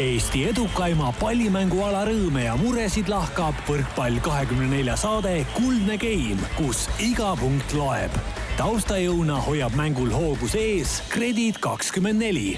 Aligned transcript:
Eesti 0.00 0.46
edukaima 0.48 1.10
pallimänguala 1.18 2.06
rõõme 2.08 2.46
ja 2.46 2.54
muresid 2.56 3.10
lahkab 3.12 3.58
võrkpall 3.68 4.16
kahekümne 4.24 4.70
nelja 4.70 4.94
saade 4.96 5.42
Kuldne 5.52 5.98
Game, 6.00 6.40
kus 6.56 6.86
iga 6.96 7.34
punkt 7.36 7.74
loeb. 7.76 8.16
taustajõuna 8.56 9.36
hoiab 9.44 9.76
mängul 9.76 10.08
hoogus 10.08 10.56
ees 10.56 11.02
Kredit 11.12 11.60
kakskümmend 11.60 12.24
neli 12.24 12.56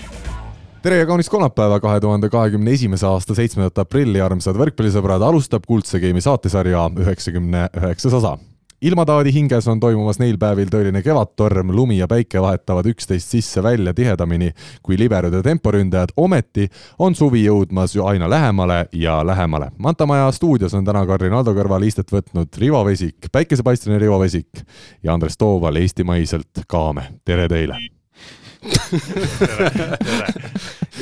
tere 0.84 1.00
ja 1.00 1.10
kaunist 1.10 1.32
kolmapäeva, 1.32 1.80
kahe 1.82 1.98
tuhande 2.00 2.30
kahekümne 2.30 2.70
esimese 2.70 3.06
aasta 3.10 3.34
seitsmendat 3.34 3.82
aprilli, 3.82 4.20
armsad 4.22 4.54
võrkpallisõbrad, 4.54 5.26
alustab 5.26 5.66
Kuldse 5.66 5.98
Game'i 5.98 6.22
saatesarja 6.22 6.86
üheksakümne 7.02 7.66
üheksas 7.80 8.14
osa 8.14 8.36
ilmataadi 8.84 9.32
hinges 9.32 9.68
on 9.68 9.80
toimumas 9.80 10.18
neil 10.20 10.36
päevil 10.38 10.68
tõeline 10.68 11.00
kevadtorm, 11.02 11.70
lumi 11.72 11.96
ja 11.98 12.08
päike 12.10 12.42
vahetavad 12.42 12.86
üksteist 12.92 13.32
sisse-välja 13.32 13.94
tihedamini 13.96 14.50
kui 14.84 14.98
liberod 15.00 15.32
ja 15.32 15.40
temporündajad, 15.44 16.12
ometi 16.20 16.68
on 16.98 17.16
suvi 17.16 17.46
jõudmas 17.46 17.96
ju 17.96 18.04
aina 18.04 18.28
lähemale 18.30 18.84
ja 18.92 19.22
lähemale. 19.26 19.70
Manta 19.78 20.06
Maja 20.06 20.28
stuudios 20.32 20.74
on 20.74 20.84
täna 20.84 21.06
Karin 21.08 21.32
Aldo 21.32 21.56
kõrval 21.56 21.88
istet 21.88 22.12
võtnud 22.12 22.60
Rivo 22.60 22.84
Vesik, 22.84 23.32
päikesepaisteline 23.32 24.02
Rivo 24.04 24.20
Vesik 24.20 24.64
ja 25.02 25.16
Andres 25.16 25.40
Tooval 25.40 25.80
eestimaiselt 25.80 26.66
Kaame, 26.68 27.08
tere 27.24 27.48
teile! 27.48 27.80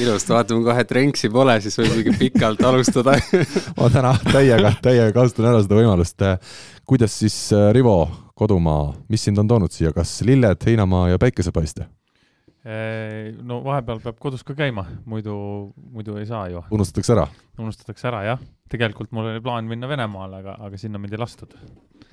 Ilus, 0.02 0.26
vaatame 0.28 0.64
kohe, 0.66 0.80
et 0.82 0.92
Renksi 0.98 1.30
pole, 1.32 1.54
siis 1.62 1.78
võib 1.78 1.94
mingi 1.98 2.12
pikalt 2.18 2.62
alustada 2.66 3.14
ma 3.78 3.88
täna 3.92 4.12
täiega, 4.28 4.74
täiega 4.82 5.12
kasutan 5.16 5.50
ära 5.52 5.62
seda 5.64 5.78
võimalust. 5.78 6.18
kuidas 6.88 7.18
siis, 7.22 7.36
äh, 7.56 7.70
Rivo, 7.74 7.96
kodumaa, 8.38 8.92
mis 9.12 9.24
sind 9.28 9.38
on 9.42 9.48
toonud 9.50 9.72
siia, 9.74 9.92
kas 9.96 10.10
lilled, 10.26 10.60
heinamaa 10.66 11.08
ja 11.14 11.18
päikesepaiste? 11.22 11.88
no 13.42 13.56
vahepeal 13.64 13.98
peab 14.04 14.18
kodus 14.22 14.44
ka 14.46 14.54
käima, 14.54 14.84
muidu, 15.10 15.34
muidu 15.74 16.14
ei 16.20 16.26
saa 16.28 16.44
ju. 16.48 16.62
unustatakse 16.70 17.12
ära? 17.16 17.26
unustatakse 17.58 18.06
ära, 18.06 18.20
jah. 18.28 18.44
tegelikult 18.70 19.10
mul 19.10 19.32
oli 19.32 19.42
plaan 19.42 19.66
minna 19.66 19.90
Venemaale, 19.90 20.36
aga, 20.44 20.54
aga 20.68 20.78
sinna 20.78 20.98
mind 21.02 21.12
ei 21.16 21.22
lastud 21.24 21.50
Äh, 21.56 22.11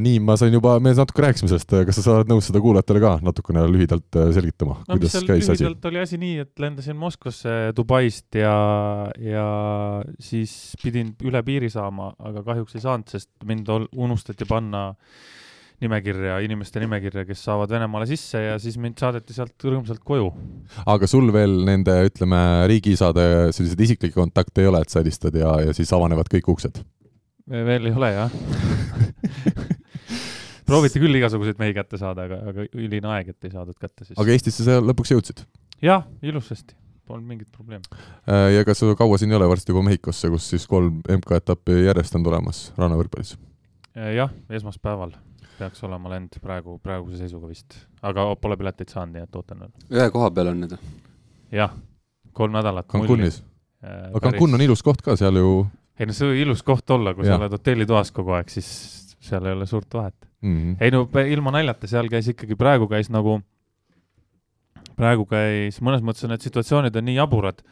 nii, 0.00 0.20
ma 0.24 0.36
sain 0.40 0.54
juba, 0.54 0.76
me 0.82 0.94
natuke 0.96 1.24
rääkisime 1.24 1.50
sellest, 1.50 1.74
kas 1.88 2.00
sa 2.00 2.16
oled 2.18 2.30
nõus 2.30 2.48
seda 2.48 2.62
kuulajatele 2.64 3.02
ka 3.02 3.12
natukene 3.24 3.66
lühidalt 3.70 4.18
äh, 4.20 4.30
selgitama 4.36 4.78
no,, 4.80 4.96
kuidas 4.96 5.18
käis 5.26 5.48
asi? 5.48 5.64
lühidalt 5.64 5.88
oli 5.90 6.00
asi 6.02 6.18
nii, 6.20 6.38
et 6.46 6.64
lendasin 6.64 6.98
Moskvasse 6.98 7.54
Dubaist 7.76 8.40
ja, 8.40 8.56
ja 9.20 9.46
siis 10.22 10.74
pidin 10.82 11.14
üle 11.24 11.44
piiri 11.46 11.70
saama, 11.72 12.12
aga 12.24 12.44
kahjuks 12.46 12.78
ei 12.78 12.84
saanud, 12.84 13.10
sest 13.12 13.30
mind 13.48 13.70
unustati 13.92 14.48
panna 14.48 14.90
nimekirja, 15.84 16.38
inimeste 16.44 16.80
nimekirja, 16.80 17.24
kes 17.28 17.44
saavad 17.44 17.72
Venemaale 17.74 18.06
sisse 18.08 18.40
ja 18.40 18.58
siis 18.62 18.76
mind 18.80 19.00
saadeti 19.00 19.36
sealt 19.36 19.66
rõõmsalt 19.66 20.02
koju. 20.06 20.30
aga 20.88 21.08
sul 21.10 21.32
veel 21.34 21.60
nende, 21.66 21.96
ütleme, 22.08 22.40
riigiisade 22.70 23.52
selliseid 23.52 23.86
isiklikke 23.88 24.16
kontakte 24.16 24.64
ei 24.64 24.70
ole, 24.70 24.84
et 24.84 24.94
sa 24.94 25.02
helistad 25.02 25.36
ja, 25.38 25.56
ja 25.66 25.76
siis 25.76 25.92
avanevad 25.92 26.30
kõik 26.32 26.52
uksed? 26.56 26.80
Veel 27.50 27.90
ei 27.90 27.96
ole 27.96 28.12
jah 28.14 28.30
prooviti 30.68 31.02
küll 31.02 31.18
igasuguseid 31.18 31.60
mehi 31.60 31.74
kätte 31.76 31.98
saada, 32.00 32.24
aga, 32.28 32.40
aga 32.50 32.64
üline 32.72 33.10
aeg, 33.16 33.34
et 33.34 33.48
ei 33.48 33.52
saadud 33.52 33.76
kätte 33.80 34.06
siis. 34.06 34.16
aga 34.20 34.34
Eestisse 34.34 34.66
sa 34.66 34.80
lõpuks 34.82 35.12
jõudsid? 35.12 35.44
jah, 35.84 36.06
ilusasti, 36.24 36.76
polnud 37.08 37.28
mingit 37.28 37.50
probleemi. 37.52 37.84
Äh, 38.24 38.50
ja 38.56 38.64
kas 38.66 38.80
sa 38.80 38.96
kaua 38.98 39.18
siin 39.20 39.34
ei 39.34 39.38
ole, 39.38 39.48
varsti 39.50 39.74
juba 39.74 39.84
Mehhikosse, 39.86 40.30
kus 40.32 40.48
siis 40.54 40.66
kolm 40.70 41.02
MK-etappi 41.18 41.84
järjest 41.84 42.16
on 42.18 42.26
tulemas 42.26 42.66
rannavõrkpallis? 42.80 43.36
Äh, 43.94 44.14
jah, 44.18 44.32
esmaspäeval 44.50 45.14
peaks 45.58 45.84
olema 45.86 46.10
lend 46.10 46.34
praegu, 46.42 46.80
praeguse 46.82 47.20
seisuga 47.20 47.46
vist, 47.46 47.76
aga 48.02 48.26
pole 48.40 48.56
pileteid 48.58 48.90
saanud, 48.90 49.14
nii 49.14 49.28
et 49.28 49.36
ootan 49.38 49.60
veel. 49.62 49.74
ühe 49.94 50.08
koha 50.14 50.32
peal 50.34 50.50
on 50.50 50.64
need? 50.64 50.78
jah, 51.54 51.76
kolm 52.34 52.56
nädalat. 52.56 52.88
Cancunis? 52.90 53.42
Äh, 53.84 54.08
aga 54.10 54.30
Cancun 54.30 54.56
on 54.56 54.64
ilus 54.64 54.82
koht 54.82 55.04
ka, 55.04 55.18
seal 55.20 55.38
ju 55.38 55.50
ei 55.98 56.06
no 56.06 56.16
see 56.16 56.28
on 56.28 56.42
ilus 56.42 56.62
koht 56.66 56.90
olla, 56.90 57.14
kui 57.14 57.26
ja. 57.26 57.34
sa 57.34 57.42
oled 57.42 57.54
hotellitoas 57.54 58.12
kogu 58.14 58.34
aeg, 58.36 58.50
siis 58.52 58.68
seal 59.24 59.46
ei 59.46 59.56
ole 59.56 59.66
suurt 59.66 59.94
vahet 59.94 60.16
mm. 60.42 60.56
-hmm. 60.56 60.76
ei 60.80 60.90
no 60.90 61.08
ilma 61.26 61.54
naljata, 61.54 61.86
seal 61.90 62.10
käis 62.12 62.28
ikkagi, 62.28 62.56
praegu 62.56 62.88
käis 62.90 63.10
nagu, 63.10 63.40
praegu 64.96 65.26
käis, 65.30 65.80
mõnes 65.80 66.04
mõttes 66.04 66.28
need 66.28 66.44
situatsioonid 66.44 66.96
on 66.96 67.08
nii 67.08 67.16
jaburad, 67.16 67.62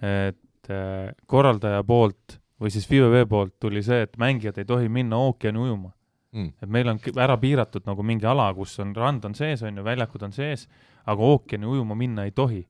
et 0.00 0.70
äh, 0.70 1.14
korraldaja 1.26 1.84
poolt 1.84 2.40
või 2.60 2.70
siis 2.74 2.88
FIVV 2.88 3.24
poolt 3.28 3.56
tuli 3.60 3.82
see, 3.82 4.02
et 4.02 4.16
mängijad 4.20 4.58
ei 4.58 4.68
tohi 4.68 4.88
minna 4.88 5.16
ookeani 5.16 5.58
ujuma 5.58 5.92
mm.. 6.32 6.52
et 6.62 6.68
meil 6.68 6.88
on 6.88 7.00
ära 7.16 7.36
piiratud 7.40 7.86
nagu 7.86 8.02
mingi 8.02 8.26
ala, 8.26 8.50
kus 8.54 8.78
on, 8.80 8.94
rand 8.96 9.24
on 9.24 9.34
sees, 9.34 9.62
on 9.62 9.76
ju, 9.76 9.84
väljakud 9.84 10.22
on 10.22 10.32
sees, 10.32 10.68
aga 11.06 11.22
ookeani 11.22 11.66
ujuma 11.66 11.94
minna 11.94 12.26
ei 12.28 12.34
tohi 12.36 12.66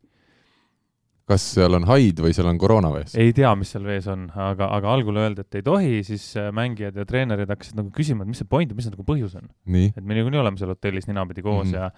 kas 1.31 1.45
seal 1.55 1.79
on 1.79 1.87
haid 1.89 2.23
või 2.25 2.35
seal 2.37 2.49
on 2.51 2.59
koroona 2.61 2.91
vees? 2.95 3.15
ei 3.19 3.35
tea, 3.37 3.53
mis 3.59 3.71
seal 3.75 3.87
vees 3.87 4.09
on, 4.11 4.27
aga, 4.35 4.71
aga 4.79 4.95
algul 4.95 5.21
öeldi, 5.23 5.45
et 5.47 5.61
ei 5.61 5.67
tohi, 5.67 6.01
siis 6.07 6.27
äh, 6.41 6.51
mängijad 6.55 6.99
ja 6.99 7.07
treenerid 7.09 7.51
hakkasid 7.51 7.79
nagu 7.79 7.93
küsima, 7.95 8.27
et 8.27 8.33
mis 8.33 8.43
see 8.43 8.51
point, 8.51 8.75
mis 8.75 8.89
see 8.89 8.95
nagu 8.95 9.07
põhjus 9.07 9.37
on. 9.39 9.47
et 9.71 10.03
me 10.03 10.19
niikuinii 10.19 10.43
oleme 10.43 10.61
seal 10.61 10.75
hotellis 10.75 11.09
ninapidi 11.11 11.47
koos 11.47 11.69
mm 11.69 11.73
-hmm. 11.73 11.79
ja 11.79 11.91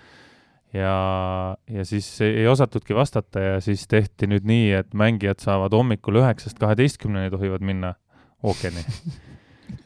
ja, 0.72 1.56
ja 1.68 1.84
siis 1.84 2.06
ei 2.24 2.46
osatudki 2.48 2.94
vastata 2.96 3.40
ja 3.40 3.60
siis 3.60 3.84
tehti 3.88 4.26
nüüd 4.26 4.46
nii, 4.48 4.70
et 4.80 4.94
mängijad 4.94 5.42
saavad 5.44 5.74
hommikul 5.76 6.22
üheksast 6.22 6.58
kaheteistkümneni 6.60 7.30
tohivad 7.30 7.60
minna 7.60 7.94
ookeani 8.42 8.84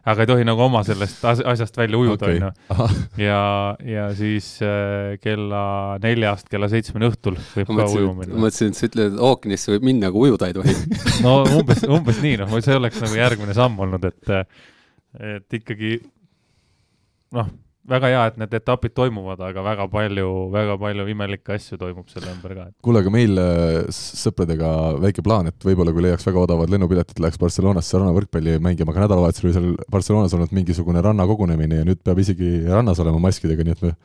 aga 0.07 0.25
ei 0.25 0.31
tohi 0.31 0.47
nagu 0.49 0.65
oma 0.67 0.83
sellest 0.87 1.25
asjast 1.27 1.77
välja 1.79 1.99
ujuda, 1.99 2.31
onju. 2.31 2.51
ja, 3.21 3.41
ja 3.87 4.07
siis 4.19 4.49
äh, 4.65 5.17
kella 5.23 5.65
neljast 6.03 6.51
kella 6.53 6.71
seitsmeni 6.73 7.11
õhtul 7.11 7.39
võib 7.55 7.73
ma 7.73 7.83
ka 7.83 7.89
ujuma 7.93 8.17
minna. 8.23 8.41
mõtlesin, 8.47 8.73
et 8.73 8.81
sa 8.81 8.89
ütled, 8.91 9.13
et 9.15 9.23
ookeanisse 9.31 9.75
võib 9.75 9.91
minna, 9.91 10.11
aga 10.13 10.25
ujuda 10.27 10.51
ei 10.51 10.57
tohi 10.57 10.77
no 11.27 11.37
umbes, 11.61 11.85
umbes 11.99 12.23
nii, 12.25 12.41
noh, 12.43 12.57
see 12.65 12.79
oleks 12.79 13.03
nagu 13.05 13.21
järgmine 13.21 13.57
samm 13.57 13.87
olnud, 13.87 14.11
et, 14.11 14.35
et 15.37 15.61
ikkagi 15.61 15.99
noh 17.37 17.55
väga 17.91 18.11
hea, 18.13 18.23
et 18.31 18.41
need 18.41 18.57
etapid 18.59 18.95
toimuvad, 18.97 19.41
aga 19.49 19.63
väga 19.65 19.87
palju, 19.93 20.31
väga 20.55 20.77
palju 20.81 21.07
imelikke 21.13 21.55
asju 21.57 21.79
toimub 21.81 22.09
selle 22.13 22.33
ümber 22.33 22.57
ka. 22.57 22.67
kuule, 22.85 23.03
aga 23.05 23.13
meil 23.15 23.39
äh, 23.43 23.79
sõpradega 23.95 24.73
väike 25.05 25.25
plaan, 25.27 25.51
et 25.53 25.69
võib-olla 25.69 25.95
kui 25.95 26.07
leiaks 26.07 26.27
väga 26.27 26.43
odavad 26.43 26.73
lennupiletid, 26.73 27.21
läheks 27.23 27.41
Barcelonasse 27.43 28.01
rannavõrkpalli 28.01 28.59
mängima, 28.63 28.95
aga 28.95 29.07
nädalavahetusel 29.07 29.51
oli 29.51 29.57
seal 29.57 29.73
Barcelonas 29.93 30.37
olnud 30.37 30.55
mingisugune 30.57 31.05
rannakogunemine 31.05 31.83
ja 31.83 31.89
nüüd 31.89 32.03
peab 32.05 32.21
isegi 32.23 32.59
rannas 32.67 33.03
olema 33.03 33.23
maskidega, 33.29 33.67
nii 33.67 33.77
et 33.77 33.87
me 33.87 33.97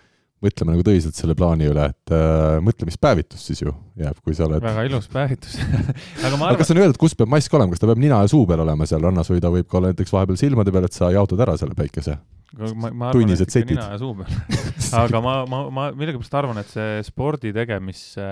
mõtleme 0.41 0.73
nagu 0.73 0.85
tõsiselt 0.85 1.17
selle 1.17 1.35
plaani 1.37 1.67
üle, 1.69 1.85
et 1.93 2.13
äh, 2.17 2.57
mõtlemispäevitus 2.65 3.43
siis 3.51 3.61
ju 3.61 3.73
jääb, 4.01 4.17
kui 4.25 4.33
sa 4.37 4.47
oled. 4.47 4.63
väga 4.63 4.85
ilus 4.89 5.07
päevitus 5.11 5.59
aga 6.25 6.33
ma 6.37 6.49
arvan. 6.49 6.59
kas 6.61 6.73
on 6.73 6.81
öeldud, 6.81 6.97
kus 7.01 7.13
peab 7.17 7.29
mask 7.33 7.53
olema, 7.57 7.73
kas 7.73 7.83
ta 7.83 7.89
peab 7.89 8.01
nina 8.01 8.23
ja 8.23 8.31
suu 8.31 8.47
peal 8.49 8.63
olema 8.65 8.87
seal 8.89 9.05
rannas 9.05 9.29
või 9.29 9.43
ta 9.43 9.53
võib 9.53 9.69
ka 9.69 9.77
olla 9.77 9.91
näiteks 9.93 10.13
vahepeal 10.15 10.39
silmade 10.41 10.73
peal, 10.73 10.87
et 10.89 10.97
sa 10.97 11.11
jaotad 11.13 11.45
ära 11.45 11.57
selle 11.61 11.77
päikese? 11.77 12.17
Ma, 12.57 12.91
ma 12.91 13.09
arvan, 13.09 13.31
et 13.31 13.43
ikka 13.45 13.63
nina 13.69 13.87
ja 13.93 13.99
suu 14.01 14.13
peal 14.19 14.31
aga 15.03 15.23
ma, 15.23 15.35
ma, 15.49 15.61
ma 15.71 15.87
millegipärast 15.95 16.37
arvan, 16.41 16.59
et 16.61 16.71
see 16.71 16.99
spordi 17.07 17.53
tegemisse 17.55 18.27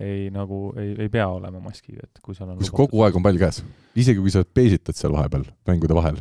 ei 0.00 0.30
nagu 0.32 0.70
ei, 0.80 0.94
ei 1.06 1.12
pea 1.12 1.28
olema 1.28 1.60
maskiga, 1.62 2.06
et 2.06 2.22
kui 2.24 2.36
seal 2.36 2.52
on. 2.52 2.58
kus 2.62 2.72
kogu 2.74 3.04
aeg 3.04 3.20
on 3.20 3.26
pall 3.26 3.40
käes, 3.40 3.62
isegi 3.98 4.22
kui 4.22 4.32
sa 4.32 4.44
peesitad 4.44 4.96
seal 4.98 5.16
vahepeal, 5.16 5.44
mängude 5.68 5.96
vahel 5.98 6.20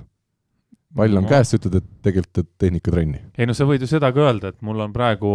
pall 0.96 1.20
on 1.22 1.24
no. 1.24 1.30
käes, 1.30 1.52
sa 1.52 1.60
ütled, 1.60 1.80
et 1.80 1.90
tegelikult 2.06 2.36
teed 2.36 2.52
tehnikatrenni. 2.66 3.24
ei 3.38 3.48
no 3.48 3.56
sa 3.56 3.68
võid 3.70 3.86
ju 3.86 3.90
seda 3.90 4.12
ka 4.16 4.26
öelda, 4.26 4.54
et 4.54 4.62
mul 4.66 4.84
on 4.84 4.94
praegu, 4.96 5.34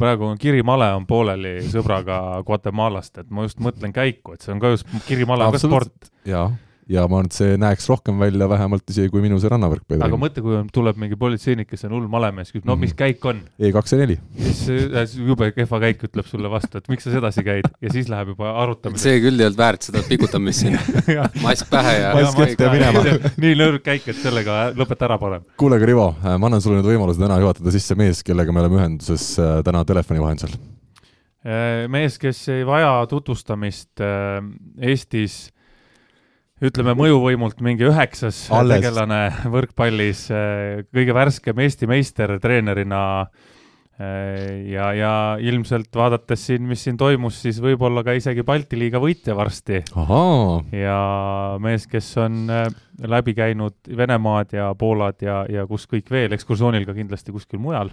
praegu 0.00 0.30
on 0.30 0.40
kirimale 0.40 0.92
on 0.96 1.08
pooleli 1.10 1.58
sõbraga 1.68 2.18
Guatemalast, 2.46 3.24
et 3.24 3.32
ma 3.34 3.48
just 3.48 3.60
mõtlen 3.62 3.92
käiku, 3.94 4.36
et 4.36 4.46
see 4.46 4.54
on 4.54 4.62
ka 4.62 4.72
just, 4.72 4.88
kirimale 5.08 5.50
on 5.50 5.56
ka 5.58 5.66
sport. 5.66 6.12
jaa 6.28 6.48
ja 6.90 7.04
ma 7.06 7.20
arvan, 7.20 7.28
et 7.30 7.36
see 7.36 7.58
näeks 7.60 7.86
rohkem 7.90 8.18
välja 8.18 8.48
vähemalt 8.50 8.90
isegi 8.90 9.10
kui 9.12 9.22
minu 9.22 9.38
see 9.40 9.50
rannavõrk. 9.52 9.84
aga 9.94 10.18
mõtle, 10.18 10.42
kui 10.44 10.56
on, 10.58 10.70
tuleb 10.72 10.98
mingi 10.98 11.18
politseinik, 11.18 11.68
kes 11.70 11.86
on 11.86 11.94
hull 11.94 12.08
malemees, 12.10 12.50
küsib, 12.50 12.66
no 12.68 12.76
mis 12.80 12.94
käik 12.98 13.22
on? 13.28 13.42
E2 13.62 13.94
ja 13.94 14.00
neli. 14.00 14.16
siis 14.42 15.14
jube 15.18 15.52
kehva 15.54 15.80
käik 15.86 16.02
ütleb 16.08 16.26
sulle 16.28 16.50
vastu, 16.50 16.82
et 16.82 16.90
miks 16.90 17.06
sa 17.06 17.14
sedasi 17.14 17.44
käid 17.46 17.68
ja 17.82 17.92
siis 17.94 18.10
läheb 18.10 18.34
juba 18.34 18.54
arutamiseks. 18.64 19.06
see 19.06 19.22
küll 19.22 19.38
ei 19.38 19.48
olnud 19.50 19.60
väärt 19.62 19.88
seda 19.88 20.02
pigutamist 20.08 20.64
siin 20.64 20.78
mask 21.46 21.70
pähe 21.70 21.94
ja. 22.00 22.12
mask 22.18 22.42
ette 22.48 22.66
ja 22.66 22.74
minema. 22.74 23.04
nii 23.46 23.54
nõrk 23.62 23.86
käik, 23.86 24.10
et 24.10 24.20
sellega 24.24 24.58
lõpeta 24.74 25.06
ära 25.10 25.20
parem. 25.22 25.46
kuule, 25.60 25.78
aga 25.78 25.90
Rivo, 25.92 26.10
ma 26.26 26.50
annan 26.50 26.64
sulle 26.64 26.80
nüüd 26.80 26.90
võimaluse 26.90 27.22
täna 27.22 27.38
juhatada 27.42 27.74
sisse 27.74 27.98
mees, 27.98 28.26
kellega 28.26 28.54
me 28.54 28.64
oleme 28.64 28.80
ühenduses 28.80 29.32
äh, 29.38 29.60
täna 29.66 29.86
telefoni 29.86 30.22
vahendusel 30.22 30.58
äh, 31.46 31.86
mees, 31.92 32.18
kes 32.18 32.42
ei 32.50 32.66
vaja 32.66 32.96
tutvustamist 33.10 34.02
äh, 34.02 34.40
Eestis 34.82 35.51
ütleme 36.62 36.94
mõjuvõimult 36.94 37.62
mingi 37.64 37.88
üheksas 37.88 38.44
Alles. 38.54 38.78
tegelane 38.78 39.22
võrkpallis, 39.54 40.28
eh, 40.30 40.84
kõige 40.94 41.16
värskem 41.16 41.58
Eesti 41.64 41.88
meister 41.90 42.36
treenerina 42.42 43.00
eh, 43.98 44.70
ja, 44.70 44.92
ja 44.94 45.12
ilmselt 45.42 45.90
vaadates 45.98 46.46
siin, 46.46 46.62
mis 46.68 46.84
siin 46.86 47.00
toimus, 47.00 47.40
siis 47.42 47.58
võib-olla 47.62 48.04
ka 48.06 48.14
isegi 48.18 48.46
Balti 48.46 48.78
liiga 48.78 49.02
võitja 49.02 49.34
varsti. 49.38 49.82
ja 50.76 51.02
mees, 51.62 51.88
kes 51.90 52.14
on 52.22 52.46
eh, 52.46 52.64
läbi 53.10 53.34
käinud 53.34 53.92
Venemaad 53.96 54.54
ja 54.54 54.70
Poolat 54.78 55.26
ja, 55.26 55.42
ja 55.50 55.66
kus 55.66 55.88
kõik 55.90 56.14
veel, 56.14 56.38
ekskursioonil 56.38 56.86
ka 56.86 56.94
kindlasti 56.94 57.34
kuskil 57.34 57.62
mujal. 57.62 57.90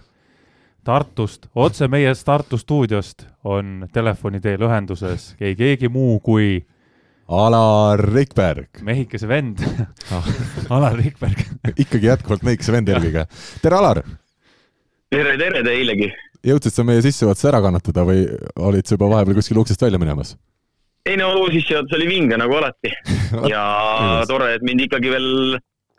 Tartust, 0.86 1.50
otse 1.60 1.89
meie 1.92 2.13
Tartu 2.25 2.57
stuudiost 2.57 3.25
on 3.44 3.89
telefoni 3.92 4.39
teel 4.39 4.62
ühenduses 4.63 5.33
ei 5.42 5.57
keegi 5.57 5.89
muu 5.92 6.21
kui 6.24 6.62
Alar 7.30 8.02
Rikberg. 8.14 8.81
mehikese 8.81 9.28
vend 9.28 9.60
ah. 10.16 10.26
Alar 10.76 10.96
Rikberg 10.98 11.38
ikkagi 11.84 12.10
jätkuvalt 12.10 12.42
mehikese 12.44 12.74
vend 12.74 12.90
eelkõige. 12.90 13.28
tere, 13.62 13.78
Alar! 13.78 14.02
tere, 15.14 15.36
tere 15.38 15.62
teilegi! 15.66 16.10
jõudsid 16.50 16.74
sa 16.74 16.86
meie 16.88 17.04
sissejuhatuse 17.06 17.52
ära 17.52 17.62
kannatada 17.62 18.06
või 18.08 18.26
olid 18.66 18.88
sa 18.88 18.98
juba 18.98 19.12
vahepeal 19.14 19.38
kuskil 19.38 19.62
uksest 19.62 19.86
välja 19.86 20.02
minemas? 20.02 20.34
ei 21.06 21.20
no 21.22 21.30
sissejuhatus 21.54 21.98
oli 22.00 22.10
vinge 22.10 22.40
nagu 22.40 22.58
alati 22.58 22.96
ja 23.52 23.64
tore, 24.30 24.56
et 24.58 24.66
mind 24.66 24.88
ikkagi 24.88 25.14
veel 25.14 25.30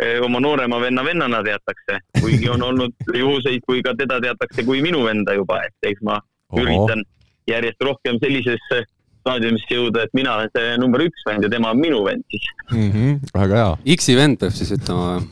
eh, 0.03 0.19
oma 0.27 0.43
noorema 0.43 0.83
venna 0.83 1.07
vennana 1.07 1.45
teatakse, 1.47 2.03
kuigi 2.19 2.51
on 2.51 2.67
olnud 2.73 3.15
juhuseid, 3.15 3.63
kui 3.69 3.85
ka 3.87 3.95
teda 3.95 4.19
teatakse 4.25 4.67
kui 4.67 4.83
minu 4.83 5.07
venda 5.07 5.39
juba, 5.39 5.63
et 5.69 5.93
eks 5.95 6.03
ma 6.03 6.19
Oho. 6.19 6.65
üritan 6.65 7.07
järjest 7.47 7.87
rohkem 7.87 8.19
sellisesse 8.19 8.83
staadiumisse 9.21 9.77
jõuda, 9.77 10.07
et 10.07 10.17
mina 10.17 10.39
olen 10.39 10.51
see 10.57 10.79
number 10.81 11.05
üks 11.05 11.27
vend 11.29 11.47
ja 11.47 11.53
tema 11.53 11.75
on 11.75 11.81
minu 11.81 12.01
vend 12.07 12.25
siis 12.33 12.49
mm. 12.73 12.89
-hmm, 12.91 13.21
väga 13.37 13.61
hea. 13.63 13.77
X-i 13.97 14.17
vend 14.19 14.41
peab 14.41 14.57
siis 14.57 14.73
ütlema 14.77 15.13
või? 15.13 15.29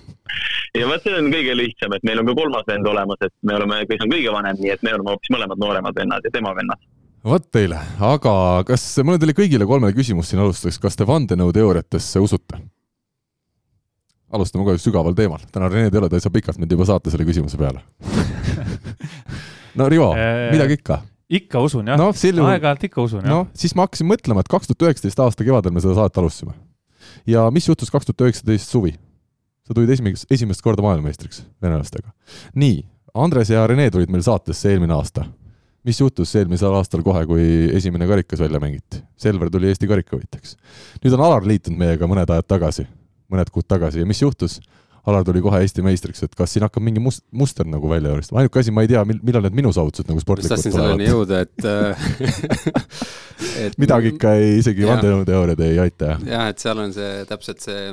ja 0.79 0.87
vot 0.89 1.05
see 1.05 1.17
on 1.17 1.31
kõige 1.33 1.57
lihtsam, 1.57 1.95
et 1.97 2.07
meil 2.07 2.23
on 2.23 2.29
ka 2.29 2.37
kolmas 2.39 2.69
vend 2.69 2.87
olemas, 2.87 3.21
et 3.25 3.35
me 3.49 3.57
oleme, 3.57 3.83
kes 3.89 4.05
on 4.05 4.13
kõige 4.13 4.33
vanem, 4.35 4.61
nii 4.61 4.73
et 4.75 4.87
me 4.87 4.95
oleme 4.95 5.15
hoopis 5.15 5.35
mõlemad 5.35 5.63
nooremad 5.63 6.01
vennad 6.01 6.25
ja 6.25 6.33
tema 6.35 6.55
vennad. 6.57 6.89
vot 7.25 7.51
teile, 7.53 7.81
aga 8.13 8.35
kas, 8.69 8.87
mul 9.03 9.17
on 9.17 9.23
teile 9.23 9.37
kõigile 9.37 9.69
kolmele 9.69 9.97
küsimus 9.97 10.31
siin 10.31 10.43
alustuseks, 10.45 10.81
kas 10.83 10.99
te 10.99 11.09
vandenõuteooriatesse 11.09 12.23
usute? 12.25 12.61
alustame 14.29 14.67
kohe 14.67 14.81
sügaval 14.81 15.15
teemal, 15.17 15.41
täna 15.53 15.71
Rene 15.73 15.91
Teole, 15.91 16.11
ta 16.13 16.19
ei 16.19 16.25
saa 16.25 16.33
pikalt 16.33 16.59
mind 16.61 16.75
juba 16.75 16.85
saata 16.89 17.09
selle 17.13 17.25
küsimuse 17.25 17.57
peale 17.57 17.81
no 19.79 19.89
Rivo, 19.89 20.13
äh, 20.13 20.51
midagi 20.53 20.77
ikka 20.77 21.01
ikka 21.29 21.61
usun 21.61 21.89
jah 21.91 21.99
no,, 22.01 22.09
aeg-ajalt 22.13 22.87
ikka 22.89 23.03
usun 23.05 23.23
jah. 23.23 23.31
noh, 23.31 23.49
siis 23.57 23.75
ma 23.77 23.87
hakkasin 23.87 24.09
mõtlema, 24.09 24.45
et 24.45 24.51
kaks 24.51 24.71
tuhat 24.71 24.89
üheksateist 24.89 25.21
aasta 25.25 25.47
kevadel 25.47 25.75
me 25.75 25.83
seda 25.85 25.99
saadet 25.99 26.21
alustasime. 26.23 26.55
ja 27.29 27.45
mis 27.55 27.69
juhtus 27.69 27.93
kaks 27.93 28.09
tuhat 28.09 28.29
üheksateist 28.29 28.73
suvi? 28.73 28.95
sa 29.69 29.77
tulid 29.77 29.93
esimest, 29.93 30.25
esimest 30.33 30.65
korda 30.65 30.85
maailmameistriks 30.85 31.43
venelastega. 31.63 32.15
nii, 32.57 32.81
Andres 33.19 33.53
ja 33.53 33.67
Rene 33.69 33.91
tulid 33.93 34.11
meil 34.13 34.25
saatesse 34.25 34.73
eelmine 34.73 34.97
aasta. 34.97 35.27
mis 35.85 36.01
juhtus 36.01 36.35
eelmisel 36.37 36.75
aastal 36.75 37.05
kohe, 37.05 37.27
kui 37.29 37.45
esimene 37.77 38.09
karikas 38.09 38.41
välja 38.41 38.61
mängiti? 38.61 39.03
Selver 39.17 39.51
tuli 39.53 39.69
Eesti 39.69 39.89
karikavõitjaks. 39.91 40.57
nüüd 41.05 41.19
on 41.19 41.27
Alar 41.29 41.45
liitunud 41.45 41.79
meiega 41.79 42.09
mõned 42.09 42.33
ajad 42.33 42.49
tagasi, 42.49 42.89
mõned 43.29 43.53
kuud 43.53 43.69
tagasi 43.69 44.01
ja 44.01 44.09
mis 44.09 44.23
juhtus? 44.25 44.61
Alar 45.09 45.25
tuli 45.25 45.41
kohe 45.45 45.61
Eesti 45.65 45.85
meistriks, 45.85 46.23
et 46.27 46.35
kas 46.37 46.53
siin 46.55 46.67
hakkab 46.67 46.85
mingi 46.85 47.01
must, 47.03 47.25
muster 47.33 47.69
nagu 47.69 47.89
välja 47.91 48.13
joonistama, 48.13 48.43
ainuke 48.43 48.61
asi, 48.61 48.75
ma 48.75 48.85
ei 48.85 48.91
tea, 48.91 49.05
millal 49.09 49.47
need 49.47 49.57
minu 49.57 49.73
saavutused 49.75 50.11
nagu 50.11 50.21
sportlikult 50.23 50.55
tahtsin 50.55 50.75
selleni 50.75 51.09
jõuda, 51.09 51.43
et 51.47 51.69
äh, 51.73 52.09
et 53.69 53.79
midagi 53.81 54.13
ikka 54.15 54.35
ei, 54.41 54.59
isegi 54.61 54.89
vandenõuteooriad 54.89 55.65
ei 55.65 55.81
aita, 55.87 56.13
jah? 56.15 56.29
jah, 56.35 56.53
et 56.53 56.65
seal 56.65 56.85
on 56.85 56.93
see 56.97 57.25
täpselt 57.31 57.65
see, 57.65 57.89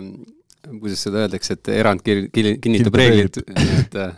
kuidas 0.74 1.06
seda 1.08 1.24
öeldakse, 1.26 1.60
et 1.60 1.74
erand 1.78 2.04
kinnitab 2.06 3.00
reeglit, 3.00 3.42
et 3.80 4.00
äh, 4.02 4.16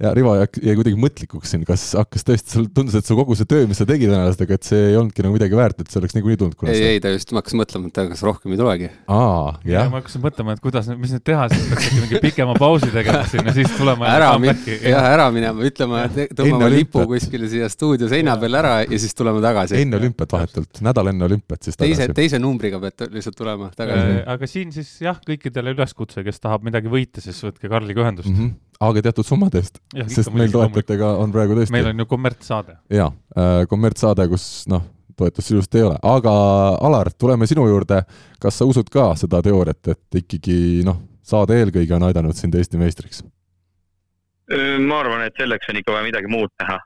ja 0.00 0.12
Rivo 0.16 0.34
jäi 0.38 0.74
kuidagi 0.78 0.98
mõtlikuks 1.00 1.52
siin, 1.52 1.64
kas 1.68 1.84
hakkas 1.98 2.24
tõesti, 2.26 2.54
sul 2.56 2.68
tundus, 2.74 2.96
et 2.98 3.08
su 3.08 3.16
kogu 3.18 3.36
see 3.38 3.48
töö, 3.48 3.66
mis 3.70 3.80
sa 3.80 3.86
tegid 3.88 4.10
venelastega, 4.10 4.56
et 4.58 4.66
see 4.66 4.80
ei 4.90 4.96
olnudki 4.98 5.24
nagu 5.24 5.36
midagi 5.36 5.58
väärt, 5.58 5.82
et 5.82 5.92
see 5.92 6.00
oleks 6.00 6.16
niikuinii 6.16 6.40
tulnud 6.40 6.56
kunagi? 6.58 6.80
ei, 6.80 6.96
ei, 6.96 7.02
ta 7.02 7.12
just, 7.12 7.32
ma 7.34 7.42
hakkasin 7.42 7.60
mõtlema, 7.60 7.90
et 7.90 8.00
kas 8.12 8.24
rohkem 8.26 8.54
ei 8.54 8.60
tulegi. 8.60 8.90
aa, 9.12 9.52
jah. 9.68 9.90
ma 9.92 10.00
hakkasin 10.00 10.24
mõtlema, 10.24 10.56
et 10.56 10.64
kuidas, 10.64 10.88
mis 10.96 11.14
nüüd 11.14 11.24
teha, 11.28 11.48
siis 11.52 11.68
peaks 11.70 11.88
äkki 11.88 12.00
mingi 12.00 12.22
pikema 12.24 12.56
pausi 12.58 12.90
tegema 12.94 13.22
siin 13.30 13.50
ja 13.50 13.54
siis 13.56 13.76
tulema 13.76 14.08
ära 14.10 14.32
min-, 14.42 14.64
jah, 14.80 15.08
ära 15.12 15.28
minema, 15.34 15.68
ütlema, 15.68 16.02
tõmbama 16.40 16.72
lipu 16.72 17.06
kuskile 17.12 17.50
siia 17.52 17.70
stuudio 17.72 18.10
seina 18.10 18.36
peale 18.40 18.60
ära 18.62 18.74
ja 18.86 19.02
siis 19.02 19.14
tulema 19.18 19.42
tagasi. 19.44 19.78
enne 19.82 20.00
olümpiat 20.00 20.36
vahetult, 20.38 20.82
nädal 20.84 21.12
enne 21.12 21.28
olümpiat 21.28 21.68
siis 21.68 21.78
tagasi. 21.78 22.00
teise, 22.00 22.16
teise 22.16 22.42
numbriga 22.42 22.80
pead 22.82 23.06
lihtsalt 23.12 23.38
tulema 23.38 23.70
tagasi. 23.76 24.20
aga 24.34 24.50
siin 24.50 24.74
siis 24.74 24.92
jah, 25.04 25.20
kõikidele 25.26 25.76
üleskutse, 25.76 26.24
kes 26.26 26.42
tahab 26.42 26.66
midagi 26.66 26.90
võita, 26.92 27.22
siis 27.24 27.38
võtke 27.44 27.70
Karliga 27.72 28.06
ühendust 28.06 28.32
mm. 28.32 28.38
-hmm 28.38 28.71
aga 28.88 29.04
teatud 29.08 29.26
summade 29.26 29.60
eest, 29.62 29.78
sest 30.10 30.32
meil 30.34 30.50
toetajatega 30.52 31.12
on 31.22 31.34
praegu 31.34 31.56
tõesti 31.58 31.74
meil 31.74 31.92
on 31.92 32.02
ju 32.02 32.08
kommertssaade. 32.10 32.78
jaa 32.92 33.10
äh,, 33.10 33.62
kommertssaade, 33.70 34.26
kus 34.32 34.46
noh, 34.72 34.84
toetust 35.18 35.52
ilusasti 35.52 35.82
ei 35.82 35.86
ole, 35.90 35.98
aga 36.02 36.32
Alar, 36.88 37.12
tuleme 37.18 37.46
sinu 37.50 37.66
juurde, 37.68 38.02
kas 38.42 38.58
sa 38.58 38.68
usud 38.68 38.90
ka 38.92 39.12
seda 39.20 39.42
teooriat, 39.44 39.94
et 39.94 40.22
ikkagi 40.22 40.56
noh, 40.86 41.02
saade 41.26 41.58
eelkõige 41.60 41.96
on 41.96 42.08
aidanud 42.08 42.38
sind 42.38 42.58
Eesti 42.58 42.80
meistriks? 42.80 43.22
ma 44.52 44.98
arvan, 45.00 45.22
et 45.24 45.38
selleks 45.38 45.70
on 45.70 45.78
ikka 45.80 45.94
vaja 45.94 46.04
midagi 46.04 46.28
muud 46.28 46.50
teha. 46.60 46.78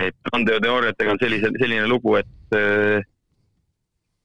et 0.00 0.32
vandeteooriatega 0.32 1.12
on 1.12 1.18
sellise, 1.20 1.50
selline 1.58 1.88
lugu, 1.88 2.14
et 2.20 2.56
äh, 2.56 3.02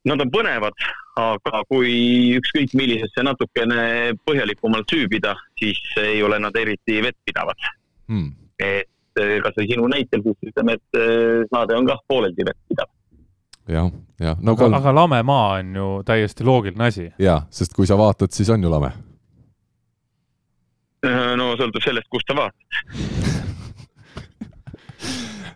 nad 0.05 0.21
on 0.21 0.31
põnevad, 0.31 0.85
aga 1.19 1.61
kui 1.69 1.93
ükskõik 2.35 2.73
millisesse 2.75 3.23
natukene 3.23 4.15
põhjalikumalt 4.27 4.89
süübida, 4.91 5.35
siis 5.59 5.79
ei 6.01 6.19
ole 6.23 6.39
nad 6.43 6.55
eriti 6.59 6.99
vettpidavad 7.03 7.69
hmm.. 8.11 8.33
et 8.59 9.21
eh, 9.23 9.37
kasvõi 9.45 9.69
sinu 9.71 9.87
näitel, 9.91 10.25
siis 10.25 10.51
ütleme, 10.51 10.75
et 10.75 10.99
eh, 10.99 11.45
saade 11.51 11.77
on 11.77 11.87
kah 11.87 12.03
pooleldi 12.07 12.47
vettpidav 12.49 12.91
jah, 13.71 13.89
jah 14.19 14.37
no,. 14.41 14.57
aga, 14.57 14.69
aga 14.81 14.95
lame 14.99 15.23
maa 15.23 15.47
on 15.61 15.73
ju 15.79 15.89
täiesti 16.05 16.47
loogiline 16.47 16.91
asi. 16.91 17.09
jaa, 17.19 17.41
sest 17.49 17.73
kui 17.77 17.87
sa 17.87 17.97
vaatad, 17.99 18.35
siis 18.35 18.51
on 18.51 18.63
ju 18.63 18.71
lame. 18.75 18.91
no 21.39 21.51
sõltub 21.55 21.83
sellest, 21.85 22.11
kust 22.11 22.27
sa 22.27 22.37
vaatad 22.43 23.43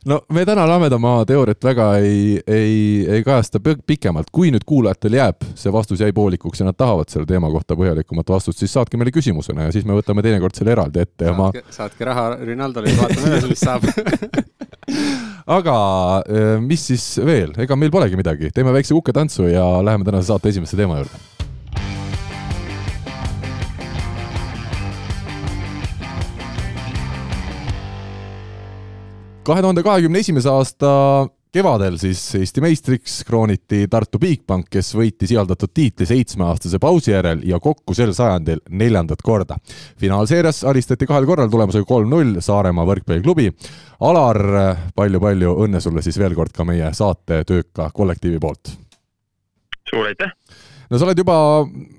no 0.09 0.21
me 0.33 0.45
täna 0.45 0.65
Lamedamaa 0.67 1.25
teooriat 1.25 1.63
väga 1.63 1.88
ei, 2.01 2.39
ei, 2.47 3.06
ei 3.09 3.23
kajasta 3.23 3.61
pikemalt, 3.61 4.31
kui 4.33 4.50
nüüd 4.53 4.65
kuulajatel 4.67 5.17
jääb, 5.19 5.45
see 5.59 5.73
vastus 5.73 6.01
jäi 6.01 6.13
poolikuks 6.15 6.63
ja 6.63 6.69
nad 6.69 6.77
tahavad 6.77 7.11
selle 7.13 7.29
teema 7.29 7.51
kohta 7.53 7.77
põhjalikumat 7.79 8.33
vastust, 8.33 8.61
siis 8.61 8.73
saatke 8.73 8.97
meile 8.97 9.13
küsimusena 9.15 9.67
ja 9.67 9.75
siis 9.75 9.85
me 9.85 9.97
võtame 9.97 10.25
teinekord 10.25 10.57
selle 10.57 10.73
eraldi 10.73 11.03
ette 11.06 11.29
ja 11.29 11.35
saatke, 11.35 11.65
ma. 11.65 11.75
saatke 11.77 12.09
raha 12.09 12.29
Rinaldole 12.41 12.94
ja 12.94 13.01
vaatame 13.03 13.33
edasi, 13.33 13.51
mis 13.53 13.65
saab. 13.65 13.85
Aga 15.59 15.75
eh, 16.29 16.56
mis 16.61 16.88
siis 16.91 17.06
veel, 17.25 17.53
ega 17.61 17.77
meil 17.77 17.94
polegi 17.94 18.17
midagi, 18.17 18.53
teeme 18.53 18.73
väikse 18.73 18.97
kuketantsu 18.97 19.50
ja 19.50 19.65
läheme 19.85 20.07
tänase 20.07 20.33
saate 20.33 20.53
esimese 20.53 20.77
teema 20.77 21.01
juurde 21.03 21.49
kahe 29.50 29.63
tuhande 29.66 29.81
kahekümne 29.84 30.22
esimese 30.22 30.50
aasta 30.51 30.90
kevadel 31.54 31.96
siis 31.98 32.22
Eesti 32.38 32.62
meistriks 32.62 33.16
krooniti 33.25 33.88
Tartu 33.90 34.19
Bigbank, 34.22 34.68
kes 34.69 34.92
võitis 34.94 35.31
ihaldatud 35.34 35.72
tiitli 35.74 36.06
seitsmeaastase 36.06 36.78
pausi 36.81 37.16
järel 37.16 37.42
ja 37.50 37.57
kokku 37.64 37.95
sel 37.97 38.14
sajandil 38.14 38.62
neljandat 38.69 39.23
korda. 39.26 39.57
finaalseerias 39.97 40.62
alistati 40.69 41.07
kahel 41.09 41.26
korral 41.26 41.50
tulemusega 41.50 41.88
kolm-null 41.90 42.38
Saaremaa 42.45 42.85
võrkpalliklubi. 42.85 43.50
Alar 44.06 44.38
palju,, 44.38 44.92
palju-palju 44.95 45.56
õnne 45.66 45.81
sulle 45.81 46.04
siis 46.06 46.19
veel 46.21 46.35
kord 46.38 46.54
ka 46.54 46.66
meie 46.68 46.94
saate 46.94 47.42
tööka 47.47 47.90
kollektiivi 47.94 48.40
poolt! 48.40 48.76
suur 49.90 50.06
aitäh! 50.12 50.35
no 50.90 50.97
sa 50.97 51.07
oled 51.07 51.18
juba 51.18 51.40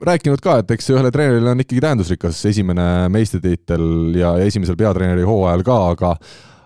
rääkinud 0.07 0.43
ka, 0.45 0.61
et 0.63 0.71
eks 0.77 0.93
ühele 0.95 1.11
treenerile 1.11 1.51
on 1.51 1.65
ikkagi 1.65 1.83
tähendusrikas 1.83 2.45
esimene 2.51 3.09
meistritiitel 3.11 4.15
ja, 4.19 4.37
esimesel 4.47 4.79
peatreeneri 4.79 5.27
hooajal 5.27 5.67
ka, 5.67 5.81
aga 5.97 6.15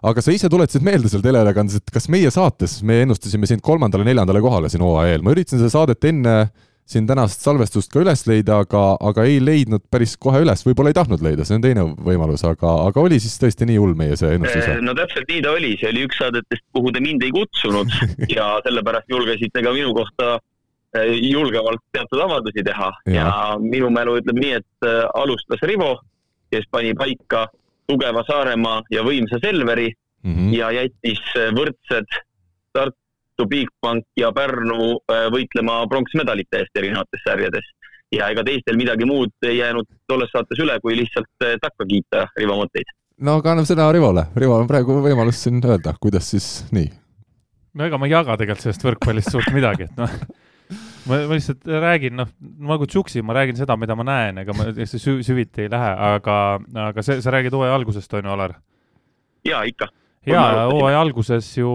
aga 0.05 0.25
sa 0.25 0.35
ise 0.35 0.51
tuletasid 0.53 0.85
meelde 0.85 1.11
seal 1.11 1.25
teleülekandes, 1.25 1.81
et 1.81 1.95
kas 1.95 2.11
meie 2.13 2.31
saates, 2.35 2.81
me 2.87 3.01
ennustasime 3.07 3.49
sind 3.49 3.65
kolmandale-neljandale 3.65 4.43
kohale 4.45 4.71
siin 4.73 4.85
hooaja 4.85 5.15
eel, 5.15 5.25
ma 5.25 5.35
üritasin 5.35 5.63
seda 5.63 5.73
saadet 5.73 6.09
enne 6.11 6.37
siin 6.85 7.07
tänast 7.09 7.41
salvestust 7.41 7.89
ka 7.93 8.03
üles 8.03 8.27
leida, 8.29 8.59
aga, 8.67 8.81
aga 9.09 9.25
ei 9.25 9.39
leidnud 9.41 9.87
päris 9.93 10.19
kohe 10.21 10.43
üles, 10.45 10.61
võib-olla 10.67 10.93
ei 10.93 10.99
tahtnud 10.99 11.23
leida, 11.25 11.47
see 11.49 11.57
on 11.57 11.65
teine 11.65 11.85
võimalus, 12.05 12.45
aga, 12.45 12.75
aga 12.91 13.01
oli 13.01 13.17
siis 13.23 13.39
tõesti 13.41 13.69
nii 13.71 13.79
hull 13.81 13.97
meie 13.97 14.19
see 14.21 14.35
ennustus? 14.37 14.69
no 14.85 14.93
täpselt 14.99 15.31
nii 15.33 15.41
ta 15.47 15.55
oli, 15.57 15.73
see 15.81 15.89
oli 15.95 16.05
üks 16.05 16.21
saadetest, 16.21 16.65
kuhu 16.77 16.93
te 16.93 17.01
mind 17.05 17.25
ei 17.25 17.33
kutsunud 17.33 17.97
ja 18.37 18.51
sellepärast 18.67 19.09
julgesite 19.09 19.65
ka 19.65 19.73
minu 19.73 19.97
kohta 19.97 20.35
eh, 20.37 21.15
julgevalt 21.25 21.81
teatud 21.97 22.21
avaldusi 22.27 22.67
teha. 22.67 22.93
Ja, 23.09 23.17
ja 23.17 23.35
minu 23.65 23.89
mälu 23.95 24.19
ütleb 24.21 24.45
nii, 24.45 24.61
et 24.61 24.89
eh, 24.91 25.01
alustas 25.17 25.65
Rivo, 25.65 25.95
kes 26.53 26.69
pani 26.69 26.93
paika 26.99 27.47
tugeva 27.89 28.25
Saaremaa 28.27 28.83
ja 28.91 29.05
võimsa 29.07 29.41
Selveri 29.43 29.91
mm 30.25 30.35
-hmm. 30.35 30.53
ja 30.57 30.71
jättis 30.73 31.23
võrdsed 31.57 32.19
Tartu 32.73 33.47
Bigbank 33.49 34.05
ja 34.17 34.33
Pärnu 34.33 34.99
äh, 35.13 35.27
võitlema 35.35 35.85
pronksmedalite 35.89 36.63
eest 36.63 36.77
erinevates 36.77 37.25
sarjades. 37.29 37.67
ja 38.13 38.29
ega 38.31 38.45
teistel 38.45 38.77
midagi 38.77 39.05
muud 39.05 39.33
ei 39.43 39.57
jäänud 39.59 39.87
tolles 40.07 40.31
saates 40.31 40.59
üle, 40.59 40.79
kui 40.81 40.97
lihtsalt 40.97 41.43
äh, 41.43 41.57
takka 41.61 41.85
kiita 41.87 42.27
Rivo 42.37 42.57
mõtteid. 42.63 42.89
no 43.21 43.39
aga 43.39 43.51
anname 43.51 43.67
sõna 43.67 43.93
Rivole, 43.93 44.27
Rival 44.37 44.61
on 44.61 44.69
praegu 44.69 45.01
võimalus 45.03 45.43
siin 45.43 45.61
öelda, 45.65 45.95
kuidas 46.01 46.31
siis 46.31 46.67
nii? 46.73 46.91
no 47.75 47.85
ega 47.85 47.99
ma 47.99 48.07
ei 48.07 48.13
jaga 48.13 48.37
tegelikult 48.37 48.63
sellest 48.63 48.85
võrkpallist 48.85 49.31
suurt 49.31 49.53
midagi, 49.53 49.91
et 49.91 49.97
noh 49.97 50.11
ma, 51.09 51.19
ma 51.29 51.35
lihtsalt 51.37 51.67
räägin, 51.69 52.17
noh, 52.19 52.31
nagu 52.71 52.87
Tšuksi, 52.87 53.23
ma 53.23 53.37
räägin 53.37 53.59
seda, 53.59 53.77
mida 53.81 53.97
ma 53.99 54.07
näen, 54.09 54.41
ega 54.45 54.57
ma 54.57 54.71
sü 54.73 55.19
süviti 55.27 55.67
ei 55.67 55.73
lähe, 55.73 55.91
aga, 56.15 56.39
aga 56.89 57.05
see, 57.05 57.21
sa 57.25 57.35
räägid 57.35 57.57
hooaja 57.57 57.75
algusest, 57.77 58.15
on 58.15 58.25
ju, 58.25 58.33
Alar? 58.35 58.57
jaa, 59.45 59.63
ikka. 59.69 59.89
jaa, 60.27 60.67
hooaja 60.71 61.01
alguses 61.05 61.51
ju 61.59 61.71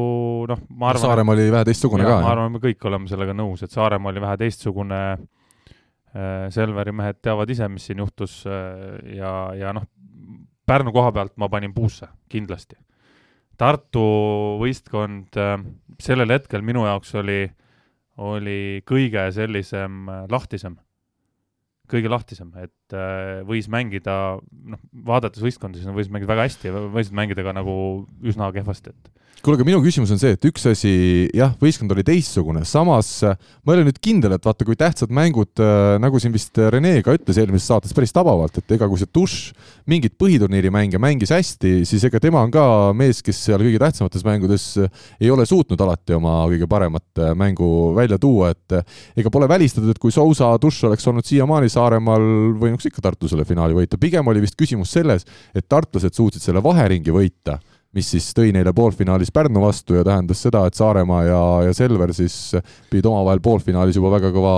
noh, 0.50 0.64
ma 0.70 0.90
arvan 0.94 1.06
Saaremaa 1.06 1.38
oli 1.38 1.52
vähe 1.54 1.68
teistsugune 1.70 2.08
ka. 2.08 2.18
ma 2.24 2.34
arvan, 2.34 2.56
me 2.56 2.64
kõik 2.64 2.90
oleme 2.90 3.12
sellega 3.12 3.36
nõus, 3.38 3.64
et 3.66 3.76
Saaremaa 3.76 4.14
oli 4.14 4.24
vähe 4.26 4.42
teistsugune 4.46 5.02
äh,, 5.14 6.50
Selveri 6.54 6.94
mehed 6.96 7.22
teavad 7.22 7.50
ise, 7.54 7.70
mis 7.70 7.86
siin 7.90 8.02
juhtus 8.02 8.42
äh, 8.50 9.16
ja, 9.20 9.34
ja 9.58 9.74
noh, 9.78 9.86
Pärnu 10.70 10.94
koha 10.94 11.10
pealt 11.10 11.34
ma 11.42 11.48
panin 11.50 11.72
puusse, 11.74 12.06
kindlasti. 12.30 12.76
Tartu 13.58 14.02
võistkond 14.62 15.38
äh, 15.42 15.56
sellel 16.02 16.34
hetkel 16.36 16.62
minu 16.66 16.86
jaoks 16.86 17.16
oli, 17.22 17.42
oli 18.20 18.84
kõige 18.88 19.30
sellisem 19.36 20.08
äh, 20.12 20.24
lahtisem. 20.32 20.78
Kõige 21.90 22.12
lahtisem, 22.12 22.52
et 22.62 22.94
äh, 22.94 23.40
võis 23.50 23.66
mängida, 23.72 24.38
noh, 24.46 24.82
vaadates 25.08 25.42
võistkondi, 25.42 25.82
siis 25.82 25.90
võisid 25.96 26.14
mängida 26.14 26.36
väga 26.36 26.46
hästi 26.46 26.70
ja 26.70 26.84
võisid 26.94 27.16
mängida 27.18 27.46
ka 27.46 27.56
nagu 27.58 27.74
üsna 28.22 28.52
kehvasti, 28.54 28.94
et 28.94 29.19
kuule, 29.40 29.56
aga 29.56 29.66
minu 29.68 29.80
küsimus 29.84 30.12
on 30.14 30.20
see, 30.20 30.34
et 30.36 30.46
üks 30.50 30.66
asi, 30.68 30.92
jah, 31.36 31.54
võistkond 31.62 31.94
oli 31.94 32.04
teistsugune, 32.08 32.66
samas 32.68 33.10
ma 33.24 33.72
ei 33.72 33.80
ole 33.80 33.86
nüüd 33.88 34.00
kindel, 34.04 34.36
et 34.36 34.46
vaata, 34.46 34.66
kui 34.68 34.76
tähtsad 34.80 35.14
mängud, 35.16 35.54
äh, 35.64 35.96
nagu 36.02 36.20
siin 36.20 36.34
vist 36.36 36.60
Rene 36.60 36.98
ka 37.06 37.16
ütles 37.16 37.40
eelmises 37.40 37.70
saates 37.72 37.96
päris 37.96 38.14
tabavalt, 38.16 38.60
et 38.60 38.76
ega 38.76 38.90
kui 38.92 39.00
see 39.00 39.10
Dušš 39.16 39.38
mingit 39.90 40.18
põhiturniiri 40.20 40.72
mänge 40.74 41.00
mängis 41.02 41.32
hästi, 41.34 41.74
siis 41.88 42.04
ega 42.10 42.22
tema 42.24 42.44
on 42.44 42.52
ka 42.54 42.66
mees, 42.98 43.24
kes 43.26 43.40
seal 43.48 43.64
kõige 43.64 43.80
tähtsamates 43.82 44.28
mängudes 44.28 44.68
ei 44.82 45.32
ole 45.32 45.48
suutnud 45.50 45.80
alati 45.88 46.18
oma 46.20 46.42
kõige 46.52 46.68
paremat 46.70 47.24
äh, 47.24 47.34
mängu 47.40 47.72
välja 47.98 48.20
tuua, 48.20 48.52
et 48.52 48.76
äh, 48.76 49.00
ega 49.24 49.32
pole 49.32 49.48
välistatud, 49.52 49.90
et 49.94 50.04
kui 50.04 50.14
Sousa 50.16 50.52
Dušš 50.60 50.90
oleks 50.92 51.08
olnud 51.12 51.28
siiamaani 51.28 51.72
Saaremaal, 51.72 52.30
võinuks 52.60 52.92
ikka 52.92 53.08
Tartu 53.08 53.32
selle 53.32 53.48
finaali 53.48 53.78
võita, 53.78 54.02
pigem 54.02 54.28
oli 54.28 54.44
vist 54.44 54.60
küsimus 54.60 54.92
selles, 54.92 55.28
et 55.56 55.70
tartlased 55.72 56.12
suutsid 56.18 56.44
selle 56.44 56.64
vaheringi 56.64 57.16
võita 57.16 57.62
mis 57.98 58.10
siis 58.14 58.30
tõi 58.38 58.54
neile 58.56 58.74
poolfinaalis 58.76 59.34
Pärnu 59.34 59.64
vastu 59.64 59.98
ja 59.98 60.06
tähendas 60.08 60.44
seda, 60.46 60.66
et 60.70 60.78
Saaremaa 60.78 61.22
ja, 61.26 61.44
ja 61.70 61.76
Selver 61.78 62.14
siis 62.16 62.38
pidid 62.92 63.10
omavahel 63.10 63.42
poolfinaalis 63.44 63.98
juba 63.98 64.14
väga 64.18 64.34
kõva 64.36 64.56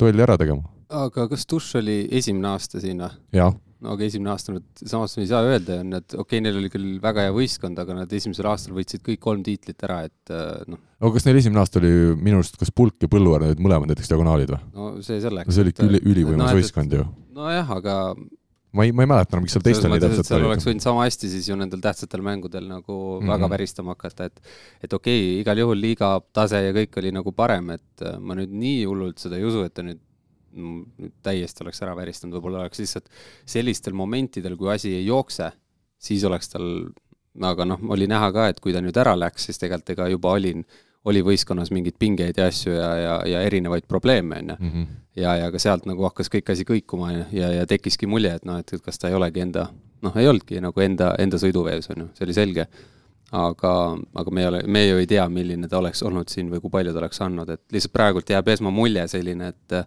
duelli 0.00 0.24
ära 0.24 0.36
tegema. 0.40 0.66
aga 1.04 1.28
kas 1.30 1.46
Tuš 1.48 1.74
oli 1.80 2.04
esimene 2.12 2.52
aasta 2.52 2.82
siin 2.82 3.00
või? 3.00 3.16
jah. 3.34 3.56
no 3.80 3.96
aga 3.96 4.04
esimene 4.04 4.34
aasta 4.34 4.52
nüüd, 4.52 4.66
samas 4.84 5.16
ei 5.16 5.30
saa 5.30 5.40
öelda, 5.48 5.80
on, 5.80 5.96
et 5.96 6.12
okei 6.12 6.26
okay,, 6.26 6.44
neil 6.44 6.60
oli 6.60 6.72
küll 6.72 7.00
väga 7.02 7.26
hea 7.26 7.34
võistkond, 7.36 7.80
aga 7.80 7.98
nad 8.02 8.12
esimesel 8.20 8.50
aastal 8.52 8.76
võitsid 8.76 9.04
kõik 9.06 9.22
kolm 9.24 9.42
tiitlit 9.46 9.88
ära, 9.88 10.02
et 10.10 10.34
äh, 10.36 10.62
noh. 10.68 10.84
aga 11.00 11.16
kas 11.16 11.28
neil 11.28 11.40
esimene 11.40 11.64
aasta 11.64 11.80
oli 11.80 11.96
minu 12.20 12.42
arust, 12.42 12.60
kas 12.60 12.72
Pulk 12.74 13.00
ja 13.08 13.12
Põlluaar 13.12 13.48
olid 13.48 13.64
mõlemad 13.64 13.94
näiteks 13.94 14.12
diagonaalid 14.12 14.52
või? 14.52 14.62
no 14.76 14.94
see 15.00 15.24
selleks. 15.24 15.48
no 15.48 15.56
see 15.56 15.66
oli 15.68 15.76
üli, 15.88 16.04
ülivõimas 16.04 16.50
no, 16.52 16.56
võistkond 16.60 17.00
ju. 17.00 17.08
nojah, 17.32 17.76
aga 17.80 18.00
ma 18.74 18.86
ei, 18.86 18.92
ma 18.92 19.04
ei 19.04 19.10
mäleta 19.10 19.36
enam, 19.36 19.44
miks 19.46 19.54
seal 19.56 19.64
teistel 19.64 19.92
nii 19.92 20.02
täpselt 20.02 20.24
oli. 20.24 20.30
seal 20.30 20.48
oleks 20.48 20.66
võinud 20.68 20.84
sama 20.84 21.04
hästi 21.06 21.30
siis 21.32 21.48
ju 21.50 21.58
nendel 21.58 21.82
tähtsatel 21.84 22.24
mängudel 22.26 22.66
nagu 22.68 22.94
mm 22.94 23.20
-hmm. 23.22 23.34
väga 23.34 23.50
väristama 23.54 23.94
hakata, 23.94 24.30
et 24.30 24.40
et 24.82 24.92
okei 24.92 25.20
okay,, 25.20 25.40
igal 25.42 25.62
juhul 25.62 25.80
liiga 25.80 26.16
tase 26.32 26.62
ja 26.64 26.72
kõik 26.76 26.98
oli 27.02 27.12
nagu 27.14 27.32
parem, 27.32 27.70
et 27.78 28.02
äh, 28.02 28.18
ma 28.18 28.34
nüüd 28.34 28.50
nii 28.50 28.84
hullult 28.84 29.22
seda 29.22 29.38
ei 29.38 29.46
usu, 29.46 29.62
et 29.64 29.74
ta 29.74 29.86
nüüd 29.86 30.02
nüüd 30.54 31.14
täiesti 31.22 31.64
oleks 31.64 31.82
ära 31.82 31.94
väristanud, 31.98 32.36
võib-olla 32.36 32.62
oleks 32.62 32.78
lihtsalt 32.78 33.08
sellistel 33.46 33.94
momentidel, 33.98 34.56
kui 34.56 34.70
asi 34.70 34.92
ei 34.94 35.06
jookse, 35.06 35.50
siis 35.98 36.24
oleks 36.24 36.52
tal, 36.52 36.68
aga 37.42 37.66
noh, 37.66 37.80
oli 37.94 38.06
näha 38.10 38.30
ka, 38.34 38.48
et 38.52 38.60
kui 38.62 38.74
ta 38.74 38.82
nüüd 38.84 38.96
ära 39.00 39.16
läks, 39.18 39.48
siis 39.48 39.58
tegelikult 39.58 39.94
ega 39.96 40.08
juba 40.12 40.34
olin 40.38 40.64
oli 41.04 41.20
võistkonnas 41.24 41.70
mingeid 41.74 41.96
pingeid 42.00 42.38
ja 42.40 42.48
asju 42.48 42.72
ja, 42.72 42.88
ja, 42.96 43.16
ja 43.28 43.42
erinevaid 43.44 43.86
probleeme, 43.88 44.40
on 44.40 44.54
ju. 44.54 44.56
Mhm. 44.60 44.86
ja, 45.20 45.36
ja 45.42 45.50
ka 45.52 45.60
sealt 45.62 45.86
nagu 45.88 46.06
hakkas 46.08 46.32
kõik 46.32 46.50
asi 46.54 46.66
kõikuma 46.68 47.12
ja, 47.12 47.26
ja, 47.32 47.52
ja 47.60 47.68
tekkiski 47.70 48.08
mulje, 48.10 48.32
et 48.38 48.48
noh, 48.48 48.58
et 48.60 48.74
kas 48.84 48.98
ta 49.00 49.10
ei 49.10 49.18
olegi 49.18 49.44
enda, 49.44 49.68
noh, 50.04 50.16
ei 50.20 50.28
olnudki 50.30 50.62
nagu 50.64 50.84
enda, 50.84 51.14
enda 51.20 51.40
sõiduvees, 51.40 51.90
on 51.92 52.04
ju, 52.04 52.10
see 52.16 52.28
oli 52.28 52.36
selge. 52.36 52.66
aga, 53.34 53.70
aga 54.14 54.30
me 54.30 54.42
ei 54.42 54.46
ole, 54.46 54.58
me 54.70 54.80
ju 54.84 54.98
ei 55.02 55.06
tea, 55.10 55.24
milline 55.32 55.68
ta 55.68 55.78
oleks 55.80 56.04
olnud 56.06 56.28
siin 56.30 56.50
või 56.52 56.60
kui 56.62 56.70
palju 56.70 56.92
ta 56.94 57.00
oleks 57.00 57.22
andnud, 57.24 57.48
et 57.50 57.62
lihtsalt 57.74 57.92
praegult 57.92 58.30
jääb 58.30 58.48
esmamulje 58.52 59.08
selline, 59.16 59.48
et 59.54 59.80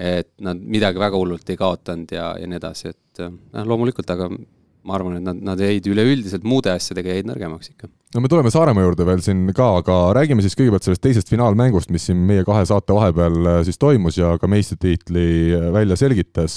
et 0.00 0.30
nad 0.40 0.56
midagi 0.56 0.98
väga 0.98 1.18
hullult 1.18 1.50
ei 1.50 1.58
kaotanud 1.60 2.12
ja, 2.14 2.30
ja 2.40 2.46
nii 2.48 2.56
edasi, 2.56 2.92
et 2.94 3.20
noh, 3.20 3.66
loomulikult, 3.68 4.10
aga 4.10 4.30
ma 4.30 4.94
arvan, 4.96 5.18
et 5.18 5.24
nad, 5.26 5.40
nad 5.50 5.60
jäid 5.60 5.86
üleüldiselt 5.92 6.46
muude 6.46 6.72
asjadega 6.72 7.16
jäid 7.16 7.28
nõrgemaks 7.28 7.72
ikka 7.74 7.90
no 8.14 8.20
me 8.20 8.28
tuleme 8.28 8.50
Saaremaa 8.50 8.82
juurde 8.82 9.04
veel 9.06 9.20
siin 9.22 9.44
ka, 9.54 9.66
aga 9.80 9.96
räägime 10.16 10.42
siis 10.42 10.56
kõigepealt 10.58 10.86
sellest 10.86 11.02
teisest 11.04 11.28
finaalmängust, 11.30 11.92
mis 11.94 12.08
siin 12.08 12.18
meie 12.26 12.42
kahe 12.46 12.64
saate 12.66 12.94
vahepeal 12.96 13.36
äh, 13.46 13.58
siis 13.66 13.78
toimus 13.78 14.18
ja 14.18 14.32
ka 14.40 14.50
meistritiitli 14.50 15.26
äh, 15.54 15.68
välja 15.74 15.98
selgitas. 15.98 16.56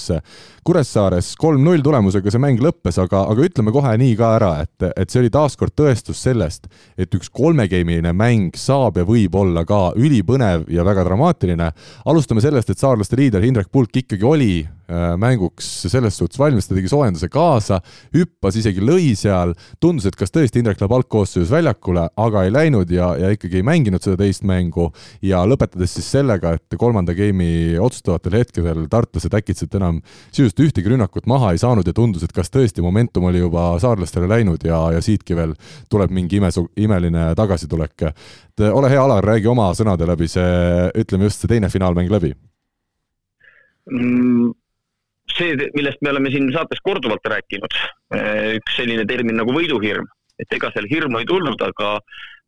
Kuressaares 0.65 1.33
kolm-null 1.37 1.83
tulemusega 1.85 2.33
see 2.33 2.41
mäng 2.41 2.61
lõppes, 2.63 2.97
aga, 3.03 3.25
aga 3.29 3.45
ütleme 3.45 3.73
kohe 3.75 3.93
nii 4.01 4.15
ka 4.17 4.31
ära, 4.39 4.51
et, 4.65 4.87
et 4.97 5.13
see 5.13 5.21
oli 5.21 5.33
taaskord 5.33 5.75
tõestus 5.77 6.23
sellest, 6.25 6.65
et 6.97 7.13
üks 7.13 7.29
kolmegeimiline 7.29 8.15
mäng 8.17 8.57
saab 8.57 8.97
ja 8.97 9.05
võib 9.05 9.37
olla 9.37 9.65
ka 9.69 9.91
ülipõnev 9.99 10.65
ja 10.73 10.85
väga 10.87 11.05
dramaatiline. 11.05 11.69
alustame 12.09 12.41
sellest, 12.41 12.73
et 12.73 12.81
saarlaste 12.81 13.19
liider 13.19 13.45
Hindrek 13.45 13.69
Pulk 13.69 14.01
ikkagi 14.01 14.25
oli 14.25 14.53
äh, 14.65 14.82
mänguks 15.21 15.69
selles 15.85 16.17
suhtes 16.17 16.41
valmis, 16.41 16.67
ta 16.67 16.77
tegi 16.77 16.89
soojenduse 16.91 17.29
kaasa, 17.33 17.79
hüppas, 18.15 18.57
isegi 18.57 18.81
lõi 18.81 19.13
seal, 19.19 19.53
tundus, 19.83 20.09
et 20.09 20.17
kas 20.17 20.33
tõesti 20.33 20.61
Hindrek 20.63 20.81
läheb 20.81 20.97
algkoosseisu 20.97 21.43
astus 21.43 21.51
väljakule, 21.51 22.07
aga 22.17 22.43
ei 22.43 22.51
läinud 22.53 22.91
ja, 22.91 23.13
ja 23.19 23.31
ikkagi 23.33 23.59
ei 23.59 23.65
mänginud 23.65 24.03
seda 24.03 24.17
teist 24.17 24.43
mängu. 24.47 24.91
Ja 25.21 25.43
lõpetades 25.47 25.95
siis 25.97 26.09
sellega, 26.11 26.55
et 26.55 26.77
kolmanda 26.79 27.13
game'i 27.13 27.77
otsustavatel 27.79 28.37
hetkedel 28.39 28.87
tartlased 28.91 29.33
äkitselt 29.33 29.75
enam 29.75 29.99
sisuliselt 30.31 30.63
ühtegi 30.63 30.93
rünnakut 30.93 31.27
maha 31.27 31.51
ei 31.53 31.61
saanud 31.61 31.87
ja 31.87 31.93
tundus, 31.93 32.23
et 32.23 32.33
kas 32.33 32.51
tõesti 32.53 32.83
momentum 32.83 33.27
oli 33.27 33.43
juba 33.43 33.73
saarlastele 33.83 34.29
läinud 34.31 34.63
ja, 34.63 34.79
ja 34.95 35.03
siitki 35.03 35.35
veel 35.35 35.55
tuleb 35.91 36.13
mingi 36.15 36.39
imesu-, 36.39 36.69
imeline 36.77 37.33
tagasitulek. 37.35 38.07
et 38.07 38.67
ole 38.69 38.89
hea, 38.89 39.03
Alar, 39.03 39.23
räägi 39.25 39.47
oma 39.51 39.73
sõnade 39.75 40.07
läbi 40.07 40.29
see, 40.31 40.89
ütleme 41.03 41.27
just 41.27 41.43
see 41.43 41.51
teine 41.51 41.69
finaalmäng 41.69 42.11
läbi. 42.11 42.35
Mm 43.91 44.53
see, 45.37 45.69
millest 45.77 46.01
me 46.01 46.11
oleme 46.13 46.31
siin 46.33 46.51
saates 46.53 46.81
korduvalt 46.83 47.25
rääkinud, 47.33 47.79
üks 48.59 48.75
selline 48.77 49.05
termin 49.09 49.39
nagu 49.41 49.55
võiduhirm 49.55 50.09
et 50.41 50.55
ega 50.57 50.71
seal 50.73 50.87
hirmu 50.89 51.21
ei 51.21 51.27
tulnud, 51.29 51.61
aga, 51.61 51.97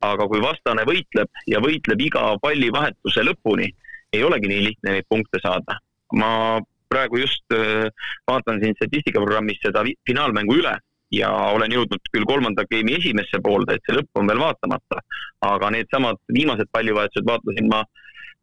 aga 0.05 0.27
kui 0.31 0.41
vastane 0.43 0.85
võitleb 0.87 1.43
ja 1.51 1.61
võitleb 1.63 2.05
iga 2.07 2.27
pallivahetuse 2.43 3.25
lõpuni, 3.27 3.69
ei 4.15 4.23
olegi 4.23 4.51
nii 4.51 4.63
lihtne 4.69 4.97
neid 4.97 5.09
punkte 5.09 5.41
saada. 5.43 5.79
ma 6.13 6.61
praegu 6.89 7.17
just 7.17 7.51
äh, 7.51 7.89
vaatan 8.29 8.59
siin 8.61 8.75
statistikaprogrammis 8.77 9.57
seda 9.63 9.81
finaalmängu 10.07 10.53
üle 10.61 10.75
ja 11.11 11.31
olen 11.55 11.73
jõudnud 11.73 12.11
küll 12.13 12.27
kolmanda 12.29 12.63
game'i 12.69 12.99
esimesse 12.99 13.41
poolde, 13.43 13.75
et 13.75 13.83
see 13.87 13.97
lõpp 13.97 14.21
on 14.21 14.29
veel 14.29 14.39
vaatamata. 14.39 15.01
aga 15.41 15.71
needsamad 15.73 16.21
viimased 16.37 16.69
pallivahetused 16.71 17.27
vaatasin 17.27 17.67
ma 17.69 17.83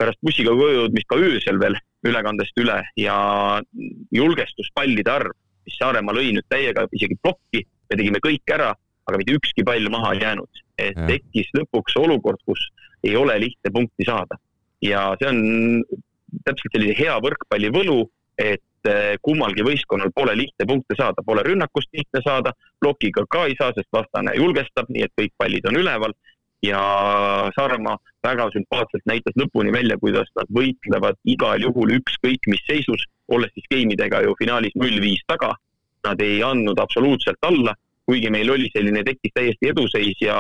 pärast 0.02 0.20
bussiga 0.24 0.54
koju 0.58 0.82
jõudmist 0.82 1.08
ka 1.10 1.18
öösel 1.22 1.58
veel 1.62 1.78
ülekandest 2.06 2.58
üle 2.58 2.80
ja 2.98 3.16
julgestuspallide 4.14 5.10
arv, 5.10 5.34
mis 5.66 5.78
Saaremaa 5.78 6.16
lõi 6.16 6.32
nüüd 6.34 6.48
täiega 6.50 6.88
isegi 6.90 7.16
plokki, 7.22 7.62
me 7.62 7.98
tegime 7.98 8.22
kõik 8.22 8.54
ära 8.54 8.72
aga 9.08 9.20
mitte 9.20 9.36
ükski 9.38 9.64
pall 9.66 9.90
maha 9.90 10.14
ei 10.14 10.22
jäänud. 10.22 10.62
et 10.78 10.96
ja. 10.96 11.06
tekkis 11.06 11.50
lõpuks 11.58 11.94
olukord, 12.00 12.40
kus 12.48 12.62
ei 13.04 13.14
ole 13.16 13.36
lihtne 13.40 13.70
punkti 13.74 14.06
saada. 14.06 14.38
ja 14.82 15.12
see 15.20 15.28
on 15.30 15.40
täpselt 16.46 16.74
sellise 16.74 16.96
hea 16.98 17.14
võrkpalli 17.22 17.70
võlu, 17.74 17.98
et 18.40 18.88
eh, 18.88 19.14
kummalgi 19.22 19.62
võistkonnal 19.66 20.10
pole 20.14 20.34
lihtne 20.38 20.66
punkte 20.66 20.96
saada, 20.98 21.22
pole 21.26 21.44
rünnakust 21.46 21.90
lihtne 21.92 22.22
saada, 22.24 22.54
plokiga 22.80 23.26
ka 23.30 23.44
ei 23.46 23.54
saa, 23.58 23.74
sest 23.76 23.90
vastane 23.94 24.34
julgestab, 24.38 24.88
nii 24.88 25.06
et 25.06 25.14
kõik 25.20 25.34
pallid 25.38 25.68
on 25.70 25.78
üleval 25.82 26.16
ja 26.62 26.80
Saaremaa 27.56 27.96
väga 28.22 28.48
sümpaatselt 28.54 29.06
näitas 29.06 29.34
lõpuni 29.40 29.72
välja, 29.74 29.98
kuidas 29.98 30.28
nad 30.38 30.50
võitlevad 30.54 31.18
igal 31.24 31.62
juhul 31.62 31.96
ükskõik 31.98 32.46
mis 32.46 32.62
seisus, 32.66 33.06
olles 33.28 33.50
siis 33.54 33.66
geimidega 33.70 34.22
ju 34.22 34.36
finaalis 34.38 34.76
null-viis 34.78 35.24
taga. 35.26 35.54
Nad 36.06 36.20
ei 36.22 36.42
andnud 36.42 36.78
absoluutselt 36.82 37.38
alla 37.46 37.74
kuigi 38.06 38.30
meil 38.30 38.50
oli 38.50 38.70
selline, 38.72 39.04
tekkis 39.06 39.34
täiesti 39.34 39.70
eduseis 39.72 40.20
ja, 40.22 40.36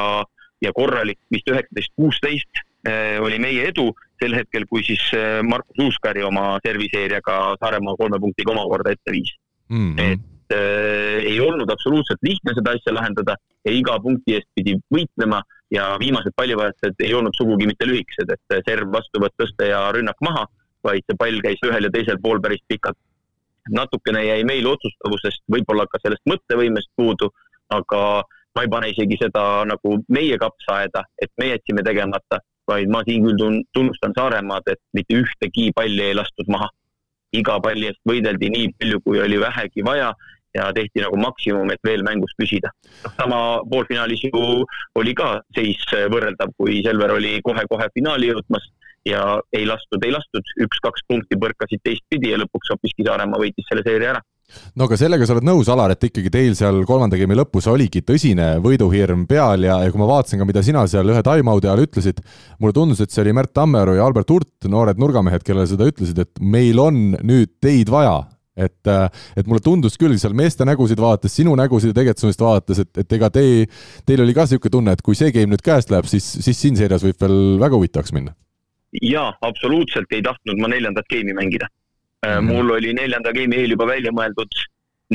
ja 0.62 0.72
korralik 0.76 1.20
vist 1.32 1.48
üheksateist, 1.50 1.94
kuusteist 1.98 2.62
eh, 2.88 3.18
oli 3.22 3.38
meie 3.42 3.68
edu 3.70 3.90
sel 4.22 4.36
hetkel, 4.38 4.66
kui 4.70 4.84
siis 4.86 5.04
eh, 5.16 5.40
Markus 5.46 5.78
Uuskari 5.86 6.24
oma 6.26 6.56
serviseeriaga 6.66 7.38
Saaremaa 7.62 7.96
kolme 8.00 8.20
punktiga 8.22 8.54
omakorda 8.54 8.94
ette 8.94 9.14
viis 9.14 9.32
mm. 9.68 9.94
-hmm. 9.94 10.12
et 10.12 10.18
äh, 10.18 10.31
ei 10.54 11.36
olnud 11.40 11.70
absoluutselt 11.70 12.22
lihtne 12.26 12.54
seda 12.56 12.74
asja 12.76 12.94
lahendada 12.94 13.36
ja 13.64 13.74
iga 13.74 13.98
punkti 14.02 14.36
eest 14.38 14.48
pidi 14.54 14.76
võitlema 14.94 15.42
ja 15.72 15.92
viimased 16.00 16.34
pallivahetused 16.36 17.00
ei 17.04 17.14
olnud 17.14 17.36
sugugi 17.36 17.68
mitte 17.70 17.88
lühikesed, 17.88 18.32
et 18.34 18.66
serv 18.66 18.92
vastu 18.92 19.22
võtta, 19.22 19.44
tõsta 19.44 19.68
ja 19.70 19.86
rünnak 19.94 20.18
maha, 20.20 20.44
vaid 20.84 21.06
see 21.06 21.18
pall 21.18 21.40
käis 21.44 21.62
ühel 21.66 21.88
ja 21.88 21.94
teisel 21.94 22.20
pool 22.22 22.42
päris 22.42 22.62
pikalt. 22.68 22.98
natukene 23.70 24.24
jäi 24.26 24.42
meil 24.44 24.66
otsustavusest, 24.66 25.44
võib-olla 25.54 25.86
ka 25.86 26.00
sellest 26.02 26.24
mõttevõimest 26.26 26.90
puudu 26.98 27.28
aga 27.72 28.02
ma 28.54 28.64
ei 28.64 28.70
pane 28.74 28.90
isegi 28.92 29.18
seda 29.20 29.64
nagu 29.68 29.96
meie 30.12 30.38
kapsaaeda, 30.40 31.04
et 31.24 31.32
me 31.40 31.52
jätsime 31.52 31.84
tegemata, 31.86 32.42
vaid 32.68 32.92
ma 32.92 33.02
siin 33.06 33.24
küll 33.26 33.62
tunnustan 33.76 34.14
Saaremaad, 34.18 34.68
et 34.74 34.80
mitte 34.96 35.18
ühtegi 35.22 35.70
palli 35.76 36.10
ei 36.10 36.18
lastud 36.18 36.52
maha. 36.52 36.70
iga 37.32 37.54
palli 37.64 37.86
eest 37.88 38.02
võideldi 38.04 38.50
nii 38.52 38.66
palju, 38.76 38.98
kui 39.04 39.20
oli 39.24 39.38
vähegi 39.40 39.80
vaja 39.86 40.10
ja 40.54 40.68
tehti 40.76 41.02
nagu 41.04 41.18
maksimum, 41.20 41.70
et 41.72 41.80
veel 41.86 42.04
mängus 42.06 42.34
püsida. 42.38 42.72
noh, 43.04 43.14
sama 43.16 43.40
poolfinaalis 43.70 44.26
ju 44.28 44.42
oli 45.00 45.14
ka 45.16 45.34
seis 45.56 45.82
võrreldav, 46.12 46.54
kui 46.58 46.82
Selver 46.86 47.16
oli 47.16 47.38
kohe-kohe 47.44 47.88
finaali 47.94 48.32
jõudmas 48.32 48.68
ja 49.08 49.22
ei 49.52 49.64
lastud, 49.66 50.02
ei 50.06 50.12
lastud, 50.14 50.52
üks-kaks 50.66 51.06
punkti 51.08 51.38
põrkasid 51.40 51.82
teistpidi 51.84 52.32
ja 52.32 52.38
lõpuks 52.42 52.70
hoopiski 52.74 53.06
Saaremaa 53.06 53.40
võitis 53.42 53.66
selle 53.68 53.82
seeria 53.86 54.14
ära. 54.14 54.22
No 54.76 54.84
aga 54.84 54.98
sellega 55.00 55.24
sa 55.24 55.32
oled 55.32 55.46
nõus, 55.48 55.68
Alar, 55.72 55.94
et 55.94 56.04
ikkagi 56.04 56.28
teil 56.32 56.56
seal 56.58 56.82
kolmanda 56.88 57.16
game'i 57.16 57.38
lõpus 57.38 57.66
oligi 57.72 58.02
tõsine 58.04 58.58
võiduhirm 58.64 59.24
peal 59.30 59.64
ja, 59.64 59.78
ja 59.80 59.92
kui 59.92 60.02
ma 60.02 60.10
vaatasin 60.10 60.42
ka, 60.42 60.48
mida 60.48 60.64
sina 60.66 60.84
seal 60.90 61.08
ühe 61.08 61.22
time-out'i 61.24 61.70
ajal 61.70 61.86
ütlesid, 61.86 62.20
mulle 62.60 62.76
tundus, 62.76 63.00
et 63.00 63.14
see 63.14 63.24
oli 63.24 63.32
Märt 63.38 63.54
Tammearu 63.56 63.96
ja 63.96 64.04
Albert 64.04 64.34
Hurt, 64.34 64.68
noored 64.68 65.00
nurgamehed, 65.00 65.44
kellele 65.46 65.70
seda 65.70 65.88
ütlesid, 65.88 66.20
et 66.20 66.44
meil 66.44 66.82
on 66.82 67.00
nüüd 67.24 67.54
teid 67.64 67.92
vaja 67.92 68.18
et, 68.56 68.86
äh, 68.86 69.08
et 69.36 69.48
mulle 69.48 69.62
tundus 69.64 69.96
küll 70.00 70.18
seal 70.20 70.34
meeste 70.36 70.66
nägusid 70.68 71.00
vaadates, 71.00 71.34
sinu 71.38 71.54
nägusid 71.58 71.92
ja 71.92 72.00
tegutsemist 72.02 72.42
vaadates, 72.42 72.82
et, 72.84 72.92
et 73.04 73.18
ega 73.18 73.30
te, 73.32 73.44
teil 74.08 74.24
oli 74.24 74.36
ka 74.36 74.46
niisugune 74.46 74.76
tunne, 74.76 74.96
et 74.96 75.04
kui 75.04 75.16
see 75.18 75.32
game 75.34 75.52
nüüd 75.54 75.64
käest 75.64 75.92
läheb, 75.92 76.08
siis, 76.10 76.26
siis 76.44 76.60
siin 76.60 76.76
seerias 76.76 77.04
võib 77.06 77.20
veel 77.22 77.38
väga 77.62 77.78
huvitavaks 77.78 78.14
minna? 78.16 78.36
jaa, 79.00 79.30
absoluutselt 79.40 80.10
ei 80.12 80.20
tahtnud 80.20 80.58
ma 80.60 80.68
neljandat 80.68 81.06
game'i 81.08 81.32
mängida 81.32 81.64
mm. 82.26 82.50
mul 82.50 82.74
oli 82.74 82.92
neljanda 82.92 83.32
game'i 83.32 83.62
eel 83.62 83.72
juba 83.72 83.86
välja 83.88 84.12
mõeldud 84.12 84.58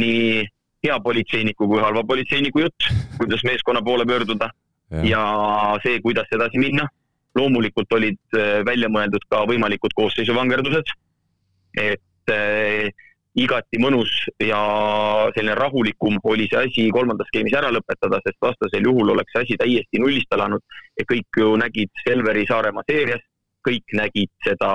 nii 0.02 0.46
hea 0.88 0.98
politseiniku 1.04 1.68
kui 1.70 1.82
halva 1.82 2.02
politseiniku 2.08 2.64
jutt, 2.66 2.88
kuidas 3.20 3.44
meeskonna 3.46 3.84
poole 3.86 4.06
pöörduda 4.10 4.50
ja. 4.90 5.04
ja 5.12 5.22
see, 5.84 6.02
kuidas 6.02 6.30
edasi 6.34 6.62
minna. 6.62 6.88
loomulikult 7.38 7.92
olid 7.94 8.18
äh, 8.34 8.64
välja 8.66 8.90
mõeldud 8.90 9.22
ka 9.30 9.44
võimalikud 9.46 9.94
koosseisuvangerdused, 9.94 10.88
et 11.78 12.32
igati 13.38 13.78
mõnus 13.82 14.12
ja 14.42 14.60
selline 15.36 15.56
rahulikum 15.58 16.18
oli 16.32 16.48
see 16.50 16.64
asi 16.66 16.86
kolmandas 16.94 17.30
skeemis 17.30 17.54
ära 17.58 17.70
lõpetada, 17.74 18.20
sest 18.26 18.40
vastasel 18.42 18.88
juhul 18.90 19.14
oleks 19.14 19.36
see 19.36 19.46
asi 19.46 19.58
täiesti 19.62 20.02
nullist 20.02 20.34
alanud 20.34 20.64
ja 20.98 21.06
kõik 21.12 21.42
ju 21.42 21.54
nägid 21.62 21.92
Selveri 22.02 22.48
Saaremaa 22.50 22.86
seerias, 22.90 23.22
kõik 23.68 23.98
nägid 24.00 24.34
seda 24.46 24.72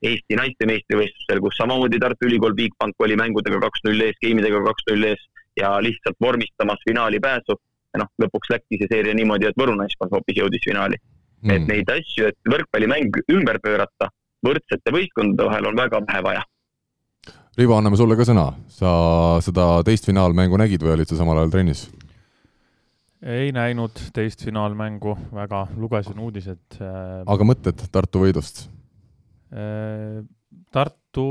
Eesti 0.00 0.36
naiste 0.38 0.64
meistrivõistlustel, 0.64 1.42
kus 1.44 1.58
samamoodi 1.60 1.98
Tartu 2.00 2.24
Ülikool 2.24 2.54
Bigbank 2.56 3.02
oli 3.04 3.18
mängudega 3.20 3.58
kaks-null 3.66 4.06
ees, 4.06 4.16
geimidega 4.24 4.62
kaks-null 4.64 5.10
ees 5.10 5.26
ja 5.60 5.74
lihtsalt 5.84 6.16
vormistamas 6.24 6.80
finaali 6.88 7.20
pääsu. 7.20 7.58
ja 7.92 8.04
noh, 8.04 8.08
lõpuks 8.22 8.52
läkski 8.52 8.78
see 8.78 8.88
seeria 8.88 9.12
niimoodi, 9.18 9.48
et 9.50 9.58
Võru 9.58 9.74
naiskond 9.74 10.14
hoopis 10.14 10.38
jõudis 10.38 10.62
finaali. 10.64 10.96
Mm.. 11.42 11.50
et 11.50 11.66
neid 11.68 11.90
asju, 11.90 12.30
et 12.30 12.52
võrkpallimäng 12.52 13.16
ümber 13.32 13.58
pöörata 13.64 14.10
võrdsete 14.46 14.92
võistkondade 14.92 15.48
vahel 15.48 15.68
on 15.70 15.76
väga 15.76 16.00
vähe 16.06 16.22
vaja 16.24 16.42
Rivo, 17.58 17.74
anname 17.74 17.98
sulle 17.98 18.14
ka 18.14 18.24
sõna. 18.26 18.52
sa 18.70 18.90
seda 19.42 19.80
teist 19.86 20.06
finaalmängu 20.06 20.58
nägid 20.60 20.84
või 20.86 20.94
olid 20.94 21.10
sa 21.10 21.18
samal 21.18 21.40
ajal 21.40 21.50
trennis? 21.56 21.88
ei 23.20 23.50
näinud 23.52 23.98
teist 24.16 24.44
finaalmängu 24.46 25.12
väga, 25.34 25.66
lugesin 25.76 26.20
uudised. 26.22 26.78
Äh, 26.80 27.18
aga 27.28 27.44
mõtted 27.44 27.82
Tartu 27.92 28.22
võidust? 28.22 28.62
Äh, 29.52 30.22
Tartu 30.72 31.26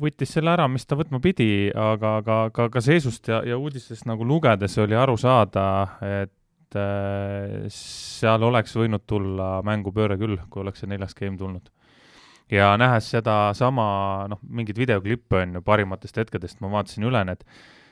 võttis 0.00 0.32
selle 0.32 0.56
ära, 0.56 0.66
mis 0.72 0.88
ta 0.88 0.96
võtma 0.98 1.20
pidi, 1.22 1.68
aga, 1.70 2.16
aga 2.22 2.40
ka, 2.50 2.70
ka 2.72 2.82
seisust 2.82 3.28
ja, 3.28 3.42
ja 3.46 3.60
uudistest 3.60 4.08
nagu 4.08 4.26
lugedes 4.26 4.74
oli 4.80 4.96
aru 4.98 5.14
saada, 5.20 5.68
et 6.24 6.80
äh, 6.80 7.68
seal 7.70 8.48
oleks 8.48 8.74
võinud 8.80 9.04
tulla 9.06 9.58
mängupööre 9.68 10.18
küll, 10.18 10.40
kui 10.48 10.64
oleks 10.64 10.82
see 10.82 10.90
neljas 10.90 11.14
game 11.14 11.38
tulnud 11.38 11.68
ja 12.50 12.72
nähes 12.80 13.10
sedasama, 13.12 13.88
noh, 14.30 14.40
mingeid 14.48 14.78
videoklippe 14.80 15.42
on 15.42 15.58
ju 15.58 15.64
parimatest 15.64 16.22
hetkedest, 16.22 16.60
ma 16.64 16.72
vaatasin 16.78 17.08
üle 17.08 17.24
need, 17.28 17.44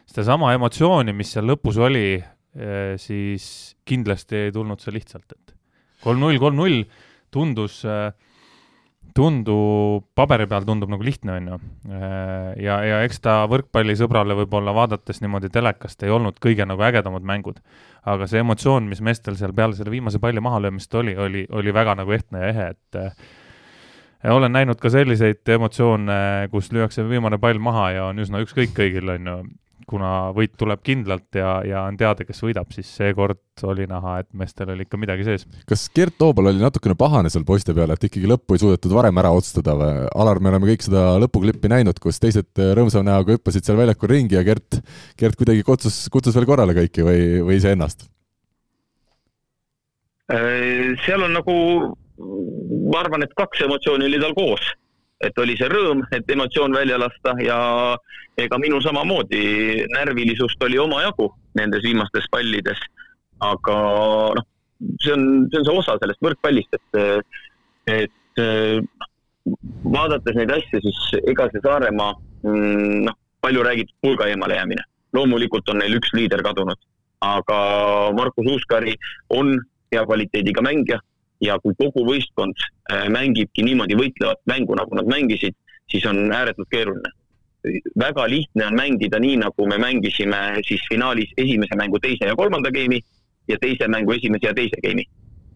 sedasama 0.09 0.53
emotsiooni, 0.57 1.15
mis 1.17 1.35
seal 1.35 1.49
lõpus 1.51 1.81
oli, 1.83 2.17
eh, 2.21 2.95
siis 3.01 3.77
kindlasti 3.87 4.47
ei 4.47 4.55
tulnud 4.55 4.81
see 4.83 4.95
lihtsalt, 4.97 5.37
et 5.37 5.57
kolm-null, 6.05 6.41
kolm-null 6.41 6.85
tundus, 7.35 7.83
eh, 7.85 8.13
tundub, 9.17 10.05
paberi 10.17 10.45
peal 10.49 10.67
tundub 10.69 10.91
nagu 10.93 11.05
lihtne, 11.05 11.39
on 11.39 11.47
ju. 11.49 11.59
Eh, 11.89 12.51
ja, 12.67 12.77
ja 12.85 12.99
eks 13.07 13.23
ta 13.25 13.39
võrkpallisõbrale 13.49 14.37
võib-olla 14.43 14.75
vaadates 14.77 15.23
niimoodi 15.25 15.49
telekast 15.53 16.05
ei 16.05 16.13
olnud 16.13 16.41
kõige 16.43 16.67
nagu 16.69 16.85
ägedamad 16.85 17.25
mängud. 17.25 17.61
aga 18.07 18.27
see 18.31 18.39
emotsioon, 18.39 18.85
mis 18.87 19.01
meestel 19.03 19.35
seal 19.35 19.51
peale 19.53 19.75
selle 19.75 19.91
viimase 19.91 20.21
palli 20.23 20.39
mahalöömist 20.39 20.93
oli, 20.95 21.17
oli, 21.19 21.41
oli 21.51 21.73
väga 21.75 21.97
nagu 21.99 22.13
ehtne 22.15 22.39
ja 22.39 22.51
ehe, 22.53 22.67
et 22.71 23.17
olen 24.25 24.53
näinud 24.53 24.81
ka 24.81 24.91
selliseid 24.93 25.47
emotsioone, 25.57 26.49
kus 26.53 26.73
lüüakse 26.75 27.05
viimane 27.09 27.39
pall 27.43 27.61
maha 27.63 27.91
ja 27.95 28.11
on 28.11 28.25
üsna 28.25 28.41
ükskõik 28.45 28.73
kõigil, 28.77 29.11
on 29.13 29.31
ju, 29.31 29.37
kuna 29.87 30.11
võit 30.35 30.57
tuleb 30.59 30.81
kindlalt 30.83 31.37
ja, 31.39 31.61
ja 31.67 31.85
on 31.87 31.99
teada, 31.99 32.25
kes 32.27 32.41
võidab, 32.43 32.73
siis 32.75 32.89
seekord 32.97 33.63
oli 33.69 33.87
näha, 33.89 34.17
et 34.23 34.29
meestel 34.37 34.73
oli 34.73 34.83
ikka 34.87 34.99
midagi 34.99 35.27
sees. 35.29 35.47
kas 35.69 35.87
Gert 35.95 36.17
Toobal 36.19 36.51
oli 36.51 36.63
natukene 36.63 36.97
pahane 36.99 37.31
seal 37.33 37.47
poiste 37.47 37.75
peal, 37.77 37.93
et 37.95 38.09
ikkagi 38.09 38.27
lõppu 38.31 38.57
ei 38.57 38.65
suudetud 38.65 38.95
varem 38.97 39.23
ära 39.23 39.31
otsustada 39.37 39.77
või? 39.79 40.09
Alar, 40.11 40.41
me 40.43 40.51
oleme 40.51 40.73
kõik 40.73 40.89
seda 40.89 41.05
lõpuklippi 41.23 41.71
näinud, 41.71 42.01
kus 42.03 42.19
teised 42.23 42.51
rõõmsama 42.57 43.07
näoga 43.13 43.37
hüppasid 43.37 43.69
seal 43.69 43.79
väljakul 43.79 44.11
ringi 44.11 44.39
ja 44.39 44.43
Gert, 44.47 44.81
Gert 45.21 45.39
kuidagi 45.39 45.63
kutsus, 45.67 46.07
kutsus 46.13 46.35
veel 46.37 46.49
korrale 46.51 46.75
kõiki 46.77 47.07
või, 47.07 47.23
või 47.47 47.61
iseennast? 47.61 48.09
Äh, 50.35 50.97
seal 51.07 51.23
on 51.23 51.39
nagu 51.39 51.55
ma 52.87 53.01
arvan, 53.03 53.25
et 53.27 53.35
kaks 53.37 53.65
emotsiooni 53.67 54.09
oli 54.09 54.21
tal 54.23 54.35
koos. 54.37 54.75
et 55.25 55.39
oli 55.41 55.55
see 55.57 55.69
rõõm, 55.73 56.03
et 56.13 56.29
emotsioon 56.29 56.75
välja 56.77 56.99
lasta 57.01 57.33
ja 57.41 57.57
ega 58.37 58.59
minu 58.61 58.83
samamoodi 58.85 59.87
närvilisust 59.95 60.61
oli 60.67 60.77
omajagu 60.77 61.31
nendes 61.57 61.81
viimastes 61.87 62.29
pallides. 62.31 62.83
aga 63.41 63.77
noh, 64.37 64.47
see 65.01 65.15
on, 65.15 65.25
see 65.51 65.61
on 65.61 65.65
see 65.69 65.79
osa 65.81 65.97
sellest 66.03 66.21
võrkpallist, 66.25 66.77
et, 66.77 67.41
et 67.95 68.37
vaadates 69.97 70.37
neid 70.37 70.53
asju, 70.53 70.83
siis 70.85 71.01
ega 71.33 71.49
see 71.53 71.65
Saaremaa, 71.65 72.13
mm, 72.45 73.01
noh, 73.09 73.17
palju 73.41 73.65
räägitud 73.65 73.97
pulga 74.05 74.29
eemale 74.29 74.61
jäämine. 74.61 74.85
loomulikult 75.17 75.69
on 75.73 75.79
neil 75.81 75.97
üks 75.97 76.11
liider 76.13 76.43
kadunud, 76.45 76.77
aga 77.25 77.59
Markus 78.13 78.49
Uuskari 78.53 78.93
on 79.33 79.55
hea 79.93 80.03
kvaliteediga 80.05 80.61
mängija 80.61 81.01
ja 81.41 81.59
kui 81.63 81.75
kogu 81.79 82.05
võistkond 82.07 82.57
äh, 82.63 83.07
mängibki 83.13 83.65
niimoodi 83.67 83.99
võitlevat 83.99 84.41
mängu, 84.49 84.77
nagu 84.79 84.97
nad 84.97 85.09
mängisid, 85.11 85.57
siis 85.91 86.07
on 86.07 86.33
ääretult 86.33 86.69
keeruline. 86.71 87.13
väga 87.99 88.29
lihtne 88.31 88.67
on 88.67 88.77
mängida 88.79 89.19
nii, 89.19 89.37
nagu 89.43 89.67
me 89.67 89.79
mängisime 89.79 90.63
siis 90.69 90.83
finaalis 90.89 91.33
esimese 91.37 91.75
mängu 91.77 91.99
teise 91.99 92.29
ja 92.29 92.37
kolmanda 92.37 92.71
game'i 92.71 93.01
ja 93.49 93.59
teise 93.59 93.89
mängu 93.89 94.13
esimese 94.13 94.47
ja 94.47 94.55
teise 94.55 94.79
game'i, 94.83 95.07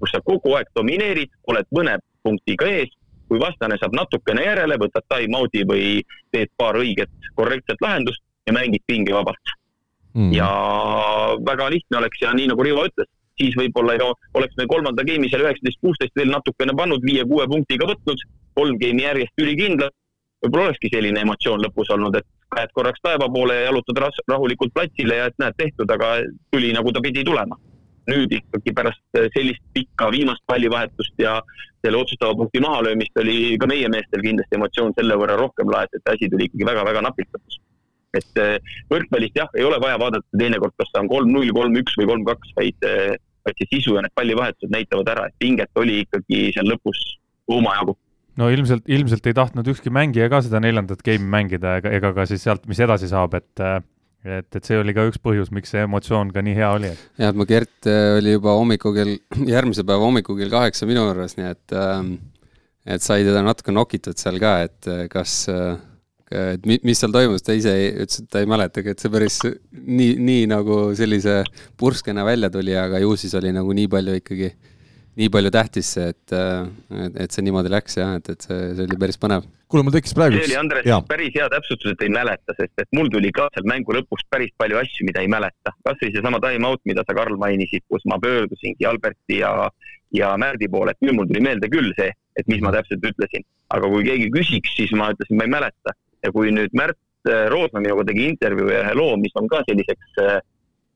kus 0.00 0.10
sa 0.10 0.20
kogu 0.24 0.56
aeg 0.56 0.66
domineerid, 0.74 1.30
oled 1.46 1.70
mõne 1.70 1.98
punktiga 2.22 2.66
ees, 2.66 2.90
kui 3.28 3.38
vastane 3.38 3.78
saab 3.78 3.94
natukene 3.94 4.42
järele, 4.42 4.78
võtad 4.82 5.06
time-out'i 5.06 5.62
või 5.70 6.02
teed 6.34 6.50
paar 6.58 6.74
õiget 6.74 7.30
korrektset 7.38 7.78
lahendust 7.80 8.22
ja 8.46 8.54
mängid 8.56 8.82
pingevabalt 8.86 9.54
mm.. 10.14 10.32
ja 10.34 10.50
väga 11.46 11.70
lihtne 11.70 12.00
oleks 12.02 12.22
ja 12.22 12.34
nii 12.34 12.50
nagu 12.50 12.66
Rivo 12.66 12.86
ütles, 12.90 13.10
siis 13.40 13.56
võib-olla 13.56 14.10
oleks 14.38 14.58
me 14.58 14.66
kolmanda 14.70 15.04
game'i 15.06 15.30
seal 15.32 15.46
üheksateist, 15.46 15.80
kuusteist 15.84 16.16
veel 16.18 16.32
natukene 16.32 16.76
pannud, 16.76 17.04
viie-kuue 17.06 17.46
punktiga 17.48 17.88
võtnud, 17.90 18.26
kolm 18.58 18.76
game'i 18.82 19.06
järjest 19.06 19.44
ülikindlalt. 19.44 19.96
võib-olla 20.44 20.70
olekski 20.70 20.88
selline 20.92 21.20
emotsioon 21.20 21.60
lõpus 21.60 21.90
olnud, 21.92 22.14
et 22.16 22.26
käed 22.54 22.70
korraks 22.76 23.02
taeva 23.04 23.26
poole 23.32 23.58
ja 23.58 23.66
jalutad 23.68 23.98
rahulikult 24.32 24.72
platsile 24.74 25.18
ja 25.18 25.26
et 25.28 25.36
näed, 25.42 25.56
tehtud, 25.58 25.90
aga 25.90 26.14
tuli 26.52 26.72
nagu 26.76 26.92
ta 26.92 27.02
pidi 27.04 27.24
tulema. 27.24 27.58
nüüd 28.10 28.32
ikkagi 28.32 28.72
pärast 28.74 29.18
sellist 29.34 29.60
pikka 29.76 30.08
viimast 30.10 30.40
pallivahetust 30.48 31.20
ja 31.20 31.36
selle 31.84 32.00
otsustava 32.00 32.34
punkti 32.34 32.62
mahalöömist 32.64 33.20
oli 33.22 33.58
ka 33.60 33.68
meie 33.70 33.90
meestel 33.92 34.24
kindlasti 34.24 34.56
emotsioon 34.56 34.96
selle 34.96 35.18
võrra 35.20 35.36
rohkem 35.38 35.70
laes, 35.70 35.92
et 35.94 36.08
asi 36.10 36.30
tuli 36.32 36.48
ikkagi 36.48 36.66
väga-väga 36.66 37.04
napilt 37.06 37.36
lõpus 37.36 37.60
et 38.18 38.40
võrkpallist 38.90 39.36
jah, 39.38 39.50
ei 39.54 39.66
ole 39.66 39.78
vaja 39.82 39.98
vaadata 40.00 40.40
teinekord, 40.40 40.74
kas 40.80 40.90
ta 40.90 41.04
on 41.04 41.10
kolm-null, 41.12 41.52
kolm-üks 41.54 41.94
või 42.00 42.08
kolm-kaks, 42.10 42.54
vaid 42.56 42.88
see 43.58 43.70
sisu 43.76 43.96
ja 43.96 44.04
need 44.04 44.14
pallivahetused 44.18 44.72
näitavad 44.74 45.10
ära, 45.14 45.26
et 45.30 45.36
pinget 45.42 45.80
oli 45.80 46.02
ikkagi 46.04 46.46
seal 46.56 46.70
lõpus 46.70 47.00
omajagu 47.50 47.96
no 48.40 48.50
ilmselt, 48.52 48.86
ilmselt 48.88 49.26
ei 49.26 49.36
tahtnud 49.36 49.68
ükski 49.72 49.92
mängija 49.92 50.30
ka 50.32 50.42
seda 50.46 50.62
neljandat 50.62 51.02
game'i 51.06 51.32
mängida 51.36 51.78
ega, 51.80 51.94
ega 51.98 52.12
ka 52.16 52.28
siis 52.30 52.44
sealt, 52.46 52.68
mis 52.70 52.80
edasi 52.80 53.10
saab, 53.10 53.34
et 53.38 53.64
et, 54.24 54.48
et 54.52 54.66
see 54.66 54.76
oli 54.76 54.92
ka 54.96 55.06
üks 55.08 55.20
põhjus, 55.22 55.48
miks 55.54 55.72
see 55.72 55.84
emotsioon 55.86 56.32
ka 56.34 56.42
nii 56.44 56.56
hea 56.58 56.70
oli. 56.76 56.90
jah, 56.92 57.30
et 57.32 57.38
ma 57.38 57.46
Gert 57.48 57.88
äh, 57.88 58.18
oli 58.18 58.34
juba 58.36 58.56
hommiku 58.58 58.92
kell, 58.96 59.16
järgmise 59.54 59.84
päeva 59.88 60.04
hommikul 60.04 60.38
kell 60.40 60.52
kaheksa 60.52 60.88
minu 60.88 61.06
juures, 61.08 61.36
nii 61.38 61.48
et 61.48 61.76
ähm, 61.76 62.16
et 62.88 63.04
sai 63.04 63.24
teda 63.26 63.42
natuke 63.44 63.72
nokitud 63.74 64.20
seal 64.20 64.40
ka, 64.42 64.58
et 64.68 64.90
äh, 64.90 65.06
kas 65.12 65.42
äh, 65.52 65.78
et 66.30 66.66
mi-, 66.66 66.80
mis 66.86 66.98
seal 67.00 67.14
toimus, 67.14 67.44
ta 67.46 67.56
ise 67.56 67.74
ütles, 67.90 68.22
et 68.22 68.30
ta 68.30 68.42
ei 68.42 68.48
mäletagi, 68.50 68.94
et 68.94 69.02
see 69.02 69.12
päris 69.12 69.40
nii, 69.44 70.16
nii 70.18 70.48
nagu 70.50 70.82
sellise 70.98 71.40
purskena 71.80 72.24
välja 72.26 72.52
tuli, 72.54 72.76
aga 72.78 73.02
ju 73.02 73.16
siis 73.18 73.34
oli 73.38 73.54
nagu 73.56 73.74
nii 73.76 73.90
palju 73.90 74.18
ikkagi 74.20 74.52
nii 75.18 75.30
palju 75.32 75.50
tähtis 75.52 75.88
see, 75.96 76.10
et, 76.12 76.34
et, 76.34 77.16
et 77.24 77.34
see 77.34 77.44
niimoodi 77.44 77.72
läks 77.72 77.98
jah, 77.98 78.14
et, 78.20 78.30
et 78.32 78.46
see, 78.46 78.58
see 78.76 78.86
oli 78.86 78.98
päris 79.00 79.18
põnev. 79.20 79.46
kuule, 79.70 79.84
mul 79.86 79.94
tekkis 79.94 80.14
praegu 80.16 80.38
see 80.38 80.46
oli, 80.48 80.58
Andres, 80.60 80.86
päris 81.10 81.34
hea 81.34 81.48
täpsustus, 81.52 81.94
et 81.96 82.04
ei 82.06 82.12
mäleta, 82.14 82.54
sest 82.58 82.84
et 82.84 82.90
mul 82.96 83.10
tuli 83.12 83.32
ka 83.34 83.48
seal 83.54 83.66
mängu 83.70 83.96
lõpus 83.96 84.22
päris 84.32 84.52
palju 84.60 84.78
asju, 84.80 85.06
mida 85.08 85.24
ei 85.24 85.30
mäleta. 85.30 85.74
kasvõi 85.86 86.12
seesama 86.14 86.40
time-out, 86.42 86.82
mida 86.88 87.04
sa, 87.06 87.16
Karl, 87.18 87.38
mainisid, 87.42 87.84
kus 87.90 88.06
ma 88.10 88.20
pöördusingi 88.22 88.86
Alberti 88.88 89.40
ja, 89.42 89.52
ja 90.16 90.34
Märdi 90.40 90.70
poole, 90.70 90.94
et 90.94 91.02
nüüd 91.04 91.18
mul 91.18 91.30
tuli 91.30 91.42
meelde 91.48 91.70
küll 91.72 91.90
see, 91.98 92.14
et 92.38 92.48
mis 92.50 92.62
ma 92.64 92.72
täpselt 92.74 93.04
ütlesin. 93.12 93.46
aga 93.70 93.90
kui 93.90 94.06
keegi 94.06 94.30
küsiks, 94.34 94.72
siis 94.78 94.94
ma 94.98 95.12
ütlesin, 95.14 95.38
ma 95.38 95.46
ei 95.46 95.52
mäleta. 95.58 95.94
Ja 96.24 96.32
kui 96.32 96.52
nüüd 96.54 96.74
Märt 96.76 96.98
Roosna 97.52 97.82
minuga 97.82 98.06
tegi 98.08 98.30
intervjuu 98.30 98.70
ja 98.72 98.84
ühe 98.86 98.94
loo, 98.96 99.16
mis 99.20 99.34
on 99.36 99.48
ka 99.48 99.60
selliseks 99.66 100.20
äh, 100.24 100.38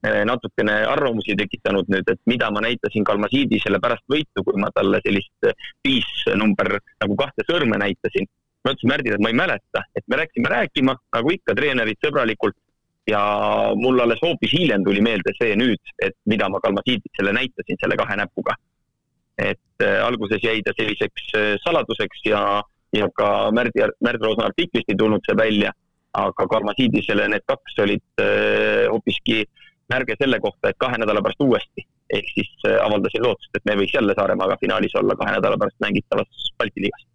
Eh, 0.04 0.20
natukene 0.28 0.72
arvamusi 0.84 1.32
tekitanud 1.38 1.88
nüüd, 1.88 2.08
et 2.12 2.18
mida 2.28 2.50
ma 2.52 2.60
näitasin 2.60 3.06
Kalmasiidisele 3.08 3.78
pärast 3.80 4.04
võitu, 4.12 4.42
kui 4.44 4.58
ma 4.60 4.68
talle 4.76 4.98
sellist 5.00 5.46
viis 5.86 6.10
number 6.36 6.74
nagu 7.00 7.16
kahte 7.16 7.46
sõrme 7.48 7.78
näitasin. 7.80 8.28
ma 8.64 8.72
ütlesin 8.72 8.90
Märdile, 8.90 9.16
et 9.16 9.24
ma 9.24 9.30
ei 9.32 9.36
mäleta, 9.36 9.80
et 9.96 10.04
me 10.08 10.18
läksime 10.20 10.48
rääkima, 10.48 10.94
nagu 11.16 11.32
ikka, 11.32 11.54
treenerid 11.56 11.98
sõbralikult 12.04 12.56
ja 13.08 13.22
mul 13.76 14.00
alles 14.00 14.20
hoopis 14.24 14.52
hiljem 14.52 14.84
tuli 14.84 15.00
meelde 15.04 15.32
see 15.38 15.56
nüüd, 15.56 15.92
et 16.04 16.16
mida 16.28 16.48
ma 16.52 16.60
Kalmasiidisele 16.60 17.32
näitasin 17.40 17.80
selle 17.80 17.96
kahe 17.96 18.20
näpuga. 18.20 18.60
et 19.38 19.82
äh, 19.82 20.04
alguses 20.04 20.44
jäi 20.44 20.60
ta 20.62 20.72
selliseks 20.76 21.32
äh, 21.34 21.54
saladuseks 21.64 22.20
ja, 22.28 22.62
ja 22.94 23.08
ka 23.14 23.50
Märdi, 23.54 23.82
Märd 24.04 24.22
Roosna 24.22 24.48
artiklist 24.50 24.90
ei 24.90 24.98
tulnud 24.98 25.24
see 25.26 25.36
välja, 25.38 25.72
aga 26.14 26.46
Kalmasiidisele 26.50 27.26
need 27.32 27.44
kaks 27.50 27.78
olid 27.84 28.22
äh, 28.22 28.84
hoopiski 28.90 29.42
märge 29.92 30.16
selle 30.20 30.38
kohta, 30.40 30.70
et 30.70 30.78
kahe 30.80 30.98
nädala 31.00 31.22
pärast 31.24 31.42
uuesti. 31.44 31.88
ehk 32.14 32.26
siis 32.34 32.50
äh, 32.68 32.78
avaldasin 32.84 33.24
lootust, 33.24 33.50
et 33.56 33.64
me 33.64 33.78
võiks 33.80 33.94
jälle 33.96 34.14
Saaremaaga 34.14 34.58
finaalis 34.60 34.94
olla 35.00 35.16
kahe 35.18 35.32
nädala 35.38 35.58
pärast 35.58 35.80
mängitavas 35.80 36.50
Balti 36.58 36.84
liigas. 36.84 37.06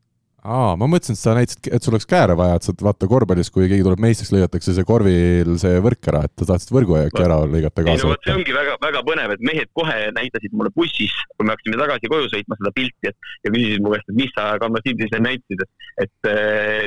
Aa, 0.44 0.76
ma 0.80 0.88
mõtlesin, 0.90 1.18
et 1.18 1.20
sa 1.20 1.34
näitasid, 1.38 1.70
et 1.76 1.86
sul 1.86 1.96
oleks 1.96 2.08
kääre 2.10 2.36
vaja, 2.40 2.58
et 2.60 2.66
sa 2.66 2.74
vaata 2.80 3.08
korvpallis, 3.10 3.50
kui 3.54 3.68
keegi 3.70 3.86
tuleb 3.86 4.02
meistriks, 4.04 4.32
lõigatakse 4.34 4.76
see 4.76 4.88
korvil 4.88 5.56
see 5.62 5.82
võrk 5.84 6.10
ära, 6.12 6.22
et 6.28 6.34
sa 6.44 6.52
tahtsid 6.54 6.74
võrgu 6.76 6.98
äkki 7.02 7.24
ära 7.26 7.40
lõigata 7.44 7.84
kaasa 7.84 7.90
võtta. 7.90 7.98
ei 7.98 8.04
no 8.04 8.12
vot, 8.14 8.28
see 8.28 8.36
ongi 8.38 8.56
väga, 8.56 8.78
väga 8.86 9.04
põnev, 9.10 9.34
et 9.36 9.44
mehed 9.50 9.72
kohe 9.78 9.98
näitasid 10.16 10.56
mulle 10.56 10.72
bussis, 10.76 11.16
kui 11.36 11.48
me 11.48 11.56
hakkasime 11.56 11.82
tagasi 11.82 12.12
koju 12.14 12.30
sõitma 12.32 12.60
seda 12.60 12.74
pilti, 12.78 13.12
et 13.12 13.34
ja 13.48 13.54
küsisid 13.56 13.84
mu 13.84 13.96
käest, 13.96 14.14
et 14.14 14.22
mis 14.22 14.32
sa 14.38 14.48
Kalmasiidisele 14.64 15.26
näitasid, 15.26 15.66
et, 15.66 16.08
et, 16.08 16.32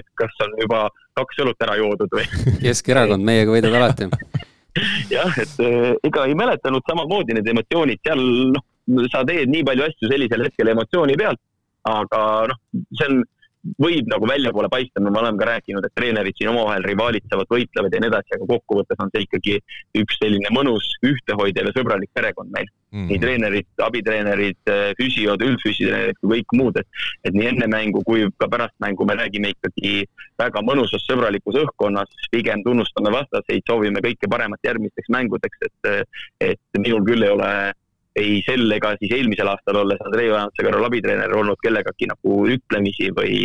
et 0.01 0.09
kas 0.23 0.41
on 0.47 0.57
juba 0.63 0.87
kaks 1.21 1.45
õlut 1.45 1.67
ära 1.69 1.77
joodud 1.81 2.17
või 2.17 2.27
Keskerakond, 2.65 3.27
meiega 3.27 3.53
võidad 3.53 3.79
alati 3.81 4.09
jah, 5.13 5.35
et 5.37 5.59
äh, 5.61 5.93
ega 6.09 6.25
ei 6.29 6.37
mäletanud 6.39 6.85
samamoodi 6.89 7.37
need 7.37 7.49
emotsioonid, 7.53 8.01
seal 8.07 8.23
noh, 8.55 8.65
sa 9.13 9.21
teed 9.29 9.51
nii 9.53 9.67
palju 9.69 9.85
asju 9.85 10.09
sellisel 10.11 10.47
hetkel 10.47 10.73
emotsiooni 10.73 11.17
pealt, 11.21 11.41
aga 11.89 12.23
noh, 12.49 12.61
see 12.97 13.11
on 13.11 13.21
võib 13.63 14.09
nagu 14.11 14.27
väljapoole 14.27 14.69
paista, 14.73 15.01
me 15.01 15.13
oleme 15.13 15.39
ka 15.39 15.49
rääkinud, 15.53 15.85
et 15.87 15.95
treenerid 15.95 16.39
siin 16.39 16.51
omavahel 16.51 16.85
rivaalitsevad, 16.87 17.49
võitlevad 17.51 17.95
ja 17.95 18.01
nii 18.03 18.11
edasi, 18.11 18.35
aga 18.37 18.49
kokkuvõttes 18.51 19.03
on 19.03 19.13
see 19.13 19.27
ikkagi 19.27 19.59
üks 20.03 20.19
selline 20.19 20.51
mõnus, 20.55 20.89
ühtehoidev 21.07 21.71
ja 21.71 21.75
sõbralik 21.77 22.11
perekond 22.15 22.51
meil 22.55 22.67
mm. 22.67 22.99
-hmm. 22.99 23.09
nii 23.11 23.21
treenerid, 23.23 23.69
abitreenerid, 23.87 24.73
füsiod, 24.99 25.45
üldfüsitreenerid 25.47 26.19
kui 26.21 26.33
kõik 26.35 26.57
muud, 26.59 26.81
et, 26.83 27.05
et 27.29 27.39
nii 27.39 27.53
enne 27.53 27.71
mängu 27.71 28.03
kui 28.07 28.27
ka 28.37 28.51
pärast 28.51 28.75
mängu 28.83 29.07
me 29.07 29.19
räägime 29.21 29.55
ikkagi 29.55 29.95
väga 30.43 30.65
mõnusas 30.67 31.07
sõbralikus 31.07 31.61
õhkkonnas, 31.63 32.11
pigem 32.35 32.65
tunnustame 32.67 33.15
vastaseid, 33.15 33.63
soovime 33.67 34.03
kõike 34.03 34.31
paremat 34.31 34.67
järgmisteks 34.67 35.13
mängudeks, 35.13 35.69
et, 35.69 36.11
et 36.51 36.83
minul 36.83 37.07
küll 37.07 37.23
ei 37.23 37.31
ole 37.31 37.53
ei 38.21 38.41
sel 38.47 38.71
ega 38.77 38.95
siis 39.01 39.13
eelmisel 39.17 39.51
aastal 39.53 39.81
olles 39.83 40.01
Andrei 40.05 40.31
Ojansega 40.33 40.73
abitreener 40.87 41.37
olnud 41.37 41.61
kellegagi 41.65 42.09
nagu 42.11 42.39
ütlemisi 42.55 43.09
või, 43.17 43.37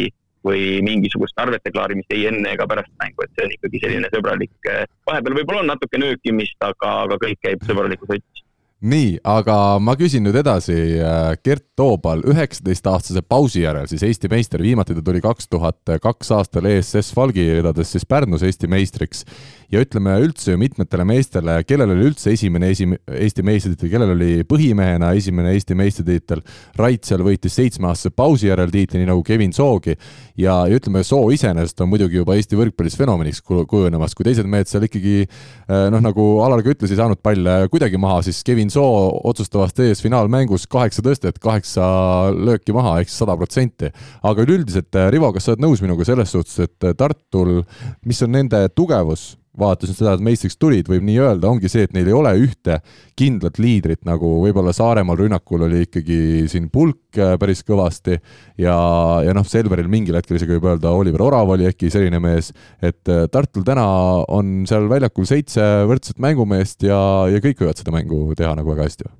või 0.47 0.63
mingisugust 0.85 1.39
arvete 1.39 1.71
klaarimist 1.71 2.11
ei 2.15 2.27
enne 2.31 2.55
ega 2.55 2.67
pärast 2.67 2.91
mängu, 3.01 3.23
et 3.23 3.31
see 3.35 3.47
on 3.47 3.55
ikkagi 3.55 3.83
selline 3.85 4.11
sõbralik, 4.13 4.71
vahepeal 5.07 5.39
võib-olla 5.39 5.63
on 5.63 5.71
natuke 5.75 6.01
nöökimist, 6.01 6.59
aga, 6.59 6.93
aga 7.07 7.19
kõik 7.23 7.39
käib 7.47 7.63
sõbralikus 7.67 8.11
võtmes 8.15 8.46
nii, 8.81 9.17
aga 9.25 9.55
ma 9.81 9.95
küsin 9.97 10.25
nüüd 10.27 10.37
edasi. 10.37 10.75
Äh, 11.01 11.31
Gert 11.43 11.65
Toobal, 11.77 12.23
üheksateistaastase 12.29 13.21
pausi 13.21 13.63
järel 13.63 13.85
siis 13.89 14.03
Eesti 14.05 14.29
meister, 14.31 14.61
viimati 14.61 14.95
ta 14.97 15.03
tuli 15.05 15.21
kaks 15.21 15.49
tuhat 15.49 15.97
kaks 16.01 16.31
aastal 16.33 16.65
ESS 16.69 17.11
Falgi 17.13 17.45
ridades 17.59 17.91
siis 17.93 18.05
Pärnus 18.09 18.45
Eesti 18.45 18.69
meistriks 18.69 19.25
ja 19.71 19.81
ütleme 19.83 20.13
üldse 20.23 20.53
ju 20.53 20.59
mitmetele 20.61 21.03
meestele, 21.07 21.57
kellel 21.67 21.91
oli 21.91 22.07
üldse 22.09 22.31
esimene 22.31 22.69
esi-, 22.71 22.87
Eesti 23.11 23.43
meistritiitel, 23.45 23.91
kellel 23.91 24.13
oli 24.13 24.45
põhimehena 24.47 25.11
esimene 25.19 25.51
Eesti 25.55 25.75
meistritiitel, 25.77 26.43
Rait 26.79 27.07
seal 27.07 27.23
võitis 27.25 27.57
seitsmeaastase 27.59 28.13
pausi 28.15 28.47
järel 28.47 28.71
tiitli, 28.71 29.01
nii 29.01 29.09
nagu 29.11 29.23
Kevin 29.27 29.53
Soogi, 29.55 29.97
ja, 30.39 30.61
ja 30.69 30.79
ütleme, 30.79 31.03
Soo 31.07 31.27
iseenesest 31.35 31.83
on 31.83 31.91
muidugi 31.91 32.21
juba 32.21 32.37
Eesti 32.39 32.59
võrkpallis 32.59 32.95
fenomeniks 32.99 33.43
kujunemas, 33.43 34.15
kui 34.15 34.27
teised 34.27 34.47
mehed 34.47 34.71
seal 34.71 34.87
ikkagi 34.87 35.17
eh, 35.25 35.85
noh, 35.91 36.01
nagu 36.03 36.29
Alar 36.45 36.63
ka 36.63 36.71
ütles, 36.71 36.93
ei 36.93 37.01
saanud 37.01 37.19
palle 37.23 37.59
kuidagi 37.73 37.99
maha, 37.99 38.23
siis 38.25 38.39
Kevin 38.47 38.66
Soo 38.73 39.09
otsustavas 39.29 39.73
TS-finaalmängus 39.77 40.67
kaheksa 40.71 41.03
tõstet, 41.05 41.39
kaheksa 41.43 41.87
lööki 42.35 42.75
maha, 42.75 42.97
ehk 43.01 43.11
siis 43.11 43.19
sada 43.23 43.37
protsenti. 43.37 43.91
aga 44.23 44.43
üleüldiselt, 44.43 44.93
eh, 44.95 45.09
Rivo, 45.11 45.31
kas 45.33 45.43
sa 45.45 45.51
oled 45.53 45.63
nõus 45.63 45.81
minuga 45.81 46.05
selles 46.05 46.31
suhtes, 46.31 46.59
et 46.59 46.97
Tartul, 46.97 47.63
mis 48.05 48.21
on 48.21 48.31
nende 48.31 48.67
tugevus, 48.75 49.35
vaadates 49.59 49.91
nüüd 49.91 49.99
seda, 49.99 50.13
et 50.15 50.23
meistriks 50.23 50.57
tulid, 50.59 50.87
võib 50.91 51.05
nii 51.07 51.17
öelda, 51.23 51.49
ongi 51.49 51.69
see, 51.71 51.87
et 51.87 51.93
neil 51.95 52.09
ei 52.09 52.15
ole 52.15 52.33
ühte 52.43 52.79
kindlat 53.17 53.59
liidrit, 53.61 54.03
nagu 54.07 54.37
võib-olla 54.43 54.73
Saaremaal 54.75 55.19
rünnakul 55.19 55.65
oli 55.67 55.83
ikkagi 55.87 56.19
siin 56.51 56.69
pulk 56.73 57.17
äh, 57.19 57.35
päris 57.41 57.63
kõvasti 57.67 58.17
ja, 58.61 58.77
ja 59.25 59.35
noh, 59.37 59.47
Selveril 59.47 59.89
mingil 59.91 60.17
hetkel 60.19 60.39
isegi 60.39 60.57
võib 60.57 60.69
öelda, 60.71 60.93
Oliver 60.93 61.25
Orav 61.25 61.53
oli 61.55 61.69
äkki 61.69 61.91
selline 61.93 62.21
mees, 62.23 62.51
et 62.81 63.13
äh, 63.13 63.25
Tartul 63.33 63.65
täna 63.67 63.85
on 64.33 64.65
seal 64.69 64.89
väljakul 64.91 65.27
seitse 65.29 65.65
võrdset 65.89 66.21
mängumeest 66.23 66.87
ja, 66.87 66.99
ja 67.31 67.41
kõik 67.43 67.63
võivad 67.63 67.81
seda 67.81 67.95
mängu 67.95 68.27
teha 68.37 68.53
nagu 68.57 68.75
väga 68.75 68.87
hästi. 68.87 69.13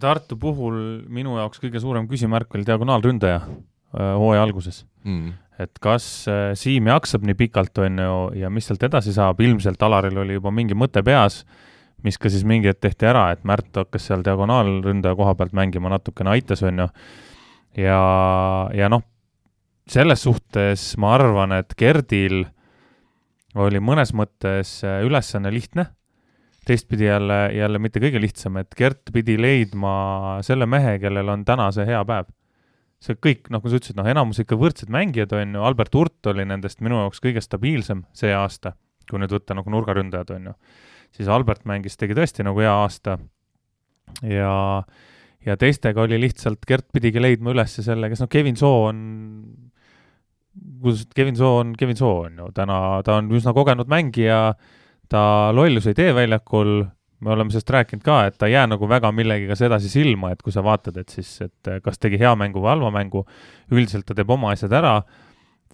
Tartu 0.00 0.36
puhul 0.40 0.76
minu 1.12 1.34
jaoks 1.36 1.58
kõige 1.60 1.80
suurem 1.82 2.06
küsimärk 2.08 2.54
oli 2.54 2.64
diagonaalründaja 2.66 3.40
äh, 3.42 4.12
hooaja 4.20 4.46
alguses 4.46 4.84
mm 5.02 5.43
et 5.60 5.78
kas 5.82 6.06
äh, 6.30 6.52
Siim 6.58 6.88
jaksab 6.90 7.24
nii 7.26 7.36
pikalt, 7.38 7.78
on 7.82 8.00
ju, 8.02 8.16
ja 8.40 8.50
mis 8.50 8.66
sealt 8.68 8.82
edasi 8.86 9.14
saab, 9.14 9.40
ilmselt 9.44 9.82
Alaril 9.86 10.18
oli 10.24 10.38
juba 10.38 10.52
mingi 10.54 10.76
mõte 10.78 11.04
peas, 11.06 11.42
mis 12.04 12.18
ka 12.20 12.30
siis 12.32 12.44
mingi 12.48 12.68
hetk 12.70 12.82
tehti 12.84 13.08
ära, 13.08 13.28
et 13.32 13.44
Märt 13.46 13.70
hakkas 13.78 14.08
seal 14.10 14.24
diagonaalründaja 14.26 15.16
koha 15.18 15.36
pealt 15.38 15.54
mängima, 15.56 15.92
natukene 15.92 16.34
aitas, 16.34 16.64
on 16.66 16.84
ju, 16.84 16.88
ja, 17.84 18.00
ja 18.74 18.90
noh, 18.92 19.04
selles 19.90 20.24
suhtes 20.26 20.94
ma 21.00 21.14
arvan, 21.18 21.54
et 21.60 21.76
Gerdil 21.78 22.42
oli 23.54 23.82
mõnes 23.82 24.14
mõttes 24.16 24.80
äh, 24.82 25.02
ülesanne 25.06 25.54
lihtne, 25.54 25.92
teistpidi 26.66 27.06
jälle, 27.06 27.44
jälle 27.54 27.78
mitte 27.78 28.00
kõige 28.02 28.18
lihtsam, 28.18 28.56
et 28.58 28.74
Gert 28.74 29.12
pidi 29.12 29.36
leidma 29.38 30.40
selle 30.42 30.66
mehe, 30.66 30.96
kellel 30.98 31.28
on 31.28 31.44
täna 31.46 31.68
see 31.76 31.86
hea 31.86 32.00
päev 32.08 32.32
see 33.04 33.18
kõik, 33.20 33.50
nagu 33.52 33.68
sa 33.68 33.78
ütlesid, 33.78 33.98
noh, 33.98 34.08
enamus 34.08 34.40
ikka 34.40 34.56
võrdsed 34.58 34.92
mängijad, 34.92 35.34
on 35.36 35.58
ju, 35.58 35.64
Albert 35.68 35.96
Hurt 35.96 36.30
oli 36.32 36.46
nendest 36.48 36.80
minu 36.84 37.02
jaoks 37.02 37.20
kõige 37.24 37.42
stabiilsem 37.44 38.04
see 38.16 38.32
aasta, 38.34 38.74
kui 39.10 39.20
nüüd 39.20 39.34
võtta 39.34 39.56
nagu 39.58 39.72
nurgaründajad, 39.72 40.32
on 40.38 40.50
ju. 40.50 40.54
siis 41.18 41.28
Albert 41.28 41.66
mängis, 41.68 41.98
tegi 42.00 42.16
tõesti 42.16 42.46
nagu 42.46 42.62
hea 42.64 42.72
aasta 42.72 43.18
ja, 44.24 44.54
ja 45.44 45.58
teistega 45.60 46.06
oli 46.06 46.20
lihtsalt, 46.22 46.64
Gert 46.68 46.88
pidigi 46.94 47.22
leidma 47.22 47.52
üles 47.54 47.76
selle, 47.84 48.08
kes 48.12 48.24
noh, 48.24 48.32
Kevin 48.32 48.56
Soo 48.60 48.88
on, 48.88 49.04
kuidas, 50.82 51.04
Kevin 51.14 51.36
Soo 51.36 51.60
on, 51.60 51.76
Kevin 51.78 52.00
Soo 52.00 52.24
on 52.28 52.40
ju, 52.40 52.50
täna 52.56 52.80
ta 53.04 53.20
on 53.20 53.28
üsna 53.36 53.52
kogenud 53.56 53.90
mängija, 53.90 54.54
ta 55.12 55.24
lollus 55.52 55.90
ei 55.90 55.98
tee 55.98 56.16
väljakul 56.16 56.86
me 57.24 57.32
oleme 57.32 57.52
sellest 57.52 57.70
rääkinud 57.72 58.04
ka, 58.04 58.18
et 58.28 58.36
ta 58.38 58.48
ei 58.48 58.54
jää 58.54 58.66
nagu 58.68 58.88
väga 58.88 59.10
millegiga 59.12 59.56
sedasi 59.56 59.88
silma, 59.88 60.34
et 60.34 60.42
kui 60.44 60.52
sa 60.52 60.62
vaatad, 60.64 60.96
et 61.00 61.12
siis, 61.12 61.30
et 61.44 61.70
kas 61.84 62.00
tegi 62.00 62.20
hea 62.20 62.34
mängu 62.36 62.60
või 62.60 62.74
halva 62.74 62.90
mängu, 62.94 63.24
üldiselt 63.72 64.06
ta 64.08 64.16
teeb 64.16 64.30
oma 64.34 64.52
asjad 64.52 64.74
ära, 64.76 64.98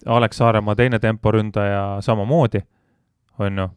Alex 0.09 0.39
Saaremaa 0.39 0.75
teine 0.79 0.99
temporündaja 0.99 1.83
samamoodi, 2.01 2.63
on 3.43 3.63
ju, 3.63 3.67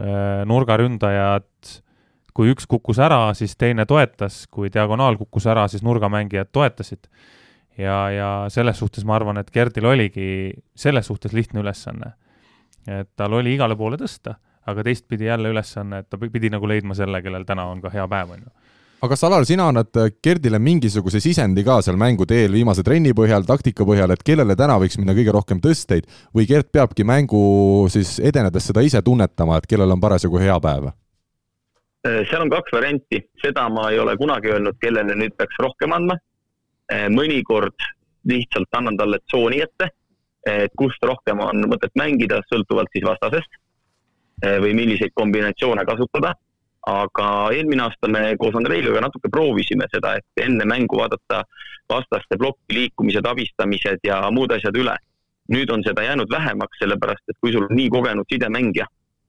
äh, 0.00 0.42
nurgaründajad, 0.48 1.74
kui 2.36 2.54
üks 2.54 2.68
kukkus 2.70 3.00
ära, 3.02 3.26
siis 3.36 3.56
teine 3.58 3.84
toetas, 3.90 4.44
kui 4.50 4.70
diagonaal 4.72 5.18
kukkus 5.20 5.48
ära, 5.50 5.66
siis 5.68 5.82
nurgamängijad 5.86 6.52
toetasid. 6.52 7.10
ja, 7.78 8.10
ja 8.10 8.30
selles 8.48 8.78
suhtes 8.78 9.04
ma 9.04 9.14
arvan, 9.16 9.38
et 9.40 9.50
Gerdil 9.50 9.86
oligi 9.88 10.52
selles 10.76 11.06
suhtes 11.06 11.32
lihtne 11.32 11.60
ülesanne. 11.60 12.12
et 12.86 13.08
tal 13.16 13.32
oli 13.32 13.54
igale 13.54 13.76
poole 13.76 13.96
tõsta 13.96 14.36
aga 14.66 14.84
teistpidi 14.84 15.24
jälle 15.24 15.52
ülesanne, 15.52 16.02
et 16.02 16.10
ta 16.10 16.18
pidi 16.20 16.50
nagu 16.52 16.68
leidma 16.68 16.94
selle, 16.94 17.22
kellel 17.22 17.46
täna 17.48 17.64
on 17.70 17.80
ka 17.80 17.92
hea 17.92 18.06
päev, 18.08 18.34
on 18.36 18.44
ju 18.44 18.52
aga 19.00 19.14
kas, 19.14 19.22
Alar, 19.24 19.44
sina 19.48 19.70
annad 19.70 19.96
Gerdile 20.22 20.58
mingisuguse 20.60 21.22
sisendi 21.24 21.62
ka 21.64 21.78
seal 21.84 21.96
mängu 22.00 22.26
teel 22.28 22.52
viimase 22.52 22.84
trenni 22.84 23.14
põhjal, 23.16 23.46
taktika 23.48 23.86
põhjal, 23.88 24.12
et 24.12 24.24
kellele 24.26 24.56
täna 24.60 24.76
võiks 24.82 24.98
minna 25.00 25.14
kõige 25.16 25.32
rohkem 25.32 25.62
tõsteid 25.64 26.08
või 26.36 26.44
Gerd 26.50 26.68
peabki 26.72 27.06
mängu 27.08 27.40
siis 27.92 28.18
edenedes 28.20 28.68
seda 28.68 28.84
ise 28.84 29.00
tunnetama, 29.04 29.56
et 29.56 29.68
kellel 29.70 29.96
on 29.96 30.02
parasjagu 30.02 30.42
hea 30.42 30.58
päev? 30.60 30.90
seal 32.00 32.40
on 32.40 32.48
kaks 32.52 32.72
varianti, 32.72 33.18
seda 33.42 33.66
ma 33.68 33.90
ei 33.92 33.98
ole 34.00 34.14
kunagi 34.16 34.48
öelnud, 34.48 34.76
kellele 34.80 35.16
nüüd 35.20 35.34
peaks 35.36 35.58
rohkem 35.60 35.92
andma. 35.92 36.16
mõnikord 37.12 37.76
lihtsalt 38.28 38.76
annan 38.76 38.96
talle 38.96 39.18
tsooni 39.26 39.60
ette, 39.60 39.90
et 40.48 40.72
kust 40.76 41.04
rohkem 41.04 41.40
on 41.44 41.68
mõtet 41.68 41.92
mängida, 42.00 42.40
sõltuvalt 42.52 42.88
siis 42.92 43.04
vastasest 43.04 43.60
või 44.40 44.72
milliseid 44.74 45.12
kombinatsioone 45.14 45.84
kasutada 45.84 46.34
aga 46.88 47.26
eelmine 47.54 47.84
aasta 47.84 48.08
me 48.08 48.22
koos 48.40 48.56
Andreiga 48.56 49.02
natuke 49.04 49.28
proovisime 49.32 49.88
seda, 49.92 50.16
et 50.16 50.44
enne 50.44 50.64
mängu 50.64 51.00
vaadata 51.00 51.42
vastaste 51.90 52.38
plokki 52.38 52.76
liikumised, 52.76 53.26
abistamised 53.26 54.04
ja 54.06 54.22
muud 54.30 54.52
asjad 54.56 54.76
üle. 54.76 54.96
nüüd 55.50 55.70
on 55.74 55.82
seda 55.82 56.04
jäänud 56.06 56.30
vähemaks, 56.30 56.78
sellepärast 56.78 57.24
et 57.28 57.36
kui 57.42 57.50
sul 57.52 57.64
on 57.66 57.72
nii 57.74 57.88
kogenud 57.90 58.28
sidemängija, 58.30 58.84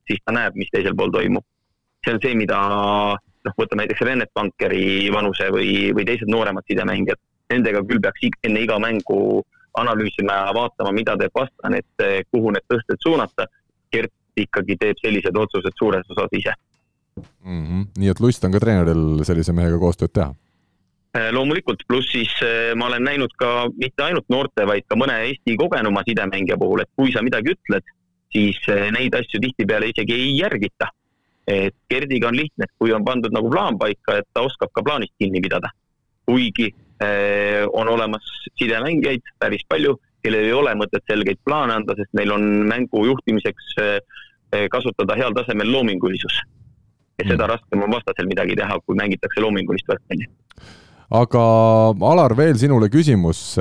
siis 0.06 0.20
ta 0.24 0.30
näeb, 0.32 0.54
mis 0.54 0.68
teisel 0.70 0.94
pool 0.94 1.10
toimub. 1.10 1.44
see 2.04 2.14
on 2.14 2.20
see, 2.22 2.34
mida 2.38 2.58
noh, 3.18 3.54
võtame 3.58 3.82
näiteks 3.82 4.04
Rennet 4.06 4.30
Bankeri 4.34 5.10
vanuse 5.10 5.50
või, 5.50 5.90
või 5.94 6.06
teised 6.06 6.30
nooremad 6.30 6.62
sidemängijad, 6.70 7.18
nendega 7.50 7.82
küll 7.88 8.00
peaks 8.00 8.28
enne 8.46 8.62
iga 8.62 8.78
mängu 8.78 9.42
analüüsima 9.78 10.38
ja 10.38 10.54
vaatama, 10.54 10.92
mida 10.92 11.16
teeb 11.18 11.34
vastane, 11.34 11.82
et 11.82 12.26
kuhu 12.30 12.54
need 12.54 12.66
tõsted 12.70 13.02
suunata. 13.02 13.48
Gert 13.92 14.12
ikkagi 14.36 14.76
teeb 14.80 15.00
sellised 15.02 15.36
otsused 15.36 15.74
suures 15.78 16.08
osas 16.10 16.38
ise 16.38 16.54
mm. 17.16 17.64
-hmm. 17.66 17.86
nii 17.98 18.08
et 18.08 18.20
lust 18.20 18.44
on 18.44 18.52
ka 18.52 18.60
treeneril 18.60 19.24
sellise 19.24 19.52
mehega 19.52 19.78
koostööd 19.78 20.12
teha? 20.12 20.32
Äh, 21.12 21.28
loomulikult, 21.32 21.82
pluss 21.88 22.08
siis 22.08 22.32
äh, 22.40 22.72
ma 22.74 22.86
olen 22.86 23.04
näinud 23.04 23.34
ka 23.36 23.66
mitte 23.76 24.00
ainult 24.06 24.24
noorte, 24.32 24.64
vaid 24.64 24.86
ka 24.88 24.96
mõne 24.96 25.18
Eesti 25.26 25.58
kogenuma 25.60 26.00
sidemängija 26.08 26.56
puhul, 26.56 26.80
et 26.80 26.88
kui 26.96 27.12
sa 27.12 27.20
midagi 27.20 27.52
ütled, 27.52 27.84
siis 28.32 28.56
äh, 28.72 28.86
neid 28.96 29.12
asju 29.18 29.42
tihtipeale 29.42 29.90
isegi 29.92 30.16
ei 30.16 30.30
järgita. 30.38 30.88
et 31.46 31.74
Gerdiga 31.90 32.28
on 32.28 32.36
lihtne, 32.38 32.68
kui 32.78 32.92
on 32.94 33.04
pandud 33.04 33.32
nagu 33.34 33.50
plaan 33.50 33.76
paika, 33.78 34.20
et 34.20 34.28
ta 34.32 34.44
oskab 34.46 34.70
ka 34.72 34.82
plaanist 34.82 35.12
kinni 35.18 35.40
pidada. 35.42 35.68
kuigi 36.26 36.70
on 37.72 37.88
olemas 37.88 38.22
sidemängijaid 38.54 39.22
päris 39.38 39.64
palju, 39.68 39.96
kellel 40.22 40.48
ei 40.48 40.54
ole 40.56 40.74
mõtet 40.78 41.04
selgeid 41.10 41.40
plaane 41.44 41.74
anda, 41.80 41.96
sest 41.98 42.12
neil 42.18 42.32
on 42.34 42.44
mängu 42.70 43.04
juhtimiseks 43.08 43.72
eh, 43.82 44.66
kasutada 44.70 45.16
heal 45.18 45.34
tasemel 45.36 45.70
loomingulisus 45.72 46.40
ja 47.18 47.26
seda 47.26 47.44
mm. 47.44 47.50
raskem 47.54 47.82
on 47.84 47.92
vastasel 47.92 48.28
midagi 48.30 48.56
teha, 48.58 48.78
kui 48.86 48.98
mängitakse 48.98 49.42
loomingulist 49.44 49.88
võrkpalli. 49.90 50.28
Aga 51.10 51.42
Alar, 52.12 52.34
veel 52.36 52.56
sinule 52.60 52.88
küsimus. 52.92 53.56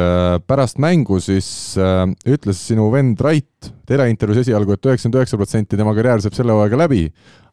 pärast 0.47 0.79
mängu 0.79 1.19
siis 1.19 1.77
äh, 1.77 2.05
ütles 2.25 2.61
sinu 2.67 2.89
vend 2.93 3.21
Rait 3.21 3.71
teleintervjuus 3.87 4.45
esialgu 4.45 4.73
et, 4.73 4.81
et 4.81 4.91
üheksakümmend 4.91 5.19
üheksa 5.19 5.39
protsenti 5.39 5.77
tema 5.77 5.93
karjäär 5.97 6.23
saab 6.23 6.35
selle 6.37 6.55
hooaega 6.55 6.79
läbi, 6.79 7.01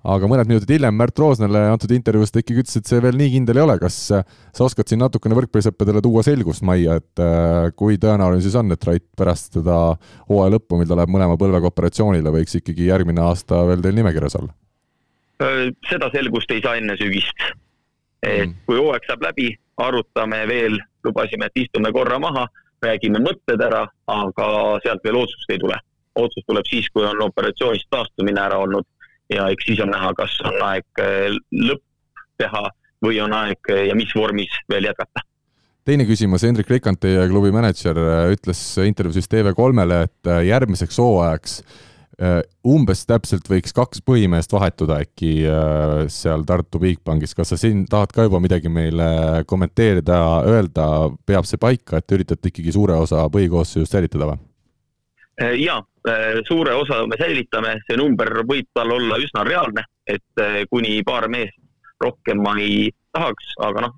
aga 0.09 0.31
mõned 0.31 0.49
minutid 0.49 0.71
hiljem 0.77 0.95
Märt 0.97 1.19
Roosnale 1.19 1.65
antud 1.73 1.93
intervjuus 1.97 2.33
ta 2.33 2.43
ikkagi 2.43 2.63
ütles, 2.63 2.79
et 2.79 2.91
see 2.91 3.03
veel 3.03 3.19
nii 3.19 3.33
kindel 3.35 3.59
ei 3.59 3.65
ole. 3.65 3.79
kas 3.83 3.99
sa 4.09 4.65
oskad 4.65 4.89
siin 4.89 5.03
natukene 5.03 5.37
võrkpallisõppedele 5.41 6.03
tuua 6.05 6.23
selgust 6.27 6.65
majja, 6.67 7.01
et 7.03 7.25
äh, 7.25 7.69
kui 7.77 7.99
tõenäoline 8.01 8.45
siis 8.45 8.57
on, 8.59 8.71
et 8.73 8.89
Rait 8.89 9.05
pärast 9.19 9.59
seda 9.59 9.79
hooaja 10.31 10.55
lõppu, 10.57 10.79
mil 10.79 10.89
ta 10.89 10.99
läheb 10.99 11.13
mõlema 11.13 11.39
põlvega 11.41 11.73
operatsioonile, 11.73 12.33
võiks 12.39 12.61
ikkagi 12.61 12.89
järgmine 12.93 13.25
aasta 13.27 13.65
veel 13.69 13.85
teil 13.85 13.99
nimekirjas 13.99 14.41
olla? 14.41 14.55
seda 15.87 16.09
selgust 16.11 16.51
ei 16.51 16.59
saa 16.65 16.75
enne 16.81 16.97
sügist. 16.99 17.45
et 18.27 18.49
mm. 18.49 18.55
kui 18.67 18.79
hooaeg 18.79 19.05
saab 19.07 19.23
läbi, 19.23 19.53
arutame 19.83 20.43
veel, 20.49 20.79
lubasime, 21.05 21.49
et 21.49 21.63
istume 21.65 21.93
korra 21.95 22.19
maha, 22.23 22.47
räägime 22.83 23.21
mõtted 23.23 23.63
ära, 23.63 23.85
aga 24.11 24.49
sealt 24.85 25.05
veel 25.05 25.23
otsust 25.23 25.51
ei 25.55 25.63
tule. 25.63 25.79
otsus 26.19 26.43
tuleb 26.47 26.67
siis, 26.67 26.89
kui 26.91 27.05
on 27.07 27.21
operatsioonist 27.23 27.87
taastumine 27.95 28.41
ära 28.43 28.57
olnud 28.59 28.87
ja 29.31 29.45
eks 29.55 29.69
siis 29.69 29.81
on 29.81 29.93
näha, 29.95 30.11
kas 30.19 30.33
on 30.49 30.57
aeg 30.67 31.03
lõpp 31.55 31.85
teha 32.43 32.63
või 33.07 33.21
on 33.23 33.33
aeg 33.33 33.71
ja 33.87 33.95
mis 33.95 34.11
vormis 34.17 34.51
veel 34.71 34.89
jätkata 34.91 35.23
teine 35.89 36.05
küsimus, 36.05 36.43
Hendrik 36.45 36.69
Rikand, 36.69 36.99
teie 37.01 37.23
klubi 37.31 37.49
mänedžer, 37.55 37.97
ütles 38.35 38.61
intervjuus 38.85 39.31
TV3-le, 39.31 40.03
et 40.05 40.31
järgmiseks 40.45 40.99
hooajaks 41.01 41.55
Äh, 41.63 41.88
umbes 42.19 43.05
täpselt 43.07 43.47
võiks 43.47 43.75
kaks 43.75 44.01
põhimeest 44.03 44.51
vahetuda 44.51 44.97
äkki 45.05 45.33
äh, 45.47 46.09
seal 46.11 46.43
Tartu 46.49 46.81
Bigbankis, 46.83 47.35
kas 47.39 47.53
sa 47.53 47.59
siin 47.61 47.85
tahad 47.91 48.11
ka 48.15 48.27
juba 48.27 48.41
midagi 48.43 48.71
meile 48.73 49.45
kommenteerida, 49.47 50.19
öelda, 50.51 50.89
peab 51.27 51.47
see 51.47 51.63
paika, 51.63 52.01
et 52.01 52.09
te 52.09 52.19
üritate 52.19 52.51
ikkagi 52.51 52.75
suure 52.75 52.99
osa 52.99 53.23
põhikoosseisust 53.31 53.95
säilitada 53.95 54.33
või? 54.33 54.43
Äh, 55.39 55.55
jaa, 55.63 55.79
suure 56.49 56.75
osa 56.75 57.05
me 57.07 57.21
säilitame, 57.21 57.79
see 57.87 57.99
number 58.01 58.43
võib 58.49 58.67
tal 58.75 58.91
olla 58.99 59.21
üsna 59.23 59.47
reaalne, 59.47 59.87
et 60.09 60.47
kuni 60.73 60.99
paar 61.07 61.29
meest 61.31 61.59
rohkem 62.03 62.43
ma 62.43 62.57
ei 62.59 62.89
tahaks, 63.15 63.55
aga 63.63 63.87
noh, 63.87 63.95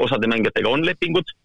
osade 0.00 0.28
mängijatega 0.28 0.70
on 0.70 0.84
lepingud, 0.86 1.36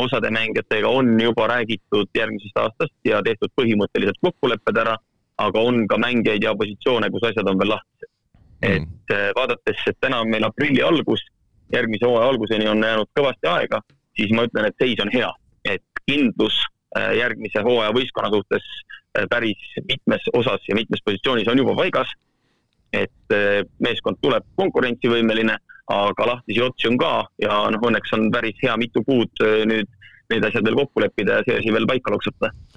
osade 0.00 0.30
mängijatega 0.32 0.88
on 0.88 1.14
juba 1.20 1.46
räägitud 1.50 2.08
järgmisest 2.16 2.60
aastast 2.60 2.94
ja 3.04 3.20
tehtud 3.24 3.52
põhimõttelised 3.56 4.20
kokkulepped 4.24 4.80
ära 4.80 4.96
aga 5.40 5.62
on 5.70 5.86
ka 5.88 5.98
mängijaid 6.00 6.44
ja 6.44 6.54
positsioone, 6.58 7.10
kus 7.10 7.28
asjad 7.30 7.48
on 7.48 7.60
veel 7.60 7.74
lahtised. 7.74 8.08
Mm.. 8.60 8.72
et 8.72 9.14
äh, 9.14 9.30
vaadates, 9.36 9.84
et 9.88 9.96
täna 10.04 10.18
on 10.20 10.28
meil 10.28 10.44
aprilli 10.44 10.82
algus, 10.84 11.22
järgmise 11.72 12.04
hooaja 12.04 12.28
alguseni 12.28 12.66
on 12.68 12.82
jäänud 12.84 13.08
kõvasti 13.16 13.48
aega, 13.48 13.80
siis 14.18 14.34
ma 14.36 14.44
ütlen, 14.44 14.66
et 14.68 14.82
seis 14.82 15.00
on 15.00 15.12
hea, 15.14 15.30
et 15.64 16.02
kindlus 16.04 16.58
äh, 16.98 17.14
järgmise 17.16 17.62
hooaja 17.64 17.94
võistkonna 17.96 18.28
suhtes 18.34 18.66
äh, 18.66 19.24
päris 19.32 19.62
mitmes 19.88 20.28
osas 20.36 20.66
ja 20.68 20.76
mitmes 20.76 21.00
positsioonis 21.06 21.48
on 21.48 21.62
juba 21.62 21.76
paigas. 21.78 22.12
et 22.92 23.32
meeskond 23.78 24.18
tuleb 24.18 24.42
konkurentsivõimeline, 24.58 25.54
aga 25.94 26.24
lahtisi 26.26 26.58
otsi 26.64 26.88
on 26.88 26.96
ka 26.98 27.12
ja 27.38 27.60
noh, 27.70 27.84
õnneks 27.86 28.10
on 28.16 28.24
päris 28.34 28.58
hea 28.64 28.74
mitu 28.76 29.04
kuud 29.06 29.44
nüüd 29.70 29.86
need 30.32 30.46
asjad 30.48 30.66
veel 30.66 30.80
kokku 30.80 31.04
leppida 31.04 31.36
ja 31.38 31.46
see 31.46 31.60
asi 31.60 31.70
veel 31.70 31.86
paika 31.86 32.10
loksutada 32.10 32.50
Äh, 32.50 32.69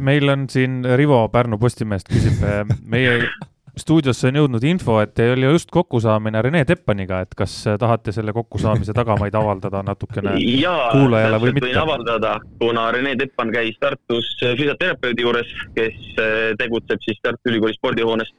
meil 0.00 0.28
on 0.28 0.48
siin 0.50 0.82
Rivo 0.96 1.24
Pärnu 1.32 1.58
Postimehest 1.58 2.10
küsib, 2.10 2.42
äh, 2.46 2.62
meie 2.86 3.30
stuudiosse 3.78 4.30
on 4.30 4.38
jõudnud 4.40 4.64
info, 4.66 4.96
et 5.02 5.12
teil 5.14 5.36
oli 5.36 5.50
just 5.52 5.70
kokkusaamine 5.74 6.40
Rene 6.42 6.64
Teppaniga, 6.66 7.20
et 7.22 7.34
kas 7.38 7.54
tahate 7.78 8.14
selle 8.14 8.34
kokkusaamise 8.34 8.94
tagamaid 8.96 9.34
avaldada 9.38 9.84
natukene 9.86 10.34
Jaa, 10.42 10.88
kuulajale 10.94 11.38
või 11.42 11.54
mitte? 11.58 11.74
avaldada, 11.78 12.34
kuna 12.58 12.88
Rene 12.94 13.14
Teppan 13.20 13.52
käis 13.54 13.78
Tartus 13.80 14.32
füsioterapeudi 14.40 15.26
juures, 15.26 15.54
kes 15.78 15.98
äh, 16.18 16.36
tegutseb 16.58 17.02
siis 17.06 17.22
Tartu 17.22 17.52
Ülikooli 17.52 17.78
spordihoonest 17.78 18.34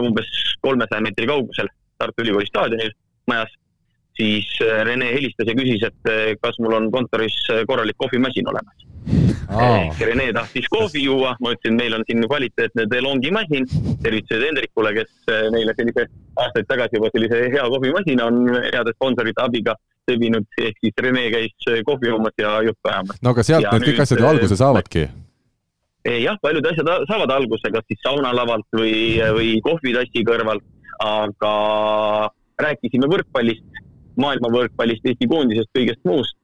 umbes 0.00 0.28
kolmesaja 0.64 1.02
meetri 1.04 1.26
kaugusel 1.28 1.68
Tartu 2.00 2.24
Ülikooli 2.24 2.48
staadionil, 2.48 2.94
majas, 3.28 3.52
siis 4.16 4.48
Rene 4.88 5.12
helistas 5.12 5.48
ja 5.50 5.54
küsis, 5.56 5.82
et 5.86 6.38
kas 6.42 6.58
mul 6.62 6.76
on 6.78 6.90
kontoris 6.94 7.36
korralik 7.68 7.98
kohvimasin 8.00 8.48
olemas. 8.52 8.86
Ehk 9.06 10.00
Rene 10.08 10.30
tahtis 10.34 10.66
kohvi 10.72 11.04
juua, 11.04 11.34
ma 11.40 11.52
ütlesin, 11.54 11.76
meil 11.78 11.94
on 11.94 12.04
siin 12.08 12.24
kvaliteetne 12.26 12.86
DeLonghi 12.90 13.30
masin, 13.34 13.68
tervitused 14.02 14.42
Hendrikule, 14.42 14.94
kes 14.96 15.12
meile 15.54 15.74
sellise 15.78 16.08
aastaid 16.42 16.66
tagasi 16.70 16.98
juba 16.98 17.12
sellise 17.14 17.44
hea 17.52 17.66
kohvimasina 17.76 18.26
on 18.26 18.40
heade 18.56 18.96
sponsorite 18.96 19.44
abiga 19.44 19.76
sebinud, 20.10 20.48
ehk 20.62 20.80
siis 20.82 20.98
Rene 21.02 21.28
käis 21.34 21.70
kohvi 21.86 22.10
joomas 22.10 22.34
ja 22.40 22.56
juttu 22.66 22.90
ajamas. 22.90 23.22
no 23.22 23.36
aga 23.36 23.46
sealt 23.46 23.66
ja 23.66 23.76
need 23.76 23.88
kõik 23.90 24.02
asjad 24.06 24.22
ju 24.22 24.28
alguse 24.32 24.58
saavadki. 24.58 25.06
Jah, 26.06 26.36
paljud 26.42 26.66
asjad 26.70 26.90
saavad 27.10 27.32
alguse 27.34 27.70
kas 27.74 27.86
siis 27.90 28.02
saunalavalt 28.04 28.66
või, 28.78 29.18
või 29.34 29.48
kohvitassi 29.62 30.22
kõrvalt, 30.26 30.62
aga 31.02 31.54
rääkisime 32.62 33.08
võrkpallist, 33.10 33.82
maailma 34.20 34.50
võrkpallist, 34.54 35.04
Eesti 35.06 35.28
koondisest, 35.30 35.72
kõigest 35.76 36.02
muust 36.08 36.36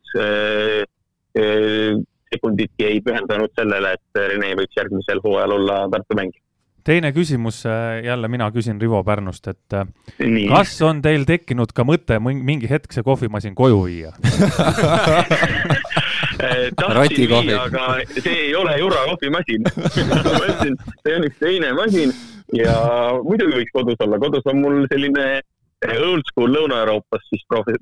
sekunditki 2.32 2.86
ei 2.88 3.00
pühendanud 3.04 3.52
sellele, 3.56 3.94
et 3.96 4.20
Rene 4.32 4.54
võiks 4.60 4.76
järgmisel 4.76 5.20
hooajal 5.24 5.56
olla 5.58 5.82
Tartu 5.92 6.16
mängija. 6.18 6.42
Teine 6.82 7.12
küsimus, 7.14 7.60
äh, 7.66 8.00
jälle 8.04 8.28
mina 8.28 8.50
küsin 8.50 8.80
Rivo 8.80 9.04
Pärnust, 9.06 9.46
et 9.48 9.76
Nii. 10.18 10.48
kas 10.50 10.74
on 10.82 11.02
teil 11.02 11.24
tekkinud 11.28 11.70
ka 11.72 11.86
mõte 11.86 12.18
mingi 12.18 12.70
hetk 12.70 12.92
see 12.92 13.06
kohvimasin 13.06 13.54
koju 13.54 13.84
viia? 13.86 14.10
Tahtsin 16.76 17.28
viia, 17.30 17.62
aga 17.62 17.86
see 18.18 18.34
ei 18.48 18.54
ole 18.56 18.76
Jura 18.78 19.04
kohvimasin 19.10 19.66
ma 20.10 20.20
ütlesin, 20.22 20.76
see 21.04 21.16
on 21.16 21.26
üks 21.28 21.38
teine 21.40 21.72
masin 21.76 22.14
ja 22.56 22.74
muidugi 23.22 23.60
võiks 23.60 23.74
kodus 23.76 24.02
olla, 24.04 24.18
kodus 24.22 24.46
on 24.50 24.62
mul 24.64 24.82
selline 24.92 25.26
old 25.90 26.24
school 26.30 26.52
Lõuna-Euroopas 26.54 27.24
siis 27.28 27.42
profi-, 27.50 27.76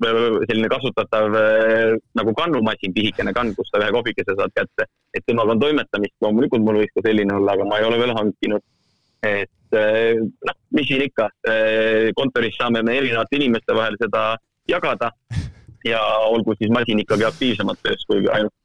selline 0.49 0.69
kasutatav 0.71 1.37
äh, 1.37 1.95
nagu 2.17 2.33
kannumasin, 2.37 2.93
pisikene 2.95 3.33
kann, 3.35 3.53
kus 3.57 3.69
sa 3.71 3.81
ühe 3.81 3.91
kohvikese 3.93 4.35
saad 4.37 4.53
kätte. 4.57 4.87
et 5.13 5.25
temaga 5.27 5.55
on 5.55 5.61
toimetamist, 5.61 6.15
loomulikult 6.23 6.63
mul 6.65 6.81
võiks 6.81 6.95
ka 6.97 7.05
selline 7.05 7.35
olla, 7.35 7.55
aga 7.57 7.67
ma 7.67 7.79
ei 7.79 7.87
ole 7.87 7.99
veel 8.01 8.13
hankinud. 8.17 8.63
et 9.27 9.77
äh, 9.77 10.17
noh, 10.17 10.59
mis 10.77 10.87
siin 10.89 11.05
ikka, 11.05 11.29
äh, 11.47 12.11
kontoris 12.17 12.57
saame 12.57 12.83
me 12.83 12.97
erinevate 12.97 13.37
inimeste 13.37 13.75
vahel 13.77 13.97
seda 14.01 14.35
jagada 14.69 15.11
ja 15.85 16.01
olgu 16.29 16.55
siis 16.57 16.71
masin 16.73 17.01
ikkagi 17.01 17.27
aktiivsemalt 17.27 17.81
töös 17.83 18.05
kui 18.09 18.25
ainult 18.29 18.55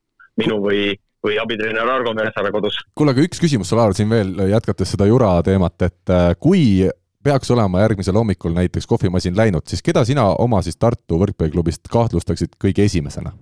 minu 0.40 0.60
või 0.64 0.94
või 1.26 1.40
abitreener 1.42 1.88
Argo 1.90 2.12
Meresaare 2.14 2.52
kodus. 2.54 2.76
kuule, 2.94 3.10
aga 3.10 3.24
üks 3.24 3.40
küsimus 3.42 3.72
sulle, 3.72 3.82
Aar, 3.82 3.94
siin 3.98 4.10
veel 4.12 4.36
jätkates 4.46 4.92
seda 4.94 5.08
Jura 5.08 5.32
teemat, 5.42 5.82
et 5.82 6.12
kui 6.38 6.86
peaks 7.26 7.50
olema 7.54 7.82
järgmisel 7.82 8.16
hommikul 8.18 8.54
näiteks 8.56 8.86
kohvimasin 8.86 9.36
läinud, 9.36 9.66
siis 9.66 9.82
keda 9.82 10.04
sina 10.06 10.28
oma 10.42 10.62
siis 10.62 10.78
Tartu 10.78 11.18
võrkpalliklubist 11.22 11.90
kahtlustaksid 11.92 12.56
kõige 12.62 12.86
esimesena? 12.86 13.34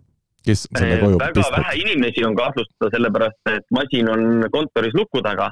kes 0.44 0.66
selle 0.68 0.98
koju 1.00 1.18
väga 1.20 1.36
pistab? 1.38 1.62
vähe 1.62 1.76
inimesi 1.80 2.24
on 2.28 2.34
kahtlustada, 2.36 2.90
sellepärast 2.92 3.52
et 3.52 3.68
masin 3.72 4.10
on 4.12 4.48
kontoris 4.52 4.96
luku 4.96 5.22
taga 5.24 5.50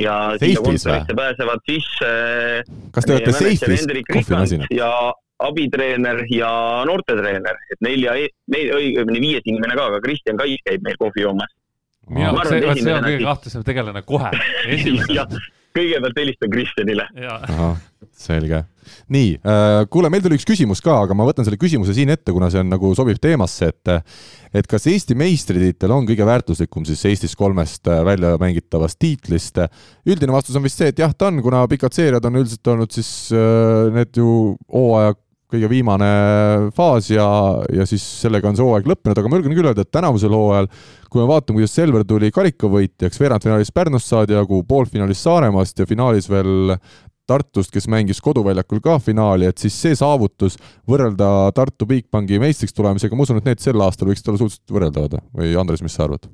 ja 0.00 0.14
sinna 0.40 0.62
kontorisse 0.64 1.16
pääsevad 1.16 1.64
sisse 1.68 2.12
kas 2.94 3.04
te 3.08 3.16
olete 3.16 3.34
Seifis 3.36 3.84
kohvimasinad? 4.12 4.72
ja 4.72 4.90
abitreener 5.40 6.24
ja 6.32 6.50
noortetreener, 6.88 7.60
et 7.72 7.80
nelja, 7.84 8.16
neil, 8.52 8.74
õigemini 8.76 9.22
viies 9.24 9.46
inimene 9.48 9.76
ka, 9.78 9.86
aga 9.92 10.00
Kristjan 10.04 10.40
Kais 10.40 10.60
käib 10.66 10.84
meil 10.84 10.98
kohvi 11.00 11.24
joomas. 11.24 11.52
minu 12.08 12.28
arust 12.32 12.52
see, 12.52 12.74
see 12.82 12.92
on 12.96 13.06
kõige 13.06 13.24
kahtlasem 13.24 13.64
tegelane 13.64 14.04
kohe, 14.08 14.32
esimesena 14.76 15.28
kõigepealt 15.76 16.18
helistan 16.20 16.52
Kristjanile. 16.52 17.06
selge. 18.16 18.64
nii 19.12 19.32
äh,, 19.38 19.84
kuule, 19.92 20.10
meil 20.12 20.22
tuli 20.24 20.38
üks 20.38 20.46
küsimus 20.48 20.82
ka, 20.84 20.96
aga 21.04 21.14
ma 21.16 21.26
võtan 21.28 21.46
selle 21.46 21.60
küsimuse 21.60 21.94
siin 21.96 22.10
ette, 22.12 22.32
kuna 22.34 22.50
see 22.52 22.62
on 22.62 22.70
nagu 22.72 22.92
sobib 22.98 23.20
teemasse, 23.22 23.70
et 23.70 23.92
et 24.56 24.66
kas 24.66 24.88
Eesti 24.90 25.14
meistritiitel 25.18 25.92
on 25.94 26.08
kõige 26.08 26.26
väärtuslikum 26.26 26.86
siis 26.88 27.04
Eestis 27.06 27.36
kolmest 27.38 27.86
äh, 27.88 28.02
välja 28.06 28.34
mängitavast 28.40 28.98
tiitlist? 28.98 29.62
üldine 30.08 30.34
vastus 30.34 30.58
on 30.58 30.66
vist 30.66 30.80
see, 30.80 30.90
et 30.90 30.98
jah, 30.98 31.14
ta 31.14 31.30
on, 31.30 31.42
kuna 31.44 31.66
pikad 31.70 31.94
seeriad 31.94 32.24
on 32.26 32.42
üldiselt 32.42 32.72
olnud 32.74 32.94
siis 32.94 33.30
äh, 33.34 33.90
need 33.94 34.16
ju 34.18 34.56
hooaja 34.72 35.14
kõige 35.52 35.68
viimane 35.70 36.08
faas 36.76 37.10
ja, 37.12 37.26
ja 37.74 37.86
siis 37.88 38.04
sellega 38.22 38.50
on 38.50 38.58
see 38.58 38.66
hooaeg 38.66 38.88
lõppenud, 38.90 39.18
aga 39.20 39.30
ma 39.30 39.40
julgen 39.40 39.56
küll 39.58 39.70
öelda, 39.70 39.84
et 39.86 39.92
tänavusel 39.92 40.34
hooajal, 40.34 40.70
kui 41.10 41.22
me 41.22 41.28
vaatame, 41.30 41.60
kuidas 41.60 41.76
Selver 41.76 42.06
tuli 42.08 42.32
karikavõitjaks, 42.34 43.20
veerandfinaalis 43.20 43.72
Pärnust 43.74 44.10
saadi 44.10 44.36
jagu, 44.36 44.62
poolfinaalis 44.68 45.22
Saaremaast 45.26 45.82
ja 45.82 45.88
finaalis 45.90 46.30
veel 46.30 46.76
Tartust, 47.30 47.70
kes 47.70 47.86
mängis 47.86 48.18
koduväljakul 48.24 48.80
ka 48.82 48.96
finaali, 48.98 49.46
et 49.46 49.62
siis 49.62 49.76
see 49.78 49.94
saavutus 49.94 50.56
võrrelda 50.90 51.50
Tartu 51.54 51.86
Bigbanki 51.86 52.40
meistriks 52.42 52.74
tulemisega, 52.74 53.14
ma 53.14 53.26
usun, 53.26 53.38
et 53.38 53.46
need 53.46 53.62
sel 53.62 53.82
aastal 53.84 54.10
võiksid 54.10 54.32
olla 54.32 54.40
suhteliselt 54.40 54.74
võrreldavad 54.74 55.18
või 55.38 55.54
Andres, 55.60 55.84
mis 55.86 55.94
sa 55.94 56.08
arvad? 56.08 56.26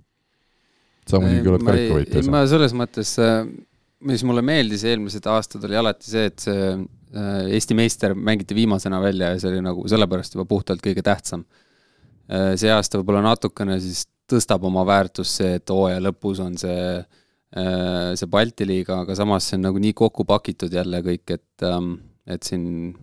sa 1.07 1.21
muidugi 1.23 1.53
oled 1.53 1.67
karikavõitja. 1.67 2.23
ma 2.33 2.43
selles 2.51 2.73
mõttes, 2.75 3.13
äh, 3.23 3.45
mis 4.09 4.25
mulle 4.27 4.43
meeldis 4.43 4.83
eelmised 4.89 5.27
aastad, 5.31 5.65
oli 5.69 5.79
alati 5.79 6.09
see, 6.11 6.31
et 6.33 6.43
see 6.43 6.73
Eesti 7.15 7.77
meister 7.79 8.17
mängiti 8.19 8.55
viimasena 8.55 8.99
välja 9.01 9.31
ja 9.33 9.39
see 9.41 9.53
oli 9.53 9.63
nagu 9.65 9.85
sellepärast 9.89 10.35
juba 10.35 10.47
puhtalt 10.49 10.83
kõige 10.83 11.05
tähtsam. 11.07 11.45
Äh, 12.27 12.55
see 12.59 12.73
aasta 12.75 12.99
võib-olla 12.99 13.23
natukene 13.29 13.79
siis 13.83 14.07
tõstab 14.27 14.67
oma 14.67 14.83
väärtust 14.87 15.39
see, 15.39 15.55
et 15.61 15.71
hooaja 15.71 16.03
lõpus 16.03 16.43
on 16.43 16.57
see, 16.59 16.99
äh, 16.99 18.11
see 18.19 18.31
Balti 18.31 18.67
liiga, 18.67 19.01
aga 19.05 19.15
samas 19.19 19.47
see 19.47 19.61
on 19.61 19.69
nagu 19.69 19.83
nii 19.83 19.95
kokku 19.97 20.27
pakitud 20.27 20.75
jälle 20.75 21.03
kõik, 21.07 21.37
et, 21.39 21.67
ähm, 21.67 21.99
et 22.27 22.43
siin 22.47 22.97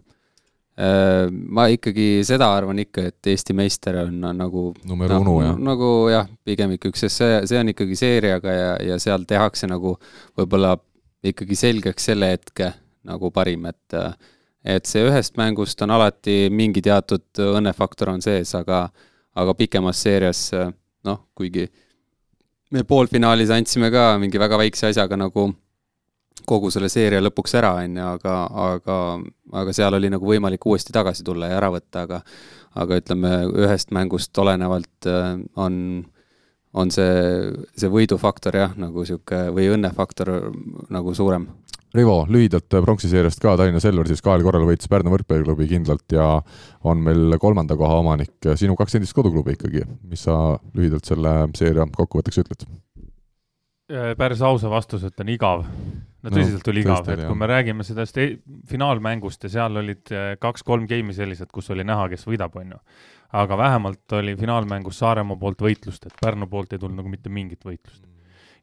ma 0.74 1.68
ikkagi 1.70 2.24
seda 2.26 2.48
arvan 2.50 2.80
ikka, 2.82 3.04
et 3.12 3.28
Eesti 3.30 3.54
meister 3.54 4.00
on, 4.08 4.16
nagu 4.34 4.72
numero 4.90 5.20
uno, 5.22 5.36
jah? 5.44 5.60
nagu 5.62 5.90
jah, 6.10 6.26
pigem 6.42 6.74
ikka 6.74 6.90
üks, 6.90 7.04
sest 7.06 7.22
see, 7.22 7.36
see 7.52 7.60
on 7.62 7.70
ikkagi 7.70 7.98
seeriaga 8.00 8.56
ja, 8.58 8.72
ja 8.82 8.98
seal 8.98 9.28
tehakse 9.30 9.70
nagu 9.70 9.94
võib-olla 10.34 10.74
ikkagi 11.30 11.60
selgeks 11.60 12.10
selle 12.10 12.32
hetke 12.34 12.72
nagu 13.08 13.32
parim, 13.32 13.66
et 13.72 13.98
et 14.64 14.86
see 14.88 15.04
ühest 15.04 15.36
mängust 15.36 15.82
on 15.84 15.92
alati 15.92 16.48
mingi 16.52 16.82
teatud 16.82 17.42
õnnefaktor 17.44 18.14
on 18.14 18.22
sees, 18.24 18.54
aga 18.56 18.88
aga 19.36 19.56
pikemas 19.58 20.00
seerias 20.06 20.46
noh, 21.04 21.26
kuigi 21.36 21.68
me 22.72 22.84
poolfinaalis 22.88 23.52
andsime 23.54 23.92
ka 23.92 24.14
mingi 24.22 24.40
väga 24.40 24.58
väikse 24.62 24.88
asjaga 24.92 25.18
nagu 25.20 25.50
kogu 26.50 26.72
selle 26.74 26.90
seeria 26.92 27.22
lõpuks 27.22 27.54
ära, 27.60 27.76
on 27.84 28.00
ju, 28.00 28.08
aga, 28.18 28.34
aga, 28.68 28.98
aga 29.62 29.76
seal 29.76 29.96
oli 30.00 30.10
nagu 30.12 30.28
võimalik 30.28 30.66
uuesti 30.68 30.96
tagasi 30.96 31.24
tulla 31.24 31.52
ja 31.52 31.60
ära 31.60 31.70
võtta, 31.74 32.08
aga 32.08 32.24
aga 32.74 32.98
ütleme, 32.98 33.30
ühest 33.64 33.92
mängust 33.94 34.38
olenevalt 34.42 35.08
on, 35.62 35.76
on 36.74 36.92
see, 36.94 37.52
see 37.78 37.92
võidufaktor 37.94 38.58
jah, 38.58 38.74
nagu 38.82 39.04
niisugune 39.04 39.54
või 39.54 39.68
õnnefaktor 39.76 40.32
nagu 40.94 41.14
suurem 41.14 41.46
Rivo, 41.94 42.24
lühidalt 42.26 42.74
äh, 42.74 42.82
pronksiseeriast 42.82 43.42
ka, 43.42 43.52
Tallinna 43.58 43.80
Selver 43.84 44.08
siis 44.10 44.24
kahel 44.26 44.42
korral 44.46 44.66
võitis 44.66 44.90
Pärnu 44.90 45.12
võrkpalliklubi 45.14 45.68
kindlalt 45.70 46.16
ja 46.16 46.26
on 46.90 47.04
meil 47.06 47.38
kolmanda 47.42 47.78
koha 47.78 48.00
omanik, 48.02 48.34
sinu 48.58 48.74
kaks 48.80 48.98
endist 48.98 49.14
koduklubi 49.14 49.54
ikkagi, 49.54 49.84
mis 50.10 50.24
sa 50.26 50.56
lühidalt 50.74 51.06
selle 51.06 51.36
seeria 51.58 51.86
kokkuvõtteks 51.94 52.42
ütled? 52.42 52.66
Äh, 53.94 54.16
päris 54.18 54.42
ausa 54.42 54.72
vastuse 54.74 55.12
ütlen, 55.12 55.30
igav. 55.36 55.68
no 56.24 56.32
tõsiselt 56.34 56.66
no, 56.66 56.72
oli 56.74 56.82
igav, 56.82 57.12
et 57.14 57.22
kui 57.28 57.38
me 57.38 57.50
räägime 57.52 57.86
sellest 57.86 58.18
e 58.18 58.26
finaalmängust 58.72 59.46
ja 59.46 59.52
seal 59.60 59.78
olid 59.84 60.10
äh, 60.16 60.32
kaks-kolm 60.42 60.88
geimi 60.90 61.14
sellised, 61.14 61.52
kus 61.54 61.70
oli 61.76 61.86
näha, 61.86 62.08
kes 62.10 62.26
võidab, 62.26 62.58
on 62.58 62.74
ju. 62.74 62.82
aga 63.38 63.60
vähemalt 63.60 64.18
oli 64.18 64.34
finaalmängus 64.40 65.04
Saaremaa 65.04 65.38
poolt 65.38 65.62
võitlust, 65.62 66.10
et 66.10 66.18
Pärnu 66.26 66.50
poolt 66.50 66.74
ei 66.74 66.82
tulnud 66.82 67.04
nagu 67.04 67.14
mitte 67.14 67.30
mingit 67.30 67.62
võitlust 67.62 68.02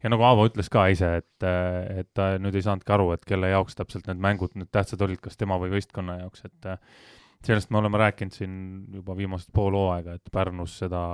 ja 0.03 0.13
nagu 0.13 0.25
Aavo 0.27 0.47
ütles 0.49 0.71
ka 0.73 0.87
ise, 0.93 1.11
et, 1.21 1.47
et 2.01 2.09
ta 2.17 2.33
nüüd 2.41 2.57
ei 2.57 2.65
saanudki 2.67 2.95
aru, 2.97 3.11
et 3.17 3.27
kelle 3.29 3.53
jaoks 3.53 3.79
täpselt 3.79 4.09
need 4.11 4.23
mängud 4.23 4.57
nüüd 4.59 4.71
tähtsad 4.73 5.03
olid, 5.07 5.21
kas 5.25 5.37
tema 5.41 5.59
või 5.61 5.75
võistkonna 5.77 6.21
jaoks, 6.23 6.47
et 6.49 6.71
sellest 7.47 7.71
me 7.73 7.81
oleme 7.81 8.01
rääkinud 8.01 8.37
siin 8.37 8.57
juba 8.95 9.17
viimased 9.17 9.53
pool 9.57 9.77
hooaega, 9.77 10.17
et 10.19 10.33
Pärnus 10.33 10.79
seda 10.83 11.05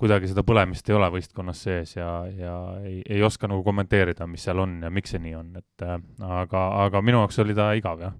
kuidagi 0.00 0.30
seda 0.30 0.44
põlemist 0.48 0.88
ei 0.88 0.96
ole 0.96 1.10
võistkonnas 1.12 1.60
sees 1.66 1.94
ja, 1.98 2.08
ja 2.32 2.56
ei, 2.80 3.02
ei 3.04 3.22
oska 3.22 3.48
nagu 3.50 3.64
kommenteerida, 3.66 4.28
mis 4.30 4.46
seal 4.48 4.62
on 4.62 4.78
ja 4.86 4.90
miks 4.92 5.12
see 5.12 5.20
nii 5.20 5.36
on, 5.36 5.52
et 5.60 5.84
aga, 5.84 6.64
aga 6.86 7.02
minu 7.04 7.20
jaoks 7.20 7.40
oli 7.44 7.56
ta 7.56 7.72
igav, 7.76 8.00
jah 8.06 8.16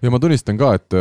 ja 0.00 0.12
ma 0.12 0.20
tunnistan 0.22 0.58
ka, 0.60 0.72
et, 0.78 0.96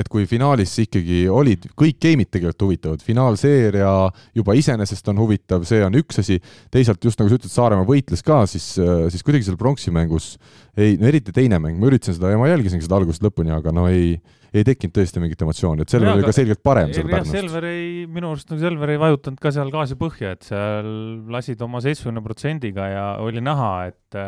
et 0.00 0.08
kui 0.10 0.26
finaalis 0.30 0.72
ikkagi 0.82 1.22
olid 1.30 1.68
kõik 1.78 2.00
game'id 2.02 2.30
tegelikult 2.32 2.66
huvitavad, 2.66 3.04
finaalseeria 3.04 3.92
juba 4.36 4.56
iseenesest 4.58 5.12
on 5.12 5.22
huvitav, 5.22 5.64
see 5.68 5.82
on 5.86 5.96
üks 6.00 6.20
asi, 6.22 6.40
teisalt 6.72 7.04
just 7.04 7.20
nagu 7.20 7.30
sa 7.30 7.38
ütled, 7.38 7.52
Saaremaa 7.52 7.88
võitles 7.88 8.24
ka, 8.26 8.42
siis, 8.50 8.72
siis 9.12 9.24
kuidagi 9.26 9.46
seal 9.46 9.58
pronksi 9.60 9.94
mängus 9.94 10.34
ei, 10.76 10.96
no 11.00 11.08
eriti 11.10 11.34
teine 11.34 11.60
mäng, 11.62 11.78
ma 11.80 11.90
üritasin 11.90 12.18
seda 12.18 12.34
ja 12.34 12.40
ma 12.40 12.50
jälgisin 12.50 12.82
seda 12.82 12.98
algusest 13.00 13.24
lõpuni, 13.24 13.52
aga 13.54 13.74
no 13.74 13.86
ei, 13.90 14.14
ei 14.50 14.66
tekkinud 14.66 14.94
tõesti 14.98 15.22
mingit 15.22 15.42
emotsiooni, 15.46 15.86
et 15.86 15.92
Selver 15.92 16.16
oli 16.16 16.26
ka 16.26 16.34
selgelt 16.34 16.62
parem 16.66 16.94
seal 16.94 17.10
Pärnust. 17.10 17.34
Selver 17.36 17.66
ei, 17.70 18.06
minu 18.10 18.32
arust 18.32 18.50
nagu 18.50 18.62
Selver 18.62 18.94
ei 18.94 19.02
vajutanud 19.02 19.42
ka 19.42 19.52
seal 19.54 19.70
gaasi 19.74 19.98
põhja, 20.00 20.34
et 20.34 20.46
seal 20.48 20.94
lasid 21.30 21.62
oma 21.66 21.82
seitsmekümne 21.84 22.24
protsendiga 22.24 22.88
ja 22.90 23.04
oli 23.22 23.42
näha, 23.44 23.72
et 23.90 24.22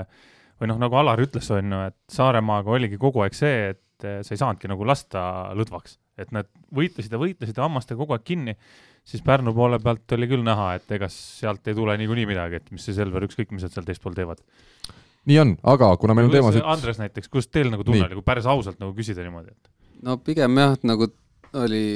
või 0.62 0.70
noh, 0.70 0.78
nagu 0.78 0.98
Alar 1.00 1.22
ütles, 1.24 1.48
on 1.54 1.74
ju, 1.74 1.80
et 1.90 1.98
Saaremaaga 2.12 2.70
oligi 2.70 3.00
kogu 3.02 3.24
aeg 3.24 3.34
see, 3.34 3.72
et 3.72 3.80
et 4.02 4.08
eh, 4.08 4.22
sa 4.26 4.34
ei 4.34 4.40
saanudki 4.40 4.70
nagu 4.70 4.86
lasta 4.86 5.22
lõdvaks, 5.56 5.96
et 6.22 6.32
nad 6.34 6.48
võitlesid 6.74 7.14
ja 7.14 7.20
võitlesid 7.20 7.60
hammastega 7.62 8.00
kogu 8.00 8.16
aeg 8.16 8.24
kinni, 8.26 8.56
siis 9.06 9.22
Pärnu 9.26 9.54
poole 9.54 9.78
pealt 9.82 10.16
oli 10.16 10.28
küll 10.30 10.44
näha, 10.46 10.72
et 10.78 10.90
ega 10.96 11.08
sealt 11.12 11.66
ei 11.70 11.78
tule 11.78 11.94
niikuinii 12.00 12.26
midagi, 12.28 12.60
et 12.60 12.74
mis 12.74 12.84
see 12.86 12.96
Selver, 12.96 13.26
ükskõik 13.28 13.54
mis 13.54 13.64
nad 13.66 13.74
seal 13.74 13.86
teispool 13.86 14.16
teevad. 14.18 14.42
nii 15.30 15.38
on, 15.38 15.54
aga 15.74 15.92
kuna 16.02 16.16
meil 16.18 16.28
on 16.28 16.34
teemasid 16.34 16.66
Andres 16.74 16.98
näiteks, 16.98 17.30
kuidas 17.30 17.50
teil 17.50 17.70
nagu 17.70 17.86
tunne 17.86 18.04
oli, 18.08 18.18
kui 18.18 18.26
päris 18.26 18.48
ausalt 18.50 18.82
nagu 18.82 18.94
küsida 18.96 19.24
niimoodi, 19.24 19.54
et? 19.54 19.72
no 20.02 20.18
pigem 20.18 20.58
jah, 20.58 20.76
nagu 20.88 21.08
oli 21.62 21.86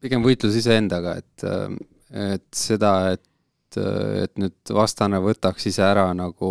pigem 0.00 0.24
võitlus 0.24 0.56
iseendaga, 0.56 1.16
et, 1.20 1.46
et 2.32 2.48
seda, 2.56 2.96
et, 3.16 3.78
et 4.22 4.36
nüüd 4.40 4.74
vastane 4.76 5.20
võtaks 5.20 5.68
ise 5.68 5.84
ära 5.84 6.08
nagu 6.16 6.50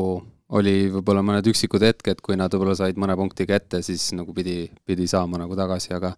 oli 0.54 0.76
võib-olla 0.94 1.24
mõned 1.26 1.48
üksikud 1.50 1.82
hetked, 1.82 2.22
kui 2.22 2.38
nad 2.38 2.54
võib-olla 2.54 2.76
said 2.78 3.00
mõne 3.02 3.16
punkti 3.18 3.48
kätte, 3.50 3.82
siis 3.86 4.12
nagu 4.18 4.34
pidi, 4.36 4.66
pidi 4.86 5.08
saama 5.10 5.40
nagu 5.42 5.58
tagasi, 5.58 5.94
aga 5.98 6.14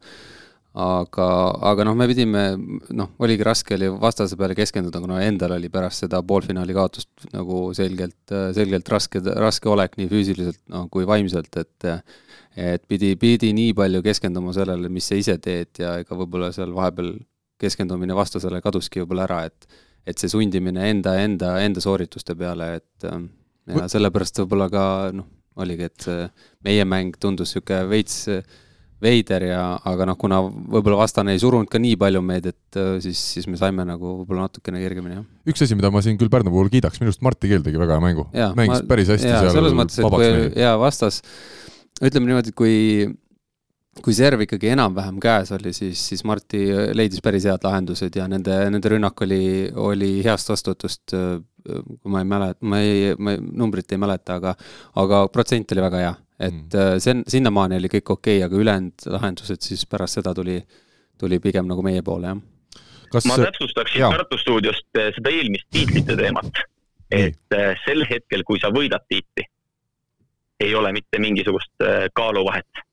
aga, 0.78 1.28
aga 1.72 1.86
noh, 1.88 1.96
me 1.98 2.06
pidime, 2.10 2.42
noh, 2.94 3.14
oligi 3.24 3.46
raske 3.46 3.74
oli 3.78 3.88
vastase 3.98 4.38
peale 4.38 4.54
keskenduda, 4.58 5.02
kuna 5.02 5.24
endal 5.26 5.56
oli 5.56 5.72
pärast 5.74 6.04
seda 6.04 6.20
poolfinaali 6.28 6.76
kaotust 6.78 7.30
nagu 7.34 7.72
selgelt, 7.78 8.36
selgelt 8.54 8.92
raske, 8.94 9.24
raske 9.42 9.72
olek 9.72 9.98
nii 9.98 10.12
füüsiliselt 10.12 10.62
no, 10.74 10.86
kui 10.94 11.08
vaimselt, 11.10 11.56
et 11.64 11.90
et 12.58 12.82
pidi, 12.90 13.12
pidi 13.22 13.52
nii 13.54 13.74
palju 13.78 14.02
keskenduma 14.06 14.54
sellele, 14.54 14.90
mis 14.90 15.06
sa 15.10 15.18
ise 15.18 15.36
teed 15.42 15.78
ja 15.82 15.96
ega 16.02 16.18
võib-olla 16.18 16.50
seal 16.54 16.72
vahepeal 16.74 17.12
keskendumine 17.62 18.16
vastasele 18.18 18.62
kaduski 18.66 19.04
võib-olla 19.04 19.28
ära, 19.30 19.44
et 19.50 19.84
et 20.08 20.22
see 20.22 20.32
sundimine 20.32 20.86
enda, 20.88 21.18
enda, 21.20 21.58
enda 21.60 21.82
soorituste 21.84 22.36
peale, 22.40 22.78
et 22.80 23.08
ja 23.68 23.90
sellepärast 23.92 24.44
võib-olla 24.44 24.70
ka 24.72 24.86
noh, 25.16 25.28
oligi, 25.58 25.90
et 25.90 26.08
meie 26.66 26.86
mäng 26.86 27.18
tundus 27.20 27.56
niisugune 27.56 27.88
veits 27.90 28.26
veider 29.04 29.44
ja, 29.46 29.62
aga 29.86 30.08
noh, 30.10 30.18
kuna 30.18 30.40
võib-olla 30.42 31.04
vastane 31.04 31.36
ei 31.36 31.42
surunud 31.42 31.70
ka 31.70 31.82
nii 31.82 31.98
palju 32.02 32.22
meid, 32.26 32.48
et 32.50 32.80
siis, 33.04 33.20
siis 33.36 33.46
me 33.50 33.60
saime 33.60 33.86
nagu 33.86 34.16
võib-olla 34.24 34.48
natukene 34.48 34.82
kergemini, 34.82 35.20
jah. 35.20 35.28
üks 35.54 35.62
asi, 35.66 35.78
mida 35.78 35.92
ma 35.94 36.02
siin 36.06 36.18
küll 36.18 36.32
Pärnu 36.34 36.54
puhul 36.54 36.72
kiidaks, 36.74 36.98
minu 37.02 37.12
arust 37.12 37.22
Martti 37.26 37.52
Keel 37.52 37.66
tegi 37.66 37.82
väga 37.82 37.98
hea 37.98 38.06
mängu. 38.08 38.26
mängis 38.58 38.82
ma, 38.82 38.88
päris 38.90 39.12
hästi 39.14 39.30
ja, 39.30 39.44
seal 39.46 39.60
selles 39.60 39.78
mõttes, 39.78 40.02
et 40.02 40.18
kui 40.18 40.32
hea 40.58 40.74
vastas, 40.82 41.22
ütleme 42.02 42.32
niimoodi, 42.32 42.54
et 42.54 42.58
kui 42.58 42.76
kui 44.04 44.16
serv 44.16 44.42
ikkagi 44.44 44.72
enam-vähem 44.74 45.20
käes 45.24 45.52
oli, 45.56 45.74
siis, 45.76 46.02
siis 46.12 46.24
Marti 46.28 46.66
leidis 46.96 47.24
päris 47.24 47.48
head 47.50 47.64
lahendused 47.66 48.16
ja 48.16 48.28
nende, 48.32 48.56
nende 48.74 48.92
rünnak 48.94 49.22
oli, 49.26 49.70
oli 49.74 50.12
heast 50.26 50.52
vastuvõtust 50.54 51.16
kui 51.68 52.12
ma 52.12 52.22
ei 52.22 52.26
mäleta, 52.28 52.66
ma 52.66 52.80
ei, 52.82 53.16
ma 53.20 53.34
ei, 53.34 53.42
numbrit 53.42 53.92
ei 53.92 54.00
mäleta, 54.02 54.38
aga 54.40 54.54
aga 55.04 55.26
protsent 55.34 55.72
oli 55.76 55.84
väga 55.84 56.04
hea. 56.04 56.14
et 56.38 56.54
mm. 56.54 57.02
see, 57.02 57.16
sinnamaani 57.34 57.80
oli 57.80 57.90
kõik 57.90 58.12
okei 58.14 58.38
okay,, 58.38 58.46
aga 58.46 58.62
ülejäänud 58.62 59.08
lahendused 59.10 59.64
siis 59.66 59.88
pärast 59.90 60.20
seda 60.20 60.36
tuli, 60.38 60.60
tuli 61.18 61.40
pigem 61.42 61.66
nagu 61.68 61.82
meie 61.86 62.04
poole, 62.06 62.30
jah. 62.30 62.42
Kas... 63.12 63.26
ma 63.26 63.38
täpsustaksin 63.40 64.04
Tartu 64.04 64.38
stuudiost 64.38 65.00
eh, 65.00 65.10
seda 65.16 65.32
eelmist 65.34 65.70
tiitlite 65.74 66.18
teemat, 66.20 66.62
et 67.10 67.56
mm. 67.56 67.80
sel 67.86 68.06
hetkel, 68.10 68.46
kui 68.48 68.62
sa 68.62 68.70
võidad 68.74 69.08
tiitli, 69.10 69.48
ei 70.62 70.76
ole 70.76 70.92
mitte 70.94 71.20
mingisugust 71.22 71.86
kaaluvahet. 72.18 72.86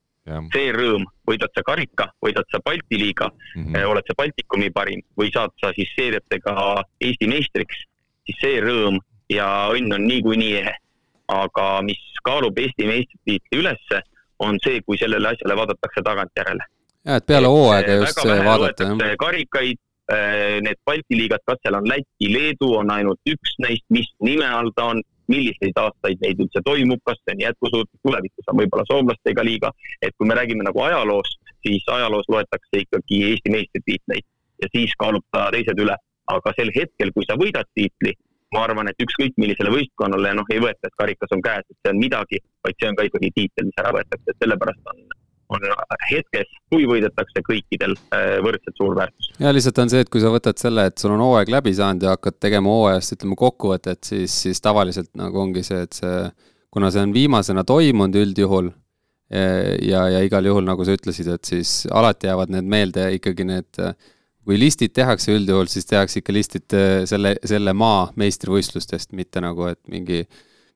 See 0.54 0.70
rõõm, 0.72 1.04
võidad 1.28 1.52
sa 1.54 1.62
karika, 1.66 2.08
võidad 2.24 2.48
sa 2.50 2.60
Balti 2.64 2.96
liiga 3.00 3.28
mm, 3.28 3.64
-hmm. 3.64 3.90
oled 3.90 4.06
sa 4.08 4.14
Baltikumi 4.16 4.70
parim 4.70 5.02
või 5.20 5.28
saad 5.34 5.52
sa 5.60 5.72
siis 5.76 5.90
seeriatega 5.96 6.54
Eesti 7.00 7.28
meistriks, 7.28 7.84
siis 8.24 8.40
see 8.40 8.62
rõõm 8.64 8.96
ja 9.28 9.68
õnn 9.72 9.92
on 9.92 10.06
niikuinii 10.08 10.56
ehe 10.62 10.74
aga 11.28 11.82
mis 11.82 12.00
kaalub 12.24 12.58
Eesti 12.58 12.86
meistritiitli 12.88 13.60
ülesse, 13.60 14.02
on 14.44 14.58
see, 14.64 14.80
kui 14.86 14.98
sellele 15.00 15.32
asjale 15.32 15.56
vaadatakse 15.56 16.02
tagantjärele. 16.04 16.66
ja, 17.04 17.16
et 17.16 17.26
peale 17.26 17.48
hooaega 17.48 17.98
just 18.02 18.20
vaadata, 18.24 18.84
jah. 18.90 19.16
karikaid, 19.20 19.80
äh, 20.12 20.60
need 20.64 20.80
Balti 20.86 21.18
liigad, 21.20 21.44
kas 21.46 21.60
seal 21.62 21.78
on 21.78 21.88
Läti, 21.88 22.30
Leedu, 22.32 22.74
on 22.80 22.90
ainult 22.90 23.20
üks 23.30 23.56
neist, 23.64 23.86
mis 23.88 24.10
nime 24.20 24.48
all 24.48 24.72
ta 24.76 24.90
on, 24.92 25.02
milliseid 25.32 25.78
aastaid 25.80 26.20
neid 26.24 26.40
üldse 26.44 26.62
toimub, 26.64 27.00
kas 27.08 27.18
see 27.22 27.36
on 27.36 27.44
jätkusuutlik, 27.44 28.00
tulevikus 28.06 28.50
on 28.52 28.60
võib-olla 28.60 28.84
soomlastega 28.90 29.44
liiga, 29.46 29.72
et 30.02 30.14
kui 30.18 30.28
me 30.28 30.36
räägime 30.38 30.66
nagu 30.66 30.84
ajaloost, 30.86 31.40
siis 31.66 31.86
ajaloos 31.96 32.28
loetakse 32.28 32.82
ikkagi 32.84 33.22
Eesti 33.30 33.54
meistritiitleid 33.54 34.26
ja 34.62 34.70
siis 34.76 34.92
kaalub 34.98 35.24
ta 35.32 35.48
teised 35.54 35.80
üle. 35.86 35.96
aga 36.32 36.54
sel 36.56 36.70
hetkel, 36.72 37.10
kui 37.12 37.26
sa 37.28 37.34
võidad 37.36 37.68
tiitli, 37.76 38.14
ma 38.56 38.62
arvan, 38.64 38.88
et 38.88 39.02
ükskõik 39.04 39.34
millisele 39.36 39.68
võistkonnale 39.74 40.30
noh, 40.38 40.46
ei 40.54 40.62
võeta, 40.62 40.88
et 40.88 40.96
karikas 40.96 41.34
on 41.36 41.42
käes, 41.44 41.66
et 41.68 41.76
see 41.82 41.92
on 41.92 42.00
midagi, 42.00 42.40
vaid 42.64 42.78
see 42.80 42.88
on 42.88 42.96
ka 42.96 43.04
ikkagi 43.10 43.30
tiitel, 43.36 43.66
mis 43.68 43.82
ära 43.82 43.92
võetakse, 43.92 44.32
et 44.32 44.40
sellepärast 44.40 44.88
on, 44.92 45.02
on 45.54 45.66
hetkes, 46.10 46.50
kui 46.72 46.86
võidetakse, 46.90 47.42
kõikidel 47.46 47.96
äh, 48.14 48.36
võrdselt 48.44 48.80
suur 48.80 48.96
väärtus. 48.98 49.32
ja 49.40 49.52
lihtsalt 49.54 49.82
on 49.84 49.92
see, 49.92 50.04
et 50.04 50.12
kui 50.12 50.22
sa 50.24 50.32
võtad 50.34 50.60
selle, 50.60 50.88
et 50.90 51.00
sul 51.00 51.14
on 51.16 51.24
hooaeg 51.24 51.52
läbi 51.54 51.74
saanud 51.76 52.06
ja 52.06 52.16
hakkad 52.16 52.40
tegema 52.42 52.72
hooajast, 52.74 53.16
ütleme, 53.18 53.38
kokkuvõtet, 53.40 54.02
siis, 54.06 54.38
siis 54.46 54.62
tavaliselt 54.64 55.12
nagu 55.18 55.44
ongi 55.46 55.64
see, 55.66 55.84
et 55.88 56.00
see, 56.00 56.24
kuna 56.74 56.90
see 56.94 57.04
on 57.06 57.14
viimasena 57.14 57.64
toimunud 57.68 58.18
üldjuhul 58.22 58.72
ja, 59.34 60.02
ja 60.12 60.18
igal 60.22 60.44
juhul, 60.46 60.66
nagu 60.66 60.84
sa 60.86 60.94
ütlesid, 60.94 61.30
et 61.32 61.48
siis 61.48 61.84
alati 61.90 62.28
jäävad 62.28 62.52
need 62.54 62.68
meelde 62.70 63.06
ikkagi 63.16 63.46
need 63.48 63.80
äh, 63.82 63.96
kui 64.44 64.58
listid 64.60 64.92
tehakse 64.96 65.34
üldjuhul, 65.34 65.68
siis 65.72 65.88
tehakse 65.88 66.20
ikka 66.20 66.34
listid 66.36 66.76
äh, 66.76 67.02
selle, 67.08 67.34
selle 67.48 67.74
maa 67.76 68.10
meistrivõistlustest, 68.20 69.14
mitte 69.16 69.42
nagu, 69.44 69.70
et 69.72 69.80
mingi 69.90 70.24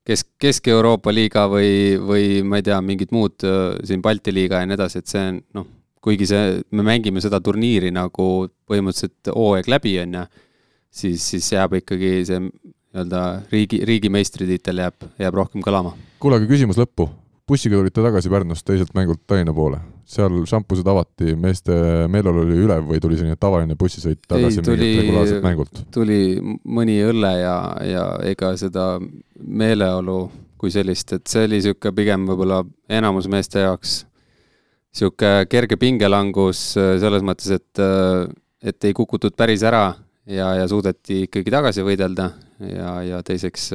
kesk, 0.08 0.30
Kesk-Euroopa 0.40 1.12
liiga 1.14 1.46
või, 1.50 1.98
või 2.00 2.40
ma 2.46 2.60
ei 2.60 2.66
tea, 2.66 2.78
mingid 2.84 3.12
muud 3.14 3.44
äh, 3.46 3.76
siin 3.86 4.02
Balti 4.04 4.34
liiga 4.34 4.62
ja 4.62 4.68
nii 4.68 4.78
edasi, 4.78 5.02
et 5.02 5.12
see 5.12 5.24
on 5.32 5.40
noh, 5.58 5.68
kuigi 6.04 6.28
see, 6.30 6.58
me 6.72 6.84
mängime 6.86 7.22
seda 7.24 7.40
turniiri 7.44 7.90
nagu 7.94 8.48
põhimõtteliselt 8.68 9.32
hooaeg 9.34 9.70
läbi, 9.70 9.96
on 10.04 10.20
ju, 10.20 10.26
siis, 11.02 11.24
siis 11.34 11.52
jääb 11.52 11.78
ikkagi 11.82 12.12
see 12.28 12.42
nii-öelda 12.42 13.24
riigi, 13.52 13.82
riigi 13.88 14.12
meistritiitel 14.12 14.84
jääb, 14.84 15.08
jääb 15.20 15.40
rohkem 15.42 15.64
kõlama. 15.64 15.94
kuule, 16.22 16.40
aga 16.40 16.48
küsimus 16.50 16.80
lõppu. 16.80 17.10
Bussiga 17.48 17.78
tulite 17.78 18.02
tagasi 18.04 18.30
Pärnust 18.32 18.66
teiselt 18.68 18.92
mängult 18.96 19.22
Tallinna 19.26 19.54
poole 19.56 19.80
seal 20.08 20.32
šampused 20.48 20.88
avati, 20.88 21.34
meeste 21.36 21.74
meeleolu 22.08 22.46
oli 22.46 22.58
ülev 22.64 22.86
või 22.88 23.00
tuli 23.02 23.18
selline 23.18 23.36
tavaline 23.40 23.76
bussisõit 23.78 24.22
tagasi 24.28 24.62
mingilt 24.62 25.02
regulaarselt 25.02 25.44
mängult? 25.44 25.82
tuli 25.92 26.20
mõni 26.64 26.98
õlle 27.04 27.32
ja, 27.42 27.56
ja 27.84 28.04
ega 28.30 28.54
seda 28.60 28.94
meeleolu 29.38 30.22
kui 30.58 30.72
sellist, 30.74 31.12
et 31.14 31.28
see 31.30 31.44
oli 31.46 31.60
niisugune 31.60 31.94
pigem 31.94 32.24
võib-olla 32.28 32.62
enamus 32.98 33.28
meeste 33.30 33.62
jaoks 33.66 34.00
niisugune 34.96 35.46
kerge 35.52 35.76
pingelangus 35.80 36.70
selles 36.74 37.24
mõttes, 37.26 37.52
et, 37.60 37.84
et 38.64 38.88
ei 38.88 38.96
kukutud 38.96 39.36
päris 39.38 39.62
ära 39.66 39.90
ja, 40.24 40.54
ja 40.62 40.68
suudeti 40.70 41.26
ikkagi 41.26 41.52
tagasi 41.52 41.84
võidelda 41.84 42.32
ja, 42.64 42.94
ja 43.06 43.20
teiseks 43.26 43.70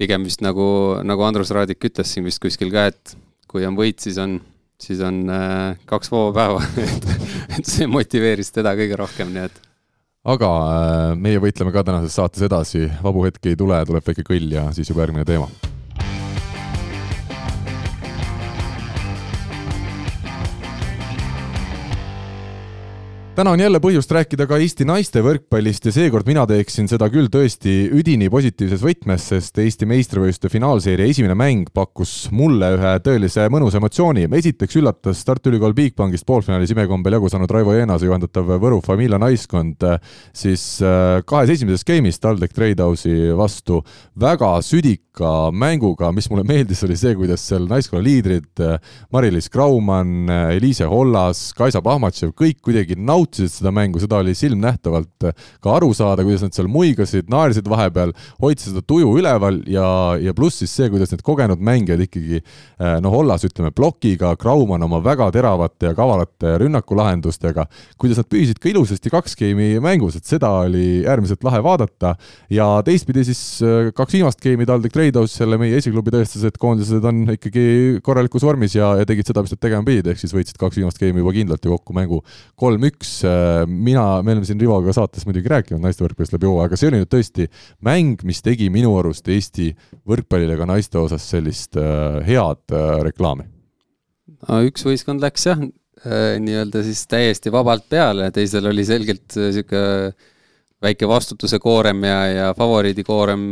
pigem 0.00 0.24
vist 0.26 0.44
nagu, 0.44 0.66
nagu 1.04 1.26
Andrus 1.26 1.52
Raadik 1.54 1.90
ütles 1.90 2.14
siin 2.14 2.24
vist 2.26 2.40
kuskil 2.42 2.72
ka, 2.72 2.88
et 2.90 3.16
kui 3.50 3.66
on 3.68 3.76
võit, 3.78 4.00
siis 4.02 4.18
on 4.22 4.38
siis 4.80 5.00
on 5.04 5.24
äh, 5.28 5.78
kaks 5.88 6.12
vaba 6.12 6.30
päeva 6.32 6.62
et, 6.86 7.10
et 7.58 7.66
see 7.68 7.88
motiveeris 7.90 8.52
teda 8.54 8.74
kõige 8.78 8.98
rohkem, 9.00 9.32
nii 9.34 9.48
et. 9.48 9.58
aga 10.34 10.52
äh, 10.60 11.18
meie 11.20 11.42
võitleme 11.42 11.74
ka 11.74 11.84
tänases 11.86 12.16
saates 12.16 12.46
edasi, 12.46 12.86
vabu 13.04 13.26
hetki 13.28 13.52
ei 13.52 13.60
tule, 13.60 13.82
tuleb 13.88 14.06
väike 14.06 14.26
kõll 14.26 14.56
ja 14.56 14.70
siis 14.76 14.92
juba 14.92 15.04
järgmine 15.04 15.28
teema 15.28 15.50
täna 23.40 23.54
on 23.56 23.60
jälle 23.60 23.78
põhjust 23.80 24.10
rääkida 24.12 24.44
ka 24.44 24.58
Eesti 24.60 24.84
naiste 24.84 25.22
võrkpallist 25.24 25.86
ja 25.88 25.92
seekord 25.94 26.26
mina 26.28 26.42
teeksin 26.44 26.90
seda 26.90 27.06
küll 27.08 27.30
tõesti 27.32 27.72
üdini 27.96 28.26
positiivses 28.28 28.82
võtmes, 28.84 29.30
sest 29.30 29.56
Eesti 29.62 29.86
meistrivõistluste 29.88 30.50
finaalseeria 30.52 31.08
esimene 31.08 31.32
mäng 31.38 31.70
pakkus 31.72 32.26
mulle 32.36 32.68
ühe 32.76 32.90
tõelise 33.00 33.46
mõnusa 33.48 33.80
emotsiooni. 33.80 34.26
esiteks 34.40 34.76
üllatas 34.76 35.24
Tartu 35.24 35.48
Ülikool 35.48 35.72
Bigbankist 35.72 36.26
poolfinaalis 36.28 36.74
imekombel 36.74 37.16
jagu 37.16 37.32
saanud 37.32 37.54
Raivo 37.56 37.72
Jeenase 37.78 38.10
juhendatav 38.10 38.52
Võru 38.60 38.82
Familia 38.84 39.16
naiskond 39.16 39.88
siis 40.36 40.82
äh, 40.84 41.22
kahes 41.24 41.54
esimeses 41.56 41.86
game'is 41.88 42.20
TalTech 42.20 42.52
Tradehouse'i 42.52 43.32
vastu 43.40 43.80
väga 44.20 44.58
südika 45.20 45.50
mänguga, 45.52 46.10
mis 46.12 46.28
mulle 46.30 46.44
meeldis, 46.44 46.82
oli 46.84 46.96
see, 46.96 47.14
kuidas 47.14 47.42
seal 47.44 47.66
naiskonna 47.68 48.02
liidrid 48.02 48.60
äh, 48.60 48.78
Mari-Liis 49.12 49.50
Graumann, 49.50 50.28
äh, 50.28 50.56
Eliise 50.56 50.86
Hollas, 50.88 51.52
Kaisa 51.56 51.82
Pahmatšev, 51.82 52.32
kõik 52.32 52.60
kuidagi 52.64 52.96
nautisid 52.96 53.52
seda 53.58 53.70
mängu, 53.70 54.00
seda 54.00 54.20
oli 54.20 54.34
silmnähtavalt 54.34 55.28
äh, 55.28 55.34
ka 55.60 55.74
aru 55.76 55.92
saada, 55.94 56.24
kuidas 56.24 56.42
nad 56.42 56.56
seal 56.56 56.68
muigasid, 56.68 57.28
naersid 57.30 57.68
vahepeal, 57.68 58.14
hoidsid 58.40 58.72
seda 58.72 58.82
tuju 58.82 59.12
üleval 59.20 59.60
ja, 59.68 60.16
ja 60.20 60.34
pluss 60.34 60.62
siis 60.62 60.72
see, 60.72 60.88
kuidas 60.92 61.12
need 61.12 61.24
kogenud 61.26 61.60
mängijad 61.60 62.00
ikkagi 62.00 62.40
noh, 63.02 63.14
olles 63.20 63.44
ütleme 63.44 63.70
plokiga, 63.76 64.32
Graumann 64.40 64.84
oma 64.86 65.00
väga 65.04 65.28
teravate 65.34 65.90
ja 65.90 65.96
kavalate 65.96 66.56
rünnakulahendustega, 66.62 67.66
kuidas 68.00 68.20
nad 68.22 68.30
püsisid 68.30 68.60
ka 68.62 68.70
ilusasti 68.70 69.12
kaks 69.12 69.36
geimi 69.38 69.74
mängus, 69.84 70.16
et 70.16 70.28
seda 70.28 70.50
oli 70.64 71.02
äärmiselt 71.04 71.44
lahe 71.44 71.60
vaadata. 71.64 72.14
Ja 72.52 72.68
teistpidi 72.86 73.24
siis 73.28 73.42
kaks 73.96 74.16
viimast 74.16 74.40
geimi 74.42 74.66
TalTech 74.68 74.96
Tradehouse, 75.10 75.34
selle 75.42 75.58
meie 75.60 75.76
esiklubi 75.80 76.14
tõestas, 76.14 76.46
et 76.46 76.58
koondised 76.60 77.04
on 77.10 77.24
ikkagi 77.34 78.00
korralikus 78.06 78.44
vormis 78.46 78.76
ja, 78.78 78.92
ja 79.00 79.06
tegid 79.08 79.26
seda, 79.26 79.42
mis 79.42 79.52
nad 79.54 79.60
tegema 79.62 79.86
pidid, 79.86 80.06
ehk 80.12 80.22
siis 80.22 80.34
võitsid 80.34 80.58
kaks 80.60 80.78
viimast 80.78 81.00
geimi 81.02 81.22
juba 81.24 81.34
kindlalt 81.34 81.66
ja 81.66 81.74
kokku 81.74 81.96
mängu 81.96 82.22
kolm-üks 82.60 83.00
üks, 83.00 83.24
äh, 83.24 83.66
mina, 83.66 84.22
me 84.22 84.34
oleme 84.34 84.46
siin 84.46 84.60
Rivoga 84.60 84.92
saates 84.94 85.26
muidugi 85.26 85.50
rääkinud 85.50 85.82
naiste 85.82 86.04
võrkpallist 86.04 86.34
läbi 86.36 86.48
hooaja, 86.48 86.68
aga 86.68 86.78
see 86.78 86.90
oli 86.90 87.00
nüüd 87.00 87.10
tõesti 87.10 87.48
mäng, 87.86 88.22
mis 88.28 88.42
tegi 88.44 88.70
minu 88.72 88.92
arust 89.00 89.28
Eesti 89.28 89.70
võrkpallile 90.08 90.58
ka 90.60 90.68
naiste 90.68 91.00
osas 91.00 91.26
sellist 91.32 91.78
äh, 91.80 92.20
head 92.26 92.76
äh, 92.76 93.00
reklaami. 93.06 93.48
no 94.46 94.62
üks 94.68 94.86
võistkond 94.86 95.24
läks 95.24 95.48
jah, 95.48 95.60
nii-öelda 96.40 96.80
siis 96.86 97.02
täiesti 97.10 97.52
vabalt 97.52 97.84
peale, 97.90 98.30
teisel 98.32 98.70
oli 98.70 98.86
selgelt 98.88 99.36
niisugune 99.36 100.12
väike 100.80 101.04
vastutuse 101.08 101.58
koorem 101.60 102.04
ja, 102.08 102.20
ja 102.32 102.52
favoriidi 102.56 103.04
koorem, 103.04 103.42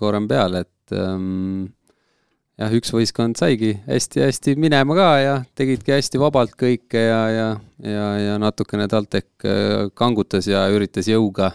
koorem 0.00 0.24
peal, 0.28 0.54
et 0.62 0.70
ähm, 0.96 1.68
jah, 2.58 2.74
üks 2.74 2.92
võistkond 2.94 3.38
saigi 3.38 3.74
hästi-hästi 3.86 4.56
minema 4.60 4.96
ka 4.98 5.08
ja 5.22 5.34
tegidki 5.58 5.94
hästi 5.94 6.20
vabalt 6.20 6.56
kõike 6.58 7.02
ja, 7.02 7.22
ja, 7.32 7.48
ja, 7.84 8.06
ja 8.24 8.38
natukene 8.42 8.88
TalTech 8.90 9.46
äh, 9.46 9.88
kangutas 9.98 10.48
ja 10.50 10.66
üritas 10.74 11.10
jõuga 11.10 11.52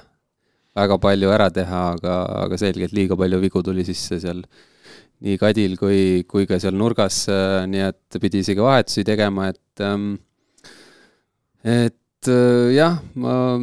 väga 0.74 0.98
palju 1.02 1.34
ära 1.34 1.50
teha, 1.54 1.82
aga, 1.96 2.20
aga 2.46 2.58
selgelt 2.58 2.96
liiga 2.96 3.18
palju 3.20 3.42
vigu 3.44 3.64
tuli 3.66 3.86
sisse 3.86 4.20
seal 4.24 4.42
nii 5.24 5.40
Kadil 5.40 5.78
kui, 5.80 6.24
kui 6.28 6.48
ka 6.50 6.58
seal 6.60 6.76
nurgas, 6.76 7.24
äh, 7.32 7.64
nii 7.70 7.84
et 7.90 8.22
pidi 8.22 8.42
isegi 8.44 8.64
vahetusi 8.64 9.06
tegema, 9.08 9.52
et 9.54 9.84
ähm, 9.84 10.16
et 11.64 11.96
et 12.24 12.32
äh, 12.32 12.72
jah, 12.78 12.98
ma, 13.20 13.58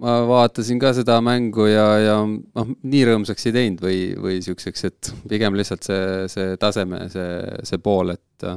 ma 0.00 0.14
vaatasin 0.28 0.80
ka 0.80 0.94
seda 0.96 1.18
mängu 1.24 1.68
ja, 1.68 1.86
ja 2.00 2.16
noh, 2.24 2.72
nii 2.82 3.04
rõõmsaks 3.10 3.48
ei 3.50 3.56
teinud 3.56 3.84
või, 3.84 4.00
või 4.16 4.38
niisuguseks, 4.38 4.84
et 4.88 5.12
pigem 5.28 5.58
lihtsalt 5.58 5.84
see, 5.84 6.26
see 6.32 6.56
taseme, 6.60 7.04
see, 7.12 7.28
see 7.68 7.82
pool, 7.84 8.14
et 8.16 8.48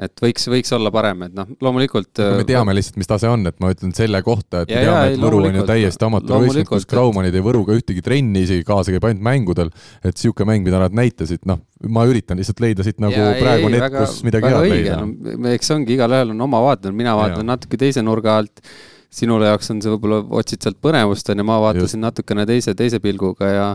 et 0.00 0.22
võiks, 0.24 0.46
võiks 0.48 0.72
olla 0.74 0.90
parem, 0.94 1.26
et 1.26 1.34
noh, 1.36 1.48
loomulikult 1.62 2.20
me 2.22 2.40
äh, 2.40 2.46
teame 2.48 2.74
lihtsalt, 2.76 2.96
mis 3.00 3.10
tase 3.10 3.28
on, 3.30 3.44
et 3.48 3.58
ma 3.62 3.72
ütlen 3.74 3.92
selle 3.96 4.22
kohta, 4.24 4.62
et 4.64 4.72
ja, 4.72 4.78
me 4.78 4.86
teame, 4.86 5.10
et 5.12 5.22
Võru 5.22 5.42
on 5.48 5.58
ju 5.58 5.64
täiesti 5.68 6.06
amatöörvõistkond, 6.08 6.70
kus 6.70 6.88
Graumanid 6.90 7.36
ei 7.36 7.44
Võruga 7.44 7.76
ühtegi 7.76 8.04
trenni 8.04 8.44
isegi 8.46 8.64
kaasa 8.68 8.94
käib 8.94 9.04
ainult 9.08 9.26
mängudel, 9.26 9.72
et 10.00 10.16
niisugune 10.16 10.48
mäng, 10.52 10.66
mida 10.66 10.80
nad 10.82 10.96
näitasid, 10.96 11.44
noh, 11.48 11.60
ma 11.92 12.06
üritan 12.08 12.40
lihtsalt 12.40 12.62
leida 12.64 12.86
siit 12.86 13.02
nagu 13.02 13.18
ja, 13.18 13.34
praegu 13.38 13.68
ei, 13.68 13.76
net, 13.76 13.98
kus 13.98 14.22
midagi 14.26 14.48
head 14.48 14.68
leida 14.72 14.98
no,. 15.02 15.52
eks 15.52 15.74
ongi, 15.76 15.96
igalühel 15.98 16.34
on 16.34 16.48
oma 16.48 16.62
vaated, 16.70 16.96
mina 16.96 17.14
vaatan 17.18 17.44
ja. 17.44 17.50
natuke 17.52 17.80
teise 17.80 18.04
nurga 18.06 18.38
alt, 18.40 18.64
sinule 19.12 19.50
jaoks 19.50 19.74
on 19.74 19.82
see 19.84 19.92
võib-olla, 19.92 20.22
otsid 20.40 20.64
sealt 20.64 20.80
põnevust, 20.82 21.28
on 21.28 21.42
ju, 21.42 21.46
ma 21.46 21.60
vaatasin 21.68 21.98
Just. 21.98 22.04
natukene 22.06 22.48
teise, 22.48 22.74
teise 22.78 23.02
pilguga 23.02 23.50
ja 23.52 23.66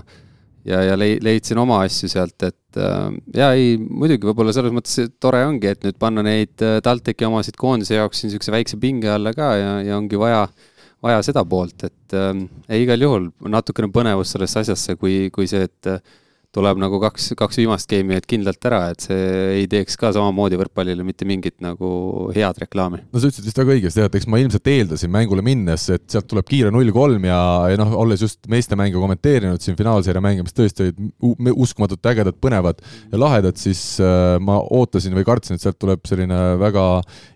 ja, 0.67 0.81
ja 0.83 0.97
leidsin 0.99 1.59
oma 1.61 1.81
asju 1.85 2.09
sealt, 2.11 2.37
et 2.43 2.79
äh, 2.81 3.09
ja 3.37 3.51
ei, 3.57 3.75
muidugi 3.77 4.27
võib-olla 4.29 4.53
selles 4.55 4.75
mõttes 4.75 5.11
tore 5.23 5.43
ongi, 5.47 5.71
et 5.71 5.85
nüüd 5.87 5.99
panna 6.01 6.23
neid 6.25 6.63
äh, 6.65 6.79
TalTechi 6.83 7.27
omasid 7.29 7.59
koondise 7.59 7.97
jaoks 7.97 8.21
siin 8.21 8.31
niisuguse 8.31 8.53
väikse 8.55 8.79
pinge 8.81 9.11
alla 9.13 9.33
ka 9.35 9.51
ja, 9.57 9.73
ja 9.87 9.97
ongi 9.99 10.19
vaja, 10.19 10.45
vaja 11.03 11.23
seda 11.25 11.45
poolt, 11.47 11.87
et 11.87 12.17
äh, 12.17 12.31
igal 12.77 13.07
juhul 13.07 13.29
natukene 13.47 13.91
põnevust 13.93 14.35
sellesse 14.35 14.65
asjasse, 14.65 14.97
kui, 14.99 15.27
kui 15.33 15.49
see, 15.49 15.67
et 15.69 15.91
äh, 15.91 16.17
tuleb 16.57 16.79
nagu 16.81 16.99
kaks, 17.01 17.31
kaks 17.37 17.59
viimast 17.61 17.89
game'i 17.91 18.17
et 18.17 18.27
kindlalt 18.29 18.67
ära, 18.69 18.81
et 18.93 19.05
see 19.05 19.27
ei 19.61 19.67
teeks 19.69 19.97
ka 19.99 20.11
samamoodi 20.15 20.57
võrkpallile 20.59 21.05
mitte 21.05 21.27
mingit 21.29 21.57
nagu 21.63 21.89
head 22.35 22.61
reklaami. 22.63 23.03
no 23.11 23.21
sa 23.21 23.29
ütlesid 23.29 23.47
vist 23.47 23.61
väga 23.61 23.75
õigesti, 23.75 24.05
et 24.07 24.17
eks 24.19 24.29
ma 24.31 24.41
ilmselt 24.41 24.71
eeldasin 24.71 25.13
mängule 25.13 25.45
minnes, 25.45 25.87
et 25.93 26.05
sealt 26.11 26.29
tuleb 26.31 26.47
kiire 26.49 26.71
null-kolm 26.73 27.27
ja, 27.29 27.39
ja 27.71 27.79
noh, 27.79 27.93
olles 28.01 28.23
just 28.25 28.49
meeste 28.51 28.77
mängu 28.79 29.01
kommenteerinud 29.03 29.63
siin 29.63 29.77
finaalseeria 29.79 30.23
mänge, 30.23 30.45
mis 30.47 30.55
tõesti 30.57 30.87
olid 30.87 31.53
uskumatult 31.53 32.11
ägedad, 32.11 32.39
põnevad 32.41 32.81
ja 33.11 33.21
lahedad, 33.21 33.59
siis 33.61 33.83
äh, 34.03 34.37
ma 34.43 34.59
ootasin 34.61 35.15
või 35.17 35.27
kartsin, 35.27 35.57
et 35.57 35.65
sealt 35.65 35.79
tuleb 35.81 36.05
selline 36.09 36.39
väga 36.61 36.87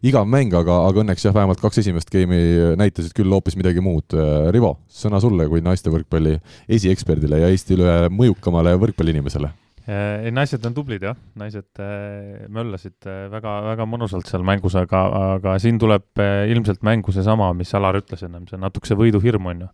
igav 0.07 0.29
mäng, 0.29 0.53
aga, 0.57 0.81
aga 0.87 1.03
õnneks 1.03 1.27
jah, 1.27 1.35
vähemalt 1.35 1.61
kaks 1.61 1.83
esimest 1.83 2.11
game'i 2.13 2.73
näitasid 2.79 3.13
küll 3.17 3.31
hoopis 3.31 3.57
midagi 3.59 3.83
muud. 3.83 4.15
Rivo, 4.51 4.75
sõna 4.91 5.21
sulle 5.23 5.45
kui 5.51 5.61
naiste 5.63 5.91
võrkpalli 5.93 6.37
esieksperdile 6.71 7.41
ja 7.43 7.51
Eestile 7.51 8.09
mõjukamale 8.13 8.73
võrkpalli 8.81 9.10
võrkpalliinimesele? 9.11 9.51
Äh, 9.81 10.27
ei, 10.27 10.31
naised 10.31 10.63
on 10.67 10.75
tublid 10.77 11.01
jah, 11.01 11.17
naised 11.39 11.81
äh, 11.81 12.45
möllasid 12.53 13.07
äh, 13.09 13.25
väga, 13.31 13.55
väga 13.71 13.87
mõnusalt 13.89 14.29
seal 14.29 14.43
mängus, 14.45 14.75
aga, 14.77 15.01
aga 15.37 15.55
siin 15.59 15.79
tuleb 15.81 16.21
ilmselt 16.21 16.83
mängu 16.85 17.13
seesama, 17.15 17.49
mis 17.57 17.73
Alar 17.73 17.97
ütles 17.97 18.21
ennem, 18.27 18.45
see 18.49 18.61
natukese 18.61 18.97
võiduhirm 18.99 19.49
on 19.49 19.65
ju 19.65 19.71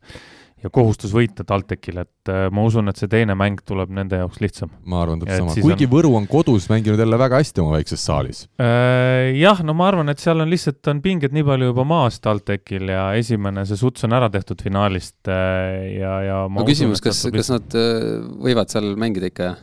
ja 0.63 0.71
kohustus 0.73 1.11
võita 1.13 1.45
TalTechil, 1.47 1.99
et 2.01 2.31
äh, 2.31 2.47
ma 2.53 2.63
usun, 2.65 2.89
et 2.89 2.97
see 2.97 3.09
teine 3.11 3.35
mäng 3.37 3.59
tuleb 3.67 3.91
nende 3.93 4.19
jaoks 4.21 4.39
lihtsam. 4.41 4.71
ma 4.89 5.03
arvan 5.03 5.21
täpselt 5.21 5.43
sama, 5.43 5.55
kuigi 5.67 5.85
on... 5.85 5.91
Võru 5.93 6.13
on 6.17 6.27
kodus 6.29 6.65
mänginud 6.71 7.01
jälle 7.01 7.19
väga 7.21 7.41
hästi 7.41 7.63
oma 7.63 7.77
väikses 7.77 8.05
saalis 8.07 8.43
äh,. 8.61 9.35
jah, 9.37 9.61
no 9.65 9.75
ma 9.77 9.89
arvan, 9.91 10.09
et 10.13 10.23
seal 10.23 10.41
on 10.43 10.49
lihtsalt, 10.51 10.81
on 10.89 11.01
pinged 11.05 11.35
nii 11.35 11.45
palju 11.47 11.71
juba 11.71 11.85
maas 11.87 12.17
TalTechil 12.23 12.89
ja 12.93 13.05
esimene, 13.19 13.67
see 13.69 13.79
suts 13.79 14.07
on 14.07 14.17
ära 14.17 14.31
tehtud 14.33 14.63
finaalist 14.65 15.29
äh, 15.29 15.99
ja, 15.99 16.15
ja 16.25 16.39
no 16.49 16.65
küsimus, 16.67 17.03
kas, 17.05 17.21
kas 17.33 17.53
nad 17.53 17.77
äh, 17.77 18.17
võivad 18.47 18.73
seal 18.73 18.95
mängida 18.99 19.29
ikka? 19.29 19.53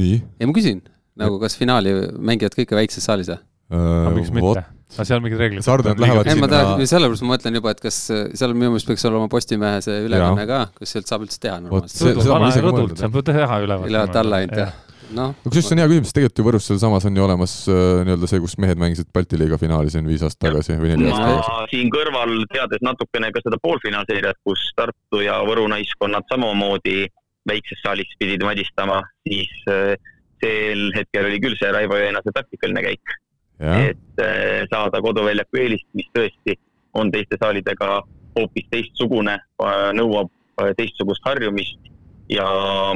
nii? 0.00 0.22
ei, 0.40 0.48
ma 0.48 0.56
küsin, 0.56 0.80
nagu 1.20 1.36
kas 1.42 1.58
finaali 1.60 1.92
mängivad 2.16 2.56
ka 2.56 2.64
ikka 2.64 2.80
väikses 2.80 3.04
saalis 3.04 3.34
või? 3.34 3.42
aga 3.74 4.16
miks 4.16 4.32
mitte? 4.32 4.64
Aga 4.94 5.08
seal 5.08 5.22
mingid 5.24 5.40
reeglid? 5.40 5.66
sardad 5.66 6.00
lähevad 6.00 6.30
ei, 6.30 6.38
ma 6.38 6.50
tahan, 6.50 6.86
sellepärast 6.90 7.26
ma 7.26 7.34
mõtlen 7.34 7.60
juba, 7.60 7.74
et 7.74 7.82
kas 7.82 8.00
seal 8.10 8.56
minu 8.56 8.74
meelest 8.74 8.90
peaks 8.90 9.06
olema 9.10 9.30
Postimehe 9.32 9.82
see 9.84 10.04
ülekanne 10.06 10.48
ka, 10.50 10.64
kas 10.78 10.96
sealt 10.96 11.10
saab 11.10 11.26
üldse 11.26 11.40
teha 11.42 11.60
normaalselt? 11.64 12.98
saab 13.00 13.20
teha 13.26 13.60
ülevaate. 13.64 13.92
ülevaate 13.92 14.20
alla 14.22 14.42
ainult, 14.42 14.60
jah 14.64 14.74
noh. 15.14 15.32
no 15.34 15.50
kusjuures 15.50 15.68
see 15.68 15.76
on 15.76 15.82
hea 15.82 15.90
küsimus, 15.90 16.14
tegelikult 16.16 16.40
ju 16.40 16.46
Võrus 16.46 16.68
sealsamas 16.68 17.06
on 17.08 17.18
ju 17.18 17.24
olemas 17.24 17.54
äh, 17.70 17.82
nii-öelda 18.06 18.30
see, 18.30 18.40
kus 18.44 18.56
mehed 18.62 18.80
mängisid 18.80 19.10
Balti 19.14 19.38
liiga 19.40 19.58
finaali 19.60 19.92
siin 19.92 20.06
viis 20.08 20.24
aastat 20.26 20.48
tagasi 20.48 20.78
või 20.80 20.92
neli 20.92 21.10
aastat 21.10 21.26
tagasi. 21.26 21.52
ma 21.52 21.68
siin 21.72 21.92
kõrval, 21.94 22.34
teades 22.52 22.84
natukene 22.86 23.30
ka 23.34 23.42
seda 23.44 23.60
poolfinaalseeriat, 23.64 24.40
kus 24.46 24.64
Tartu 24.78 25.22
ja 25.24 25.40
Võru 25.48 25.66
naiskonnad 25.72 26.26
samamoodi 26.32 27.04
väikses 27.48 27.82
saalis 27.84 28.14
pidid 28.20 28.44
madistama, 28.46 29.02
siis 29.28 29.52
äh, 29.72 29.94
sel 30.42 30.88
hetkel 30.96 31.28
oli 31.28 31.42
küll 31.42 31.58
see 31.60 31.72
Raivo 31.74 32.00
Jõenase 32.00 32.34
taktikaline 32.34 32.84
käik 32.88 33.18
et 33.60 34.20
äh, 34.20 34.66
saada 34.70 35.00
koduväljaku 35.02 35.60
eelist, 35.62 35.86
mis 35.94 36.08
tõesti 36.16 36.56
on 36.94 37.10
teiste 37.14 37.38
saalidega 37.40 38.00
hoopis 38.38 38.66
teistsugune, 38.70 39.38
äh, 39.62 39.90
nõuab 39.94 40.30
äh, 40.60 40.72
teistsugust 40.78 41.22
harjumist 41.26 41.92
ja 42.30 42.46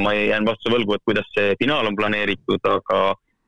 ma 0.01 0.13
jään 0.15 0.47
vastuse 0.47 0.73
võlgu, 0.73 0.97
et 0.97 1.05
kuidas 1.05 1.29
see 1.35 1.55
finaal 1.61 1.87
on 1.87 1.95
planeeritud, 1.95 2.65
aga, 2.65 2.99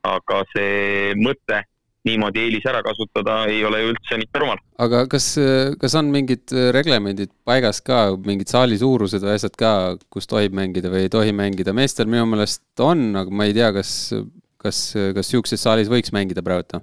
aga 0.07 0.41
see 0.53 1.11
mõte 1.19 1.63
niimoodi 2.05 2.41
eelis 2.41 2.63
ära 2.65 2.79
kasutada 2.81 3.43
ei 3.49 3.59
ole 3.65 3.81
ju 3.81 3.91
üldse 3.91 4.17
mitte 4.17 4.39
rumal. 4.41 4.61
aga 4.81 5.03
kas, 5.09 5.35
kas 5.81 5.95
on 5.99 6.07
mingid 6.13 6.53
reglemendid 6.73 7.29
paigas 7.45 7.81
ka, 7.85 8.15
mingid 8.25 8.49
saali 8.49 8.77
suurused 8.81 9.21
või 9.21 9.35
asjad 9.35 9.57
ka, 9.57 9.73
kus 10.09 10.29
tohib 10.29 10.55
mängida 10.57 10.89
või 10.93 11.05
ei 11.05 11.13
tohi 11.13 11.33
mängida, 11.35 11.75
meestel 11.77 12.09
minu 12.09 12.25
meelest 12.29 12.63
on, 12.81 13.11
aga 13.21 13.29
ma 13.33 13.49
ei 13.49 13.57
tea, 13.57 13.69
kas, 13.75 13.91
kas, 14.61 14.79
kas 15.17 15.29
niisuguses 15.29 15.61
saalis 15.61 15.93
võiks 15.93 16.13
mängida 16.15 16.45
praegu? 16.45 16.81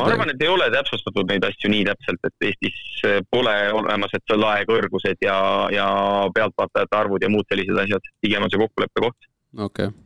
Ma 0.00 0.06
arvan, 0.10 0.32
et 0.34 0.42
ei 0.42 0.50
ole 0.52 0.70
täpsustatud 0.74 1.28
neid 1.30 1.44
asju 1.48 1.70
nii 1.72 1.84
täpselt, 1.90 2.22
et 2.28 2.48
Eestis 2.48 3.04
eh, 3.08 3.20
pole 3.30 3.54
olemas, 3.80 4.14
et 4.16 4.24
see 4.30 4.40
laekõrgused 4.40 5.26
ja, 5.26 5.36
ja 5.74 5.90
pealtvaatajate 6.34 6.98
arvud 7.00 7.26
ja 7.26 7.30
muud 7.32 7.46
sellised 7.50 7.84
asjad, 7.86 8.10
pigem 8.24 8.46
on 8.46 8.52
see 8.52 8.62
kokkuleppe 8.64 9.06
koht. 9.06 9.30
okei 9.58 9.90
okay. 9.90 10.00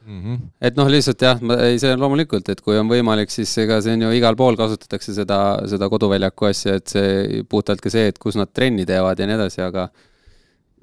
Mm 0.00 0.22
-hmm. 0.24 0.38
et 0.60 0.76
noh, 0.76 0.88
lihtsalt 0.88 1.22
jah, 1.22 1.40
ei, 1.60 1.78
see 1.78 1.92
on 1.92 2.00
loomulikult, 2.00 2.48
et 2.48 2.60
kui 2.64 2.78
on 2.78 2.88
võimalik, 2.88 3.30
siis 3.30 3.52
ega 3.60 3.80
see 3.84 3.92
on 3.92 4.02
ju 4.06 4.10
igal 4.16 4.36
pool 4.36 4.56
kasutatakse 4.56 5.14
seda, 5.14 5.38
seda 5.68 5.88
koduväljaku 5.92 6.48
asja, 6.48 6.74
et 6.80 6.88
see 6.88 7.42
puhtalt 7.48 7.84
ka 7.84 7.92
see, 7.92 8.06
et 8.08 8.18
kus 8.18 8.38
nad 8.40 8.48
trenni 8.48 8.86
teevad 8.88 9.20
ja 9.20 9.26
nii 9.28 9.36
edasi, 9.36 9.60
aga 9.60 9.90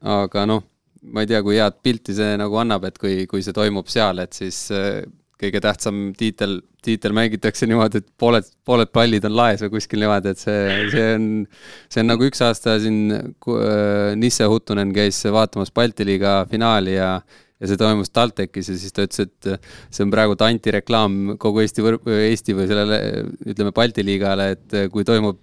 aga 0.01 0.45
noh, 0.45 0.63
ma 1.01 1.23
ei 1.25 1.27
tea, 1.27 1.41
kui 1.41 1.57
head 1.57 1.79
pilti 1.83 2.13
see 2.13 2.37
nagu 2.37 2.61
annab, 2.61 2.85
et 2.85 2.97
kui, 3.01 3.25
kui 3.31 3.41
see 3.41 3.55
toimub 3.57 3.89
seal, 3.89 4.21
et 4.23 4.37
siis 4.37 4.59
eh, 4.71 5.01
kõige 5.41 5.61
tähtsam 5.61 6.11
tiitel, 6.17 6.59
tiitel 6.85 7.13
mängitakse 7.15 7.67
niimoodi, 7.69 8.01
et 8.01 8.07
pooled, 8.19 8.47
pooled 8.65 8.91
pallid 8.93 9.25
on 9.29 9.35
laes 9.37 9.63
või 9.63 9.75
kuskil 9.77 10.01
niimoodi, 10.01 10.33
et 10.33 10.41
see, 10.41 10.61
see 10.93 11.09
on, 11.15 11.27
see 11.93 12.03
on 12.03 12.11
nagu 12.13 12.29
üks 12.29 12.41
aasta 12.45 12.77
siin 12.81 13.01
äh, 13.13 14.15
Nisse 14.17 14.47
Huttunen 14.49 14.93
käis 14.95 15.21
vaatamas 15.33 15.73
Balti 15.75 16.07
liiga 16.07 16.39
finaali 16.49 16.97
ja 16.97 17.17
ja 17.57 17.65
see 17.65 17.77
toimus 17.79 18.11
TalTechis 18.13 18.67
ja 18.69 18.75
siis 18.77 18.93
ta 18.93 19.05
ütles, 19.07 19.23
et 19.25 19.69
see 19.89 20.03
on 20.05 20.11
praegu 20.13 20.35
Tanti 20.37 20.69
reklaam 20.75 21.37
kogu 21.41 21.63
Eesti 21.63 21.81
võr-, 21.81 21.97
Eesti 22.13 22.53
või 22.53 22.67
sellele, 22.69 22.99
ütleme 23.49 23.73
Balti 23.73 24.05
liigale, 24.05 24.51
et 24.53 24.77
kui 24.93 25.05
toimub, 25.07 25.41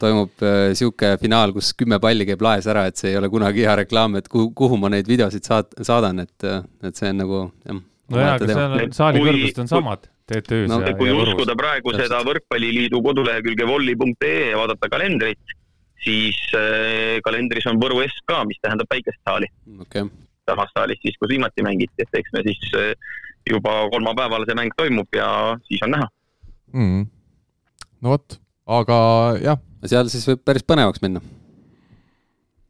toimub 0.00 0.44
niisugune 0.44 1.14
äh, 1.14 1.20
finaal, 1.20 1.54
kus 1.56 1.72
kümme 1.78 2.00
palli 2.04 2.28
käib 2.28 2.44
laes 2.44 2.68
ära, 2.68 2.84
et 2.88 3.00
see 3.00 3.14
ei 3.14 3.20
ole 3.20 3.32
kunagi 3.32 3.64
hea 3.64 3.78
reklaam, 3.80 4.20
et 4.20 4.28
kuhu, 4.28 4.50
kuhu 4.56 4.80
ma 4.80 4.92
neid 4.92 5.08
videosid 5.08 5.48
saad, 5.48 5.72
saadan, 5.80 6.26
et, 6.26 6.50
et 6.84 7.00
see 7.00 7.14
on 7.14 7.24
nagu 7.24 7.46
jah 7.64 7.86
nojah, 8.12 8.34
aga 8.36 8.48
seal 8.50 8.76
on 8.78 8.94
saali 8.96 9.22
kõrgused 9.24 9.60
on 9.62 9.70
samad, 9.70 10.08
TTÜ-s 10.28 10.70
no, 10.70 10.80
ja, 10.84 10.94
kui 10.98 11.10
ja 11.10 11.16
uskuda 11.18 11.56
praegu 11.58 11.92
Täpselt. 11.92 12.08
seda 12.08 12.20
Võrkpalliliidu 12.26 13.00
kodulehekülge 13.04 13.68
volli.ee 13.68 14.50
ja 14.50 14.58
vaadata 14.60 14.90
kalendrit, 14.92 15.54
siis 16.04 16.38
äh, 16.56 17.18
kalendris 17.26 17.68
on 17.70 17.80
Võru 17.82 18.02
SK, 18.06 18.42
mis 18.48 18.60
tähendab 18.64 18.90
väikest 18.92 19.20
saali. 19.22 19.50
Okay.. 19.84 20.08
samas 20.48 20.72
saalis 20.76 21.00
siis, 21.04 21.16
kus 21.20 21.32
viimati 21.32 21.64
mängiti, 21.64 22.04
et 22.04 22.20
eks 22.20 22.34
me 22.36 22.44
siis 22.46 22.68
äh, 22.78 22.92
juba 23.48 23.80
kolmapäeval 23.92 24.44
see 24.48 24.58
mäng 24.58 24.76
toimub 24.76 25.16
ja 25.16 25.30
siis 25.68 25.82
on 25.86 25.96
näha. 25.96 26.12
Mm.. 26.76 27.08
no 28.04 28.14
vot, 28.16 28.40
aga 28.80 28.98
jah. 29.40 29.60
seal 29.88 30.10
siis 30.12 30.26
võib 30.28 30.42
päris 30.44 30.66
põnevaks 30.68 31.00
minna 31.04 31.22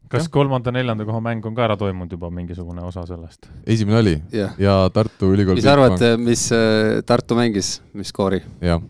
kas 0.09 0.29
kolmanda-neljanda 0.33 1.05
koha 1.07 1.21
mäng 1.23 1.45
on 1.45 1.57
ka 1.57 1.65
ära 1.67 1.77
toimunud 1.79 2.13
juba 2.13 2.31
mingisugune 2.33 2.83
osa 2.85 3.05
sellest? 3.09 3.49
esimene 3.65 3.99
oli 3.99 4.15
yeah. 4.33 4.55
ja 4.61 4.77
Tartu 4.93 5.33
Ülikool 5.35 5.59
mis 5.59 5.67
arvad, 5.69 6.05
mis 6.21 6.47
äh, 6.55 7.01
Tartu 7.05 7.37
mängis, 7.39 7.75
mis 7.93 8.13
skoori? 8.13 8.41
jah. 8.61 8.81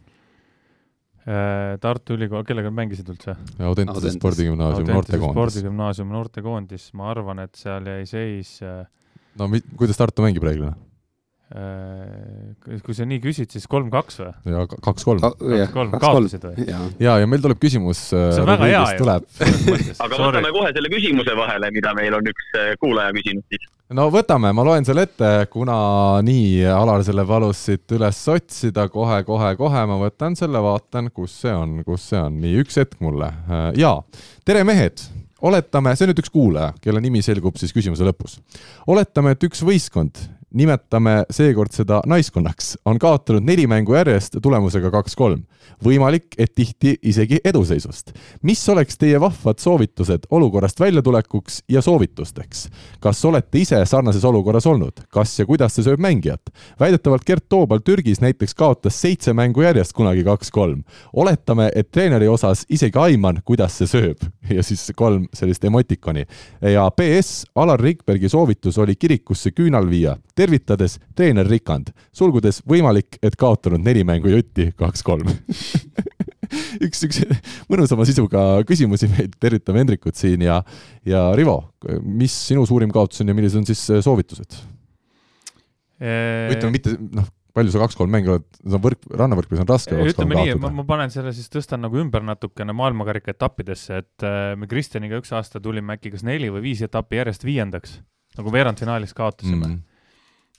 Äh, 1.29 1.75
Tartu 1.81 2.15
Ülikool, 2.17 2.45
kellega 2.47 2.71
nad 2.71 2.79
mängisid 2.81 3.09
üldse? 3.11 3.35
Audentese 3.59 4.15
spordigümnaasiumi 4.15 4.93
noortekoondis. 4.93 5.35
spordigümnaasiumi 5.35 6.15
noortekoondis, 6.15 6.87
ma 6.97 7.11
arvan, 7.13 7.43
et 7.45 7.59
seal 7.59 7.91
jäi 7.91 8.05
seis 8.09 8.55
äh, 8.65 8.85
no 9.39 9.49
kuidas 9.77 9.99
Tartu 9.99 10.25
mängib 10.25 10.45
reeglina? 10.47 10.75
Äh, 11.49 12.51
kui 12.85 12.93
sa 12.93 13.07
nii 13.09 13.17
küsid, 13.23 13.49
siis 13.49 13.63
kolm-kaks 13.65 14.19
või? 14.21 14.33
ja 14.53 14.67
kaks-kolm. 14.69 15.23
kaks-kolm, 15.23 15.95
kaotasid 15.97 16.43
või? 16.45 16.67
ja, 17.01 17.15
ja 17.17 17.25
meil 17.25 17.41
tuleb 17.41 17.57
küsimus. 17.57 18.03
see 18.11 18.43
on 18.43 18.45
väga 18.51 18.67
hea 18.69 18.83
ju. 18.99 19.07
aga 20.05 20.19
võtame 20.21 20.51
kohe 20.53 20.69
selle 20.75 20.93
küsimuse 20.93 21.33
vahele, 21.39 21.71
mida 21.73 21.95
meil 21.97 22.19
on 22.19 22.29
üks 22.29 22.53
äh, 22.53 22.69
kuulaja 22.77 23.09
küsinud 23.17 23.49
siis. 23.49 23.65
no 23.97 24.05
võtame, 24.13 24.53
ma 24.53 24.67
loen 24.69 24.85
selle 24.85 25.07
ette, 25.09 25.33
kuna 25.49 25.79
nii 26.21 26.69
Alar 26.69 27.01
selle 27.07 27.25
palus 27.25 27.65
siit 27.65 27.97
üles 27.97 28.21
otsida 28.29 28.85
kohe, 28.93 29.23
kohe, 29.25 29.55
kohe 29.57 29.85
ma 29.89 29.97
võtan 30.05 30.37
selle, 30.37 30.61
vaatan, 30.61 31.09
kus 31.09 31.33
see 31.47 31.57
on, 31.57 31.79
kus 31.87 32.11
see 32.11 32.21
on, 32.21 32.37
nii 32.45 32.61
üks 32.61 32.77
hetk 32.77 33.01
mulle. 33.01 33.33
Äh, 33.49 33.71
jaa, 33.81 34.03
tere 34.45 34.61
mehed 34.69 35.01
oletame, 35.41 35.97
see 35.97 36.05
on 36.05 36.13
nüüd 36.13 36.21
üks 36.21 36.29
kuulaja, 36.29 36.75
kelle 36.83 37.01
nimi 37.01 37.25
selgub 37.25 37.57
siis 37.57 37.73
küsimuse 37.73 38.05
lõpus. 38.05 38.37
oletame, 38.85 39.33
et 39.33 39.49
üks 39.49 39.65
võistkond 39.65 40.29
nimetame 40.53 41.23
seekord 41.31 41.73
seda 41.73 42.01
naiskonnaks, 42.09 42.73
on 42.85 42.99
kaotanud 42.99 43.45
neli 43.45 43.67
mängu 43.67 43.93
järjest 43.93 44.39
tulemusega 44.41 44.91
kaks-kolm. 44.91 45.43
võimalik, 45.85 46.33
et 46.37 46.55
tihti 46.55 46.95
isegi 47.03 47.37
eduseisust. 47.45 48.11
mis 48.41 48.69
oleks 48.69 48.97
teie 48.97 49.19
vahvad 49.19 49.59
soovitused 49.59 50.25
olukorrast 50.29 50.79
väljatulekuks 50.79 51.63
ja 51.69 51.81
soovitusteks? 51.81 52.69
kas 52.99 53.25
olete 53.25 53.59
ise 53.59 53.85
sarnases 53.85 54.25
olukorras 54.25 54.65
olnud, 54.65 55.05
kas 55.09 55.39
ja 55.39 55.45
kuidas 55.45 55.75
see 55.75 55.83
sööb 55.83 55.99
mängijat? 55.99 56.41
väidetavalt 56.79 57.25
Gert 57.25 57.49
Toobal 57.49 57.79
Türgis 57.85 58.21
näiteks 58.21 58.55
kaotas 58.55 59.01
seitse 59.01 59.33
mängu 59.33 59.61
järjest 59.61 59.93
kunagi 59.93 60.23
kaks-kolm. 60.23 60.83
oletame, 61.13 61.71
et 61.75 61.91
treeneri 61.91 62.27
osas 62.27 62.65
isegi 62.69 62.97
aiman, 62.99 63.41
kuidas 63.45 63.77
see 63.77 63.87
sööb 63.87 64.25
ja 64.49 64.63
siis 64.63 64.91
kolm 64.95 65.27
sellist 65.33 65.63
emotikoni. 65.63 66.25
ja 66.61 66.89
PS, 66.91 67.45
Alar 67.55 67.81
Rikbergi 67.81 68.29
soovitus 68.29 68.77
oli 68.77 68.95
kirikusse 68.95 69.51
küünal 69.51 69.89
viia 69.89 70.17
tervitades 70.39 70.97
treener 71.17 71.47
Rikand, 71.49 71.91
sulgudes 72.15 72.61
võimalik, 72.69 73.19
et 73.25 73.35
kaotanud 73.39 73.83
neli 73.83 74.05
mängu 74.07 74.31
jutti, 74.31 74.69
kaks-kolm 74.79 75.27
üks, 76.85 77.03
üks 77.07 77.23
mõnusama 77.71 78.05
sisuga 78.07 78.43
küsimusi 78.67 79.09
meil, 79.11 79.31
tervitame 79.41 79.83
Hendrikut 79.83 80.19
siin 80.19 80.45
ja, 80.45 80.59
ja 81.07 81.29
Rivo, 81.37 81.61
mis 82.03 82.35
sinu 82.49 82.65
suurim 82.69 82.93
kaotus 82.93 83.23
on 83.23 83.31
ja 83.31 83.37
millised 83.37 83.61
on 83.61 83.67
siis 83.69 83.83
äh, 83.93 84.03
soovitused 84.05 84.61
eee...? 85.99 86.55
ütleme 86.55 86.73
mitte, 86.77 86.95
noh, 87.15 87.27
palju 87.55 87.73
sa 87.73 87.83
kaks-kolm 87.83 88.13
mängu 88.13 88.37
oled, 88.37 88.47
no 88.69 88.79
võrk, 88.81 89.03
rannavõrkpallis 89.19 89.65
on 89.65 89.69
raske 89.69 89.99
ütleme 90.13 90.39
nii, 90.39 90.55
ma, 90.63 90.71
ma 90.79 90.87
panen 90.87 91.13
selle 91.13 91.33
siis, 91.35 91.51
tõstan 91.51 91.83
nagu 91.85 91.99
ümber 92.01 92.23
natukene 92.25 92.75
maailmakarika 92.77 93.35
etappidesse, 93.35 94.01
et 94.05 94.27
äh, 94.27 94.55
me 94.59 94.69
Kristjaniga 94.71 95.19
üks 95.21 95.33
aasta 95.35 95.61
tulime 95.63 95.97
äkki 95.97 96.13
kas 96.15 96.25
neli 96.27 96.51
või 96.53 96.69
viis 96.71 96.85
etappi 96.85 97.21
järjest 97.21 97.45
viiendaks, 97.47 97.99
nagu 98.39 98.55
veerandfinaalis 98.55 99.15
kaotasime 99.17 99.59
mm. 99.59 99.69
-hmm 99.69 99.85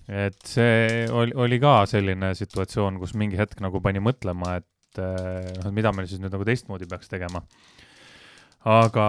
et 0.09 0.39
see 0.47 1.07
oli, 1.13 1.35
oli 1.35 1.59
ka 1.63 1.85
selline 1.91 2.33
situatsioon, 2.39 2.99
kus 3.03 3.15
mingi 3.19 3.39
hetk 3.39 3.61
nagu 3.65 3.83
pani 3.85 4.03
mõtlema, 4.03 4.57
et 4.61 4.69
noh, 4.99 5.67
et 5.69 5.75
mida 5.75 5.93
me 5.95 6.07
siis 6.09 6.23
nüüd 6.23 6.33
nagu 6.35 6.47
teistmoodi 6.47 6.89
peaks 6.91 7.11
tegema. 7.11 7.43
aga, 8.67 9.07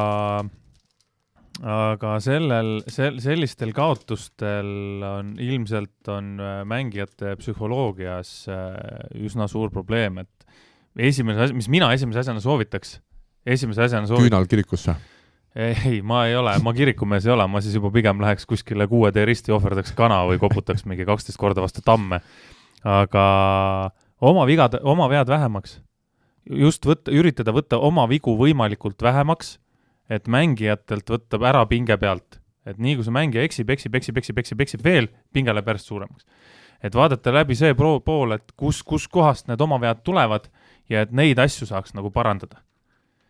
aga 1.61 2.15
sellel, 2.23 2.81
sel-, 2.87 3.19
sellistel 3.23 3.73
kaotustel 3.75 5.03
on 5.03 5.33
ilmselt 5.41 6.11
on 6.13 6.35
eh, 6.39 6.61
mängijate 6.69 7.35
psühholoogias 7.41 8.35
eh, 8.47 9.23
üsna 9.25 9.49
suur 9.51 9.73
probleem, 9.73 10.21
et 10.23 11.09
esimene 11.09 11.47
asi, 11.47 11.57
mis 11.57 11.71
mina 11.71 11.91
esimese 11.95 12.23
asjana 12.23 12.43
soovitaks, 12.43 12.99
esimese 13.45 13.87
asjana 13.87 14.07
soovitaks 14.07 14.29
küünal 14.29 14.47
kirikusse 14.51 14.95
ei, 15.55 16.01
ma 16.01 16.25
ei 16.27 16.35
ole, 16.35 16.53
ma 16.63 16.73
kirikumees 16.73 17.25
ei 17.27 17.33
ole, 17.33 17.45
ma 17.51 17.61
siis 17.63 17.75
juba 17.75 17.91
pigem 17.91 18.21
läheks 18.23 18.47
kuskile 18.47 18.87
kuue 18.87 19.11
tee 19.11 19.25
risti, 19.27 19.51
ohverdaks 19.51 19.93
kana 19.97 20.21
või 20.29 20.39
koputaks 20.39 20.85
mingi 20.87 21.05
kaksteist 21.07 21.39
korda 21.39 21.63
vastu 21.63 21.83
tamme. 21.85 22.21
aga 22.87 23.23
oma 24.21 24.45
vigad, 24.47 24.79
oma 24.81 25.09
vead 25.09 25.27
vähemaks. 25.27 25.81
just 26.49 26.85
võtta, 26.85 27.11
üritada 27.11 27.51
võtta 27.51 27.77
oma 27.77 28.07
vigu 28.09 28.37
võimalikult 28.37 29.01
vähemaks, 29.01 29.59
et 30.09 30.27
mängijatelt 30.27 31.09
võtta 31.09 31.37
ära 31.47 31.65
pinge 31.65 31.97
pealt. 31.97 32.39
et 32.65 32.77
nii 32.77 32.95
kui 32.95 33.03
see 33.03 33.11
mängija 33.11 33.43
eksib, 33.43 33.69
eksib, 33.69 33.95
eksib, 33.95 34.17
eksib, 34.17 34.37
eksib, 34.39 34.61
eksib 34.61 34.83
veel, 34.83 35.07
pinge 35.33 35.53
läheb 35.53 35.67
järjest 35.67 35.87
suuremaks. 35.87 36.25
et 36.81 36.95
vaadata 36.95 37.33
läbi 37.33 37.55
see 37.55 37.73
pool, 37.75 38.31
et 38.31 38.51
kus, 38.55 38.83
kuskohast 38.83 39.47
need 39.47 39.61
oma 39.61 39.79
vead 39.81 40.03
tulevad 40.03 40.47
ja 40.89 41.01
et 41.01 41.11
neid 41.11 41.39
asju 41.39 41.67
saaks 41.67 41.93
nagu 41.93 42.09
parandada 42.09 42.63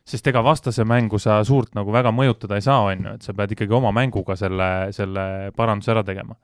sest 0.08 0.28
ega 0.32 0.42
vastase 0.44 0.86
mängu 0.88 1.20
sa 1.22 1.42
suurt 1.48 1.76
nagu 1.78 1.94
väga 1.94 2.12
mõjutada 2.16 2.58
ei 2.58 2.66
saa, 2.66 2.80
on 2.90 3.06
ju, 3.06 3.18
et 3.18 3.26
sa 3.26 3.36
pead 3.38 3.54
ikkagi 3.56 3.76
oma 3.78 3.92
mänguga 3.96 4.36
selle, 4.40 4.70
selle 4.96 5.52
paranduse 5.58 5.94
ära 5.94 6.04
tegema. 6.08 6.36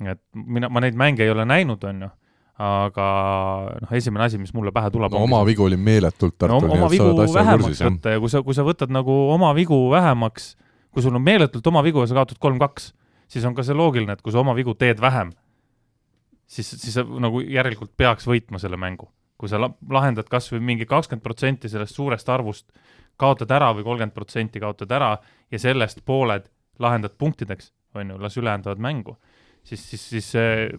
et 0.00 0.20
mina, 0.32 0.68
ma 0.72 0.80
neid 0.80 0.96
mänge 0.96 1.24
ei 1.24 1.30
ole 1.30 1.44
näinud, 1.44 1.84
on 1.84 2.06
ju, 2.06 2.08
aga 2.60 3.06
noh, 3.84 3.92
esimene 3.96 4.24
asi, 4.26 4.40
mis 4.40 4.52
mulle 4.56 4.72
pähe 4.72 4.90
tuleb 4.92 5.12
no 5.12 5.22
oma 5.24 5.42
vigu 5.48 5.64
oli 5.64 5.78
meeletult 5.80 6.36
Tartul 6.38 6.66
no,. 6.66 6.72
oma 6.76 6.88
vigu 6.92 7.12
vähemaks 7.20 7.84
võtta 7.84 8.16
ja 8.16 8.20
kui 8.20 8.32
sa, 8.32 8.42
kui 8.44 8.56
sa 8.56 8.64
võtad 8.66 8.92
nagu 8.92 9.14
oma 9.32 9.52
vigu 9.56 9.78
vähemaks, 9.92 10.54
kui 10.90 11.04
sul 11.04 11.16
on 11.16 11.24
meeletult 11.24 11.66
oma 11.70 11.84
vigu 11.86 12.02
ja 12.02 12.10
sa 12.10 12.18
kaotad 12.20 12.40
kolm-kaks, 12.42 12.90
siis 13.30 13.46
on 13.48 13.54
ka 13.56 13.64
see 13.64 13.76
loogiline, 13.76 14.16
et 14.16 14.24
kui 14.24 14.34
sa 14.34 14.42
oma 14.42 14.56
vigu 14.58 14.74
teed 14.74 15.00
vähem, 15.00 15.32
siis, 16.50 16.74
siis 16.74 16.98
sa 16.98 17.06
nagu 17.06 17.40
järelikult 17.44 17.94
peaks 17.96 18.28
võitma 18.28 18.60
selle 18.60 18.80
mängu 18.80 19.08
kui 19.40 19.48
sa 19.48 19.60
lahendad 19.60 20.28
kas 20.28 20.50
või 20.52 20.60
mingi 20.72 20.86
kakskümmend 20.88 21.24
protsenti 21.24 21.70
sellest 21.72 21.96
suurest 21.96 22.28
arvust, 22.28 22.68
kaotad 23.20 23.50
ära 23.56 23.72
või 23.76 23.86
kolmkümmend 23.86 24.16
protsenti 24.16 24.60
kaotad 24.60 24.92
ära 24.92 25.14
ja 25.50 25.58
sellest 25.58 26.04
pooled 26.04 26.48
lahendad 26.80 27.16
punktideks, 27.18 27.72
on 27.96 28.12
ju, 28.12 28.20
las 28.20 28.36
ülejäänud 28.36 28.68
tulevad 28.68 28.84
mängu 28.84 29.16
siis, 29.64 29.82
siis, 29.90 30.04
siis 30.10 30.28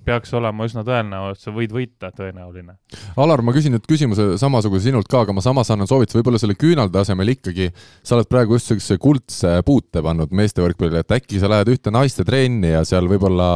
peaks 0.06 0.34
olema 0.38 0.66
üsna 0.68 0.84
tõenäoline, 0.86 1.36
et 1.36 1.44
sa 1.44 1.54
võid 1.56 1.74
võita, 1.76 2.12
tõenäoline. 2.16 2.78
Alar, 3.22 3.44
ma 3.46 3.54
küsin 3.56 3.76
nüüd 3.76 3.86
küsimuse 3.90 4.36
samasuguse 4.42 4.90
sinult 4.90 5.10
ka, 5.12 5.24
aga 5.26 5.36
ma 5.36 5.44
samas 5.46 5.72
annan 5.74 5.90
soovituse, 5.90 6.20
võib-olla 6.20 6.42
selle 6.42 6.58
küünalde 6.60 7.02
asemel 7.02 7.34
ikkagi 7.36 7.70
sa 7.76 8.18
oled 8.18 8.30
praegu 8.32 8.58
just 8.58 8.72
niisuguse 8.72 9.00
kuldse 9.02 9.54
puute 9.68 10.04
pannud 10.04 10.34
meeste 10.36 10.64
võrkpallile, 10.64 11.06
et 11.06 11.16
äkki 11.20 11.42
sa 11.42 11.52
lähed 11.52 11.72
ühte 11.74 11.94
naiste 11.94 12.26
trenni 12.28 12.74
ja 12.74 12.84
seal 12.88 13.10
võib-olla 13.12 13.52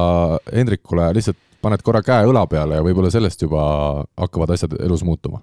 Hendrikule 0.51 1.11
lihtsalt 1.17 1.41
paned 1.65 1.81
korra 1.85 2.03
käe 2.05 2.29
õla 2.29 2.45
peale 2.49 2.79
ja 2.79 2.85
võib-olla 2.85 3.11
sellest 3.13 3.41
juba 3.41 3.65
hakkavad 4.21 4.55
asjad 4.55 4.77
elus 4.85 5.05
muutuma? 5.07 5.41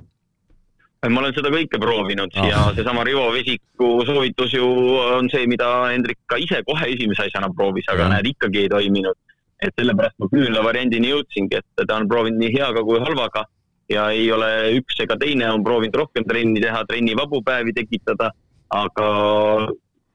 ma 1.02 1.18
olen 1.18 1.34
seda 1.34 1.50
kõike 1.50 1.80
proovinud 1.82 2.36
ah. 2.38 2.44
ja 2.46 2.58
seesama 2.76 3.02
Rivo 3.06 3.24
Vesiku 3.34 3.88
soovitus 4.06 4.52
ju 4.54 4.66
on 5.18 5.30
see, 5.32 5.48
mida 5.50 5.70
Hendrik 5.90 6.20
ka 6.30 6.38
ise 6.38 6.60
kohe 6.68 6.86
esimese 6.92 7.26
asjana 7.26 7.48
proovis, 7.50 7.88
aga 7.90 8.06
ja. 8.06 8.10
näed, 8.14 8.28
ikkagi 8.36 8.62
ei 8.64 8.70
toiminud. 8.70 9.18
et 9.62 9.74
sellepärast 9.78 10.18
ma 10.18 10.26
küünla 10.30 10.62
variandini 10.62 11.10
jõudsingi, 11.10 11.58
et 11.58 11.82
ta 11.86 11.98
on 11.98 12.08
proovinud 12.10 12.38
nii 12.42 12.54
heaga 12.54 12.82
kui 12.86 13.02
halvaga 13.02 13.44
ja 13.90 14.08
ei 14.14 14.30
ole 14.34 14.48
üks 14.78 14.98
ega 15.02 15.18
teine 15.18 15.50
on 15.50 15.62
proovinud 15.66 15.98
rohkem 16.00 16.26
trenni 16.26 16.62
teha, 16.62 16.84
trenni 16.86 17.14
vabu 17.18 17.42
päevi 17.46 17.74
tekitada, 17.76 18.30
aga 18.74 19.08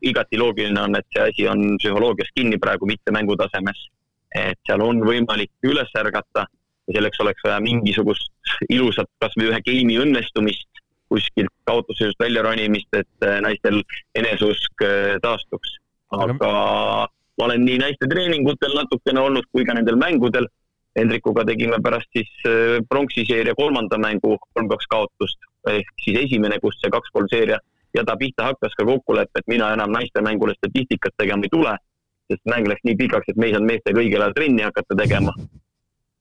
igati 0.07 0.39
loogiline 0.39 0.81
on, 0.81 0.95
et 0.99 1.07
see 1.11 1.23
asi 1.23 1.47
on 1.51 1.63
psühholoogias 1.81 2.31
kinni 2.35 2.59
praegu, 2.63 2.87
mitte 2.87 3.11
mängutasemes 3.15 3.87
et 4.35 4.59
seal 4.67 4.81
on 4.83 5.01
võimalik 5.05 5.51
üles 5.63 5.91
ärgata 5.97 6.45
ja 6.87 6.95
selleks 6.95 7.19
oleks 7.23 7.43
vaja 7.45 7.59
mingisugust 7.63 8.31
ilusat, 8.69 9.09
kasvõi 9.23 9.49
ühe 9.51 9.59
geimi 9.65 9.97
õnnestumist, 10.01 10.83
kuskilt 11.11 11.51
kaotusest 11.67 12.19
välja 12.19 12.43
ronimist, 12.43 12.89
et 12.95 13.27
äh, 13.27 13.39
naistel 13.43 13.81
eneseusk 14.15 14.83
äh, 14.83 15.15
taastuks. 15.23 15.77
aga 16.11 16.51
ma 17.37 17.45
olen 17.45 17.65
nii 17.67 17.79
naiste 17.81 18.07
treeningutel 18.09 18.73
natukene 18.75 19.19
olnud 19.21 19.47
kui 19.51 19.65
ka 19.67 19.75
nendel 19.75 19.99
mängudel. 19.99 20.47
Hendrikuga 20.97 21.43
tegime 21.45 21.77
pärast 21.83 22.09
siis 22.15 22.29
äh, 22.49 22.79
pronksi 22.89 23.25
seeria 23.27 23.55
kolmanda 23.55 23.99
mängu 24.01 24.37
kolm-kaks 24.55 24.87
kaotust 24.89 25.39
ehk 25.69 25.89
siis 26.03 26.23
esimene, 26.23 26.59
kus 26.63 26.79
see 26.81 26.89
kaks-kolm 26.89 27.27
seeria 27.29 27.59
jada 27.95 28.15
pihta 28.19 28.47
hakkas 28.49 28.75
ka 28.77 28.85
kokkulepe, 28.87 29.39
et 29.39 29.47
mina 29.51 29.69
enam 29.75 29.91
naiste 29.91 30.21
mängule 30.23 30.55
statistikat 30.57 31.15
tegema 31.19 31.45
ei 31.45 31.53
tule 31.53 31.75
sest 32.31 32.43
mäng 32.49 32.67
läks 32.67 32.83
nii 32.87 32.97
pikaks, 32.99 33.31
et 33.31 33.39
me 33.39 33.47
ei 33.47 33.55
saanud 33.55 33.71
meestega 33.71 34.01
õigel 34.03 34.23
ajal 34.23 34.35
trenni 34.35 34.65
hakata 34.67 34.99
tegema. 34.99 35.33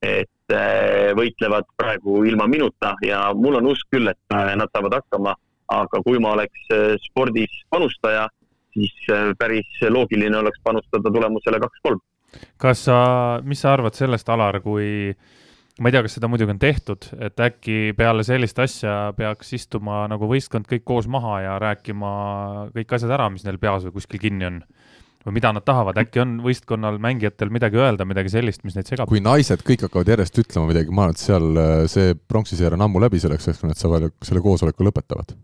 et 0.06 0.52
äh, 0.52 1.14
võitlevad 1.16 1.64
praegu 1.80 2.20
ilma 2.28 2.44
minuta 2.46 2.92
ja 3.02 3.22
mul 3.34 3.56
on 3.58 3.70
usk 3.72 3.88
küll, 3.90 4.06
et 4.12 4.34
äh, 4.34 4.52
nad 4.60 4.70
saavad 4.70 4.98
hakkama, 4.98 5.32
aga 5.72 6.00
kui 6.04 6.20
ma 6.22 6.34
oleks 6.36 6.68
äh, 6.74 6.98
spordis 7.08 7.54
panustaja, 7.72 8.26
siis 8.76 8.92
päris 9.40 9.80
loogiline 9.88 10.36
oleks 10.36 10.60
panustada 10.62 11.10
tulemusele 11.10 11.58
kaks-kolm. 11.64 12.02
kas 12.60 12.84
sa, 12.84 12.98
mis 13.42 13.64
sa 13.64 13.72
arvad 13.72 13.96
sellest, 13.96 14.28
Alar, 14.28 14.60
kui 14.60 15.16
ma 15.80 15.88
ei 15.88 15.96
tea, 15.96 16.04
kas 16.04 16.18
seda 16.18 16.28
muidugi 16.30 16.52
on 16.52 16.60
tehtud, 16.60 17.08
et 17.18 17.40
äkki 17.48 17.94
peale 17.96 18.24
sellist 18.28 18.60
asja 18.62 19.14
peaks 19.16 19.54
istuma 19.56 20.04
nagu 20.12 20.28
võistkond 20.28 20.68
kõik 20.68 20.84
koos 20.84 21.08
maha 21.08 21.40
ja 21.44 21.56
rääkima 21.62 22.12
kõik 22.76 22.94
asjad 22.98 23.16
ära, 23.16 23.30
mis 23.32 23.48
neil 23.48 23.58
peas 23.58 23.88
või 23.88 23.96
kuskil 23.96 24.22
kinni 24.22 24.48
on 24.52 24.60
või 25.26 25.34
mida 25.40 25.50
nad 25.54 25.64
tahavad, 25.66 25.98
äkki 25.98 26.22
on 26.22 26.36
võistkonnal 26.44 27.00
mängijatel 27.02 27.50
midagi 27.54 27.80
öelda, 27.80 28.06
midagi 28.06 28.30
sellist, 28.30 28.62
mis 28.66 28.76
neid 28.78 28.86
segab? 28.86 29.10
kui 29.10 29.22
naised 29.22 29.62
kõik 29.66 29.86
hakkavad 29.88 30.12
järjest 30.14 30.38
ütlema 30.42 30.70
midagi, 30.70 30.94
ma 30.94 31.08
arvan, 31.08 31.16
et 31.16 31.22
seal 31.22 31.60
äh, 31.60 31.74
see 31.90 32.14
pronksiseer 32.30 32.76
on 32.76 32.86
ammu 32.86 33.02
läbi 33.02 33.20
selleks 33.22 33.50
kui 33.58 33.70
nad 33.70 33.80
saavad 33.80 34.12
selle 34.26 34.42
koosoleku 34.44 34.86
lõpetavad. 34.86 35.34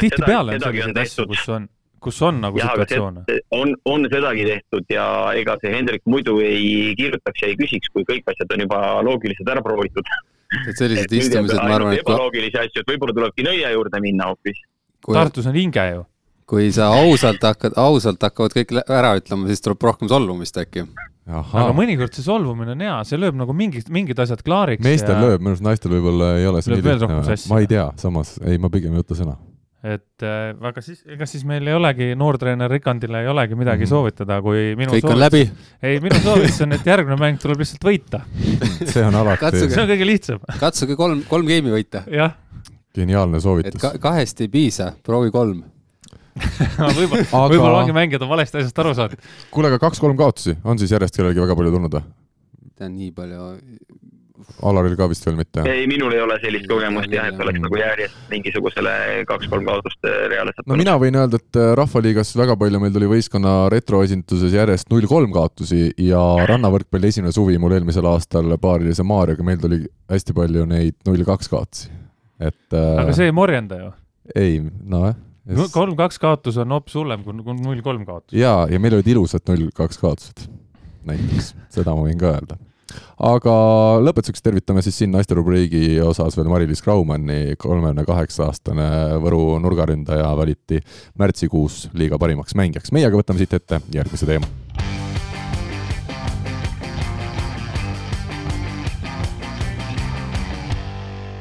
tihtipeale 0.00 0.56
on 0.56 0.64
selliseid 0.64 1.00
asju, 1.04 1.26
kus 1.34 1.48
on, 1.52 1.66
kus 2.04 2.22
on 2.24 2.40
nagu 2.40 2.60
ja, 2.60 2.70
situatsioone. 2.72 3.26
on, 3.58 3.74
on 3.84 4.08
sedagi 4.12 4.48
tehtud 4.48 4.88
ja 4.96 5.08
ega 5.36 5.58
see 5.60 5.74
Hendrik 5.74 6.06
muidu 6.08 6.38
ei 6.44 6.94
kirjutaks 6.96 7.44
ja 7.44 7.52
ei 7.52 7.60
küsiks, 7.60 7.92
kui 7.92 8.08
kõik 8.08 8.32
asjad 8.32 8.56
on 8.56 8.64
juba 8.64 8.80
loogiliselt 9.04 9.52
ära 9.52 9.64
proovitud. 9.66 10.08
et 10.64 10.80
sellised 10.80 11.12
istumised, 11.20 11.60
ma 11.60 11.76
arvan, 11.76 11.98
et 11.98 12.06
ebaloogilisi 12.06 12.62
asju, 12.64 12.80
et 12.80 12.94
võib-olla 12.94 13.20
tulebki 13.20 13.44
nõia 13.44 13.76
juurde 13.76 14.00
minna 14.00 14.32
hoopis. 14.32 14.64
Tartus 15.04 15.52
on 15.52 15.56
hinge 15.60 15.84
ju 15.92 16.08
kui 16.48 16.68
sa 16.74 16.90
ausalt 17.00 17.42
hakkad, 17.44 17.76
ausalt 17.80 18.22
hakkavad 18.24 18.54
kõik 18.58 18.76
ära 18.84 19.14
ütlema, 19.18 19.48
siis 19.48 19.64
tuleb 19.64 19.84
rohkem 19.88 20.10
solvumist 20.10 20.58
äkki. 20.60 20.84
aga 21.24 21.70
mõnikord 21.76 22.12
see 22.16 22.26
solvumine 22.26 22.74
on 22.74 22.84
hea, 22.84 22.98
see 23.08 23.20
lööb 23.20 23.38
nagu 23.40 23.56
mingid, 23.56 23.88
mingid 23.92 24.20
asjad 24.20 24.44
klaariks. 24.44 24.84
meestel 24.84 25.16
ja... 25.16 25.24
lööb, 25.24 25.40
minu 25.40 25.54
arust 25.54 25.64
naistel 25.64 25.96
võib-olla 25.96 26.34
ei 26.40 26.46
ole 26.50 26.60
see 26.62 26.74
lööb 26.74 26.84
veel 26.90 27.00
rohkem 27.00 27.24
sassi. 27.30 27.50
ma 27.52 27.64
ei 27.64 27.70
tea, 27.70 27.88
samas 28.00 28.36
ei, 28.44 28.60
ma 28.60 28.70
pigem 28.72 28.92
ei 28.92 29.00
võta 29.00 29.16
sõna. 29.16 29.38
et 29.88 30.28
äh, 30.28 30.52
väga 30.60 30.84
siis, 30.84 31.00
ega 31.16 31.30
siis 31.32 31.48
meil 31.48 31.64
ei 31.64 31.78
olegi, 31.78 32.12
noortreener 32.20 32.76
Rikandile 32.76 33.24
ei 33.24 33.32
olegi 33.32 33.56
midagi 33.56 33.86
mm. 33.86 33.94
soovitada, 33.94 34.42
kui 34.44 34.74
minu 34.76 34.98
kõik 34.98 35.12
on 35.16 35.24
läbi. 35.24 35.44
ei, 35.80 35.96
minu 36.04 36.20
soovitus 36.20 36.60
on, 36.68 36.76
et 36.76 36.92
järgmine 36.92 37.20
mäng 37.24 37.40
tuleb 37.40 37.64
lihtsalt 37.64 37.88
võita 37.88 38.20
see 38.92 39.00
on 39.00 39.16
alati. 39.24 39.64
see 39.64 39.80
on 39.80 39.94
kõige 39.94 40.12
lihtsam. 40.12 40.48
katsuge 40.60 41.00
kolm, 41.00 41.24
kolm 41.30 41.48
geimi 41.48 41.72
võita. 41.72 42.04
jah. 42.12 42.36
geniaalne 42.92 43.40
soovitus. 43.40 43.78
et 43.78 43.80
ka, 43.80 43.96
kahest 44.10 44.44
ei 44.44 44.52
piisa, 44.52 44.92
proovi 45.00 45.32
kolm 45.32 45.70
võib-olla 46.98 47.24
aga..., 47.24 47.48
võib-olla 47.52 47.80
ongi 47.82 47.96
mängijad 47.96 48.26
on 48.26 48.32
valesti 48.34 48.60
asjast 48.60 48.84
aru 48.84 48.94
saanud. 48.98 49.32
kuule, 49.54 49.70
aga 49.72 49.80
kaks-kolm 49.86 50.18
kaotusi 50.18 50.56
on 50.64 50.80
siis 50.80 50.94
järjest 50.94 51.16
kellelgi 51.18 51.42
väga 51.44 51.58
palju 51.58 51.74
tulnud 51.76 51.98
või? 51.98 52.06
tean 52.74 52.96
nii 52.98 53.12
palju 53.14 53.52
Alaril 54.66 54.96
ka 54.98 55.06
vist 55.08 55.24
veel 55.26 55.36
mitte? 55.38 55.62
ei, 55.70 55.86
minul 55.90 56.12
ei 56.14 56.20
ole 56.20 56.36
sellist 56.42 56.66
kogemust 56.68 57.12
jah, 57.12 57.28
et 57.30 57.40
oleks 57.40 57.60
nagu 57.62 57.78
järjest 57.78 58.32
mingisugusele 58.32 58.94
kaks-kolm 59.28 59.66
kaotust 59.68 60.08
äh, 60.08 60.24
reaalselt. 60.32 60.66
no 60.70 60.78
mina 60.78 60.96
võin 61.00 61.16
öelda, 61.20 61.40
et 61.40 61.60
äh, 61.60 61.70
Rahvaliigas 61.78 62.34
väga 62.38 62.56
palju 62.60 62.80
meil 62.82 62.94
tuli 62.94 63.10
võistkonna 63.10 63.54
retroesinduses 63.72 64.56
järjest 64.56 64.90
null-kolm 64.92 65.32
kaotusi 65.34 65.86
ja 66.02 66.22
rannavõrkpalli 66.50 67.12
esimene 67.12 67.34
suvi 67.36 67.60
mul 67.62 67.76
eelmisel 67.78 68.08
aastal 68.10 68.56
paarilise 68.60 69.06
Maarjaga, 69.06 69.46
meil 69.46 69.60
tuli 69.62 69.84
hästi 70.12 70.36
palju 70.36 70.66
neid 70.70 70.98
null-kaks 71.08 71.52
kaotusi, 71.52 71.92
et 72.42 72.74
äh, 72.76 72.90
aga 73.04 73.14
see 73.16 73.30
ei 73.30 73.36
morjenda 73.36 73.80
ju? 73.80 73.92
ei, 74.34 74.58
nojah. 74.82 75.16
Kolm-kaks 75.74 76.20
kaotus 76.22 76.60
on 76.62 76.76
hoopis 76.76 76.94
hullem 76.98 77.24
kui 77.24 77.36
null-kolm 77.36 78.04
kaotus. 78.08 78.36
jaa, 78.38 78.66
ja 78.70 78.80
meil 78.80 78.98
olid 78.98 79.10
ilusad 79.14 79.44
null-kaks 79.50 80.00
kaotused 80.00 80.46
näiteks, 81.04 81.52
seda 81.74 81.96
ma 81.96 82.06
võin 82.06 82.20
ka 82.20 82.32
öelda 82.32 82.58
aga 83.26 83.54
lõpetuseks 84.04 84.44
tervitame 84.44 84.82
siis 84.84 84.98
siin 85.00 85.14
naisterubriigi 85.14 86.00
osas 86.04 86.36
veel 86.38 86.50
Mari-Liis 86.52 86.84
Graumanni, 86.84 87.56
kolmekümne 87.60 88.04
kaheksa 88.08 88.48
aastane 88.48 88.88
Võru 89.24 89.58
nurgaründaja 89.62 90.34
valiti 90.38 90.80
märtsikuus 91.20 91.88
liiga 91.94 92.20
parimaks 92.20 92.56
mängijaks. 92.58 92.92
meie 92.92 93.08
aga 93.08 93.20
võtame 93.20 93.42
siit 93.42 93.56
ette 93.60 93.80
järgmise 93.94 94.28
teema 94.28 94.63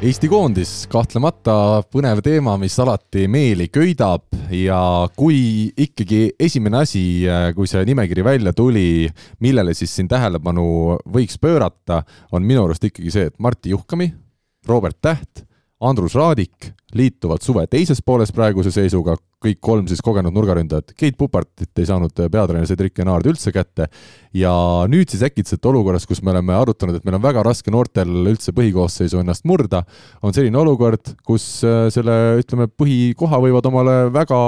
Eesti 0.03 0.27
koondis, 0.27 0.71
kahtlemata 0.91 1.53
põnev 1.87 2.19
teema, 2.25 2.57
mis 2.59 2.73
alati 2.83 3.21
meeli 3.31 3.69
köidab. 3.71 4.25
Ja 4.51 5.07
kui 5.15 5.69
ikkagi 5.79 6.33
esimene 6.43 6.81
asi, 6.81 7.03
kui 7.55 7.69
see 7.71 7.85
nimekiri 7.87 8.25
välja 8.27 8.51
tuli, 8.51 9.07
millele 9.39 9.71
siis 9.71 9.93
siin 9.95 10.09
tähelepanu 10.11 10.97
võiks 11.07 11.39
pöörata, 11.39 12.01
on 12.35 12.43
minu 12.43 12.65
arust 12.65 12.83
ikkagi 12.89 13.15
see, 13.15 13.31
et 13.31 13.39
Martti 13.39 13.71
Juhkami, 13.71 14.09
Robert 14.67 14.99
Täht 14.99 15.45
Andrus 15.83 16.15
Raadik 16.15 16.69
liituvad 16.95 17.41
suve 17.43 17.65
teises 17.67 17.99
pooles 18.05 18.31
praeguse 18.31 18.71
seisuga, 18.71 19.15
kõik 19.43 19.59
kolm 19.63 19.87
siis 19.89 20.01
kogenud 20.05 20.33
nurgaründajat. 20.35 20.93
Keit 20.97 21.17
Pupartit 21.19 21.81
ei 21.81 21.87
saanud 21.89 22.13
peatreener 22.15 22.69
Cedric 22.69 23.01
Enard 23.03 23.27
üldse 23.27 23.51
kätte 23.51 23.89
ja 24.37 24.53
nüüd 24.89 25.11
siis 25.11 25.25
äkitselt 25.27 25.65
olukorras, 25.67 26.05
kus 26.07 26.21
me 26.23 26.31
oleme 26.31 26.55
arutanud, 26.55 26.99
et 26.99 27.07
meil 27.07 27.17
on 27.17 27.25
väga 27.25 27.43
raske 27.43 27.73
noortel 27.73 28.29
üldse 28.31 28.53
põhikoosseisu 28.55 29.19
ennast 29.19 29.47
murda, 29.49 29.83
on 30.23 30.35
selline 30.35 30.61
olukord, 30.61 31.15
kus 31.27 31.47
äh, 31.67 31.89
selle, 31.93 32.39
ütleme, 32.43 32.69
põhikoha 32.71 33.41
võivad 33.43 33.67
omale 33.71 33.97
väga 34.13 34.39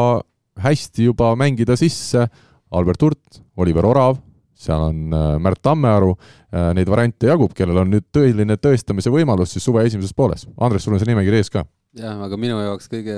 hästi 0.63 1.09
juba 1.09 1.33
mängida 1.39 1.75
sisse 1.79 2.29
Albert 2.75 3.03
Hurt, 3.03 3.41
Oliver 3.59 3.87
Orav, 3.87 4.21
seal 4.55 4.87
on 4.87 5.13
äh, 5.13 5.35
Märt 5.43 5.61
Tammearu, 5.65 6.15
äh, 6.51 6.71
neid 6.77 6.89
variante 6.91 7.29
jagub, 7.29 7.53
kellel 7.55 7.83
on 7.83 7.91
nüüd 7.91 8.07
tõeline 8.15 8.57
tõestamise 8.61 9.11
võimalus 9.13 9.55
siis 9.55 9.65
suve 9.67 9.83
esimeses 9.87 10.15
pooles. 10.15 10.47
Andres, 10.55 10.85
sul 10.85 10.95
on 10.95 11.01
see 11.01 11.11
nimekiri 11.11 11.41
ees 11.43 11.51
ka? 11.53 11.65
jah, 11.95 12.17
aga 12.25 12.35
minu 12.39 12.57
jaoks 12.59 12.89
kõige 12.91 13.15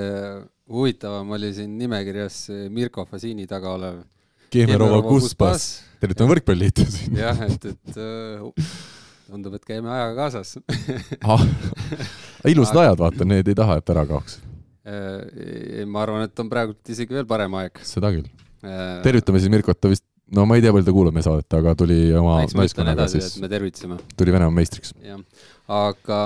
huvitavam 0.70 1.32
oli 1.34 1.50
siin 1.56 1.72
nimekirjas 1.80 2.44
Mirko 2.74 3.08
Fasini 3.10 3.48
taga 3.50 3.72
olev 3.74 4.04
Keemerova 4.54 5.00
Kuspas, 5.04 5.66
tervitame 6.02 6.36
Võrkpalliliitu 6.36 6.86
siin. 6.92 7.18
jah, 7.18 7.42
et, 7.48 7.66
et 7.72 7.98
uh, 7.98 8.68
tundub, 9.26 9.56
et 9.58 9.66
käime 9.66 9.90
ajaga 9.92 10.14
kaasas 10.20 10.54
ah, 11.26 11.42
ilusad 12.54 12.84
ajad, 12.84 13.02
vaata, 13.02 13.28
need 13.34 13.50
ei 13.50 13.58
taha, 13.58 13.80
et 13.82 13.94
ära 13.96 14.06
kaoks. 14.10 14.38
ma 14.86 16.06
arvan, 16.06 16.28
et 16.30 16.46
on 16.46 16.52
praegu 16.54 16.78
isegi 16.88 17.18
veel 17.18 17.26
parem 17.28 17.58
aeg. 17.60 17.82
seda 17.82 18.14
küll. 18.14 18.30
tervitame 19.04 19.42
siis 19.42 19.52
Mirkot, 19.52 19.82
ta 19.82 19.90
vist 19.92 20.06
no 20.36 20.46
ma 20.48 20.58
ei 20.58 20.64
tea, 20.64 20.74
palju 20.76 20.88
ta 20.88 20.94
kuulab 20.96 21.16
meie 21.16 21.26
saadet, 21.26 21.48
aga 21.60 21.74
tuli 21.80 21.98
oma 22.18 22.40
naiskonnaga 22.44 23.08
siis, 23.12 23.36
me 23.42 23.50
tervitasime. 23.52 24.00
tuli 24.20 24.34
Venemaa 24.36 24.56
meistriks. 24.56 24.94
jah, 25.04 25.22
aga 25.80 26.22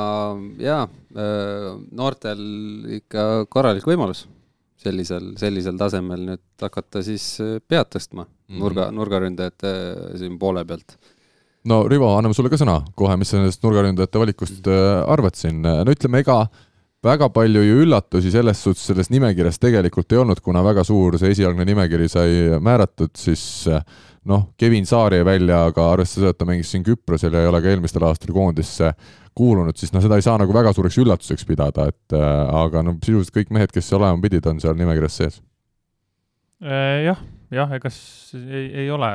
jaa, 0.61 0.83
äh, 1.13 1.67
noortel 1.97 2.43
ikka 3.01 3.27
korralik 3.51 3.85
võimalus 3.89 4.25
sellisel, 4.81 5.33
sellisel 5.37 5.77
tasemel 5.77 6.25
nüüd 6.31 6.65
hakata 6.65 7.03
siis 7.05 7.25
äh, 7.43 7.59
pead 7.61 7.91
tõstma 7.93 8.25
mm 8.25 8.31
-hmm. 8.31 8.61
nurga, 8.63 8.89
nurgaründajate 8.95 9.73
äh, 9.73 10.17
siin 10.21 10.39
poole 10.41 10.65
pealt. 10.65 10.97
no 11.65 11.83
Rivo, 11.87 12.15
anname 12.17 12.33
sulle 12.33 12.49
ka 12.49 12.57
sõna 12.57 12.81
kohe, 12.95 13.17
mis 13.17 13.29
sa 13.29 13.37
nendest 13.37 13.63
nurgaründajate 13.63 14.25
valikust 14.25 14.67
arvad 15.07 15.37
siin, 15.37 15.61
no 15.61 15.93
ütleme, 15.93 16.25
ega 16.25 16.47
väga 17.03 17.29
palju 17.33 17.63
ju 17.65 17.81
üllatusi 17.85 18.31
selles 18.33 18.61
suhtes 18.61 18.83
selles 18.91 19.09
nimekirjas 19.09 19.59
tegelikult 19.61 20.13
ei 20.13 20.21
olnud, 20.21 20.41
kuna 20.43 20.61
väga 20.65 20.83
suur 20.85 21.17
see 21.17 21.33
esialgne 21.33 21.65
nimekiri 21.65 22.09
sai 22.11 22.59
määratud, 22.61 23.13
siis 23.17 23.43
noh, 24.29 24.51
Kevin 24.57 24.85
Saar 24.85 25.15
jäi 25.15 25.25
välja, 25.25 25.63
aga 25.71 25.87
arvestades 25.95 26.19
seda, 26.19 26.33
et 26.35 26.39
ta 26.41 26.47
mängis 26.49 26.71
siin 26.73 26.85
Küprosel 26.85 27.33
ja 27.33 27.41
ei 27.41 27.49
ole 27.49 27.61
ka 27.63 27.71
eelmistel 27.71 28.05
aastatel 28.05 28.35
koondisse 28.35 28.91
kuulunud, 29.37 29.77
siis 29.79 29.93
noh, 29.95 30.03
seda 30.03 30.19
ei 30.19 30.25
saa 30.25 30.37
nagu 30.41 30.53
väga 30.53 30.73
suureks 30.77 30.99
üllatuseks 31.01 31.47
pidada, 31.49 31.87
et 31.89 32.17
äh, 32.17 32.55
aga 32.61 32.83
no 32.85 32.97
sisuliselt 32.99 33.37
kõik 33.39 33.53
mehed, 33.55 33.73
kes 33.73 33.89
seal 33.89 34.01
olema 34.01 34.21
pidid, 34.21 34.45
on 34.51 34.59
seal 34.61 34.77
nimekirjas 34.77 35.17
sees. 35.21 35.39
Äh, 36.61 37.07
jah, 37.07 37.23
jah, 37.53 37.71
ega 37.79 37.89
ei, 38.37 38.67
ei 38.83 38.91
ole 38.93 39.13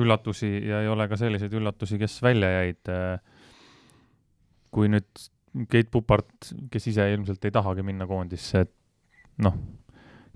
üllatusi 0.00 0.48
ja 0.70 0.84
ei 0.84 0.88
ole 0.88 1.08
ka 1.10 1.18
selliseid 1.18 1.52
üllatusi, 1.58 1.98
kes 2.00 2.20
välja 2.22 2.48
jäid. 2.60 2.92
Kui 4.70 4.86
nüüd 4.86 5.24
Keit 5.70 5.90
Pupart, 5.90 6.52
kes 6.70 6.86
ise 6.92 7.08
ilmselt 7.12 7.44
ei 7.44 7.54
tahagi 7.54 7.82
minna 7.82 8.06
koondisse, 8.06 8.64
et 8.66 8.70
noh, 9.42 9.56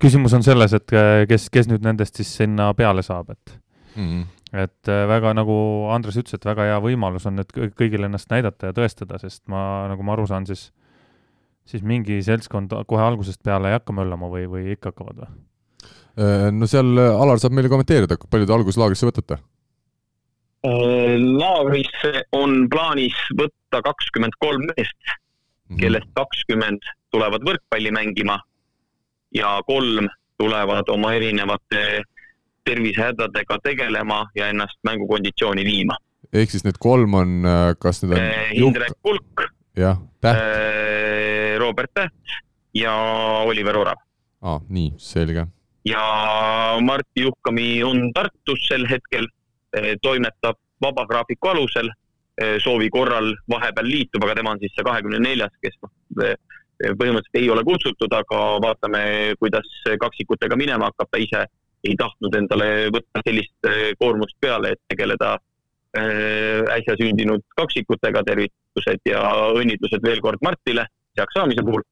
küsimus 0.03 0.35
on 0.35 0.43
selles, 0.47 0.75
et 0.75 0.95
äh, 0.97 1.23
kes, 1.31 1.49
kes 1.55 1.69
nüüd 1.71 1.85
nendest 1.87 2.19
siis 2.19 2.33
sinna 2.41 2.73
peale 2.75 3.05
saab, 3.07 3.31
et 3.31 3.55
mm 3.95 4.09
-hmm. 4.09 4.25
et 4.65 4.89
äh, 4.91 5.05
väga, 5.09 5.35
nagu 5.39 5.55
Andres 5.95 6.19
ütles, 6.19 6.35
et 6.35 6.45
väga 6.45 6.67
hea 6.71 6.81
võimalus 6.83 7.27
on 7.27 7.39
nüüd 7.39 7.55
kõigil 7.79 8.05
ennast 8.05 8.31
näidata 8.31 8.73
ja 8.73 8.73
tõestada, 8.73 9.19
sest 9.19 9.47
ma, 9.47 9.87
nagu 9.89 10.03
ma 10.03 10.13
aru 10.13 10.27
saan, 10.27 10.47
siis 10.47 10.73
siis 11.65 11.83
mingi 11.83 12.23
seltskond 12.23 12.75
kohe 12.87 13.03
algusest 13.03 13.43
peale 13.43 13.69
ei 13.69 13.79
hakka 13.79 13.93
möllama 13.93 14.29
või, 14.29 14.45
või 14.51 14.73
ikka 14.73 14.91
hakkavad 14.91 15.17
või? 15.17 15.29
Äh, 16.19 16.51
no 16.53 16.67
seal 16.67 16.99
Alar 16.99 17.39
saab 17.39 17.53
meile 17.53 17.69
kommenteerida, 17.69 18.17
palju 18.31 18.47
te 18.47 18.53
alguslaagrisse 18.53 19.07
võtate? 19.07 19.39
Laagrisse 20.65 22.23
on 22.33 22.65
plaanis 22.73 23.17
võtta 23.37 23.83
kakskümmend 23.85 24.33
kolm 24.41 24.65
meest 24.71 25.15
-hmm. 25.69 25.81
kellest 25.81 26.11
kakskümmend 26.15 26.83
tulevad 27.11 27.45
võrkpalli 27.47 27.93
mängima 27.95 28.39
ja 29.35 29.61
kolm 29.67 30.09
tulevad 30.39 30.89
oma 30.89 31.13
erinevate 31.15 32.03
tervisehädadega 32.65 33.59
tegelema 33.63 34.25
ja 34.35 34.49
ennast 34.49 34.79
mängukonditsiooni 34.85 35.65
viima. 35.65 35.97
ehk 36.33 36.51
siis 36.51 36.65
need 36.65 36.79
kolm 36.81 37.15
on, 37.15 37.45
äh, 37.47 37.75
kas 37.79 38.03
need 38.03 38.17
on 38.17 38.69
Indrek 38.69 38.97
Kulk, 39.03 39.45
jah, 39.77 40.01
Täht 40.21 40.41
Robert 41.59 41.91
Täht 41.95 42.39
ja 42.75 42.95
Oliver 43.45 43.77
Orav. 43.77 44.01
aa, 44.43 44.61
nii, 44.69 44.93
selge. 44.97 45.47
ja 45.85 46.05
Martti 46.81 47.27
Juhkami 47.29 47.83
on 47.85 48.13
Tartus 48.13 48.67
sel 48.69 48.89
hetkel 48.91 49.29
toimetab 50.03 50.59
vaba 50.83 51.07
graafiku 51.07 51.49
alusel, 51.49 51.91
eh, 52.41 52.57
soovi 52.59 52.91
korral 52.91 53.33
vahepeal 53.51 53.89
liitub, 53.89 54.25
aga 54.25 54.35
tema 54.41 54.55
on 54.55 54.61
siis 54.63 54.75
see 54.75 54.87
kahekümne 54.87 55.21
neljas, 55.23 55.55
kes 55.63 55.79
noh, 55.83 55.93
eh, 56.25 56.37
põhimõtteliselt 56.99 57.41
ei 57.41 57.51
ole 57.51 57.65
kutsutud, 57.65 58.13
aga 58.13 58.41
vaatame, 58.65 59.03
kuidas 59.39 59.69
kaksikutega 60.01 60.57
minema 60.59 60.91
hakkab, 60.91 61.11
ta 61.11 61.21
ise 61.23 61.45
ei 61.85 61.95
tahtnud 62.01 62.35
endale 62.35 62.69
võtta 62.91 63.23
sellist 63.27 63.69
koormust 64.01 64.37
peale, 64.41 64.73
et 64.73 64.81
tegeleda 64.89 65.37
äsja 66.75 66.97
sündinud 66.99 67.45
kaksikutega, 67.55 68.25
tervitused 68.27 69.05
ja 69.07 69.21
õnnitlused 69.55 70.03
veel 70.03 70.19
kord 70.25 70.43
Martile 70.43 70.89
heaks 71.15 71.37
saamise 71.39 71.63
puhul. 71.63 71.85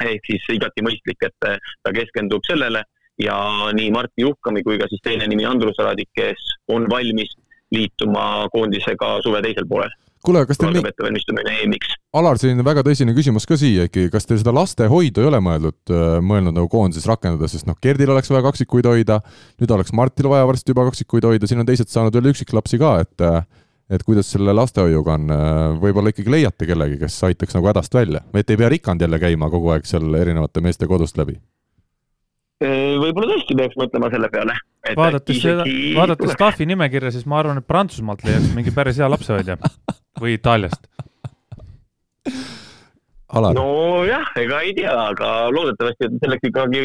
ehk 0.00 0.24
siis 0.26 0.46
igati 0.56 0.82
mõistlik, 0.82 1.20
et 1.22 1.36
ta 1.82 1.92
keskendub 1.94 2.42
sellele 2.48 2.82
ja 3.20 3.36
nii 3.74 3.90
Martti 3.94 4.24
Juhkami 4.24 4.62
kui 4.66 4.78
ka 4.80 4.88
siis 4.90 5.02
teine 5.04 5.28
nimi 5.30 5.46
Andrus 5.46 5.78
Raadik, 5.78 6.10
kes 6.16 6.54
on 6.72 6.88
valmis 6.90 7.34
liituma 7.74 8.48
koondisega 8.52 9.18
suve 9.24 9.42
teisel 9.44 9.66
poolel. 9.70 9.92
kuule, 10.24 10.40
kas 10.48 10.56
teil 10.56 10.72
nii... 10.72 10.82
ettevalmistumine 10.88 11.52
EM-iks. 11.62 11.96
Alar, 12.16 12.38
selline 12.40 12.64
väga 12.64 12.80
tõsine 12.86 13.12
küsimus 13.16 13.44
ka 13.48 13.58
siia 13.60 13.84
ikkagi, 13.90 14.08
kas 14.12 14.24
te 14.24 14.38
seda 14.40 14.54
lastehoidu 14.56 15.20
ei 15.20 15.28
ole 15.28 15.40
mõeldud, 15.44 15.76
äh, 15.92 16.14
mõelnud 16.24 16.56
nagu 16.56 16.70
koondises 16.72 17.04
rakendada, 17.10 17.50
sest 17.50 17.68
noh, 17.68 17.76
Gerdil 17.82 18.14
oleks 18.14 18.32
vaja 18.32 18.46
kaksikuid 18.46 18.88
hoida, 18.88 19.20
nüüd 19.60 19.74
oleks 19.76 19.92
Martil 19.92 20.30
vaja 20.32 20.46
varsti 20.48 20.72
juba 20.72 20.86
kaksikuid 20.88 21.28
hoida, 21.28 21.50
siin 21.50 21.60
on 21.60 21.68
teised 21.68 21.92
saanud 21.92 22.16
veel 22.16 22.32
üksiklapsi 22.32 22.80
ka, 22.80 22.96
et 23.04 23.26
äh, 23.26 23.44
et 23.92 24.00
kuidas 24.00 24.30
selle 24.32 24.54
lastehoiuga 24.56 25.18
on, 25.18 25.28
äh, 25.28 25.64
võib-olla 25.82 26.14
ikkagi 26.14 26.32
leiate 26.32 26.70
kellegi, 26.70 26.96
kes 27.02 27.18
aitaks 27.28 27.58
nagu 27.58 27.68
hädast 27.68 27.92
välja, 27.94 28.24
et 28.32 28.48
ei 28.48 28.56
pea 28.56 28.72
Rikand 28.72 29.04
jälle 29.04 29.20
käima 29.20 29.52
kogu 29.52 29.74
aeg 29.76 29.84
seal 29.84 30.08
erinevate 30.16 30.64
meeste 30.64 30.88
kodust 30.88 31.20
läbi 31.20 31.36
võib-olla 32.62 33.34
tõesti 33.34 33.56
peaks 33.58 33.78
mõtlema 33.80 34.10
selle 34.12 34.30
peale. 34.32 34.56
vaadates 34.96 35.40
seda, 35.42 35.66
vaadates 35.96 36.34
staffi 36.36 36.66
nimekirja, 36.70 37.12
siis 37.14 37.26
ma 37.26 37.40
arvan, 37.42 37.60
et 37.60 37.66
Prantsusmaalt 37.66 38.24
leiaks 38.24 38.52
mingi 38.56 38.74
päris 38.74 39.00
hea 39.00 39.08
lapsehoidja. 39.10 39.58
Või 40.20 40.36
Itaaliast. 40.38 40.86
nojah, 43.34 44.28
ega 44.38 44.60
ei 44.62 44.74
tea, 44.74 44.94
aga 44.94 45.30
loodetavasti 45.50 46.06
on 46.06 46.20
selleks 46.22 46.50
ikkagi 46.50 46.84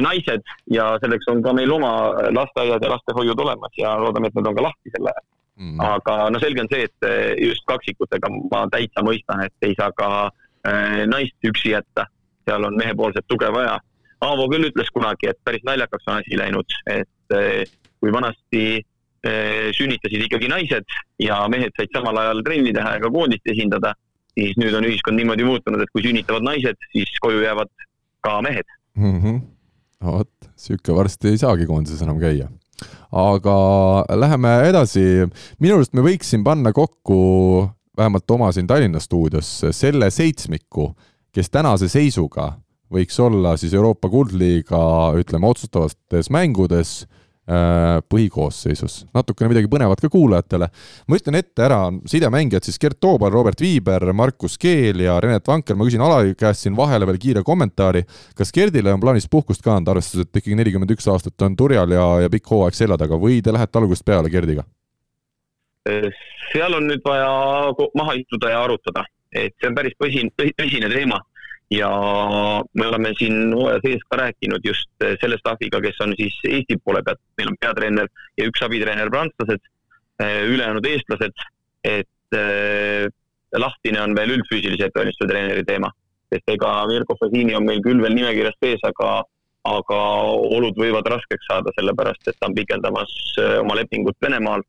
naised 0.00 0.44
ja 0.70 0.92
selleks 1.02 1.26
on 1.32 1.40
ka 1.42 1.54
meil 1.56 1.72
oma 1.72 2.12
lasteaiad 2.36 2.84
ja 2.84 2.92
lastehoiud 2.92 3.40
olemas 3.40 3.72
ja 3.80 3.96
loodame, 3.98 4.28
et 4.28 4.38
nad 4.38 4.50
on 4.50 4.58
ka 4.58 4.66
lahti 4.68 4.92
sel 4.92 5.08
ajal 5.08 5.24
mm.. 5.56 5.80
aga 5.80 6.16
no 6.30 6.40
selge 6.42 6.62
on 6.62 6.70
see, 6.72 6.86
et 6.86 7.08
just 7.40 7.64
kaksikutega 7.66 8.30
ma 8.52 8.66
täitsa 8.72 9.04
mõistan, 9.06 9.42
et 9.46 9.66
ei 9.66 9.74
saa 9.78 9.90
ka 9.96 10.10
äh, 10.28 11.02
naist 11.08 11.48
üksi 11.48 11.72
jätta, 11.72 12.06
seal 12.46 12.68
on 12.68 12.76
mehepoolset 12.78 13.26
tuge 13.28 13.50
vaja 13.52 13.78
Aavo 14.24 14.46
küll 14.48 14.70
ütles 14.70 14.88
kunagi, 14.94 15.28
et 15.30 15.38
päris 15.44 15.64
naljakaks 15.66 16.06
on 16.08 16.20
asi 16.20 16.38
läinud, 16.40 16.76
et 16.88 17.36
eh, 17.36 17.64
kui 18.00 18.12
vanasti 18.14 18.64
eh, 18.80 19.68
sünnitasid 19.76 20.24
ikkagi 20.24 20.48
naised 20.48 20.96
ja 21.20 21.42
mehed 21.52 21.74
said 21.76 21.92
samal 21.92 22.16
ajal 22.22 22.40
trenni 22.46 22.72
teha 22.76 22.96
ja 22.96 23.02
ka 23.02 23.12
koondist 23.12 23.52
esindada, 23.52 23.92
siis 24.32 24.56
nüüd 24.60 24.76
on 24.78 24.88
ühiskond 24.88 25.20
niimoodi 25.20 25.44
muutunud, 25.44 25.84
et 25.84 25.92
kui 25.92 26.04
sünnitavad 26.06 26.46
naised, 26.48 26.80
siis 26.94 27.12
koju 27.20 27.44
jäävad 27.44 27.72
ka 28.24 28.40
mehed 28.44 28.68
mm. 28.96 29.20
-hmm. 29.20 29.40
vot, 30.04 30.50
sihuke 30.56 30.94
varsti 30.94 31.34
ei 31.34 31.38
saagi 31.44 31.66
koondises 31.66 32.02
enam 32.02 32.20
käia. 32.20 32.48
aga 33.12 33.56
läheme 34.16 34.58
edasi, 34.68 35.28
minu 35.60 35.74
arust 35.74 35.92
me 35.92 36.04
võiks 36.04 36.32
siin 36.32 36.44
panna 36.44 36.72
kokku 36.72 37.68
vähemalt 37.96 38.30
oma 38.30 38.52
siin 38.52 38.66
Tallinna 38.66 39.00
stuudios 39.00 39.62
selle 39.70 40.10
seitsmiku, 40.10 40.94
kes 41.32 41.50
tänase 41.50 41.88
seisuga 41.88 42.52
võiks 42.92 43.18
olla 43.22 43.56
siis 43.58 43.74
Euroopa 43.74 44.10
kuldliiga, 44.10 44.78
ütleme, 45.18 45.48
otsustavates 45.50 46.28
mängudes 46.34 46.92
äh, 47.50 47.98
põhikoosseisus. 48.08 49.06
natukene 49.14 49.50
midagi 49.50 49.70
põnevat 49.70 50.00
ka 50.02 50.10
kuulajatele. 50.12 50.68
ma 51.08 51.18
ütlen 51.18 51.38
ette 51.40 51.64
ära 51.66 51.80
sidemängijad 52.06 52.66
siis 52.66 52.78
Gert 52.78 53.00
Toobal, 53.00 53.30
Robert 53.30 53.60
Viiber, 53.60 54.12
Markus 54.12 54.58
Keel 54.58 55.00
ja 55.00 55.18
Renet 55.20 55.48
Vanker, 55.48 55.76
ma 55.76 55.88
küsin 55.88 56.04
Alari 56.04 56.34
käest 56.38 56.66
siin 56.66 56.76
vahele 56.76 57.06
veel 57.06 57.18
kiire 57.18 57.42
kommentaari. 57.42 58.04
kas 58.36 58.52
Gerdile 58.52 58.92
on 58.92 59.00
plaanis 59.00 59.28
puhkust 59.30 59.62
ka 59.62 59.76
anda, 59.76 59.90
arvestades, 59.90 60.28
et 60.28 60.42
ikkagi 60.42 60.56
nelikümmend 60.56 60.94
üks 60.94 61.08
aastat 61.10 61.42
on 61.42 61.56
turjal 61.56 61.90
ja, 61.90 62.06
ja 62.26 62.30
pikk 62.30 62.50
hooaeg 62.50 62.74
selja 62.74 62.98
taga 62.98 63.18
või 63.18 63.42
te 63.42 63.52
lähete 63.52 63.78
algusest 63.78 64.06
peale 64.06 64.30
Gerdiga? 64.30 64.66
seal 66.52 66.74
on 66.74 66.88
nüüd 66.90 67.02
vaja 67.06 67.30
maha 67.94 68.16
istuda 68.18 68.50
ja 68.50 68.62
arutada, 68.64 69.04
et 69.30 69.54
see 69.60 69.68
on 69.68 69.74
päris 69.76 69.94
tõsine, 70.02 70.32
tõsine 70.58 70.90
teema 70.90 71.20
ja 71.70 71.90
me 72.74 72.86
oleme 72.86 73.12
siin 73.18 73.54
hooaja 73.54 73.80
sees 73.82 74.02
ka 74.10 74.20
rääkinud 74.20 74.64
just 74.64 74.90
eh, 75.02 75.16
selle 75.20 75.38
staffiga, 75.40 75.80
kes 75.82 75.98
on 76.04 76.14
siis 76.18 76.38
Eesti 76.48 76.78
poole 76.84 77.02
pealt, 77.02 77.20
meil 77.38 77.50
on 77.50 77.60
peatreener 77.60 78.10
ja 78.38 78.46
üks 78.46 78.62
abitreener 78.62 79.10
prantslased, 79.10 79.62
eh, 80.22 80.42
ülejäänud 80.46 80.86
eestlased, 80.86 81.46
et 81.84 82.38
eh, 82.38 83.06
lahtine 83.56 84.02
on 84.02 84.14
veel 84.18 84.36
üldfüüsilise 84.38 84.90
ettevalmistuse 84.90 85.30
treeneri 85.30 85.64
teema. 85.64 85.90
sest 86.26 86.50
ega 86.50 86.70
Mirko 86.90 87.14
Fasini 87.20 87.54
on 87.54 87.62
meil 87.64 87.78
küll 87.82 88.00
veel 88.02 88.16
nimekirjas 88.18 88.56
sees, 88.58 88.80
aga, 88.82 89.10
aga 89.70 89.98
olud 90.56 90.74
võivad 90.74 91.06
raskeks 91.06 91.46
saada, 91.46 91.70
sellepärast 91.76 92.26
et 92.26 92.34
ta 92.40 92.48
on 92.48 92.54
pikendamas 92.54 93.12
oma 93.60 93.76
lepingut 93.78 94.18
Venemaal 94.22 94.64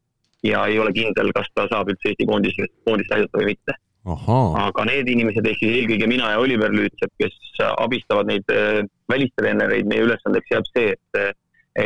ja 0.46 0.68
ei 0.70 0.78
ole 0.80 0.94
kindel, 0.94 1.34
kas 1.34 1.50
ta 1.58 1.66
saab 1.72 1.90
üldse 1.90 2.12
Eesti 2.12 2.30
koondis, 2.30 2.62
koondist 2.86 3.12
aidata 3.12 3.42
või 3.42 3.56
mitte 3.56 3.74
aga 4.08 4.86
need 4.88 5.10
inimesed, 5.12 5.48
ehk 5.50 5.60
siis 5.60 5.74
eelkõige 5.82 6.08
mina 6.08 6.32
ja 6.32 6.40
Oliver 6.40 6.72
Lüütsepp, 6.72 7.12
kes 7.20 7.36
abistavad 7.68 8.30
neid 8.30 8.48
äh, 8.54 8.80
välistreenereid, 9.12 9.90
meie 9.90 10.06
ülesandeks 10.06 10.54
jääb 10.54 10.70
see, 10.70 10.94
et, 10.96 11.20
äh, 11.20 11.34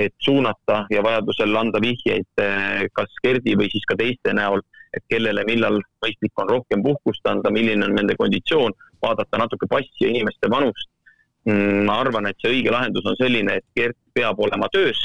et 0.02 0.14
suunata 0.24 0.84
ja 0.94 1.02
vajadusel 1.06 1.56
anda 1.58 1.82
vihjeid 1.82 2.44
äh, 2.44 2.86
kas 2.94 3.18
Gerdi 3.24 3.56
või 3.58 3.72
siis 3.74 3.88
ka 3.90 3.98
teiste 4.00 4.36
näol, 4.38 4.62
et 4.94 5.04
kellele, 5.10 5.46
millal 5.48 5.80
mõistlik 6.04 6.44
on 6.44 6.52
rohkem 6.52 6.84
puhkust 6.86 7.26
anda, 7.32 7.52
milline 7.54 7.88
on 7.88 7.96
nende 7.98 8.18
konditsioon, 8.20 8.76
vaadata 9.02 9.40
natuke 9.42 9.70
passi 9.72 10.06
ja 10.06 10.12
inimeste 10.12 10.52
vanust. 10.52 10.92
Mm, 11.48 11.88
ma 11.88 11.98
arvan, 12.04 12.28
et 12.30 12.38
see 12.38 12.52
õige 12.54 12.70
lahendus 12.70 13.08
on 13.10 13.18
selline, 13.18 13.58
et 13.58 13.66
Gert 13.78 13.98
peab 14.14 14.40
olema 14.46 14.70
töös 14.70 15.00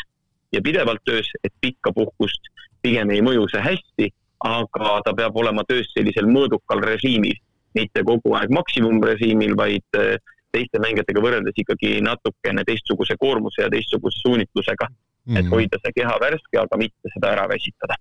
ja 0.52 0.60
pidevalt 0.60 1.00
töös, 1.08 1.30
et 1.44 1.54
pikka 1.64 1.94
puhkust 1.96 2.50
pigem 2.84 3.10
ei 3.14 3.22
mõju 3.24 3.46
see 3.50 3.62
hästi 3.64 4.10
aga 4.44 5.00
ta 5.04 5.14
peab 5.16 5.36
olema 5.36 5.64
töös 5.68 5.88
sellisel 5.94 6.28
mõõdukal 6.30 6.82
režiimil, 6.84 7.36
mitte 7.76 8.02
kogu 8.06 8.34
aeg 8.38 8.52
maksimumrežiimil, 8.54 9.54
vaid 9.58 10.00
eh, 10.00 10.16
teiste 10.54 10.80
mängijatega 10.82 11.22
võrreldes 11.22 11.56
ikkagi 11.60 11.98
natukene 12.04 12.64
teistsuguse 12.68 13.18
koormuse 13.20 13.64
ja 13.64 13.70
teistsuguse 13.72 14.22
suunitlusega 14.24 14.88
mm. 14.88 14.96
-hmm. 14.96 15.38
et 15.38 15.44
mhm. 15.44 15.54
hoida 15.54 15.80
see 15.82 15.96
keha 16.00 16.18
värske, 16.22 16.60
aga 16.60 16.80
mitte 16.80 17.14
seda 17.14 17.32
ära 17.36 17.48
väsitada 17.52 17.98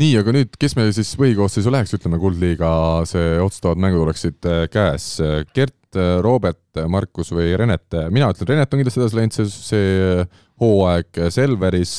nii, 0.00 0.14
aga 0.16 0.32
nüüd, 0.32 0.54
kes 0.56 0.72
meil 0.78 0.92
siis 0.96 1.10
põhikoosseisu 1.20 1.72
läheks, 1.72 1.92
ütleme, 1.98 2.16
Kuldliiga 2.20 2.70
see 3.08 3.36
otsustavad 3.44 3.80
mängud 3.82 4.06
oleksid 4.06 4.48
eh, 4.48 4.64
käes. 4.72 5.18
Gert, 5.52 5.76
Robert, 6.24 6.80
Markus 6.88 7.34
või 7.36 7.50
Renet, 7.60 7.92
mina 8.08 8.30
ütlen, 8.32 8.48
Renet 8.48 8.72
on 8.72 8.80
kindlasti 8.80 9.02
edasi 9.02 9.18
läinud, 9.18 9.34
see, 9.36 9.50
see 9.52 10.24
hooaeg 10.62 11.20
Selveris. 11.34 11.94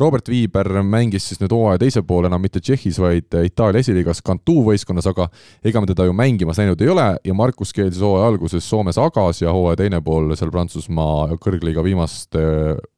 Robert 0.00 0.28
Viiber 0.28 0.68
mängis 0.84 1.30
siis 1.30 1.40
nüüd 1.40 1.54
hooaja 1.54 1.80
teise 1.82 2.02
poole 2.06 2.28
enam 2.30 2.42
mitte 2.44 2.60
Tšehhis, 2.60 3.00
vaid 3.02 3.32
Itaalia 3.48 3.82
esiliigas 3.82 4.22
Cantu 4.24 4.60
võistkonnas, 4.68 5.08
aga 5.10 5.28
ega 5.64 5.82
me 5.82 5.88
teda 5.90 6.06
ju 6.08 6.16
mängimas 6.16 6.60
näinud 6.60 6.80
ei 6.84 6.92
ole 6.92 7.08
ja 7.24 7.36
Markus 7.36 7.72
Keel 7.72 7.90
siis 7.90 8.04
hooaja 8.04 8.28
alguses 8.32 8.68
Soomes 8.68 9.00
Agas 9.00 9.42
ja 9.42 9.54
hooaja 9.54 9.80
teine 9.82 10.02
pool 10.04 10.34
seal 10.36 10.52
Prantsusmaa 10.52 11.38
kõrgliiga 11.42 11.84
viimaste 11.84 12.44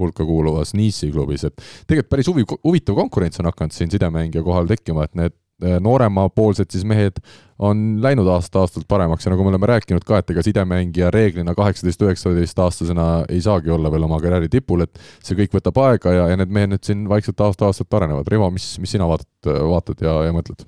hulka 0.01 0.27
kuuluvas 0.27 0.75
Nice'i 0.75 1.13
klubis, 1.15 1.47
et 1.47 1.57
tegelikult 1.87 2.11
päris 2.11 2.29
huvi, 2.31 2.45
huvitav 2.65 2.99
konkurents 2.99 3.41
on 3.41 3.51
hakanud 3.51 3.75
siin 3.75 3.93
sidemängija 3.93 4.45
kohal 4.45 4.69
tekkima, 4.71 5.07
et 5.07 5.19
need 5.19 5.39
nooremapoolsed 5.63 6.71
siis 6.75 6.85
mehed 6.85 7.21
on 7.63 8.03
läinud 8.03 8.27
aasta-aastalt 8.27 8.89
paremaks 8.89 9.27
ja 9.27 9.31
nagu 9.31 9.45
me 9.47 9.53
oleme 9.53 9.69
rääkinud 9.71 10.03
ka, 10.07 10.19
et 10.19 10.31
ega 10.35 10.43
sidemängija 10.43 11.11
reeglina 11.15 11.55
kaheksateist, 11.55 12.03
üheksateist 12.03 12.59
aastasena 12.59 13.07
ei 13.29 13.41
saagi 13.45 13.71
olla 13.71 13.93
veel 13.93 14.07
oma 14.09 14.19
karjääri 14.23 14.51
tipul, 14.51 14.83
et 14.83 14.99
see 15.23 15.39
kõik 15.39 15.55
võtab 15.55 15.79
aega 15.85 16.15
ja, 16.17 16.29
ja 16.33 16.39
need 16.41 16.55
mehed 16.55 16.75
nüüd 16.75 16.87
siin 16.87 17.07
vaikselt 17.09 17.41
aasta-aastalt 17.47 17.95
arenevad. 18.01 18.31
Rivo, 18.31 18.51
mis, 18.55 18.73
mis 18.83 18.97
sina 18.97 19.07
vaatad, 19.09 19.31
vaatad 19.47 20.03
ja, 20.03 20.17
ja 20.27 20.35
mõtled? 20.35 20.67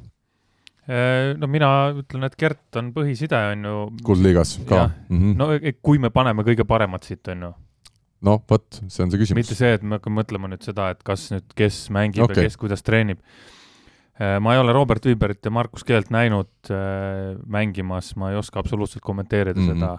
Äh, 0.87 1.33
no 1.35 1.51
mina 1.51 1.73
ütlen, 1.99 2.29
et 2.29 2.39
Gert 2.39 2.79
on 2.79 2.93
põhiside, 2.95 3.43
on 3.57 3.67
ju. 3.67 3.85
kuldliigas 4.07 4.61
ka. 4.69 4.87
Mm 5.09 5.19
-hmm. 5.19 5.37
no 5.43 5.51
e, 5.59 5.75
kui 5.83 5.99
me 5.99 6.13
paneme 6.15 6.47
kõige 6.47 6.65
paremad 6.65 7.03
siit, 7.03 7.27
on 7.35 7.43
ju 7.49 7.53
noh, 8.27 8.41
vot, 8.51 8.81
see 8.89 9.03
on 9.03 9.11
see 9.11 9.19
küsimus. 9.19 9.43
mitte 9.43 9.55
see, 9.55 9.75
et 9.75 9.83
me 9.83 9.99
hakkame 9.99 10.23
mõtlema 10.23 10.49
nüüd 10.49 10.63
seda, 10.63 10.89
et 10.95 11.03
kas 11.03 11.29
nüüd, 11.35 11.45
kes 11.55 11.91
mängib 11.91 12.25
okay. 12.25 12.37
ja 12.37 12.49
kes 12.49 12.57
kuidas 12.57 12.83
treenib 12.83 13.19
Äh, 13.19 13.56
ma 14.17 14.55
ei 14.55 14.61
ole 14.61 14.73
Robert 14.73 15.05
Viiberit 15.05 15.45
ja 15.45 15.51
Markus 15.53 15.85
Keelt 15.85 16.09
näinud 16.15 16.71
äh, 16.73 17.35
mängimas, 17.47 18.15
ma 18.17 18.31
ei 18.33 18.39
oska 18.41 18.61
absoluutselt 18.63 19.05
kommenteerida 19.05 19.61
mm 19.61 19.69
-hmm. 19.69 19.75
seda. 19.75 19.99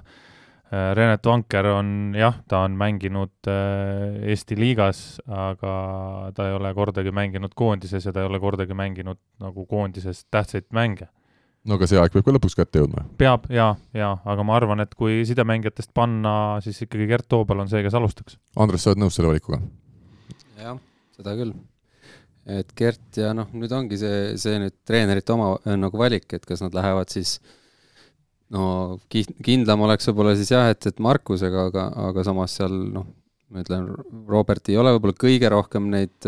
Äh, 0.67 0.95
Renet 0.95 1.25
Vanker 1.25 1.65
on 1.65 2.15
jah, 2.17 2.39
ta 2.47 2.59
on 2.59 2.71
mänginud 2.71 3.49
Eesti 4.23 4.57
liigas, 4.59 5.21
aga 5.27 6.31
ta 6.35 6.47
ei 6.49 6.55
ole 6.55 6.73
kordagi 6.73 7.11
mänginud 7.11 7.53
koondises 7.55 8.05
ja 8.05 8.13
ta 8.13 8.19
ei 8.19 8.25
ole 8.25 8.39
kordagi 8.39 8.73
mänginud 8.73 9.17
nagu 9.39 9.65
koondises 9.65 10.25
tähtsaid 10.31 10.65
mänge. 10.73 11.07
no 11.65 11.75
aga 11.75 11.87
see 11.87 11.99
aeg 11.99 12.11
peab 12.11 12.25
ka 12.25 12.31
lõpuks 12.31 12.55
kätte 12.55 12.79
jõudma. 12.79 13.05
peab 13.17 13.45
ja, 13.49 13.75
ja, 13.93 14.17
aga 14.25 14.43
ma 14.43 14.55
arvan, 14.55 14.79
et 14.79 14.95
kui 14.95 15.25
sidemängijatest 15.25 15.93
panna, 15.93 16.61
siis 16.61 16.81
ikkagi 16.81 17.07
Gert 17.07 17.27
Toobal 17.29 17.59
on 17.59 17.69
see, 17.69 17.83
kes 17.83 17.93
alustaks. 17.93 18.39
Andres, 18.55 18.83
sa 18.83 18.89
oled 18.89 18.99
nõus 19.03 19.15
selle 19.15 19.29
valikuga? 19.29 19.61
jah, 20.57 20.77
seda 21.15 21.35
küll 21.35 21.53
et 22.47 22.73
Gert 22.79 23.19
ja 23.19 23.33
noh, 23.35 23.49
nüüd 23.55 23.73
ongi 23.75 23.99
see, 23.99 24.35
see 24.39 24.57
nüüd 24.61 24.75
treenerite 24.87 25.35
oma 25.35 25.53
nagu 25.75 25.99
valik, 25.99 26.29
et 26.37 26.45
kas 26.47 26.63
nad 26.63 26.75
lähevad 26.75 27.11
siis 27.11 27.37
no 28.55 28.97
kindlam 29.11 29.83
oleks 29.87 30.07
võib-olla 30.09 30.35
siis 30.39 30.53
jah, 30.53 30.69
et, 30.71 30.87
et 30.87 31.01
Markusega, 31.03 31.67
aga, 31.71 31.87
aga 32.07 32.23
samas 32.27 32.55
seal 32.59 32.73
noh, 32.95 33.07
ma 33.51 33.63
ütlen, 33.63 33.89
Robert 34.29 34.71
ei 34.71 34.79
ole 34.79 34.95
võib-olla 34.95 35.19
kõige 35.19 35.51
rohkem 35.51 35.91
neid, 35.91 36.27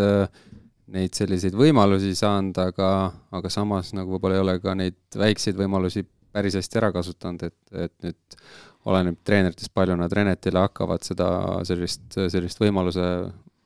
neid 0.91 1.15
selliseid 1.15 1.55
võimalusi 1.59 2.13
saanud, 2.19 2.59
aga, 2.67 2.93
aga 3.39 3.51
samas 3.53 3.93
nagu 3.95 4.15
võib-olla 4.15 4.39
ei 4.39 4.45
ole 4.45 4.57
ka 4.63 4.75
neid 4.79 5.19
väikseid 5.19 5.59
võimalusi 5.59 6.05
päris 6.35 6.59
hästi 6.59 6.81
ära 6.81 6.91
kasutanud, 6.93 7.47
et, 7.47 7.59
et 7.87 7.93
nüüd 8.05 8.41
oleneb 8.89 9.19
treeneritest, 9.25 9.71
palju 9.75 9.95
nad 9.99 10.13
Renetile 10.15 10.61
hakkavad 10.63 11.03
seda 11.05 11.29
sellist, 11.67 12.05
sellist 12.15 12.59
võimaluse, 12.61 13.05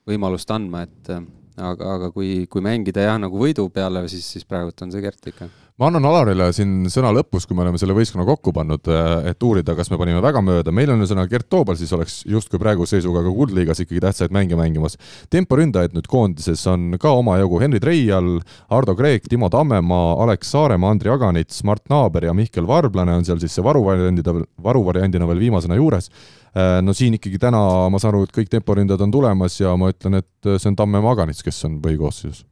võimalust 0.08 0.50
andma, 0.54 0.84
et 0.86 1.10
aga, 1.56 1.90
aga 1.96 2.10
kui, 2.14 2.46
kui 2.50 2.64
mängida 2.64 3.06
jah, 3.06 3.18
nagu 3.20 3.38
võidu 3.40 3.68
peale, 3.74 4.06
siis, 4.10 4.26
siis 4.36 4.48
praegult 4.48 4.82
on 4.82 4.94
see 4.94 5.04
Gert 5.04 5.30
ikka. 5.30 5.50
Ma 5.74 5.88
annan 5.90 6.04
Alarile 6.06 6.46
siin 6.54 6.84
sõna 6.92 7.10
lõpus, 7.14 7.48
kui 7.48 7.56
me 7.58 7.64
oleme 7.64 7.78
selle 7.82 7.96
võistkonna 7.96 8.22
kokku 8.28 8.52
pannud, 8.54 8.86
eh, 8.86 9.30
et 9.32 9.42
uurida, 9.42 9.74
kas 9.74 9.90
me 9.90 9.98
panime 9.98 10.20
väga 10.22 10.38
mööda, 10.44 10.70
meil 10.70 10.92
on 10.94 11.02
ühesõnaga 11.02 11.32
Gert 11.32 11.48
Toobal 11.50 11.74
siis 11.80 11.90
oleks 11.96 12.20
justkui 12.30 12.60
praeguse 12.62 12.94
seisuga 12.94 13.24
ka 13.26 13.32
kuldliigas 13.34 13.82
ikkagi 13.82 14.04
tähtsaid 14.04 14.34
mänge 14.34 14.54
mängimas. 14.54 14.96
temporündajaid 15.34 15.96
nüüd 15.96 16.06
koondises 16.06 16.62
on 16.70 16.94
ka 17.00 17.10
omajagu 17.10 17.60
Henri 17.60 17.80
Treial, 17.80 18.40
Ardo 18.70 18.94
Kreek, 18.94 19.26
Timo 19.28 19.50
Tammemaa, 19.50 20.22
Alex 20.22 20.54
Saaremaa, 20.54 20.90
Andri 20.94 21.10
Aganits, 21.10 21.64
Mart 21.64 21.82
Naaber 21.90 22.24
ja 22.24 22.32
Mihkel 22.32 22.66
Varblane 22.66 23.18
on 23.18 23.24
seal 23.24 23.42
siis 23.42 23.52
see 23.54 23.64
varuvariandina, 23.64 24.46
varuvariandina 24.62 25.26
veel 25.26 25.40
viimasena 25.40 25.74
juures 25.74 26.10
no 26.54 26.92
siin 26.94 27.16
ikkagi 27.18 27.38
täna 27.42 27.90
ma 27.90 27.98
saan 27.98 28.14
aru, 28.14 28.22
et 28.22 28.32
kõik 28.32 28.46
temporündajad 28.46 29.02
on 29.02 29.10
tulemas 29.10 29.58
ja 29.58 29.74
ma 29.74 29.90
ütlen, 29.90 30.20
et 30.22 30.54
see 30.54 30.70
on 30.70 30.76
Tamme 30.78 31.00
Maganits, 31.02 31.42
kes 31.42 31.64
on 31.66 31.80
põhikoosseisus. 31.82 32.44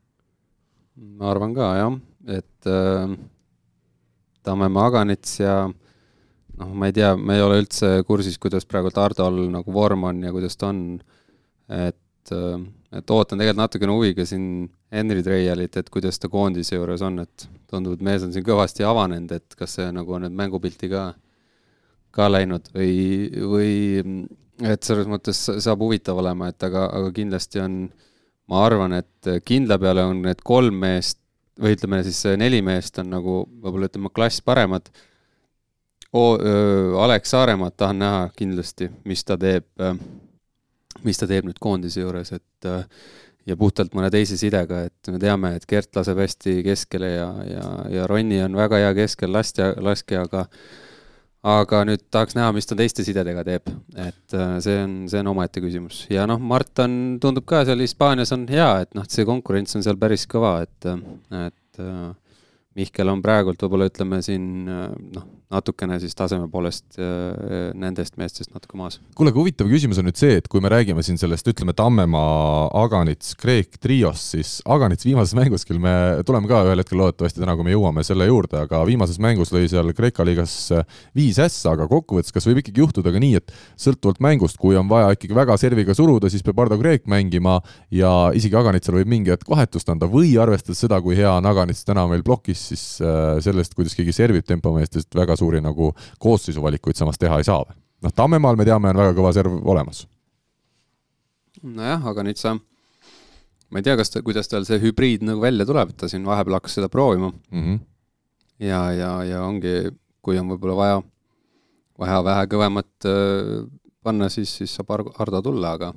ma 0.98 1.30
arvan 1.30 1.54
ka 1.54 1.76
jah, 1.78 1.94
et 2.28 2.70
äh, 2.70 3.16
Tamme 4.42 4.68
Maganits 4.68 5.38
ja 5.40 5.56
noh, 5.66 6.74
ma 6.74 6.90
ei 6.90 6.94
tea, 6.96 7.14
ma 7.16 7.36
ei 7.36 7.42
ole 7.42 7.62
üldse 7.62 7.98
kursis, 8.06 8.38
kuidas 8.42 8.66
praegu 8.68 8.90
Tardol 8.94 9.44
nagu 9.52 9.74
vorm 9.74 10.08
on 10.10 10.22
ja 10.26 10.32
kuidas 10.34 10.58
ta 10.58 10.70
on, 10.72 10.84
et 11.70 12.34
äh, 12.34 12.62
et 12.92 13.10
ootan 13.10 13.40
tegelikult 13.40 13.62
natukene 13.62 13.94
huviga 13.96 14.24
siin 14.28 14.68
Henry 14.92 15.22
Treialit, 15.24 15.76
et 15.80 15.88
kuidas 15.92 16.20
ta 16.20 16.28
koondise 16.32 16.76
juures 16.76 17.02
on, 17.06 17.22
et 17.24 17.46
tundub, 17.70 17.96
et 17.96 18.04
mees 18.04 18.24
on 18.26 18.34
siin 18.34 18.44
kõvasti 18.44 18.84
avanenud, 18.84 19.32
et 19.32 19.56
kas 19.56 19.78
see 19.78 19.88
nagu 19.96 20.16
on 20.16 20.26
nüüd 20.26 20.36
mängupilti 20.36 20.90
ka, 20.92 21.06
ka 22.12 22.28
läinud 22.28 22.68
või, 22.76 22.92
või 23.48 23.72
et 24.68 24.84
selles 24.84 25.08
mõttes 25.08 25.40
saab 25.64 25.80
huvitav 25.84 26.20
olema, 26.20 26.50
et 26.52 26.68
aga, 26.68 26.84
aga 26.92 27.14
kindlasti 27.16 27.62
on, 27.64 27.78
ma 28.52 28.64
arvan, 28.66 28.98
et 29.00 29.32
kindla 29.48 29.80
peale 29.80 30.04
on 30.10 30.20
need 30.26 30.44
kolm 30.44 30.82
meest 30.84 31.21
või 31.60 31.76
ütleme 31.76 32.02
siis 32.06 32.22
neli 32.40 32.62
meest 32.64 32.98
on 33.02 33.10
nagu 33.12 33.42
võib-olla 33.48 33.90
ütleme 33.90 34.12
klass 34.14 34.42
paremad. 34.44 34.88
Alex 36.12 37.30
Saaremaad 37.32 37.76
tahan 37.76 38.02
näha 38.02 38.24
kindlasti, 38.36 38.90
mis 39.08 39.24
ta 39.24 39.38
teeb 39.40 39.66
mis 41.02 41.18
ta 41.18 41.28
teeb 41.28 41.46
nüüd 41.48 41.60
koondise 41.62 42.02
juures, 42.02 42.34
et 42.36 42.68
ja 43.48 43.56
puhtalt 43.58 43.94
mõne 43.96 44.10
teise 44.12 44.36
sidega, 44.38 44.84
et 44.88 45.10
me 45.10 45.18
teame, 45.22 45.54
et 45.56 45.66
Gert 45.68 45.96
laseb 45.98 46.20
hästi 46.22 46.60
keskele 46.66 47.10
ja, 47.14 47.28
ja, 47.48 47.66
ja 47.96 48.06
Ronni 48.10 48.38
on 48.44 48.56
väga 48.58 48.82
hea 48.84 48.92
keskel 49.02 49.32
laskja, 49.34 49.72
laskja, 49.82 50.26
aga 50.28 50.46
aga 51.42 51.82
nüüd 51.88 52.04
tahaks 52.14 52.36
näha, 52.38 52.52
mis 52.54 52.68
ta 52.70 52.76
teiste 52.78 53.04
sidedega 53.06 53.42
teeb, 53.46 53.70
et 53.98 54.36
äh, 54.36 54.56
see 54.62 54.76
on, 54.78 54.96
see 55.10 55.22
on 55.22 55.32
omaette 55.32 55.62
küsimus. 55.64 56.04
Ja 56.12 56.26
noh, 56.30 56.38
Mart 56.38 56.78
on, 56.84 57.18
tundub 57.22 57.46
ka 57.50 57.64
seal 57.66 57.82
Hispaanias 57.82 58.34
on 58.36 58.46
hea, 58.50 58.68
et 58.84 58.92
noh, 58.98 59.06
see 59.10 59.26
konkurents 59.28 59.74
on 59.78 59.84
seal 59.84 59.98
päris 60.00 60.28
kõva, 60.30 60.60
et, 60.66 60.90
et 61.42 61.82
äh, 61.82 62.12
Mihkel 62.78 63.12
on 63.12 63.22
praegult 63.24 63.62
võib-olla 63.62 63.90
ütleme 63.90 64.22
siin 64.24 64.64
noh, 64.66 65.26
natukene 65.52 65.98
siis 66.00 66.14
taseme 66.16 66.48
poolest 66.50 66.98
äh, 67.00 67.72
nendest 67.78 68.16
meestest 68.20 68.52
natuke 68.54 68.78
maas. 68.78 68.98
kuule, 69.16 69.32
aga 69.32 69.40
huvitav 69.40 69.68
küsimus 69.70 70.00
on 70.00 70.08
nüüd 70.08 70.18
see, 70.18 70.38
et 70.40 70.48
kui 70.50 70.62
me 70.64 70.70
räägime 70.72 71.04
siin 71.04 71.18
sellest, 71.20 71.48
ütleme, 71.52 71.74
Tammemaa, 71.76 72.70
Aganits, 72.82 73.34
Kreek 73.40 73.76
triost, 73.82 74.32
siis 74.34 74.54
Aganits 74.64 75.06
viimases 75.06 75.36
mängus 75.36 75.66
küll 75.68 75.80
me 75.82 75.92
tuleme 76.26 76.48
ka 76.50 76.62
ühel 76.66 76.82
hetkel 76.82 77.00
loodetavasti 77.00 77.42
täna, 77.42 77.56
kui 77.58 77.68
me 77.68 77.74
jõuame 77.74 78.04
selle 78.06 78.28
juurde, 78.28 78.62
aga 78.64 78.82
viimases 78.88 79.20
mängus 79.22 79.52
lõi 79.54 79.66
seal 79.70 79.92
Kreeka 79.96 80.26
liigas 80.26 80.56
viis 81.16 81.40
ässa, 81.42 81.74
aga 81.76 81.88
kokkuvõttes, 81.90 82.32
kas 82.34 82.48
võib 82.48 82.62
ikkagi 82.62 82.84
juhtuda 82.84 83.12
ka 83.12 83.22
nii, 83.22 83.42
et 83.42 83.52
sõltuvalt 83.80 84.22
mängust, 84.24 84.60
kui 84.62 84.78
on 84.78 84.88
vaja 84.90 85.12
ikkagi 85.16 85.36
väga 85.36 85.58
serviga 85.60 85.96
suruda, 85.96 86.30
siis 86.32 86.44
peab 86.46 86.64
Ardo 86.64 86.80
Kreek 86.80 87.08
mängima 87.10 87.58
ja 87.92 88.32
isegi 88.36 88.56
Aganitsal 88.58 88.96
võib 89.00 89.12
mingi 89.12 89.34
hetk 89.34 89.48
vahetust 89.52 89.90
anda 89.92 90.08
või 90.10 90.34
arvestades 90.40 90.80
seda, 90.84 91.00
kui 91.04 91.18
hea 91.18 91.30
on 91.36 91.48
Aganits 91.48 91.84
täna 91.88 92.06
meil 92.08 92.24
plokis, 92.24 92.61
siis 92.70 92.84
äh, 93.02 93.38
sellest, 93.44 93.74
kuidas 93.74 93.96
keegi 93.98 94.14
servib 94.16 94.46
tempomeestest 94.46 95.14
väga 95.18 95.36
suuri 95.36 95.60
nagu 95.64 95.92
koosseisuvalikuid 96.22 96.98
samas 96.98 97.18
teha 97.18 97.40
ei 97.40 97.48
saa 97.48 97.64
noh, 98.02 98.14
Tammemaal 98.14 98.58
me 98.58 98.66
teame, 98.66 98.90
on 98.90 99.00
väga 99.00 99.14
kõva 99.16 99.32
serv 99.34 99.58
olemas. 99.68 100.04
nojah, 101.62 102.04
aga 102.10 102.24
nüüd 102.26 102.40
sa, 102.40 102.56
ma 103.70 103.80
ei 103.80 103.86
tea, 103.86 103.96
kas 103.98 104.10
ta, 104.10 104.22
kuidas 104.26 104.50
tal 104.50 104.66
see 104.66 104.80
hübriid 104.82 105.22
nagu 105.26 105.42
välja 105.42 105.66
tuleb, 105.68 105.92
et 105.92 106.00
ta 106.02 106.10
siin 106.10 106.26
vahepeal 106.26 106.58
hakkas 106.58 106.78
seda 106.80 106.88
proovima 106.90 107.30
mm. 107.30 107.62
-hmm. 107.62 107.80
ja, 108.66 108.82
ja, 108.92 109.12
ja 109.24 109.44
ongi, 109.46 109.92
kui 110.22 110.38
on 110.38 110.50
võib-olla 110.50 110.76
vaja, 110.76 111.02
vaja 111.98 112.24
vähe 112.24 112.48
kõvemat 112.54 113.06
äh, 113.06 113.68
panna, 114.02 114.28
siis, 114.28 114.56
siis 114.56 114.74
saab 114.74 114.90
Ardo 114.90 115.42
tulla, 115.42 115.76
aga 115.78 115.92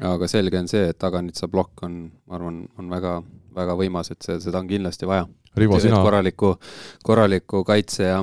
aga 0.00 0.28
selge 0.28 0.58
on 0.58 0.68
see, 0.68 0.88
et 0.88 0.98
Taganitsa 0.98 1.48
plokk 1.48 1.82
on, 1.82 2.10
ma 2.26 2.36
arvan, 2.36 2.68
on 2.78 2.90
väga, 2.90 3.22
väga 3.56 3.76
võimas, 3.78 4.10
et 4.10 4.22
see, 4.22 4.38
seda 4.40 4.62
on 4.62 4.68
kindlasti 4.70 5.08
vaja. 5.08 5.26
Rivo, 5.56 5.80
sina 5.82 5.98
korraliku, 6.04 6.54
korraliku 7.02 7.64
kaitse 7.66 8.04
ja 8.06 8.20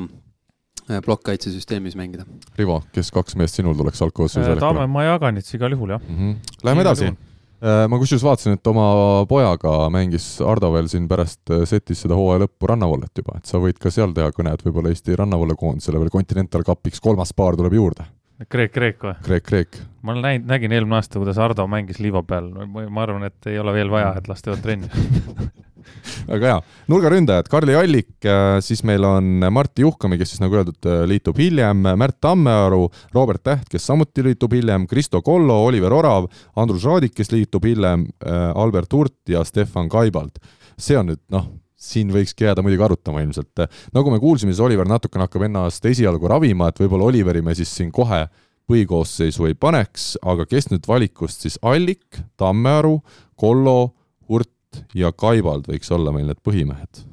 Äh, 0.87 1.01
plokkkaitsesüsteemis 1.03 1.97
mängida. 1.99 2.23
Rivo, 2.55 2.77
kes 2.95 3.09
kaks 3.11 3.35
meest 3.35 3.57
sinul 3.59 3.73
tuleks 3.75 3.99
algkoosseisu 4.05 4.53
valikule? 4.53 4.61
Tamme 4.63 4.85
ma 4.87 5.01
jagan 5.03 5.35
neid 5.35 5.49
igal 5.57 5.73
juhul, 5.75 5.89
jah 5.91 5.99
mm. 5.99 6.15
-hmm. 6.15 6.53
Läheme 6.63 6.85
edasi. 6.85 7.09
Äh, 7.11 7.81
ma 7.91 7.99
kusjuures 7.99 8.23
vaatasin, 8.23 8.55
et 8.55 8.67
oma 8.71 8.85
pojaga 9.27 9.89
mängis 9.91 10.39
Ardo 10.39 10.69
veel 10.71 10.87
siin 10.87 11.09
pärast 11.11 11.51
äh, 11.51 11.65
setis 11.67 12.05
seda 12.05 12.15
hooaja 12.15 12.45
lõppu 12.45 12.69
rannavallet 12.71 13.11
juba, 13.19 13.35
et 13.35 13.51
sa 13.51 13.59
võid 13.59 13.81
ka 13.83 13.91
seal 13.91 14.15
teha 14.15 14.31
kõned 14.31 14.63
võib-olla 14.63 14.93
Eesti 14.93 15.15
rannavallakoondisele 15.19 15.99
veel 15.99 16.13
Continental 16.13 16.63
Cupiks, 16.63 17.03
kolmas 17.03 17.33
paar 17.35 17.59
tuleb 17.59 17.73
juurde. 17.73 18.07
Kreek, 18.45 18.71
Kreek 18.73 19.01
või? 19.01 19.15
Kreek, 19.25 19.45
Kreek. 19.47 19.79
ma 20.05 20.13
olen 20.13 20.25
näinud, 20.27 20.49
nägin 20.51 20.73
eelmine 20.77 20.99
aasta, 20.99 21.17
kuidas 21.17 21.39
Ardo 21.41 21.65
mängis 21.69 21.97
liiva 22.03 22.21
peal, 22.23 22.51
ma 22.69 23.01
arvan, 23.01 23.25
et 23.25 23.49
ei 23.49 23.57
ole 23.57 23.73
veel 23.73 23.89
vaja, 23.89 24.11
et 24.19 24.29
las 24.29 24.45
teevad 24.45 24.61
trenni 24.61 24.89
väga 26.27 26.51
hea. 26.51 26.59
nurgaründajad, 26.91 27.49
Karli 27.49 27.75
Allik, 27.79 28.11
äh, 28.25 28.59
siis 28.61 28.83
meil 28.85 29.05
on 29.07 29.41
Martti 29.51 29.81
Juhkami, 29.81 30.19
kes 30.19 30.35
siis 30.35 30.43
nagu 30.43 30.59
öeldud, 30.59 30.77
äh, 30.85 31.03
liitub 31.09 31.39
hiljem, 31.41 31.81
Märt 31.97 32.19
Tammearu, 32.21 32.83
Robert 33.15 33.41
Täht, 33.47 33.65
kes 33.71 33.87
samuti 33.89 34.25
liitub 34.25 34.53
hiljem, 34.53 34.85
Kristo 34.87 35.23
Kollo, 35.25 35.63
Oliver 35.65 35.95
Orav, 35.97 36.29
Andrus 36.55 36.85
Raadik, 36.85 37.15
kes 37.17 37.33
liitub 37.33 37.65
hiljem, 37.65 38.05
äh, 38.21 38.51
Albert 38.53 38.93
Hurt 38.93 39.33
ja 39.33 39.43
Stefan 39.47 39.89
Kaibald. 39.89 40.37
see 40.77 40.93
on 40.93 41.07
nüüd 41.09 41.23
noh, 41.33 41.47
siin 41.77 42.11
võikski 42.13 42.47
jääda 42.47 42.63
muidugi 42.65 42.83
arutama 42.83 43.21
ilmselt. 43.21 43.67
nagu 43.93 44.11
me 44.11 44.19
kuulsime, 44.19 44.53
siis 44.53 44.63
Oliver 44.65 44.87
natukene 44.89 45.27
hakkab 45.27 45.45
ennast 45.47 45.85
esialgu 45.85 46.27
ravima, 46.27 46.69
et 46.69 46.81
võib-olla 46.81 47.11
Oliveri 47.11 47.43
me 47.45 47.55
siis 47.57 47.73
siin 47.75 47.91
kohe 47.93 48.25
põhikoosseisu 48.67 49.47
ei 49.47 49.55
paneks, 49.55 50.17
aga 50.27 50.47
kes 50.49 50.71
nüüd 50.73 50.87
valikust 50.89 51.45
siis 51.45 51.59
Allik, 51.61 52.19
Tammearu, 52.37 52.97
Kollo, 53.39 53.93
Hurt 54.27 54.81
ja 54.97 55.13
Kaibald 55.15 55.69
võiks 55.69 55.93
olla 55.93 56.11
meil 56.11 56.27
need 56.27 56.41
põhimehed. 56.43 57.05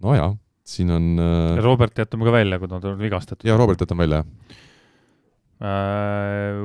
nojah, 0.00 0.34
siin 0.64 0.90
on 0.90 1.12
äh... 1.20 1.60
Robert 1.62 1.98
jätame 1.98 2.26
ka 2.26 2.34
välja, 2.34 2.58
kui 2.58 2.68
ta 2.72 2.80
on 2.80 2.98
vigastatud. 2.98 3.46
jaa, 3.46 3.60
Robert 3.60 3.84
jätame 3.84 4.08
välja, 4.08 4.24
jah 4.24 4.66
äh,. 5.60 6.58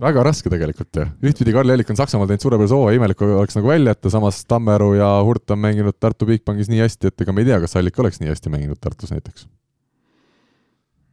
Väga 0.00 0.24
raske 0.24 0.52
tegelikult 0.52 0.96
ju, 0.96 1.06
ühtpidi 1.28 1.52
Karl 1.52 1.74
Ellik 1.74 1.90
on 1.92 1.98
Saksamaal 1.98 2.30
teinud 2.30 2.46
suurepärase 2.46 2.76
hooaja, 2.76 2.96
imelik 2.96 3.24
oleks 3.26 3.58
nagu 3.58 3.68
välja 3.68 3.94
jätta, 3.94 4.12
samas 4.16 4.42
Tammeru 4.48 4.94
ja 4.96 5.10
Hurt 5.26 5.52
on 5.52 5.60
mänginud 5.60 5.98
Tartu 6.00 6.28
Bigbankis 6.28 6.72
nii 6.72 6.80
hästi, 6.86 7.12
et 7.12 7.26
ega 7.26 7.36
me 7.36 7.44
ei 7.44 7.50
tea, 7.50 7.60
kas 7.60 7.76
Allik 7.76 7.98
oleks 8.00 8.22
nii 8.22 8.32
hästi 8.32 8.52
mänginud 8.54 8.80
Tartus 8.80 9.12
näiteks 9.12 9.44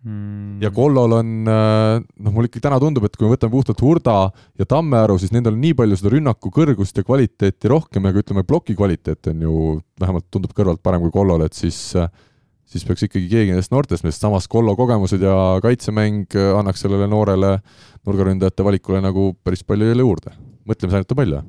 mm.. 0.07 0.61
ja 0.61 0.71
Kollol 0.73 1.15
on, 1.19 1.33
äh, 1.51 1.97
noh, 1.99 2.35
mul 2.35 2.47
ikkagi 2.47 2.63
täna 2.63 2.79
tundub, 2.81 3.07
et 3.07 3.17
kui 3.17 3.27
me 3.27 3.33
võtame 3.35 3.53
puhtalt 3.53 3.83
Hurda 3.83 4.17
ja 4.59 4.67
Tammearu, 4.69 5.17
siis 5.21 5.33
nendel 5.35 5.57
on 5.57 5.61
nii 5.63 5.75
palju 5.77 5.99
seda 5.99 6.13
rünnaku 6.13 6.51
kõrgust 6.53 6.99
ja 6.99 7.05
kvaliteeti 7.07 7.71
rohkem 7.71 8.07
ja 8.07 8.13
kui 8.15 8.23
ütleme, 8.23 8.45
ploki 8.47 8.77
kvaliteet 8.77 9.31
on 9.33 9.43
ju 9.47 9.57
vähemalt 9.99 10.27
tundub 10.33 10.55
kõrvalt 10.57 10.83
parem 10.85 11.03
kui 11.05 11.13
Kollol, 11.13 11.45
et 11.47 11.57
siis 11.57 11.81
siis 12.67 12.85
peaks 12.87 13.05
ikkagi 13.07 13.29
keegi 13.31 13.53
nendest 13.53 13.73
noortest 13.73 14.05
meest, 14.05 14.23
samas 14.23 14.47
Kollo 14.51 14.75
kogemused 14.79 15.23
ja 15.23 15.35
kaitsemäng 15.63 16.35
annaks 16.59 16.83
sellele 16.83 17.07
noorele 17.11 17.57
nurgaründajate 18.07 18.65
valikule 18.67 19.03
nagu 19.03 19.29
päris 19.43 19.63
palju 19.67 19.87
jälle 19.91 20.05
juurde. 20.05 20.35
mõtlemisainet 20.67 21.13
on 21.13 21.21
palju 21.21 21.43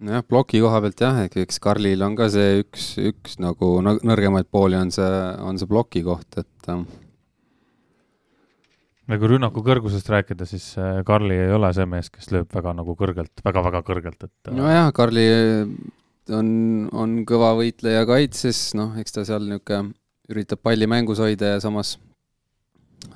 nojah, 0.00 0.24
ploki 0.26 0.62
koha 0.62 0.80
pealt 0.84 1.04
jah, 1.04 1.20
eks 1.42 1.60
Karlil 1.62 2.02
on 2.02 2.16
ka 2.18 2.30
see 2.32 2.64
üks, 2.64 2.94
üks 3.10 3.38
nagu 3.42 3.76
nõrgemaid 3.84 4.48
pooli 4.50 4.78
on 4.78 4.90
see, 4.94 5.12
on 5.44 5.60
see 5.60 5.70
ploki 5.70 6.02
koht, 6.06 6.40
et 6.40 6.74
ja 9.10 9.18
kui 9.18 9.30
rünnaku 9.32 9.62
kõrgusest 9.66 10.10
rääkida, 10.12 10.46
siis 10.48 10.72
äh, 10.78 11.00
Karli 11.06 11.38
ei 11.42 11.54
ole 11.54 11.72
see 11.76 11.86
mees, 11.90 12.10
kes 12.12 12.30
lööb 12.34 12.50
väga 12.54 12.74
nagu 12.78 12.94
kõrgelt 12.98 13.42
väga,, 13.42 13.56
väga-väga 13.58 13.86
kõrgelt, 13.86 14.28
et 14.28 14.50
äh, 14.52 14.56
nojah, 14.56 14.90
Karli 14.96 15.26
äh, 15.34 15.72
on, 16.36 16.50
on 16.94 17.16
kõva 17.28 17.54
võitleja 17.58 18.04
kaitses, 18.08 18.70
noh, 18.78 18.94
eks 19.00 19.16
ta 19.16 19.26
seal 19.26 19.48
niisugune 19.48 19.96
üritab 20.30 20.62
palli 20.62 20.86
mängus 20.90 21.20
hoida 21.22 21.54
ja 21.54 21.60
samas, 21.62 21.96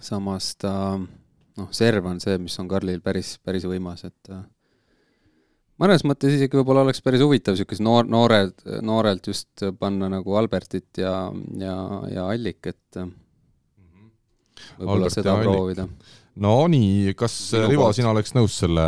samas 0.03 0.55
ta 0.61 0.75
noh, 0.99 1.71
serv 1.75 2.09
on 2.11 2.21
see, 2.23 2.37
mis 2.43 2.57
on 2.61 2.69
Karlil 2.71 3.01
päris, 3.05 3.37
päris 3.45 3.67
võimas, 3.69 4.05
et 4.09 4.33
mõnes 5.81 6.05
mõttes 6.07 6.37
isegi 6.37 6.59
võib-olla 6.61 6.85
oleks 6.87 7.03
päris 7.05 7.23
huvitav 7.25 7.57
niisuguse 7.57 7.85
noor, 7.85 8.09
noored, 8.11 8.57
noorelt 8.87 9.31
just 9.31 9.67
panna 9.79 10.11
nagu 10.13 10.39
Albertit 10.39 11.03
ja, 11.03 11.15
ja, 11.61 11.77
ja 12.11 12.29
Allik, 12.31 12.73
et 12.73 13.01
võib-olla 14.79 15.11
seda 15.13 15.37
proovida. 15.43 15.89
no 16.43 16.57
nii, 16.71 17.15
kas 17.19 17.37
Rivo, 17.69 17.91
sina 17.97 18.13
oleks 18.15 18.35
nõus 18.37 18.59
selle, 18.65 18.87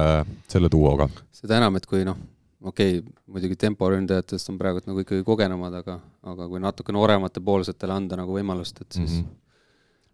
selle 0.51 0.73
duoga? 0.73 1.09
seda 1.37 1.61
enam, 1.61 1.79
et 1.79 1.87
kui 1.87 2.07
noh, 2.07 2.19
okei 2.67 2.99
okay,, 3.01 3.17
muidugi 3.31 3.57
temporündajatest 3.63 4.53
on 4.53 4.61
praegu 4.61 4.83
nagu 4.87 5.03
ikkagi 5.03 5.25
kogenumad, 5.27 5.81
aga, 5.83 5.99
aga 6.27 6.47
kui 6.51 6.63
natuke 6.63 6.95
nooremate 6.95 7.43
poolsetele 7.45 7.95
anda 7.97 8.19
nagu 8.21 8.37
võimalust, 8.37 8.81
et 8.83 9.01
siis 9.01 9.19
mm 9.19 9.25
-hmm 9.25 9.43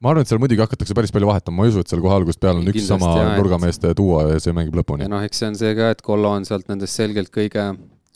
ma 0.03 0.11
arvan, 0.11 0.27
et 0.27 0.33
seal 0.33 0.41
muidugi 0.43 0.63
hakatakse 0.65 0.97
päris 0.99 1.13
palju 1.15 1.29
vahetama, 1.31 1.61
ma 1.61 1.65
ei 1.67 1.71
usu, 1.71 1.83
et 1.85 1.93
seal 1.93 2.03
kohe 2.03 2.15
algusest 2.19 2.41
peale 2.43 2.59
on 2.59 2.71
üks 2.73 2.87
sama 2.89 3.13
jah, 3.21 3.37
nurgameeste 3.39 3.93
duo 3.95 4.19
ja 4.27 4.41
see 4.43 4.55
mängib 4.57 4.75
lõpuni. 4.81 5.07
ja 5.07 5.13
noh, 5.13 5.23
eks 5.23 5.43
see 5.43 5.51
on 5.53 5.59
see 5.61 5.75
ka, 5.79 5.93
et 5.95 6.03
Kollo 6.03 6.33
on 6.35 6.47
sealt 6.49 6.67
nendest 6.73 6.99
selgelt 6.99 7.31
kõige, 7.31 7.69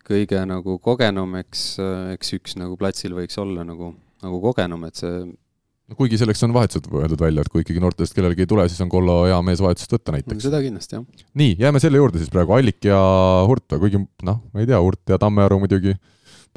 kõige 0.06 0.42
nagu 0.50 0.78
kogenum, 0.82 1.36
eks, 1.42 1.78
eks 2.16 2.34
üks 2.40 2.56
nagu 2.58 2.74
platsil 2.80 3.14
võiks 3.14 3.38
olla 3.38 3.62
nagu, 3.68 3.92
nagu 4.24 4.40
kogenum, 4.42 4.82
et 4.88 4.98
see 4.98 5.14
kuigi 5.94 6.18
selleks 6.18 6.42
on 6.42 6.54
vahetused 6.56 6.88
öeldud 6.90 7.20
välja, 7.22 7.44
et 7.44 7.50
kui 7.52 7.62
ikkagi 7.62 7.80
noortest 7.82 8.14
kellelegi 8.16 8.42
ei 8.42 8.50
tule, 8.50 8.64
siis 8.70 8.82
on 8.82 8.90
Kollo 8.90 9.20
hea 9.28 9.38
mees 9.46 9.62
vahetust 9.62 9.92
võtta 9.92 10.14
näiteks. 10.16 10.42
seda 10.48 10.58
kindlasti, 10.64 10.98
jah. 10.98 11.26
nii, 11.38 11.54
jääme 11.62 11.82
selle 11.82 12.00
juurde 12.00 12.18
siis 12.22 12.32
praegu, 12.32 12.56
Allik 12.56 12.88
ja 12.88 12.98
Hurt, 13.46 13.76
kuigi 13.78 14.00
noh, 14.26 14.40
ma 14.50 14.64
ei 14.64 14.66
tea, 14.66 14.80
Hurt 14.82 15.14
ja 15.14 15.18
Tammearu 15.22 15.60
muidugi 15.62 15.94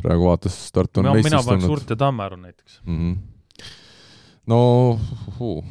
praegu 0.01 0.31
vaatas, 0.31 0.55
Tartu 0.73 1.03
on 1.03 1.11
no, 1.11 1.17
mina 1.19 1.43
paneks 1.45 1.69
Hurt 1.69 1.93
ja 1.93 1.99
Tammearu 1.99 2.39
näiteks 2.41 2.79
mm. 2.85 2.97
-hmm. 2.97 3.67
no 4.49 4.61
uh. 5.39 5.63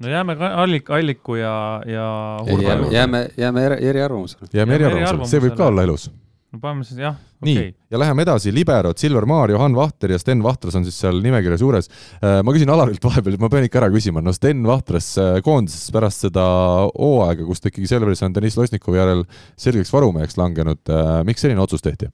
no 0.00 0.12
jääme 0.12 0.36
ka 0.36 0.52
Allik, 0.62 0.90
Alliku 0.90 1.34
ja, 1.40 1.82
ja 1.86 2.06
Hurva 2.50 2.68
jääme, 2.68 2.92
jääme, 2.92 3.28
jääme 3.36 3.66
eriarvamusele. 3.66 4.48
jääme 4.52 4.74
eriarvamusele, 4.74 5.30
see 5.30 5.42
võib 5.48 5.58
ka 5.58 5.66
olla 5.66 5.82
ilus 5.82 6.10
no 6.56 6.62
paneme 6.62 6.86
siis 6.86 7.00
jah, 7.00 7.16
okei 7.42 7.54
okay.. 7.54 7.72
ja 7.92 8.00
läheme 8.00 8.24
edasi, 8.24 8.52
liberod, 8.54 8.98
Silver 9.00 9.26
Maar, 9.28 9.52
Johan 9.52 9.76
Vahter 9.76 10.14
ja 10.14 10.18
Sten 10.20 10.42
Vahtras 10.44 10.76
on 10.78 10.86
siis 10.86 10.96
seal 11.02 11.20
nimekirjas 11.24 11.62
juures. 11.62 11.90
Äh, 12.22 12.40
ma 12.46 12.54
küsin 12.56 12.72
Alarilt 12.72 13.04
vahepeal, 13.04 13.36
ma 13.42 13.50
pean 13.52 13.66
ikka 13.68 13.82
ära 13.82 13.90
küsima, 13.92 14.22
no 14.24 14.34
Sten 14.36 14.64
Vahtras 14.66 15.12
äh, 15.20 15.38
koondises 15.44 15.92
pärast 15.94 16.26
seda 16.26 16.46
hooaega, 16.88 17.46
kus 17.48 17.62
ta 17.62 17.70
ikkagi 17.70 17.90
Selveris 17.90 18.24
on 18.26 18.34
Deniss 18.36 18.58
Losnikovi 18.58 19.00
järel 19.00 19.24
selgeks 19.60 19.92
varumeheks 19.94 20.40
langenud, 20.40 20.82
äh, 20.88 21.20
miks 21.28 21.44
selline 21.44 21.62
otsus 21.62 21.84
tehti? 21.84 22.10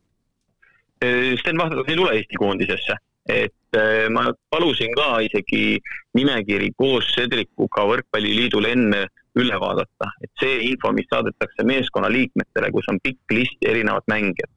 Sten 1.03 1.59
Vahtras 1.59 1.89
ei 1.91 1.99
tule 1.99 2.13
Eesti 2.15 2.39
koondisesse, 2.39 2.95
et 3.27 3.79
ma 4.15 4.29
palusin 4.53 4.93
ka 4.95 5.17
isegi 5.25 5.81
nimekiri 6.15 6.69
koos 6.79 7.09
Cedricuga 7.17 7.89
Võrkpalliliidul 7.89 8.69
enne 8.71 9.01
üle 9.41 9.57
vaadata, 9.61 10.11
et 10.25 10.31
see 10.41 10.59
info, 10.69 10.93
mis 10.93 11.09
saadetakse 11.13 11.65
meeskonna 11.65 12.11
liikmetele, 12.13 12.69
kus 12.75 12.89
on 12.93 13.01
pikk 13.05 13.33
list 13.33 13.65
erinevat 13.65 14.05
mängijat, 14.13 14.51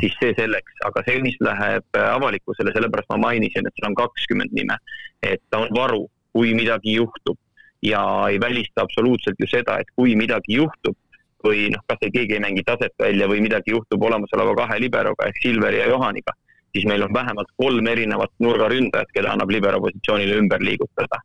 siis 0.00 0.16
see 0.20 0.32
selleks, 0.38 0.80
aga 0.88 1.02
see, 1.06 1.20
mis 1.24 1.36
läheb 1.44 2.00
avalikkusele, 2.00 2.72
sellepärast 2.74 3.10
ma 3.12 3.20
mainisin, 3.28 3.68
et 3.68 3.78
seal 3.78 3.90
on 3.90 3.98
kakskümmend 4.00 4.56
nime. 4.56 4.78
et 5.22 5.38
ta 5.50 5.60
on 5.62 5.68
varu, 5.74 6.08
kui 6.32 6.54
midagi 6.54 6.96
juhtub. 6.96 7.38
Ja 7.82 8.00
ei 8.30 8.40
välista 8.40 8.82
absoluutselt 8.82 9.38
ju 9.38 9.46
seda, 9.46 9.78
et 9.78 9.90
kui 9.94 10.16
midagi 10.18 10.56
juhtub 10.58 10.96
või 11.44 11.68
noh, 11.74 11.82
kas 11.86 12.02
ei 12.06 12.12
keegi 12.14 12.36
ei 12.38 12.42
mängi 12.42 12.62
taset 12.66 12.94
välja 12.98 13.26
või 13.30 13.42
midagi 13.42 13.74
juhtub 13.74 14.02
olemasoleva 14.02 14.54
kahe 14.62 14.78
liberoga 14.82 15.26
ehk 15.26 15.40
Silveri 15.42 15.80
ja 15.80 15.88
Johaniga, 15.90 16.34
siis 16.74 16.86
meil 16.86 17.02
on 17.02 17.14
vähemalt 17.14 17.50
kolm 17.58 17.86
erinevat 17.90 18.30
nurgaründajat, 18.38 19.10
keda 19.14 19.34
annab 19.34 19.50
libero 19.50 19.80
positsioonile 19.82 20.38
ümber 20.42 20.62
liigutada 20.62 21.18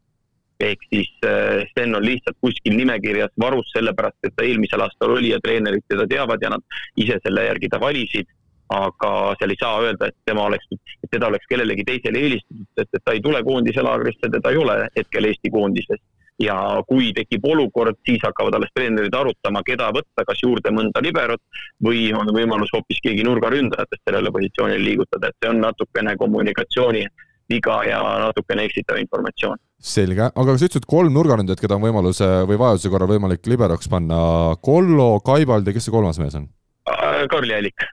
ehk 0.59 0.87
siis 0.89 1.09
äh, 1.25 1.65
Sten 1.71 1.95
on 1.95 2.05
lihtsalt 2.05 2.37
kuskil 2.41 2.75
nimekirjas 2.77 3.33
varus 3.39 3.69
sellepärast, 3.75 4.17
et 4.23 4.35
ta 4.35 4.45
eelmisel 4.45 4.81
aastal 4.85 5.13
oli 5.17 5.31
ja 5.33 5.39
treenerid 5.43 5.85
teda 5.87 6.07
teavad 6.09 6.41
ja 6.41 6.53
nad 6.55 6.81
ise 6.97 7.19
selle 7.23 7.45
järgi 7.49 7.69
ta 7.69 7.79
valisid. 7.81 8.33
aga 8.67 9.09
seal 9.39 9.51
ei 9.53 9.59
saa 9.59 9.75
öelda, 9.79 10.09
et 10.09 10.15
tema 10.27 10.43
oleks, 10.43 10.65
et 10.75 11.07
teda 11.11 11.29
oleks 11.29 11.47
kellelegi 11.47 11.85
teisele 11.87 12.19
eelistatud, 12.19 12.65
sest 12.75 12.97
et 12.97 13.03
ta 13.05 13.13
ei 13.15 13.21
tule 13.23 13.39
koondise 13.47 13.79
laagrisse, 13.79 14.27
teda 14.33 14.51
ei 14.51 14.57
ole 14.59 14.75
hetkel 14.97 15.23
Eesti 15.29 15.51
koondises. 15.53 16.01
ja 16.39 16.55
kui 16.87 17.13
tekib 17.17 17.45
olukord, 17.49 17.95
siis 18.05 18.19
hakkavad 18.21 18.53
alles 18.53 18.73
treenerid 18.75 19.15
arutama, 19.15 19.63
keda 19.65 19.87
võtta, 19.95 20.25
kas 20.27 20.43
juurde 20.43 20.69
mõnda 20.69 21.01
liberot 21.01 21.41
või 21.87 22.11
on 22.13 22.29
võimalus 22.35 22.69
hoopis 22.75 22.99
keegi 23.01 23.23
nurgaründajatest 23.25 24.03
sellele 24.03 24.33
positsioonile 24.35 24.83
liigutada, 24.83 25.31
et 25.31 25.39
see 25.39 25.49
on 25.49 25.63
natukene 25.63 26.13
kommunikatsiooni 26.19 27.07
viga 27.49 27.81
ja 27.87 28.01
natukene 28.27 28.67
eksitav 28.67 28.99
informatsioon. 29.01 29.59
selge, 29.77 30.31
aga 30.33 30.57
sa 30.57 30.65
ütlesid 30.65 30.87
kolm 30.89 31.13
nurgaründajat, 31.13 31.61
keda 31.61 31.77
on 31.77 31.85
võimaluse 31.85 32.27
või 32.49 32.57
vajaduse 32.59 32.89
korral 32.93 33.11
võimalik 33.11 33.45
liberoks 33.45 33.91
panna, 33.91 34.55
Kollo, 34.61 35.19
Kaibald 35.25 35.67
ja 35.67 35.75
kes 35.75 35.87
see 35.87 35.93
kolmas 35.93 36.17
mees 36.19 36.35
on? 36.39 36.49
Äh, 36.89 37.27
Karli 37.29 37.53
Allik 37.53 37.85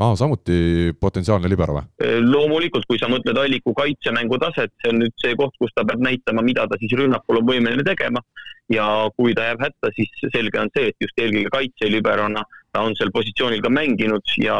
aa, 0.00 0.14
samuti 0.16 0.92
potentsiaalne 1.00 1.50
libero 1.50 1.76
või? 1.76 1.84
Äh, 2.04 2.18
loomulikult, 2.24 2.86
kui 2.88 3.00
sa 3.00 3.10
mõtled 3.12 3.38
Alliku 3.38 3.74
kaitsemängu 3.76 4.38
taset, 4.40 4.72
see 4.80 4.92
on 4.92 5.02
nüüd 5.04 5.14
see 5.20 5.36
koht, 5.38 5.54
kus 5.60 5.74
ta 5.76 5.84
peab 5.88 6.02
näitama, 6.04 6.44
mida 6.46 6.66
ta 6.68 6.78
siis 6.80 6.94
rünnakul 6.98 7.42
on 7.42 7.48
võimeline 7.48 7.84
tegema. 7.86 8.22
Ja 8.70 8.86
kui 9.16 9.34
ta 9.34 9.48
jääb 9.50 9.62
hätta, 9.64 9.90
siis 9.96 10.10
selge 10.34 10.60
on 10.60 10.70
see, 10.76 10.90
et 10.92 11.04
just 11.06 11.18
eelkõige 11.18 11.50
kaitseliberona 11.52 12.44
ta 12.72 12.82
on 12.86 12.96
seal 12.96 13.12
positsioonil 13.12 13.62
ka 13.64 13.70
mänginud 13.72 14.34
ja 14.40 14.56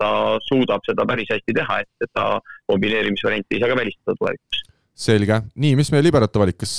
ta 0.00 0.10
suudab 0.46 0.84
seda 0.88 1.04
päris 1.08 1.30
hästi 1.32 1.56
teha, 1.56 1.80
et 1.82 2.06
seda 2.06 2.26
kombineerimisvarianti 2.70 3.56
ei 3.56 3.62
saa 3.62 3.72
ka 3.72 3.80
välistada 3.80 4.16
tulevikus. 4.16 4.62
selge, 5.00 5.36
nii, 5.56 5.74
mis 5.78 5.88
meie 5.92 6.04
liberate 6.04 6.40
valik, 6.40 6.58
kas 6.60 6.74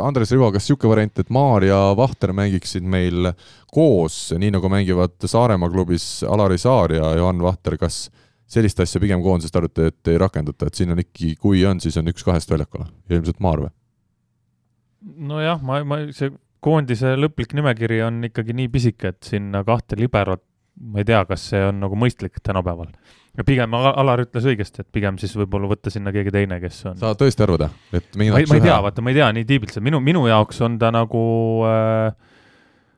Andres 0.00 0.30
Rivo, 0.32 0.48
kas 0.52 0.64
niisugune 0.64 0.92
variant, 0.94 1.18
et 1.20 1.32
Maar 1.32 1.64
ja 1.64 1.80
Vahter 1.96 2.32
mängiksid 2.36 2.84
meil 2.84 3.32
koos, 3.72 4.32
nii 4.32 4.54
nagu 4.54 4.70
mängivad 4.72 5.16
Saaremaa 5.24 5.72
klubis 5.72 6.24
Alari 6.24 6.58
Saar 6.58 6.96
ja 6.96 7.10
Johan 7.20 7.42
Vahter, 7.44 7.76
kas 7.80 8.06
sellist 8.48 8.80
asja 8.80 9.00
pigem 9.02 9.20
koondisest 9.24 9.56
arvate, 9.58 9.90
et 9.90 10.12
ei 10.12 10.20
rakendata, 10.20 10.68
et 10.68 10.78
siin 10.78 10.94
on 10.94 11.02
ikkagi, 11.02 11.34
kui 11.40 11.64
on, 11.68 11.80
siis 11.82 11.96
on 12.00 12.08
üks 12.12 12.24
kahest 12.24 12.52
väljakul 12.52 12.86
ja 12.86 13.18
ilmselt 13.18 13.40
Maar 13.44 13.66
või? 13.66 13.74
Nojah, 15.02 15.62
ma, 15.62 15.80
ma, 15.84 16.00
see 16.16 16.32
koondise 16.64 17.14
lõplik 17.18 17.54
nimekiri 17.56 18.00
on 18.06 18.24
ikkagi 18.30 18.56
nii 18.56 18.70
pisike, 18.72 19.14
et 19.14 19.28
sinna 19.28 19.62
kahte 19.66 19.98
liberot, 19.98 20.42
ma 20.92 21.00
ei 21.00 21.08
tea, 21.08 21.22
kas 21.28 21.50
see 21.52 21.62
on 21.68 21.78
nagu 21.84 21.96
mõistlik 21.98 22.40
tänapäeval. 22.44 22.90
ja 23.36 23.44
pigem 23.44 23.74
Alar 23.76 24.24
ütles 24.24 24.46
õigesti, 24.48 24.82
et 24.82 24.88
pigem 24.92 25.18
siis 25.20 25.36
võib-olla 25.36 25.68
võtta 25.70 25.92
sinna 25.92 26.12
keegi 26.12 26.32
teine, 26.34 26.60
kes 26.60 26.84
on. 26.90 27.00
sa 27.00 27.14
tõesti 27.18 27.44
arvad, 27.44 27.68
et 27.92 28.16
ma 28.16 28.26
ei, 28.26 28.32
ma 28.32 28.58
ei 28.58 28.64
tea, 28.64 28.78
vaata, 28.88 29.04
ma 29.04 29.12
ei 29.12 29.20
tea 29.20 29.28
nii 29.36 29.48
tiibilt, 29.48 29.76
minu, 29.84 30.00
minu 30.04 30.26
jaoks 30.28 30.60
on 30.66 30.78
ta 30.80 30.90
nagu 30.94 31.22
äh, 31.68 32.10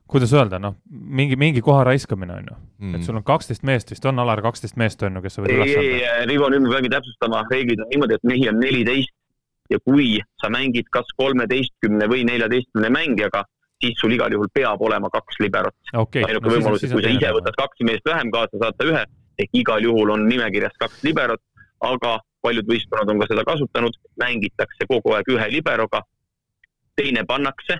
kuidas 0.09 0.33
öelda, 0.33 0.59
noh, 0.63 0.79
mingi, 0.91 1.37
mingi 1.37 1.63
koha 1.65 1.85
raiskamine 1.85 2.39
on 2.39 2.47
ju 2.49 2.57
mm., 2.57 2.95
et 2.97 3.05
sul 3.05 3.19
on 3.19 3.25
kaksteist 3.27 3.65
meest, 3.69 3.93
vist 3.93 4.07
on 4.09 4.19
Alar 4.23 4.41
kaksteist 4.45 4.79
meest 4.81 5.03
on 5.05 5.19
ju, 5.19 5.25
kes 5.27 5.37
sa 5.37 5.45
võid 5.45 5.55
üles 5.55 5.75
anda. 5.75 5.85
ei, 5.85 6.27
Rivo, 6.31 6.49
nüüd 6.53 6.65
ma 6.65 6.75
peangi 6.77 6.93
täpsustama, 6.95 7.45
reeglid 7.53 7.85
on 7.85 7.91
niimoodi, 7.93 8.17
et 8.17 8.29
mehi 8.33 8.49
on 8.49 8.61
neliteist 8.63 9.13
ja 9.71 9.79
kui 9.85 10.19
sa 10.41 10.51
mängid 10.53 10.89
kas 10.95 11.09
kolmeteistkümne 11.17 12.09
või 12.11 12.25
neljateistkümne 12.29 12.91
mängijaga, 12.95 13.45
siis 13.83 13.99
sul 14.01 14.15
igal 14.17 14.33
juhul 14.35 14.51
peab 14.55 14.83
olema 14.83 15.11
kaks 15.13 15.41
liberot. 15.45 15.77
Okay.. 15.93 16.25
ainuke 16.27 16.49
no, 16.49 16.55
võimalus, 16.57 16.85
et 16.85 16.95
kui 16.95 17.05
sa 17.05 17.13
ise 17.15 17.35
võtad 17.37 17.59
kaks 17.59 17.85
meest 17.87 18.09
vähem 18.09 18.33
kaasa, 18.35 18.61
saad 18.63 18.79
sa 18.79 18.89
ühe, 18.89 19.03
ehk 19.39 19.61
igal 19.63 19.85
juhul 19.85 20.15
on 20.17 20.27
nimekirjas 20.31 20.75
kaks 20.83 21.05
liberot, 21.07 21.43
aga 21.87 22.19
paljud 22.43 22.71
võistkonnad 22.71 23.13
on 23.13 23.21
ka 23.23 23.29
seda 23.31 23.45
kasutanud, 23.47 23.99
mängitakse 24.21 24.89
kogu 24.91 25.15
aeg 25.15 25.31
ühe 25.35 25.51
liberoga, 25.53 26.03
teine 26.99 27.25
pannakse 27.27 27.79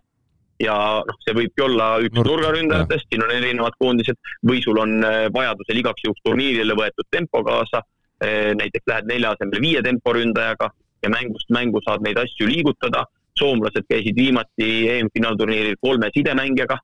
ja 0.63 0.75
noh, 1.07 1.19
see 1.23 1.35
võibki 1.37 1.63
olla 1.67 1.93
üks 2.03 2.17
Nurk, 2.19 2.31
nurgaründajatest, 2.33 3.07
siin 3.11 3.23
on 3.23 3.33
erinevad 3.35 3.77
koondised, 3.79 4.19
või 4.47 4.63
sul 4.63 4.81
on 4.83 4.99
äh, 5.07 5.21
vajadusel 5.35 5.79
igaks 5.83 6.05
juhuks 6.07 6.25
turniirile 6.27 6.75
võetud 6.79 7.07
tempo 7.15 7.43
kaasa, 7.47 7.85
äh, 8.23 8.51
näiteks 8.59 8.91
lähed 8.91 9.11
nelja 9.11 9.35
asemel 9.35 9.63
viie 9.63 9.83
temporündajaga 9.87 10.71
ja 11.03 11.11
mängust 11.13 11.51
mängu 11.55 11.81
saad 11.85 12.05
neid 12.05 12.19
asju 12.19 12.49
liigutada. 12.49 13.07
soomlased 13.39 13.85
käisid 13.87 14.17
viimati 14.19 14.89
EM-finaalturniiril 14.91 15.77
kolme 15.81 16.09
sidemängijaga, 16.15 16.75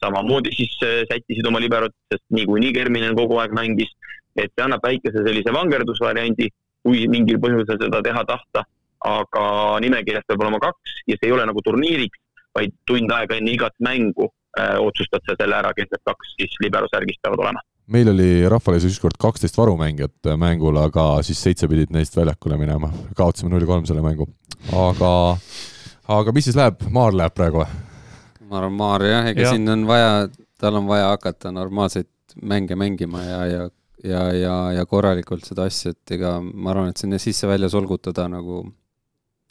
samamoodi 0.00 0.54
siis 0.56 0.78
äh, 0.82 1.02
sättisid 1.10 1.46
oma 1.46 1.60
liberot, 1.60 1.92
sest 2.08 2.24
niikuinii 2.32 2.72
Kerminen 2.72 3.16
kogu 3.16 3.36
aeg 3.42 3.52
mängis, 3.52 3.90
et 4.36 4.48
see 4.54 4.64
annab 4.64 4.80
väikese 4.88 5.20
sellise 5.26 5.52
vangerdusvariandi, 5.52 6.48
kui 6.82 7.04
mingil 7.12 7.36
põhjusel 7.44 7.76
seda 7.82 8.00
teha 8.06 8.24
tahta, 8.24 8.64
aga 9.04 9.44
nimekirjas 9.84 10.24
peab 10.24 10.46
olema 10.46 10.62
kaks 10.64 10.96
ja 11.12 11.18
see 11.18 11.28
ei 11.28 11.36
ole 11.36 11.44
nagu 11.50 11.60
turniiriks, 11.66 12.24
vaid 12.56 12.72
tund 12.88 13.12
aega 13.12 13.36
enne 13.36 13.52
igat 13.52 13.76
mängu 13.84 14.30
äh, 14.56 14.78
otsustad 14.80 15.28
sa 15.28 15.36
selle 15.36 15.60
ära, 15.60 15.76
kes 15.76 15.92
need 15.92 16.08
kaks 16.08 16.38
siis 16.38 16.56
libero 16.64 16.88
särgis 16.88 17.20
peavad 17.20 17.44
olema 17.44 17.60
meil 17.88 18.10
oli 18.12 18.28
Rahvaliidus 18.48 18.92
ükskord 18.92 19.16
kaksteist 19.20 19.56
varumängijat 19.58 20.32
mängul, 20.40 20.76
aga 20.80 21.22
siis 21.26 21.40
seitse 21.42 21.68
pidid 21.70 21.92
neist 21.94 22.16
väljakule 22.16 22.58
minema, 22.60 22.90
kaotasime 23.16 23.52
null 23.52 23.66
kolm 23.68 23.86
selle 23.88 24.04
mängu. 24.04 24.28
aga 24.76 25.12
aga 26.08 26.34
mis 26.34 26.48
siis 26.48 26.56
läheb, 26.58 26.82
Maar 26.90 27.16
läheb 27.16 27.34
praegu 27.36 27.62
või? 27.62 27.68
ma 28.48 28.60
arvan, 28.60 28.76
Maar 28.76 29.04
jah, 29.04 29.26
ega 29.32 29.46
ja. 29.46 29.50
siin 29.52 29.68
on 29.68 29.86
vaja, 29.88 30.28
tal 30.60 30.78
on 30.80 30.86
vaja 30.88 31.10
hakata 31.12 31.52
normaalseid 31.52 32.08
mänge 32.42 32.76
mängima 32.76 33.22
ja, 33.24 33.40
ja, 33.46 33.68
ja, 34.04 34.22
ja, 34.32 34.56
ja 34.78 34.86
korralikult 34.86 35.44
seda 35.44 35.66
asja, 35.68 35.92
et 35.92 36.16
ega 36.16 36.38
ma 36.40 36.72
arvan, 36.72 36.92
et 36.92 37.00
sinna 37.00 37.18
sisse-välja 37.20 37.70
solgutada 37.72 38.28
nagu, 38.28 38.62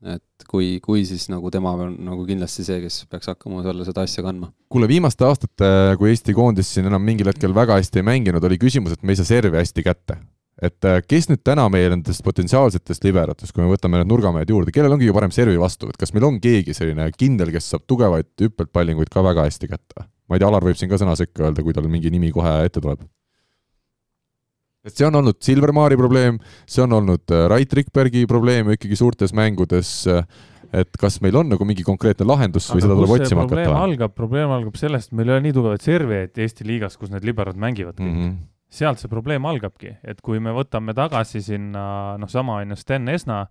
et 0.06 0.48
kui, 0.50 0.78
kui 0.84 1.04
siis 1.10 1.26
nagu 1.34 1.50
tema 1.54 1.74
on 1.74 1.96
nagu 2.06 2.26
kindlasti 2.28 2.66
see, 2.68 2.80
kes 2.84 3.04
peaks 3.10 3.32
hakkama 3.32 3.64
selle 3.66 3.88
seda 3.88 4.06
asja 4.06 4.24
kandma. 4.26 4.52
kuule, 4.70 4.90
viimaste 4.90 5.26
aastate, 5.26 5.70
kui 5.98 6.12
Eesti 6.14 6.36
koondis 6.38 6.70
siin 6.76 6.90
enam 6.90 7.02
mingil 7.04 7.32
hetkel 7.32 7.56
väga 7.56 7.80
hästi 7.80 8.04
ei 8.04 8.10
mänginud, 8.12 8.44
oli 8.46 8.60
küsimus, 8.62 8.94
et 8.94 9.04
me 9.04 9.16
ei 9.16 9.22
saa 9.22 9.32
servi 9.36 9.58
hästi 9.58 9.86
kätte 9.86 10.20
et 10.58 10.86
äh, 10.90 11.00
kes 11.06 11.30
nüüd 11.30 11.44
täna 11.46 11.68
meil 11.70 11.92
nendest 11.94 12.24
potentsiaalsetest 12.26 13.06
liberatest, 13.06 13.54
kui 13.54 13.64
me 13.64 13.70
võtame 13.70 14.02
need 14.02 14.10
nurgamehed 14.10 14.50
juurde, 14.50 14.74
kellel 14.74 14.96
on 14.96 15.02
kõige 15.02 15.14
parem 15.14 15.34
servi 15.34 15.58
vastuvõtt, 15.62 16.00
kas 16.02 16.14
meil 16.16 16.26
on 16.30 16.40
keegi 16.42 16.74
selline 16.78 17.10
kindel, 17.14 17.52
kes 17.54 17.70
saab 17.74 17.86
tugevaid 17.90 18.30
hüppelpallinguid 18.42 19.12
ka 19.14 19.26
väga 19.26 19.46
hästi 19.48 19.70
kätte? 19.74 20.08
ma 20.28 20.36
ei 20.36 20.42
tea, 20.42 20.50
Alar 20.50 20.66
võib 20.66 20.76
siin 20.80 20.90
ka 20.92 20.98
sõna 21.00 21.14
sekka 21.16 21.46
öelda, 21.46 21.64
kui 21.64 21.76
tal 21.76 21.86
mingi 21.88 22.10
nimi 22.12 22.34
kohe 22.36 22.50
ette 22.66 22.82
tuleb. 22.84 23.06
Et 24.88 24.96
see 24.96 25.08
on 25.08 25.20
olnud 25.22 25.40
Silvermaari 25.44 25.98
probleem, 26.00 26.42
see 26.70 26.84
on 26.84 26.98
olnud 27.00 27.34
äh, 27.36 27.48
Rait 27.52 27.74
Rikbergi 27.80 28.26
probleem 28.30 28.74
ikkagi 28.76 29.00
suurtes 29.00 29.36
mängudes, 29.38 29.92
äh, 30.12 30.26
et 30.76 31.00
kas 31.00 31.22
meil 31.24 31.38
on 31.40 31.48
nagu 31.54 31.68
mingi 31.68 31.86
konkreetne 31.88 32.28
lahendus 32.28 32.68
või 32.72 32.82
Aga 32.82 32.88
seda 32.88 33.00
tuleb 33.00 33.16
otsima 33.18 33.46
hakata? 33.46 33.56
probleem 33.56 33.82
algab, 33.86 34.18
probleem 34.18 34.54
algab 34.58 34.80
sellest, 34.80 35.14
meil 35.16 35.32
ei 35.32 35.38
ole 35.38 35.48
nii 35.48 35.56
tugevaid 35.56 35.86
serveid 35.86 36.44
Eesti 36.44 36.68
liigas, 36.68 37.00
kus 37.00 37.14
need 37.14 37.28
liberad 37.28 37.60
mängivad 37.60 38.00
kõik 38.00 38.14
mm. 38.14 38.22
-hmm 38.28 38.46
sealt 38.68 39.00
see 39.00 39.08
probleem 39.08 39.46
algabki, 39.48 39.94
et 40.04 40.20
kui 40.20 40.42
me 40.44 40.52
võtame 40.56 40.92
tagasi 40.92 41.40
sinna 41.40 42.18
noh, 42.20 42.28
sama 42.28 42.60
on 42.62 42.74
ju 42.74 42.80
Sten 42.80 43.08
Esna, 43.08 43.46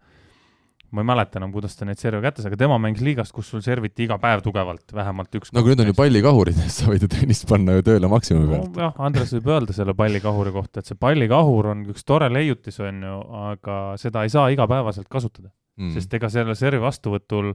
ma 0.94 1.02
ei 1.02 1.08
mäleta 1.08 1.40
enam, 1.40 1.52
kuidas 1.54 1.74
ta 1.78 1.86
neid 1.88 2.00
serve 2.00 2.20
kätte 2.24 2.42
sai, 2.42 2.50
aga 2.52 2.60
tema 2.60 2.78
mängis 2.82 3.02
liigas, 3.04 3.32
kus 3.34 3.48
sul 3.50 3.62
serviti 3.64 4.06
iga 4.06 4.18
päev 4.22 4.42
tugevalt, 4.44 4.84
vähemalt 4.94 5.38
üks. 5.38 5.52
no 5.54 5.62
aga 5.62 5.72
nüüd 5.72 5.82
on 5.84 5.90
ju 5.90 5.96
pallikahurid, 5.98 6.60
sa 6.76 6.90
võid 6.90 7.06
ju 7.06 7.10
tennist 7.12 7.46
panna 7.50 7.78
ju 7.78 7.86
tööle 7.86 8.10
maksimumi 8.12 8.50
pealt 8.52 8.70
no,. 8.70 8.86
jah, 8.86 9.00
Andres 9.08 9.34
võib 9.36 9.50
öelda 9.54 9.76
selle 9.76 9.96
pallikahuri 9.98 10.54
kohta, 10.54 10.82
et 10.82 10.90
see 10.90 10.98
pallikahur 11.00 11.72
on 11.72 11.86
üks 11.92 12.06
tore 12.06 12.30
leiutis, 12.32 12.78
on 12.84 13.02
ju, 13.08 13.16
aga 13.50 13.80
seda 14.00 14.26
ei 14.26 14.32
saa 14.32 14.48
igapäevaselt 14.54 15.10
kasutada 15.12 15.50
mm.. 15.50 15.92
sest 15.96 16.14
ega 16.18 16.30
selle 16.32 16.56
servi 16.58 16.82
vastuvõtul 16.84 17.52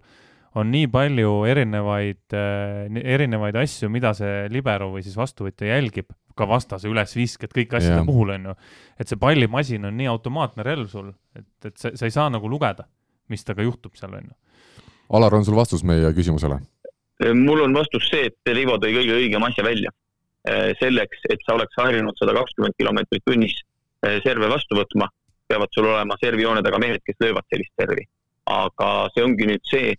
on 0.60 0.72
nii 0.74 0.88
palju 0.92 1.36
erinevaid 1.48 2.36
äh,, 2.36 3.04
erinevaid 3.16 3.60
asju, 3.62 3.90
mida 3.94 4.12
see 4.18 4.48
libero 4.52 4.92
või 4.92 5.06
siis 5.06 5.16
vastuvõtja 5.16 5.72
jälgib, 5.72 6.12
ka 6.36 6.48
vastase 6.48 6.90
ülesvisked, 6.92 7.52
kõik 7.56 7.78
asjade 7.80 8.02
yeah. 8.02 8.08
puhul, 8.08 8.34
on 8.36 8.52
ju. 8.52 8.56
et 9.00 9.12
see 9.12 9.20
pallimasin 9.20 9.88
on 9.88 9.96
nii 10.00 10.10
automaatne 10.12 10.66
relv 10.68 10.92
sul, 10.92 11.14
et, 11.38 11.48
et 11.68 11.78
sa, 11.80 11.94
sa 11.96 12.10
ei 12.10 12.14
saa 12.14 12.28
nagu 12.34 12.52
lugeda 12.52 12.88
mis 13.32 13.48
temaga 13.48 13.68
juhtub 13.68 13.96
seal, 13.98 14.14
on 14.20 14.30
ju. 14.30 14.38
Alar, 15.18 15.34
on 15.36 15.48
sul 15.48 15.58
vastus 15.58 15.84
meie 15.88 16.14
küsimusele? 16.16 16.62
mul 17.38 17.62
on 17.62 17.74
vastus 17.74 18.08
see, 18.10 18.30
et 18.32 18.54
Rivo 18.56 18.78
tõi 18.82 18.96
kõige 18.96 19.18
õigema 19.20 19.52
asja 19.52 19.66
välja. 19.66 19.92
selleks, 20.80 21.20
et 21.30 21.44
sa 21.46 21.54
oleks 21.54 21.76
harjunud 21.78 22.18
sada 22.18 22.34
kakskümmend 22.34 22.74
kilomeetrit 22.74 23.22
tunnis 23.30 23.54
eh, 24.02 24.16
serve 24.24 24.48
vastu 24.50 24.74
võtma, 24.74 25.06
peavad 25.46 25.70
sul 25.70 25.86
olema 25.86 26.16
servijoone 26.18 26.64
taga 26.66 26.80
mehed, 26.82 27.04
kes 27.06 27.20
löövad 27.22 27.46
sellist 27.54 27.76
servi. 27.78 28.08
aga 28.50 28.88
see 29.14 29.22
ongi 29.22 29.46
nüüd 29.52 29.62
see, 29.70 29.92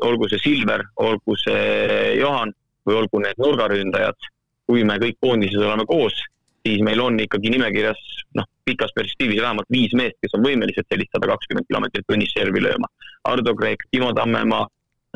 olgu 0.00 0.30
see 0.32 0.40
Silver, 0.40 0.86
olgu 0.96 1.36
see 1.36 2.14
Johan 2.16 2.54
või 2.88 2.96
olgu 3.02 3.20
need 3.26 3.36
nurgaründajad, 3.44 4.16
kui 4.64 4.86
me 4.88 4.96
kõik 5.02 5.20
koondises 5.20 5.60
oleme 5.60 5.84
koos, 5.84 6.16
siis 6.64 6.80
meil 6.80 7.04
on 7.04 7.20
ikkagi 7.20 7.52
nimekirjas 7.52 8.00
noh, 8.40 8.48
pikas 8.64 8.92
perspektiivis 8.94 9.42
vähemalt 9.42 9.70
viis 9.72 9.92
meest, 9.96 10.16
kes 10.22 10.34
on 10.36 10.44
võimelised 10.44 10.86
sellist 10.88 11.12
sada 11.14 11.28
kakskümmend 11.32 11.68
kilomeetrit 11.68 12.06
tunnis 12.08 12.32
servi 12.36 12.62
lööma. 12.64 12.88
Ardo 13.28 13.54
Kreek, 13.58 13.86
Timo 13.92 14.12
Tammemaa, 14.16 14.66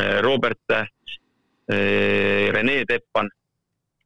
eh, 0.00 0.20
Robert 0.24 0.60
Täht, 0.68 1.16
eh, 1.72 2.48
Rene 2.54 2.82
Teppan, 2.88 3.28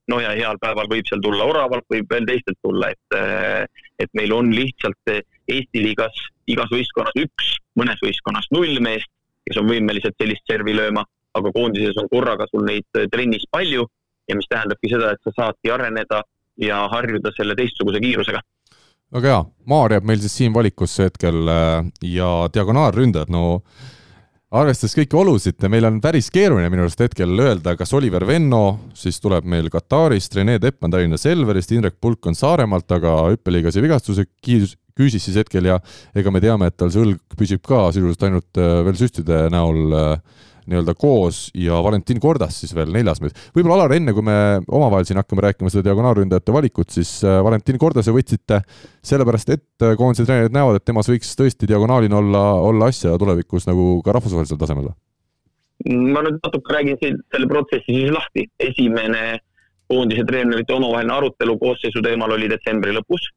no 0.09 0.21
ja 0.21 0.35
heal 0.39 0.59
päeval 0.63 0.91
võib 0.91 1.09
seal 1.09 1.23
tulla 1.23 1.45
Oravalt, 1.45 1.87
võib 1.91 2.11
veel 2.11 2.27
teistelt 2.27 2.59
tulla, 2.63 2.91
et, 2.91 3.19
eh, 3.19 3.67
et 3.99 4.11
meil 4.15 4.33
on 4.33 4.51
lihtsalt 4.51 5.23
Eesti 5.49 5.83
liigas 5.83 6.15
igas 6.47 6.71
võistkonnas 6.71 7.17
üks, 7.19 7.57
mõnes 7.79 7.99
võistkonnas 8.03 8.47
null 8.53 8.79
meest, 8.81 9.11
kes 9.47 9.59
on 9.59 9.67
võimelised 9.67 10.15
sellist 10.19 10.47
servi 10.47 10.75
lööma, 10.75 11.05
aga 11.35 11.53
koondises 11.55 11.99
on 11.99 12.09
korraga 12.09 12.47
sul 12.51 12.65
neid 12.65 12.87
trennis 13.11 13.45
palju 13.51 13.87
ja 14.29 14.37
mis 14.37 14.49
tähendabki 14.51 14.91
seda, 14.93 15.13
et 15.13 15.23
sa 15.25 15.33
saadki 15.37 15.73
areneda 15.73 16.23
ja 16.63 16.87
harjuda 16.93 17.33
selle 17.37 17.57
teistsuguse 17.59 18.01
kiirusega. 18.03 18.43
Väga 19.13 19.29
hea, 19.29 19.41
Maar 19.69 19.95
jääb 19.95 20.07
meil 20.09 20.23
siis 20.23 20.35
siin 20.41 20.55
valikusse 20.55 21.07
hetkel 21.07 21.49
äh, 21.49 21.91
ja 22.11 22.31
diagonaalründajad, 22.55 23.31
no 23.31 23.63
arvestades 24.53 24.97
kõiki 24.99 25.17
olusid, 25.17 25.63
meil 25.71 25.87
on 25.89 26.01
päris 26.03 26.29
keeruline 26.35 26.69
minu 26.73 26.85
arust 26.85 27.01
hetkel 27.01 27.31
öelda, 27.41 27.77
kas 27.79 27.95
Oliver 27.97 28.27
Venno, 28.29 28.91
siis 28.99 29.21
tuleb 29.23 29.47
meil 29.49 29.71
Katarist, 29.73 30.35
Rene 30.37 30.59
Teppmann 30.61 30.93
Tallinna 30.93 31.21
Selverist, 31.21 31.73
Indrek 31.73 31.97
Pulk 32.03 32.27
on 32.29 32.37
Saaremaalt, 32.37 32.91
aga 32.99 33.15
hüppeliigase 33.31 33.85
vigastuse 33.85 34.27
kiis-, 34.45 34.75
küüsis 34.99 35.25
siis 35.29 35.39
hetkel 35.41 35.71
ja 35.71 35.79
ega 36.19 36.35
me 36.35 36.43
teame, 36.43 36.69
et 36.69 36.77
tal 36.77 36.93
see 36.93 37.07
õlg 37.07 37.39
püsib 37.39 37.63
ka 37.65 37.87
sisuliselt 37.95 38.27
ainult 38.29 38.61
äh, 38.61 38.81
veel 38.89 38.99
süstide 38.99 39.45
näol 39.55 39.97
äh, 39.97 40.43
nii-öelda 40.71 40.95
koos 40.99 41.51
ja 41.59 41.79
Valentin 41.85 42.21
Kordas 42.21 42.61
siis 42.63 42.75
veel 42.77 42.93
neljas 42.95 43.21
mees. 43.23 43.35
võib-olla 43.57 43.81
Alar, 43.81 43.97
enne 43.97 44.15
kui 44.15 44.25
me 44.27 44.37
omavahel 44.69 45.07
siin 45.09 45.21
hakkame 45.21 45.45
rääkima 45.47 45.73
seda 45.73 45.87
diagonaalründajate 45.89 46.55
valikut, 46.55 46.91
siis 46.95 47.15
äh, 47.27 47.41
Valentin 47.45 47.79
Kordase 47.83 48.15
võtsite 48.15 48.63
sellepärast, 49.03 49.55
et 49.55 49.87
äh, 49.87 49.97
koondise 49.99 50.27
treenerid 50.29 50.55
näevad, 50.55 50.79
et 50.79 50.87
temas 50.89 51.11
võiks 51.11 51.33
tõesti 51.39 51.69
diagonaalina 51.71 52.19
olla, 52.19 52.45
olla 52.69 52.91
asja 52.93 53.17
tulevikus 53.19 53.67
nagu 53.71 54.01
ka 54.05 54.19
rahvusvahelisel 54.19 54.61
tasemel? 54.61 54.93
ma 55.83 56.23
nüüd 56.23 56.39
natuke 56.39 56.75
räägin 56.77 56.99
selle 57.01 57.47
protsessi 57.51 57.95
siis 57.97 58.11
lahti. 58.15 58.47
esimene 58.61 59.41
koondise 59.91 60.25
treenerite 60.25 60.75
omavaheline 60.75 61.15
arutelu 61.15 61.59
koosseisu 61.59 62.03
teemal 62.05 62.31
oli 62.39 62.49
detsembri 62.51 62.95
lõpus. 62.95 63.29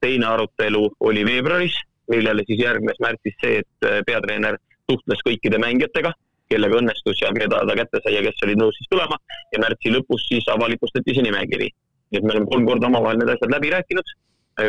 teine 0.00 0.26
arutelu 0.26 0.88
oli 1.00 1.24
veebruaris, 1.24 1.76
millele 2.10 2.42
siis 2.46 2.64
järgnes 2.64 2.98
märtsis 3.00 3.36
see, 3.44 3.60
et 3.62 3.86
äh, 3.86 4.00
peatreener 4.06 4.58
suhtles 4.90 5.20
kõikide 5.28 5.60
mängijatega 5.62 6.12
kellega 6.52 6.80
õnnestus 6.80 7.22
ja 7.24 7.32
keda 7.36 7.62
ta 7.68 7.78
kätte 7.78 8.02
sai 8.04 8.16
ja 8.16 8.24
kes 8.26 8.44
olid 8.46 8.60
nõus 8.60 8.76
siis 8.78 8.90
tulema. 8.92 9.18
Ja 9.54 9.62
märtsi 9.64 9.94
lõpus 9.94 10.28
siis 10.28 10.48
avalikustati 10.52 11.16
see 11.16 11.24
nimekiri. 11.28 11.70
nii 12.12 12.20
et 12.20 12.24
me 12.28 12.34
oleme 12.34 12.50
kolm 12.52 12.66
korda 12.68 12.90
omavahel 12.92 13.18
need 13.18 13.30
asjad 13.32 13.52
läbi 13.54 13.70
rääkinud, 13.72 14.08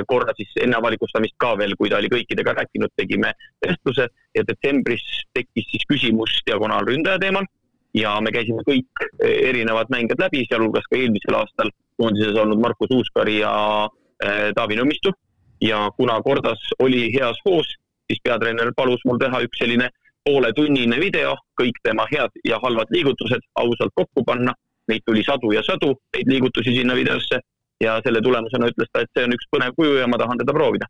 korra 0.08 0.34
siis 0.38 0.52
enne 0.64 0.78
avalikustamist 0.78 1.36
ka 1.38 1.54
veel, 1.60 1.76
kui 1.80 1.90
ta 1.92 2.00
oli 2.00 2.10
kõikidega 2.12 2.56
rääkinud, 2.60 2.94
tegime 2.96 3.34
vestluse 3.66 4.08
ja 4.36 4.44
detsembris 4.48 5.04
tekkis 5.36 5.68
siis 5.72 5.84
küsimus 5.90 6.40
diagonaalründaja 6.48 7.20
teemal. 7.20 7.48
Ja 7.94 8.16
me 8.26 8.32
käisime 8.34 8.64
kõik 8.66 9.04
erinevad 9.22 9.92
mängijad 9.94 10.24
läbi, 10.24 10.48
sealhulgas 10.50 10.88
ka 10.90 10.98
eelmisel 10.98 11.36
aastal 11.38 11.70
koondises 12.00 12.40
olnud 12.42 12.62
Markus 12.64 12.90
Uuskari 12.96 13.42
ja 13.44 13.54
äh, 13.86 14.50
Taavi 14.56 14.80
Nõmmistu. 14.80 15.14
Ja 15.62 15.86
kuna 15.98 16.16
Kordas 16.26 16.64
oli 16.80 17.12
heas 17.14 17.38
hoos, 17.46 17.68
siis 18.10 18.24
peatreener 18.24 18.72
palus 18.76 19.04
mul 19.06 19.20
teha 19.22 19.44
üks 19.46 19.62
selline 19.62 19.92
pooletunnine 20.28 21.00
video, 21.00 21.36
kõik 21.60 21.80
tema 21.84 22.06
head 22.12 22.32
ja 22.48 22.60
halvad 22.64 22.92
liigutused 22.96 23.44
ausalt 23.60 23.94
kokku 23.96 24.24
panna. 24.28 24.56
Neid 24.92 25.06
tuli 25.08 25.24
sadu 25.24 25.54
ja 25.56 25.62
sadu, 25.64 25.94
neid 26.16 26.28
liigutusi 26.28 26.74
sinna 26.76 26.96
videosse 26.96 27.40
ja 27.84 28.00
selle 28.04 28.22
tulemusena 28.24 28.68
ütles 28.72 28.90
ta, 28.92 29.04
et 29.04 29.12
see 29.16 29.24
on 29.28 29.36
üks 29.36 29.48
põnev 29.52 29.76
kuju 29.78 29.96
ja 30.02 30.08
ma 30.12 30.20
tahan 30.20 30.42
teda 30.42 30.56
proovida. 30.56 30.90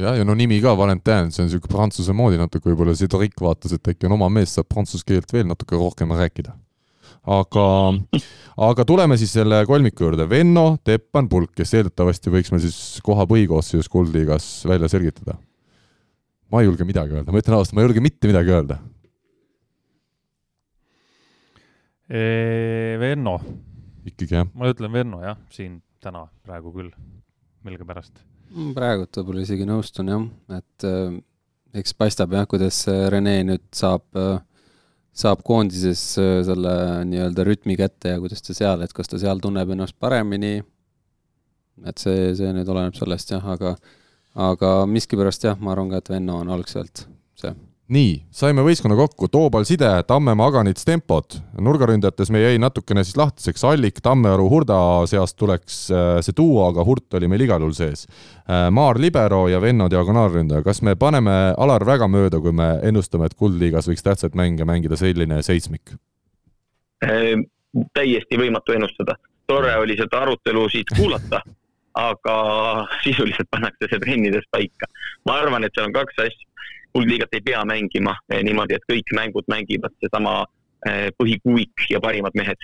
jah, 0.00 0.16
ja 0.18 0.24
no 0.26 0.34
nimi 0.34 0.58
ka, 0.62 0.72
Valentin, 0.78 1.30
see 1.30 1.44
on 1.44 1.48
niisugune 1.50 1.70
prantsuse 1.70 2.14
moodi 2.16 2.38
natuke 2.40 2.70
võib-olla, 2.70 2.96
Cedric 2.98 3.36
vaatas, 3.42 3.76
et 3.76 3.92
äkki 3.92 4.08
on 4.08 4.16
oma 4.16 4.30
mees, 4.32 4.54
saab 4.56 4.66
prantsuse 4.70 5.06
keelt 5.06 5.30
veel 5.34 5.46
natuke 5.50 5.78
rohkem 5.78 6.14
rääkida. 6.18 6.54
aga, 7.30 7.66
aga 8.70 8.86
tuleme 8.88 9.18
siis 9.20 9.34
selle 9.38 9.60
kolmiku 9.68 10.06
juurde, 10.06 10.26
Venno, 10.30 10.80
Teppan, 10.84 11.28
Pulk, 11.28 11.52
kes 11.54 11.74
eeldatavasti 11.78 12.32
võiks 12.32 12.50
meil 12.50 12.64
siis 12.64 12.98
koha 13.06 13.28
põhikoosseisus 13.30 13.92
Kuldliigas 13.92 14.50
välja 14.66 14.88
selgitada 14.88 15.36
ma 16.50 16.60
ei 16.60 16.68
julge 16.68 16.86
midagi 16.88 17.16
öelda, 17.16 17.32
ma 17.32 17.42
ütlen 17.42 17.56
ausalt, 17.58 17.76
ma 17.76 17.82
ei 17.82 17.88
julge 17.88 18.04
mitte 18.04 18.30
midagi 18.30 18.54
öelda. 18.56 18.80
Venno. 23.00 23.36
ikkagi 24.08 24.34
jah? 24.34 24.50
ma 24.58 24.70
ütlen 24.72 24.92
Venno 24.92 25.22
jah, 25.22 25.38
siin 25.54 25.78
täna 26.02 26.24
praegu 26.42 26.72
küll, 26.74 26.90
millegipärast. 27.62 28.22
praegult 28.74 29.20
võib-olla 29.20 29.44
isegi 29.46 29.66
nõustun 29.68 30.10
jah, 30.10 30.24
et 30.58 30.86
äh, 30.88 31.18
eks 31.78 31.94
paistab 31.94 32.34
jah, 32.34 32.48
kuidas 32.50 32.82
Rene 33.14 33.36
nüüd 33.46 33.68
saab 33.76 34.06
äh, 34.18 34.40
saab 35.16 35.42
koondises 35.46 36.02
äh, 36.20 36.40
selle 36.46 36.74
nii-öelda 37.10 37.44
rütmi 37.46 37.76
kätte 37.78 38.14
ja 38.14 38.20
kuidas 38.22 38.42
ta 38.44 38.54
seal, 38.56 38.84
et 38.84 38.94
kas 38.96 39.10
ta 39.10 39.18
seal 39.20 39.42
tunneb 39.42 39.72
ennast 39.74 39.96
paremini. 39.98 40.60
et 41.86 41.98
see, 41.98 42.34
see 42.36 42.50
nüüd 42.52 42.68
oleneb 42.68 42.96
sellest 42.98 43.30
jah, 43.32 43.44
aga 43.54 43.74
aga 44.34 44.84
miskipärast 44.86 45.44
jah, 45.44 45.58
ma 45.60 45.74
arvan 45.74 45.90
ka, 45.90 46.00
et 46.00 46.08
Venno 46.12 46.38
on 46.40 46.50
algselt 46.52 47.04
see. 47.38 47.52
nii, 47.90 48.12
saime 48.30 48.62
võistkonna 48.62 48.94
kokku, 48.98 49.26
Toobal 49.32 49.64
Side, 49.66 49.88
Tammemaa, 50.06 50.46
Aganits, 50.52 50.84
Tempod. 50.86 51.40
nurgaründajates 51.58 52.30
me 52.30 52.42
jäi 52.42 52.58
natukene 52.62 53.02
siis 53.04 53.18
lahtiseks, 53.18 53.64
Allik, 53.66 53.98
Tammearu, 54.02 54.46
Hurda 54.52 54.78
seast 55.10 55.36
tuleks 55.40 55.80
äh, 55.90 56.10
see 56.22 56.36
duo, 56.36 56.68
aga 56.68 56.84
Hurt 56.86 57.18
oli 57.18 57.28
meil 57.28 57.46
igal 57.46 57.64
juhul 57.64 57.74
sees. 57.74 58.06
Äh, 58.46 58.68
Maar 58.70 59.00
Libero 59.02 59.48
ja 59.48 59.60
Venno 59.60 59.90
diagonaalründaja, 59.90 60.62
kas 60.62 60.82
me 60.86 60.94
paneme 60.94 61.54
Alar 61.58 61.86
väga 61.86 62.08
mööda, 62.08 62.40
kui 62.40 62.52
me 62.54 62.76
ennustame, 62.86 63.26
et 63.26 63.34
Kuldliigas 63.34 63.90
võiks 63.90 64.06
tähtsaid 64.06 64.38
mänge 64.38 64.64
mängida 64.64 64.96
selline 65.00 65.42
seitsmik 65.42 65.96
äh,? 67.04 67.34
täiesti 67.94 68.38
võimatu 68.38 68.74
ennustada. 68.74 69.14
tore 69.46 69.76
oli 69.76 69.96
seda 69.98 70.22
arutelu 70.22 70.68
siit 70.68 70.90
kuulata 70.96 71.40
aga 71.98 72.36
sisuliselt 73.04 73.50
pannakse 73.50 73.88
see 73.90 74.00
trennides 74.02 74.46
paika. 74.50 74.86
ma 75.26 75.40
arvan, 75.42 75.64
et 75.64 75.74
seal 75.74 75.88
on 75.88 75.96
kaks 75.96 76.18
asja. 76.26 76.46
kuldliigat 76.92 77.34
ei 77.36 77.40
pea 77.46 77.62
mängima 77.64 78.16
eh, 78.32 78.42
niimoodi, 78.42 78.74
et 78.74 78.86
kõik 78.90 79.12
mängud 79.14 79.46
mängivad 79.48 79.94
seesama 80.02 80.44
eh, 80.86 81.10
põhikuuik 81.18 81.86
ja 81.90 82.00
parimad 82.00 82.34
mehed. 82.34 82.58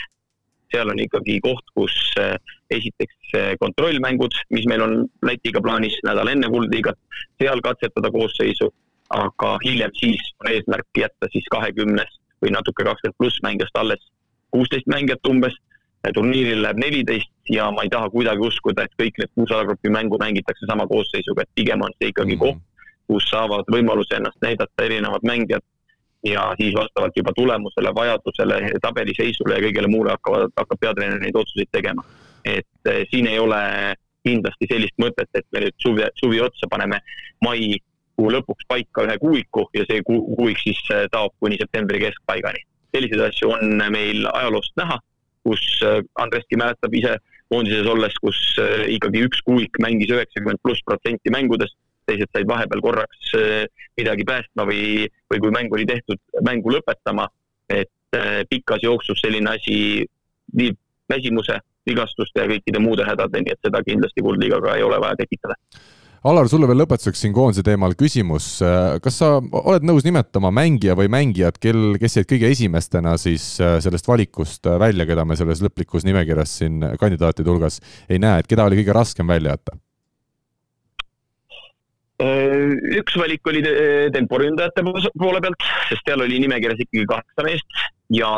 seal 0.73 0.91
on 0.91 0.99
ikkagi 0.99 1.39
koht, 1.41 1.67
kus 1.75 1.95
eh, 2.19 2.35
esiteks 2.71 3.37
kontrollmängud, 3.61 4.35
mis 4.51 4.67
meil 4.67 4.83
on 4.83 4.97
Lätiga 5.23 5.63
plaanis 5.63 5.95
nädal 6.07 6.33
enne 6.33 6.51
kuldliigat, 6.51 6.99
seal 7.39 7.63
katsetada 7.63 8.11
koosseisu, 8.11 8.73
aga 9.15 9.57
hiljem 9.63 9.95
siis 9.95 10.33
on 10.43 10.51
eesmärk 10.51 10.99
jätta 10.99 11.31
siis 11.31 11.47
kahekümnest 11.55 12.19
või 12.43 12.51
natuke 12.51 12.85
kakskümmend 12.85 13.19
pluss 13.19 13.43
mängijast 13.47 13.79
alles 13.79 14.03
kuusteist 14.57 14.89
mängijat 14.91 15.29
umbes 15.29 15.55
turniiril 16.15 16.63
läheb 16.63 16.79
neliteist 16.83 17.31
ja 17.51 17.71
ma 17.71 17.85
ei 17.87 17.91
taha 17.93 18.11
kuidagi 18.11 18.47
uskuda, 18.49 18.85
et 18.87 18.95
kõik 19.03 19.19
need 19.21 19.33
kuus 19.35 19.53
alagrupi 19.53 19.93
mängu 19.93 20.19
mängitakse 20.21 20.69
sama 20.71 20.87
koosseisuga, 20.91 21.43
et 21.43 21.55
pigem 21.55 21.83
on 21.83 21.95
see 21.99 22.11
ikkagi 22.13 22.37
mm 22.37 22.41
-hmm. 22.41 22.59
koht, 22.59 22.93
kus 23.07 23.31
saavad 23.31 23.71
võimaluse 23.73 24.17
ennast 24.17 24.39
näidata 24.43 24.85
erinevad 24.85 25.23
mängijad 25.23 25.65
ja 26.25 26.55
siis 26.61 26.75
vastavalt 26.75 27.17
juba 27.17 27.33
tulemusele, 27.33 27.95
vajadusele, 27.95 28.71
tabeliseisule 28.83 29.55
ja 29.55 29.63
kõigele 29.67 29.89
muule 29.89 30.11
hakkavad, 30.11 30.51
hakkab 30.57 30.81
peatreener 30.81 31.21
neid 31.21 31.37
otsuseid 31.37 31.69
tegema. 31.73 32.05
et 32.45 32.67
eh, 32.87 33.07
siin 33.11 33.27
ei 33.27 33.39
ole 33.39 33.57
kindlasti 34.25 34.67
sellist 34.71 34.95
mõtet, 35.03 35.31
et 35.35 35.47
me 35.53 35.61
nüüd 35.65 35.75
suvi, 35.83 36.03
suvi 36.15 36.41
otsa 36.41 36.69
paneme 36.71 37.01
mai 37.43 37.79
kuu 38.17 38.31
lõpuks 38.33 38.67
paika 38.69 39.05
ühe 39.07 39.19
kuuiku 39.19 39.67
ja 39.77 39.85
see 39.89 40.03
kuuik 40.07 40.61
siis 40.63 40.81
taob 41.13 41.35
kuni 41.41 41.59
septembri 41.61 42.01
keskpaigani. 42.01 42.65
selliseid 42.95 43.21
asju 43.29 43.51
on 43.53 43.83
meil 43.93 44.29
ajaloost 44.33 44.73
näha, 44.81 44.99
kus 45.47 45.65
Andreski 46.19 46.59
mäletab 46.59 46.95
ise 46.99 47.17
koondises 47.53 47.89
olles, 47.91 48.15
kus 48.23 48.39
ikkagi 48.91 49.23
üks 49.29 49.43
kuuik 49.47 49.79
mängis 49.83 50.11
üheksakümmend 50.11 50.63
pluss 50.65 50.83
protsenti 50.87 51.33
mängudest, 51.35 51.77
teised 52.07 52.31
said 52.35 52.49
vahepeal 52.51 52.83
korraks 52.83 53.33
midagi 53.99 54.27
päästma 54.27 54.67
või, 54.67 55.07
või 55.31 55.43
kui 55.43 55.55
mäng 55.55 55.75
oli 55.75 55.87
tehtud, 55.87 56.21
mängu 56.47 56.75
lõpetama. 56.75 57.29
et 57.71 58.19
pikas 58.51 58.83
jooksus 58.83 59.19
selline 59.19 59.51
asi 59.51 60.07
viib 60.57 60.77
väsimuse, 61.11 61.59
vigastuste 61.87 62.41
ja 62.41 62.47
kõikide 62.51 62.79
muude 62.83 63.05
hädadeni, 63.07 63.51
et 63.51 63.59
seda 63.67 63.83
kindlasti 63.83 64.23
Kuldliigaga 64.23 64.77
ei 64.77 64.85
ole 64.87 65.01
vaja 65.03 65.19
tekitada 65.19 65.59
Alar, 66.25 66.49
sulle 66.49 66.67
veel 66.69 66.81
lõpetuseks 66.81 67.21
siin 67.23 67.35
koondise 67.37 67.63
teemal 67.67 67.93
küsimus. 67.99 68.47
kas 69.05 69.19
sa 69.21 69.37
oled 69.39 69.85
nõus 69.87 70.07
nimetama 70.07 70.51
mängija 70.55 70.97
või 70.99 71.11
mängijad, 71.13 71.59
kel, 71.61 71.99
kes 72.01 72.17
jäid 72.19 72.29
kõige 72.31 72.51
esimestena 72.55 73.17
siis 73.21 73.45
äh, 73.61 73.77
sellest 73.85 74.09
valikust 74.09 74.67
äh, 74.67 74.79
välja, 74.81 75.07
keda 75.07 75.27
me 75.29 75.37
selles 75.37 75.61
lõplikus 75.63 76.07
nimekirjas 76.09 76.57
siin 76.63 76.81
kandidaatide 77.01 77.53
hulgas 77.53 77.81
ei 78.09 78.19
näe, 78.23 78.41
et 78.41 78.49
keda 78.49 78.65
oli 78.65 78.81
kõige 78.81 78.97
raskem 78.97 79.29
välja 79.29 79.55
jätta? 79.55 79.77
Äh, 82.25 82.73
üks 83.03 83.19
valik 83.21 83.47
oli 83.53 83.61
temporündajate 84.17 84.87
poole 85.21 85.43
pealt, 85.45 85.69
sest 85.91 86.09
seal 86.09 86.25
oli 86.25 86.41
nimekirjas 86.47 86.81
ikkagi 86.87 87.05
kaheksa 87.13 87.45
meest 87.47 87.83
ja 88.17 88.31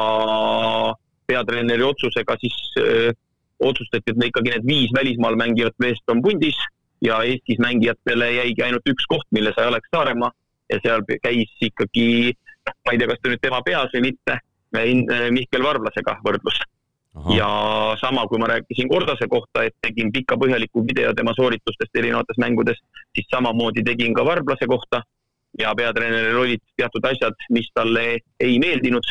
peatreeneri 1.28 1.84
otsusega 1.84 2.36
siis 2.40 2.56
öö, 2.80 3.12
otsustati, 3.60 4.14
et 4.14 4.28
ikkagi 4.30 4.55
need 4.55 4.66
viis 4.66 4.92
välismaal 4.96 5.36
mängivat 5.36 5.76
meest 5.82 6.09
on 6.09 6.22
pundis 6.24 6.56
ja 7.04 7.22
Eestis 7.24 7.60
mängijatele 7.62 8.32
jäigi 8.32 8.62
ainult 8.64 8.86
üks 8.90 9.06
koht, 9.10 9.26
mille 9.30 9.52
sai 9.56 9.68
Alex 9.70 9.90
Saaremaa. 9.94 10.30
Ja 10.68 10.78
seal 10.84 11.04
käis 11.22 11.52
ikkagi, 11.64 12.34
ma 12.68 12.92
ei 12.92 12.98
tea, 13.00 13.08
kas 13.08 13.20
ta 13.22 13.30
nüüd 13.32 13.40
tema 13.40 13.62
peas 13.64 13.92
või 13.94 14.10
mitte, 14.10 14.34
Mihkel 15.32 15.64
Varblasega 15.64 16.18
võrdlus. 16.24 16.58
ja 17.34 17.48
sama, 18.00 18.26
kui 18.28 18.38
ma 18.38 18.46
rääkisin 18.46 18.88
Kordase 18.88 19.26
kohta, 19.28 19.64
et 19.64 19.74
tegin 19.82 20.12
pika 20.12 20.36
põhjaliku 20.36 20.84
video 20.86 21.14
tema 21.16 21.32
sooritustest 21.34 21.96
erinevates 21.96 22.36
mängudes, 22.38 22.78
siis 23.16 23.26
samamoodi 23.32 23.82
tegin 23.82 24.14
ka 24.14 24.24
Varblase 24.24 24.66
kohta. 24.66 25.02
Ja 25.58 25.72
peatreeneril 25.74 26.36
olid 26.36 26.60
teatud 26.76 27.04
asjad, 27.08 27.34
mis 27.50 27.70
talle 27.74 28.20
ei 28.40 28.58
meeldinud 28.60 29.08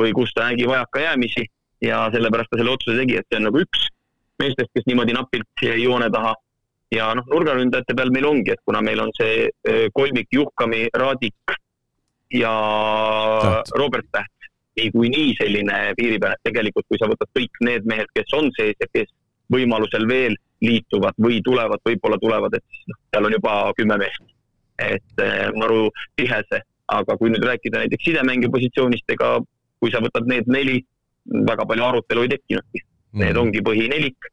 või 0.00 0.14
kus 0.16 0.32
ta 0.34 0.48
nägi 0.48 0.66
vajakajäämisi 0.66 1.44
ja 1.84 2.08
sellepärast 2.10 2.50
ta 2.50 2.58
selle 2.58 2.72
otsuse 2.72 2.96
tegi, 2.98 3.18
et 3.20 3.28
see 3.28 3.38
on 3.38 3.46
nagu 3.50 3.60
üks 3.60 3.84
meestest, 4.40 4.72
kes 4.74 4.88
niimoodi 4.88 5.14
napilt 5.14 5.66
joone 5.84 6.08
taha 6.10 6.32
ja 6.94 7.10
noh, 7.18 7.26
nurgaründajate 7.30 7.96
peal 7.98 8.12
meil 8.14 8.28
ongi, 8.28 8.54
et 8.54 8.62
kuna 8.64 8.82
meil 8.84 9.02
on 9.02 9.12
see 9.16 9.50
kolmik 9.96 10.30
Juhkami, 10.32 10.86
Raadik 10.94 11.56
ja 12.34 12.54
Täht. 13.42 13.74
Robert 13.78 14.08
Täht 14.12 14.48
niikuinii 14.78 15.34
selline 15.38 15.76
piiri 15.98 16.18
peal, 16.18 16.34
et 16.34 16.50
tegelikult 16.50 16.86
kui 16.90 16.98
sa 16.98 17.08
võtad 17.10 17.30
kõik 17.36 17.62
need 17.66 17.86
mehed, 17.90 18.10
kes 18.16 18.34
on 18.38 18.50
sees 18.56 18.74
ja 18.80 18.88
kes 18.90 19.10
võimalusel 19.54 20.06
veel 20.10 20.34
liituvad 20.64 21.18
või 21.20 21.40
tulevad, 21.44 21.82
võib-olla 21.86 22.18
tulevad, 22.22 22.56
et 22.58 22.80
noh, 22.90 22.98
seal 23.12 23.28
on 23.28 23.36
juba 23.36 23.56
kümme 23.78 23.98
meest. 24.02 24.30
et 24.82 25.20
maru 25.54 25.86
tihe 26.18 26.40
see, 26.50 26.58
aga 26.90 27.14
kui 27.16 27.30
nüüd 27.30 27.44
rääkida 27.46 27.84
näiteks 27.84 28.08
sidemängija 28.08 28.50
positsioonist, 28.50 29.12
ega 29.14 29.36
kui 29.78 29.92
sa 29.94 30.00
võtad 30.02 30.26
need 30.26 30.48
neli, 30.50 30.80
väga 31.46 31.66
palju 31.68 31.84
arutelu 31.84 32.24
ei 32.24 32.32
tekkinudki 32.32 32.80
mm.. 32.80 33.20
Need 33.22 33.38
ongi 33.38 33.62
põhinelik 33.62 34.26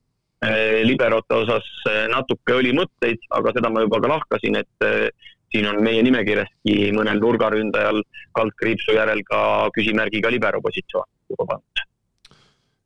liberote 0.84 1.36
osas 1.36 1.68
äh, 1.90 2.08
natuke 2.10 2.56
oli 2.58 2.74
mõtteid, 2.74 3.22
aga 3.38 3.54
seda 3.54 3.70
ma 3.70 3.84
juba 3.86 4.02
ka 4.02 4.10
lahkasin, 4.10 4.58
et 4.58 4.86
äh, 4.88 5.10
siin 5.54 5.68
on 5.70 5.82
meie 5.84 6.02
nimekirjaski 6.06 6.90
mõnel 6.96 7.22
nurgaründajal 7.22 8.02
kaldkriipsu 8.38 8.96
järel 8.96 9.22
ka 9.28 9.70
küsimärgiga 9.76 10.32
libero 10.34 10.62
positsioon 10.64 11.08
juba 11.30 11.48
pandud. 11.54 11.86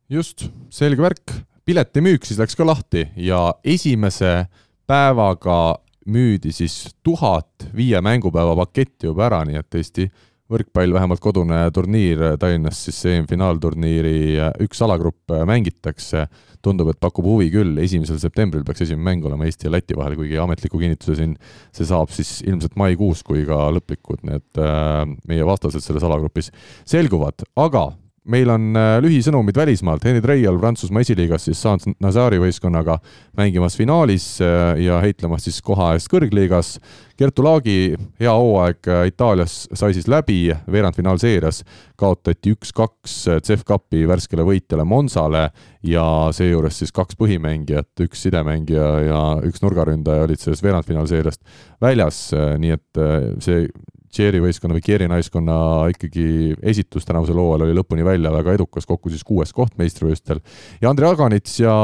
just, 0.08 0.48
selge 0.70 1.02
värk. 1.02 1.32
piletimüük 1.66 2.24
siis 2.24 2.38
läks 2.38 2.54
ka 2.54 2.66
lahti 2.66 3.08
ja 3.16 3.54
esimese 3.64 4.46
päevaga 4.86 5.78
müüdi 6.06 6.52
siis 6.52 6.94
tuhat 7.02 7.66
viie 7.74 8.00
mängupäeva 8.00 8.54
paketti 8.56 9.08
juba 9.08 9.26
ära, 9.26 9.42
nii 9.44 9.58
et 9.58 9.70
tõesti 9.70 10.10
võrkpall, 10.52 10.94
vähemalt 10.94 11.22
kodune 11.22 11.58
turniir 11.74 12.22
Tallinnas, 12.40 12.84
siis 12.86 13.00
EM-finaalturniiri 13.10 14.36
üks 14.66 14.82
alagrupp 14.86 15.34
mängitakse. 15.48 16.26
tundub, 16.66 16.88
et 16.90 16.98
pakub 16.98 17.22
huvi 17.28 17.46
küll, 17.52 17.76
esimesel 17.78 18.18
septembril 18.18 18.64
peaks 18.66 18.80
esimene 18.82 19.04
mäng 19.06 19.26
olema 19.28 19.46
Eesti 19.46 19.68
ja 19.68 19.70
Läti 19.70 19.94
vahel, 19.94 20.16
kuigi 20.18 20.38
ametliku 20.42 20.80
kinnituse 20.80 21.14
siin 21.14 21.36
see 21.70 21.86
saab 21.86 22.10
siis 22.10 22.40
ilmselt 22.42 22.74
maikuus, 22.74 23.22
kui 23.22 23.44
ka 23.46 23.68
lõplikud 23.76 24.24
need 24.26 24.58
äh, 24.58 25.04
meie 25.30 25.46
vastased 25.46 25.84
selles 25.84 26.02
alagrupis 26.02 26.50
selguvad, 26.88 27.46
aga 27.54 27.84
meil 28.30 28.50
on 28.50 28.76
äh, 28.76 28.96
lühisõnumid 29.04 29.56
välismaalt, 29.56 30.04
Henri 30.06 30.22
Treial 30.24 30.58
Prantsusmaa 30.60 31.04
esiliigas 31.04 31.46
siis 31.46 31.60
saanud 31.62 31.96
Nazari 32.02 32.40
võistkonnaga 32.42 32.98
mängimas 33.38 33.76
finaalis 33.78 34.26
äh, 34.44 34.74
ja 34.82 35.00
heitlemas 35.04 35.46
siis 35.46 35.60
koha 35.64 35.92
eest 35.96 36.10
kõrgliigas. 36.12 36.76
Kertu 37.16 37.44
Laagi 37.46 37.94
hea 38.20 38.34
hooaeg 38.34 38.90
äh, 38.90 39.06
Itaalias 39.12 39.56
sai 39.72 39.94
siis 39.96 40.08
läbi, 40.10 40.50
veerandfinaalseerias 40.72 41.62
kaotati 41.96 42.56
üks-kaks 42.56 43.16
CEF 43.46 43.64
Cupi 43.68 44.04
värskele 44.08 44.44
võitjale 44.46 44.84
Monsale 44.84 45.48
ja 45.86 46.06
seejuures 46.34 46.82
siis 46.82 46.94
kaks 46.94 47.18
põhimängijat, 47.20 47.92
üks 48.04 48.26
sidemängija 48.26 48.88
ja 49.06 49.24
üks 49.46 49.62
nurgaründaja 49.64 50.26
olid 50.26 50.42
sellest 50.42 50.66
veerandfinaalseeriast 50.66 51.42
väljas, 51.82 52.28
nii 52.34 52.74
et 52.74 53.04
see 53.44 53.68
Tšeeri 54.16 54.40
võistkonna 54.40 54.72
või 54.78 54.84
Kieri 54.84 55.08
naiskonna 55.12 55.56
ikkagi 55.92 56.54
esitus 56.64 57.04
tänavusel 57.04 57.36
hooajal 57.36 57.66
oli 57.66 57.74
lõpuni 57.76 58.04
välja 58.06 58.30
väga 58.32 58.54
edukas, 58.56 58.86
kokku 58.88 59.12
siis 59.12 59.24
kuues 59.26 59.52
koht 59.52 59.76
meistrivõistlustel. 59.76 60.40
ja 60.80 60.88
Andrei 60.88 61.10
Aganits 61.10 61.58
ja 61.60 61.74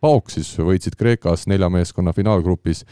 Pauk 0.00 0.30
siis 0.30 0.52
võitsid 0.62 0.94
Kreekas 0.94 1.48
nelja 1.50 1.70
meeskonna 1.72 2.14
finaalgrupis 2.14 2.84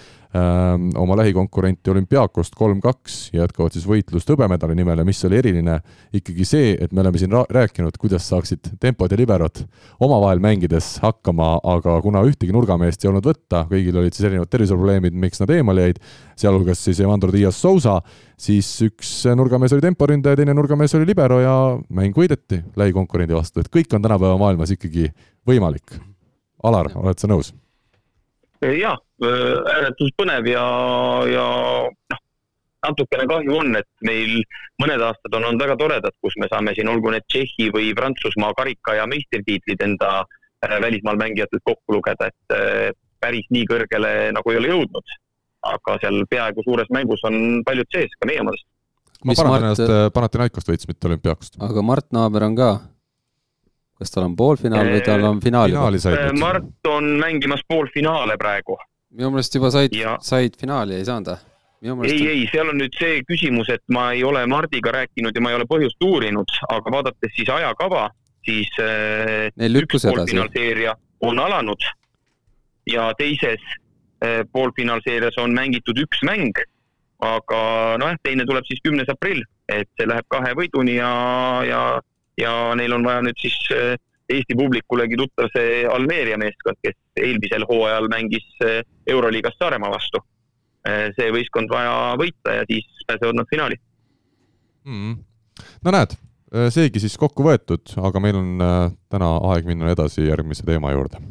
oma 0.98 1.16
lähikonkurenti 1.16 1.90
olümpiaakost 1.90 2.56
kolm-kaks 2.59 3.19
ja 3.32 3.44
jätkavad 3.44 3.74
siis 3.77 3.85
võitlust 3.86 4.31
hõbemedali 4.32 4.74
nimel 4.74 4.98
ja 4.98 5.06
mis 5.06 5.20
oli 5.28 5.39
eriline, 5.39 5.77
ikkagi 6.16 6.47
see, 6.48 6.73
et 6.74 6.93
me 6.93 7.05
oleme 7.05 7.20
siin 7.23 7.36
rääkinud, 7.55 7.94
kuidas 8.02 8.27
saaksid 8.32 8.73
tempod 8.82 9.15
ja 9.15 9.19
liberod 9.20 9.62
omavahel 10.02 10.43
mängides 10.43 10.97
hakkama, 11.05 11.52
aga 11.62 12.01
kuna 12.02 12.24
ühtegi 12.27 12.55
nurgameest 12.55 13.05
ei 13.05 13.12
olnud 13.12 13.31
võtta, 13.31 13.62
kõigil 13.70 14.02
olid 14.02 14.16
siis 14.16 14.27
erinevad 14.27 14.51
terviseprobleemid, 14.51 15.15
miks 15.27 15.43
nad 15.43 15.55
eemale 15.55 15.89
jäid, 15.89 16.05
sealhulgas 16.40 16.82
siis 16.82 17.02
Evandro 17.05 17.31
Dias 17.35 17.61
Sousa, 17.62 18.01
siis 18.35 18.70
üks 18.89 19.16
nurgamees 19.39 19.77
oli 19.77 19.86
temporündaja, 19.86 20.43
teine 20.43 20.56
nurgamees 20.59 20.98
oli 20.98 21.12
libero 21.15 21.39
ja 21.44 21.59
mäng 21.94 22.16
võideti 22.19 22.65
lähikonkurendi 22.81 23.39
vastu, 23.39 23.62
et 23.62 23.70
kõik 23.70 23.94
on 23.94 24.02
tänapäeva 24.02 24.40
maailmas 24.40 24.74
ikkagi 24.74 25.12
võimalik. 25.47 26.01
Alar, 26.65 26.90
oled 26.98 27.20
sa 27.23 27.31
nõus? 27.31 27.55
Jaa, 28.81 28.95
ääretult 29.74 30.15
põnev 30.20 30.49
ja, 30.51 30.65
ja 31.31 31.47
noh, 32.12 32.23
natukene 32.85 33.27
kahju 33.31 33.59
on, 33.59 33.74
et 33.81 33.91
meil 34.07 34.39
mõned 34.82 35.03
aastad 35.05 35.36
on 35.39 35.49
olnud 35.49 35.65
väga 35.65 35.77
toredad, 35.81 36.16
kus 36.24 36.36
me 36.41 36.51
saame 36.53 36.77
siin, 36.77 36.91
olgu 36.93 37.12
need 37.15 37.27
Tšehhi 37.28 37.70
või 37.74 37.93
Prantsusmaa 37.97 38.53
karika 38.59 38.99
ja 38.99 39.09
meistritiitlid 39.11 39.85
enda 39.85 40.15
äh, 40.23 40.78
välismaal 40.85 41.20
mängijatelt 41.20 41.65
kokku 41.65 41.99
lugeda, 41.99 42.31
et 42.32 42.57
äh, 42.57 42.91
päris 43.20 43.47
nii 43.55 43.69
kõrgele 43.70 44.15
nagu 44.36 44.53
ei 44.53 44.61
ole 44.61 44.74
jõudnud 44.74 45.15
aga 45.65 45.99
seal 46.03 46.23
peaaegu 46.31 46.65
suures 46.65 46.91
mängus 46.95 47.23
on 47.28 47.36
paljud 47.66 47.89
sees, 47.95 48.12
ka 48.20 48.28
meie 48.28 48.43
omadest. 48.45 48.66
ma 49.24 49.36
parandan 49.36 49.55
Mart... 49.55 49.69
ennast, 49.70 49.85
äh, 49.89 50.09
Panathinaikost 50.15 50.70
võitis, 50.70 50.89
mitte 50.91 51.09
olümpiaakost. 51.11 51.59
aga 51.65 51.85
Mart 51.86 52.11
Naaber 52.16 52.49
on 52.49 52.59
ka? 52.59 52.70
Kas 53.98 54.14
tal 54.14 54.26
on 54.26 54.36
poolfinaal 54.36 54.90
või 54.90 55.02
tal 55.06 55.24
on 55.28 55.40
finaal 55.44 55.72
juba? 55.72 55.88
Mart 56.40 56.90
on 56.90 57.10
mängimas 57.20 57.64
poolfinaale 57.68 58.36
praegu. 58.40 58.78
minu 59.14 59.30
meelest 59.34 59.54
juba 59.54 59.70
said 59.74 59.94
ja..., 59.94 60.16
said 60.22 60.56
finaali, 60.60 60.98
ei 60.98 61.08
saanud 61.08 61.34
või? 61.34 62.08
ei, 62.08 62.26
ei, 62.32 62.44
seal 62.50 62.72
on 62.72 62.80
nüüd 62.80 62.96
see 62.98 63.20
küsimus, 63.28 63.68
et 63.70 63.82
ma 63.92 64.10
ei 64.16 64.24
ole 64.24 64.46
Mardiga 64.48 64.94
rääkinud 64.94 65.36
ja 65.36 65.44
ma 65.44 65.52
ei 65.52 65.58
ole 65.60 65.68
põhjust 65.68 66.00
uurinud, 66.02 66.58
aga 66.72 66.92
vaadates 66.96 67.34
siis 67.36 67.50
ajakava, 67.52 68.08
siis 68.46 68.72
äh, 68.80 69.50
üks 69.68 70.06
poolfinaalseeria 70.08 70.96
on 71.24 71.38
alanud 71.44 71.84
ja 72.88 73.10
teises 73.18 73.60
Eh, 74.24 74.44
poolfinaalseerias 74.52 75.36
on 75.42 75.52
mängitud 75.52 75.98
üks 76.00 76.22
mäng, 76.24 76.56
aga 77.20 77.58
nojah, 78.00 78.16
teine 78.24 78.46
tuleb 78.48 78.64
siis 78.64 78.80
kümnes 78.84 79.10
aprill, 79.12 79.42
et 79.68 79.90
see 79.98 80.06
läheb 80.08 80.24
kahe 80.32 80.54
võiduni 80.56 80.94
ja, 80.96 81.10
ja, 81.66 81.80
ja 82.40 82.74
neil 82.78 82.93
on 82.97 83.05
vaja 83.06 83.23
nüüd 83.27 83.39
siis 83.40 83.56
eh, 83.74 83.94
Eesti 84.32 84.56
publikulegi 84.56 85.19
tuttav 85.20 85.51
see 85.52 85.82
Almeeria 85.85 86.39
meeskond, 86.40 86.78
kes 86.81 86.97
eelmisel 87.20 87.66
hooajal 87.69 88.09
mängis 88.09 88.47
eh, 88.65 88.81
Euroliigas 89.06 89.59
Saaremaa 89.59 89.93
vastu. 89.93 90.23
see 90.85 91.31
võistkond 91.32 91.70
vaja 91.73 92.12
võita 92.20 92.59
ja 92.59 92.65
siis 92.69 92.85
pääsevad 93.09 93.39
nad 93.39 93.47
finaali 93.48 93.78
mm.. 94.85 95.15
no 95.81 95.94
näed, 95.97 96.12
seegi 96.77 97.01
siis 97.01 97.16
kokku 97.16 97.47
võetud, 97.47 97.94
aga 98.05 98.20
meil 98.20 98.36
on 98.36 98.51
täna 99.09 99.31
aeg 99.48 99.65
minna 99.65 99.89
edasi 99.94 100.27
järgmise 100.27 100.66
teema 100.69 100.93
juurde. 100.93 101.23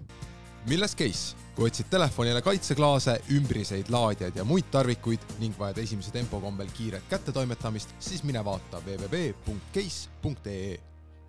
milles 0.65 0.97
case? 0.97 1.43
kui 1.55 1.69
otsid 1.69 1.85
telefonile 1.89 2.41
kaitseklaase, 2.41 3.19
ümbriseid 3.37 3.91
laadijaid 3.93 4.39
ja 4.41 4.45
muid 4.47 4.71
tarvikuid 4.73 5.37
ning 5.41 5.53
vajad 5.59 5.83
esimese 5.83 6.11
tempo 6.15 6.39
kombel 6.41 6.71
kiiret 6.73 7.05
kättetoimetamist, 7.09 7.93
siis 8.01 8.23
mine 8.25 8.41
vaata 8.45 8.81
www.case.ee 8.85 10.79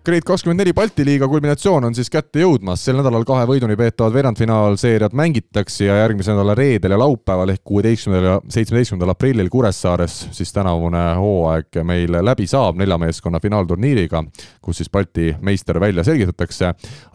Grade 0.05 0.21
kakskümmend 0.21 0.59
neli 0.61 0.69
Balti 0.73 1.01
liiga 1.01 1.25
kulminatsioon 1.25 1.87
on 1.87 1.95
siis 1.97 2.11
kätte 2.13 2.43
jõudmas, 2.43 2.83
sel 2.85 2.99
nädalal 2.99 3.23
kahe 3.25 3.47
võiduni 3.49 3.73
peetavad 3.79 4.13
veerandfinaalseeriad 4.13 5.15
mängitakse 5.17 5.87
ja 5.87 5.95
järgmise 5.97 6.29
nädala 6.29 6.53
reedel 6.53 6.93
ja 6.93 6.99
laupäeval 7.01 7.49
ehk 7.49 7.63
kuueteistkümnendal 7.65 8.27
ja 8.27 8.35
seitsmeteistkümnendal 8.53 9.15
aprillil 9.15 9.49
Kuressaares 9.49 10.17
siis 10.37 10.53
tänavune 10.53 11.01
hooaeg 11.17 11.79
meil 11.89 12.19
läbi 12.21 12.45
saab 12.45 12.77
nelja 12.77 12.99
meeskonna 13.01 13.41
finaalturniiriga, 13.41 14.21
kus 14.61 14.83
siis 14.83 14.91
Balti 14.93 15.31
meister 15.41 15.79
välja 15.81 16.05
selgitatakse. 16.05 16.69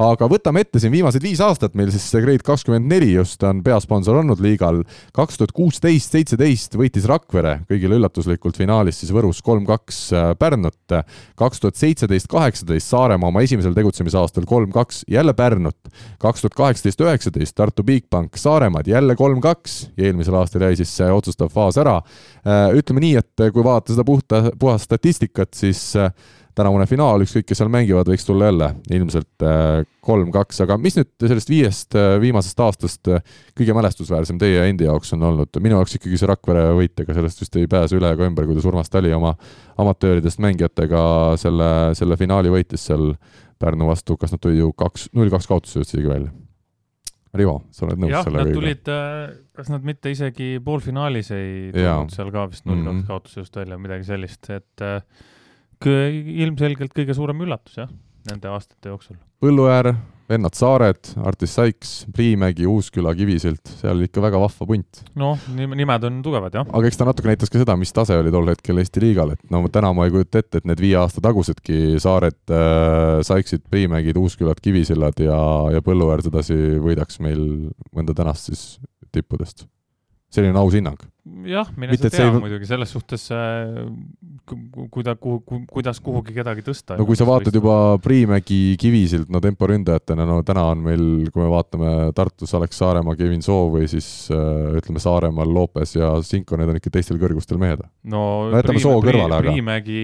aga 0.09 0.31
võtame 0.35 0.67
ette 0.67 0.83
siin 0.83 0.91
viimased 0.93 1.23
viis 1.23 1.45
aastat, 1.47 1.79
meil 1.79 1.95
siis 1.95 2.11
see 2.11 2.25
Grade 2.27 2.43
kakskümmend 2.43 2.91
neli 2.91 3.13
just 3.13 3.43
on 3.47 3.63
peasponsor 3.63 4.19
olnud 4.25 4.43
liigal. 4.43 4.83
kaks 5.15 5.39
tuhat 5.39 5.55
kuusteist, 5.55 6.11
seitseteist 6.11 6.75
võitis 6.75 7.07
Rakvere 7.07 7.61
kõigile 7.71 8.03
üllatuslikult 8.03 8.59
finaalis 8.59 8.99
siis 9.05 9.15
Võrus 9.15 9.39
kolm-kaks 9.47 10.03
Pärnut, 10.43 10.99
kaks 11.39 11.61
tuhat 11.63 11.79
seitseteist, 11.79 12.27
kaheksateist 12.27 12.80
kaheksateist 12.81 12.91
Saaremaa 12.91 13.29
oma 13.29 13.43
esimesel 13.45 13.75
tegutsemisaastal 13.75 14.45
kolm-kaks, 14.47 15.05
jälle 15.09 15.35
Pärnut. 15.35 15.77
kaks 16.19 16.41
tuhat 16.41 16.55
kaheksateist, 16.55 17.01
üheksateist 17.01 17.55
Tartu 17.55 17.83
Bigbank 17.83 18.37
Saaremaad 18.37 18.87
jälle 18.87 19.17
kolm-kaks 19.17 19.91
ja 19.97 20.07
eelmisel 20.07 20.35
aastal 20.35 20.63
jäi 20.63 20.77
siis 20.77 20.97
see 20.97 21.11
otsustav 21.13 21.49
faas 21.49 21.79
ära. 21.79 22.01
Äh, 22.47 22.73
ütleme 22.77 23.01
nii, 23.01 23.17
et 23.17 23.53
kui 23.53 23.65
vaadata 23.65 23.93
seda 23.93 24.05
puhta, 24.05 24.43
puhast 24.59 24.89
statistikat, 24.89 25.55
siis 25.55 25.97
äh, 25.97 26.13
tänavune 26.59 26.87
finaal, 26.91 27.23
ükskõik 27.25 27.47
kes 27.49 27.61
seal 27.61 27.71
mängivad, 27.73 28.09
võiks 28.11 28.27
tulla 28.27 28.49
jälle 28.51 28.71
ilmselt 28.97 29.45
äh, 29.47 29.83
kolm-kaks, 30.05 30.63
aga 30.65 30.79
mis 30.81 30.97
nüüd 30.99 31.11
sellest 31.23 31.53
viiest 31.53 31.99
viimasest 32.23 32.63
aastast 32.65 33.11
kõige 33.59 33.77
mälestusväärsem 33.77 34.41
teie 34.41 34.65
endi 34.69 34.89
jaoks 34.89 35.15
on 35.17 35.29
olnud? 35.31 35.61
minu 35.63 35.79
jaoks 35.79 35.99
ikkagi 35.99 36.19
see 36.21 36.31
Rakvere 36.31 36.71
võit, 36.79 36.97
ega 37.05 37.17
sellest 37.17 37.45
vist 37.45 37.61
ei 37.61 37.71
pääse 37.71 37.99
üle 37.99 38.11
ega 38.15 38.27
ümber, 38.27 38.49
kuidas 38.49 38.67
Urmas 38.69 38.91
Tali 38.91 39.13
oma 39.15 39.35
amatööridest 39.81 40.43
mängijatega 40.43 41.05
selle, 41.41 41.71
selle 41.99 42.19
finaali 42.21 42.53
võitis 42.53 42.89
seal 42.91 43.15
Pärnu 43.61 43.91
vastu, 43.91 44.17
kas 44.17 44.33
nad 44.33 44.41
tulid 44.41 44.63
ju 44.63 44.71
kaks, 44.73 45.11
null 45.13 45.29
kaks 45.33 45.49
kaotusse 45.51 45.81
jõudsid 45.81 45.99
isegi 45.99 46.09
välja? 46.09 46.31
Rivo, 47.37 47.61
sa 47.71 47.85
oled 47.87 48.01
nõus 48.01 48.11
jah, 48.11 48.25
selle 48.27 48.41
kõigega? 48.43 48.57
tulid, 48.57 48.89
äh, 48.91 49.35
kas 49.55 49.69
nad 49.71 49.85
mitte 49.87 50.11
isegi 50.11 50.49
poolfinaalis 50.65 51.29
ei 51.37 51.51
tulnud 51.75 52.15
seal 52.15 52.33
ka 52.35 52.47
vist 52.51 52.65
null 52.65 52.81
kaks 52.81 52.89
mm 52.89 53.03
-hmm. 53.03 53.07
kaotusest 53.07 53.61
välja, 53.61 53.79
midagi 53.79 54.09
sellist, 54.09 54.51
et 54.51 54.83
äh, 54.83 55.05
ilmselgelt 55.89 56.95
kõige 56.97 57.17
suurem 57.17 57.45
üllatus 57.47 57.79
jah, 57.81 57.91
nende 58.29 58.51
aastate 58.53 58.91
jooksul. 58.93 59.17
Põlluäär, 59.41 59.95
vennad 60.31 60.55
Saared, 60.55 61.11
Artis 61.27 61.55
Saiks, 61.57 61.93
Priimägi, 62.15 62.67
Uusküla, 62.69 63.15
Kivisild, 63.17 63.63
seal 63.81 64.05
ikka 64.05 64.23
väga 64.23 64.41
vahva 64.43 64.67
punt. 64.69 65.01
noh, 65.19 65.41
nimed 65.57 66.07
on 66.07 66.21
tugevad, 66.25 66.55
jah. 66.55 66.69
aga 66.69 66.91
eks 66.91 67.01
ta 67.01 67.09
natuke 67.09 67.31
näitas 67.31 67.51
ka 67.51 67.63
seda, 67.63 67.77
mis 67.81 67.93
tase 67.97 68.19
oli 68.21 68.33
tol 68.35 68.53
hetkel 68.53 68.83
Eesti 68.83 69.03
liigal, 69.03 69.35
et 69.35 69.43
no 69.51 69.63
täna 69.73 69.93
ma 69.97 70.07
ei 70.07 70.15
kujuta 70.15 70.45
ette, 70.45 70.61
et 70.61 70.69
need 70.69 70.83
viie 70.85 70.99
aasta 71.01 71.25
tagusedki 71.25 71.99
Saared 72.03 72.41
äh,, 72.53 73.25
Saiksid, 73.27 73.65
Priimägid, 73.73 74.21
Uuskülad, 74.21 74.61
Kivisillad 74.63 75.25
ja, 75.25 75.41
ja 75.75 75.83
Põlluäär 75.85 76.23
sedasi 76.27 76.59
võidaks 76.85 77.23
meil 77.25 77.43
mõnda 77.97 78.15
tänast 78.17 78.53
siis 78.53 78.65
tippudest. 79.11 79.67
selline 80.31 80.59
aus 80.61 80.77
hinnang 80.77 81.01
jah, 81.47 81.69
mine 81.77 81.97
sa 81.99 82.11
tea 82.11 82.27
ei... 82.27 82.39
muidugi, 82.41 82.67
selles 82.69 82.91
suhtes 82.95 83.27
äh, 83.35 83.85
kuida-, 84.93 85.17
kuhu, 85.21 85.43
kuidas 85.71 86.01
kuhugi 86.05 86.35
kedagi 86.35 86.65
tõsta. 86.65 86.97
no 86.99 87.07
kui 87.09 87.19
sa 87.19 87.27
vaatad 87.29 87.55
juba 87.55 87.75
Priimägi, 88.03 88.77
Kivisild, 88.81 89.29
no 89.33 89.43
temporündajatena, 89.45 90.27
no 90.29 90.41
täna 90.47 90.65
on 90.73 90.85
meil, 90.87 91.05
kui 91.33 91.43
me 91.43 91.51
vaatame 91.53 91.93
Tartus 92.17 92.55
Alex 92.57 92.81
Saaremaa, 92.81 93.17
Kevin 93.19 93.45
Soo 93.45 93.69
või 93.75 93.89
siis 93.91 94.09
äh, 94.33 94.79
ütleme 94.81 95.03
Saaremaal 95.03 95.53
Lopes 95.55 95.95
ja 95.99 96.13
Sinko, 96.27 96.59
need 96.61 96.73
on 96.73 96.81
ikka 96.81 96.95
teistel 96.97 97.21
kõrgustel 97.21 97.61
mehed. 97.61 97.85
no, 98.03 98.25
no 98.49 98.57
jätame 98.61 98.83
Soo 98.83 98.99
kõrvale, 99.05 99.37
aga 99.37 99.55
Priimägi, 99.55 100.03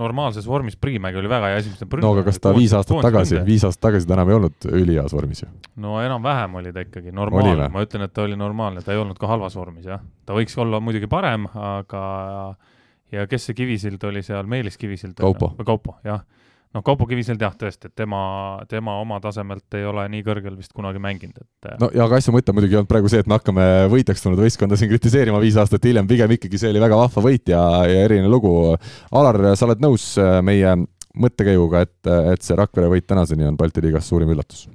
normaalses 0.00 0.48
vormis 0.48 0.78
Priimägi 0.80 1.20
oli 1.20 1.32
väga 1.32 1.52
hea 1.52 1.62
esimene 1.62 2.02
no 2.02 2.14
aga 2.16 2.26
kas 2.30 2.40
ta 2.42 2.54
viis 2.56 2.74
aastat 2.76 3.04
tagasi, 3.04 3.40
viis 3.46 3.66
aastat 3.68 3.90
tagasi 3.90 4.08
ta 4.08 4.16
enam 4.16 4.32
ei 4.32 4.40
olnud 4.40 4.70
üliheas 4.72 5.14
vormis 5.16 5.44
ju? 5.44 5.52
no 5.82 6.00
enam-vähem 6.02 6.60
oli 6.62 6.72
ta 6.72 6.84
ikkagi 6.86 7.14
normaalne, 7.14 7.70
ma 7.72 7.84
ütlen, 7.84 8.06
et 8.08 8.16
ta 8.16 8.24
oli 8.24 8.38
normaalne, 8.38 8.84
ta 8.84 8.94
ei 8.94 9.02
olnud 9.02 9.18
ka 9.20 9.30
halvas 9.30 9.56
vormis, 9.58 9.86
jah 9.88 10.05
ta 10.26 10.36
võiks 10.36 10.56
olla 10.60 10.80
muidugi 10.82 11.08
parem, 11.10 11.46
aga 11.54 12.06
ja 13.14 13.26
kes 13.30 13.50
see 13.50 13.58
Kivisild 13.58 14.02
oli 14.08 14.22
seal, 14.26 14.48
Meelis 14.50 14.78
Kivisild? 14.80 15.14
Kaupo. 15.18 15.52
Kaupo, 15.64 15.96
jah. 16.06 16.24
noh, 16.74 16.84
Kaupo 16.84 17.06
Kivisild 17.08 17.40
jah, 17.40 17.54
tõesti, 17.58 17.90
et 17.90 17.96
tema, 17.98 18.20
tema 18.68 18.98
oma 19.00 19.20
tasemelt 19.22 19.78
ei 19.78 19.86
ole 19.88 20.06
nii 20.12 20.24
kõrgel 20.26 20.56
vist 20.58 20.74
kunagi 20.76 21.00
mänginud, 21.02 21.38
et 21.44 21.70
no 21.82 21.90
ja 21.94 22.04
aga 22.08 22.20
asja 22.20 22.34
mõte 22.34 22.54
muidugi 22.56 22.76
ei 22.76 22.80
olnud 22.82 22.90
praegu 22.90 23.12
see, 23.12 23.22
et 23.22 23.30
me 23.30 23.38
hakkame 23.38 23.68
võitjaks 23.92 24.24
tulnud 24.24 24.42
võistkonda 24.42 24.78
siin 24.78 24.90
kritiseerima 24.92 25.40
viis 25.42 25.56
aastat 25.60 25.86
hiljem, 25.86 26.08
pigem 26.10 26.36
ikkagi 26.36 26.60
see 26.60 26.74
oli 26.74 26.82
väga 26.82 26.98
vahva 27.00 27.26
võit 27.28 27.54
ja, 27.54 27.62
ja 27.88 28.04
eriline 28.08 28.30
lugu. 28.32 28.52
Alar, 29.16 29.40
sa 29.54 29.68
oled 29.68 29.82
nõus 29.84 30.12
äh, 30.20 30.40
meie 30.44 30.74
mõttekäiguga, 31.16 31.86
et, 31.86 32.10
et 32.34 32.44
see 32.44 32.58
Rakvere 32.58 32.90
võit 32.92 33.06
tänaseni 33.08 33.46
on 33.48 33.56
Balti 33.56 33.84
liigas 33.84 34.10
suurim 34.10 34.34
üllatus? 34.34 34.66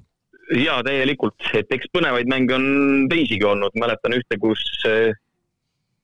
Jaa, 0.57 0.82
täielikult, 0.84 1.52
et 1.57 1.72
eks 1.72 1.91
põnevaid 1.95 2.30
mänge 2.32 2.56
on 2.57 2.65
teisigi 3.11 3.45
olnud, 3.48 3.76
mäletan 3.80 4.18
ühte, 4.18 4.40
kus 4.41 4.64
äh, 4.90 5.14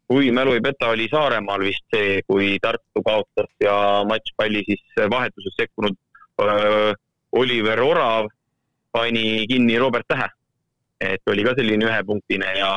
kui 0.08 0.32
mälu 0.32 0.56
ei 0.56 0.64
peta, 0.64 0.92
oli 0.96 1.08
Saaremaal 1.12 1.66
vist 1.68 1.84
see, 1.94 2.22
kui 2.28 2.56
Tartu 2.64 3.04
kaotas 3.06 3.50
ja 3.64 3.76
matšpalli 4.08 4.64
siis 4.68 5.02
vahetuses 5.12 5.56
sekkunud 5.60 5.98
öö, 6.42 6.94
Oliver 7.36 7.82
Orav 7.84 8.30
pani 8.92 9.46
kinni 9.50 9.78
Robert 9.80 10.08
Tähe. 10.08 10.30
et 11.02 11.22
oli 11.30 11.44
ka 11.46 11.52
selline 11.54 11.86
ühepunktine 11.86 12.54
ja 12.58 12.70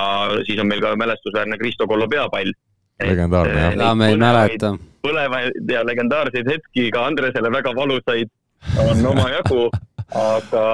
siis 0.45 0.59
on 0.61 0.69
meil 0.69 0.83
ka 0.85 0.91
mälestusväärne 0.97 1.57
Kristo 1.59 1.87
Kollo 1.87 2.09
peapall. 2.09 2.53
legendaarne 3.01 3.61
jah. 3.61 3.77
jaa, 3.77 3.95
me 3.95 4.09
ei 4.09 4.17
mäleta. 4.17 4.75
põlevaid 5.07 5.73
ja 5.73 5.87
legendaarseid 5.87 6.51
hetki 6.51 6.91
ka 6.91 7.07
Andresele 7.07 7.53
väga 7.53 7.73
valusaid 7.77 8.29
on 8.77 9.07
omajagu, 9.07 9.71
aga 10.17 10.65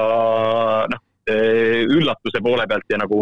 noh, 0.93 1.03
üllatuse 1.27 2.41
poole 2.43 2.67
pealt 2.71 2.87
ja 2.93 3.01
nagu 3.03 3.21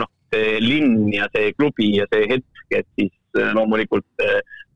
noh, 0.00 0.10
see 0.34 0.58
linn 0.62 1.12
ja 1.12 1.28
see 1.34 1.52
klubi 1.56 1.94
ja 1.98 2.08
see 2.12 2.28
hetk, 2.30 2.66
et 2.74 2.86
siis 2.98 3.14
äh, 3.38 3.52
loomulikult 3.56 4.06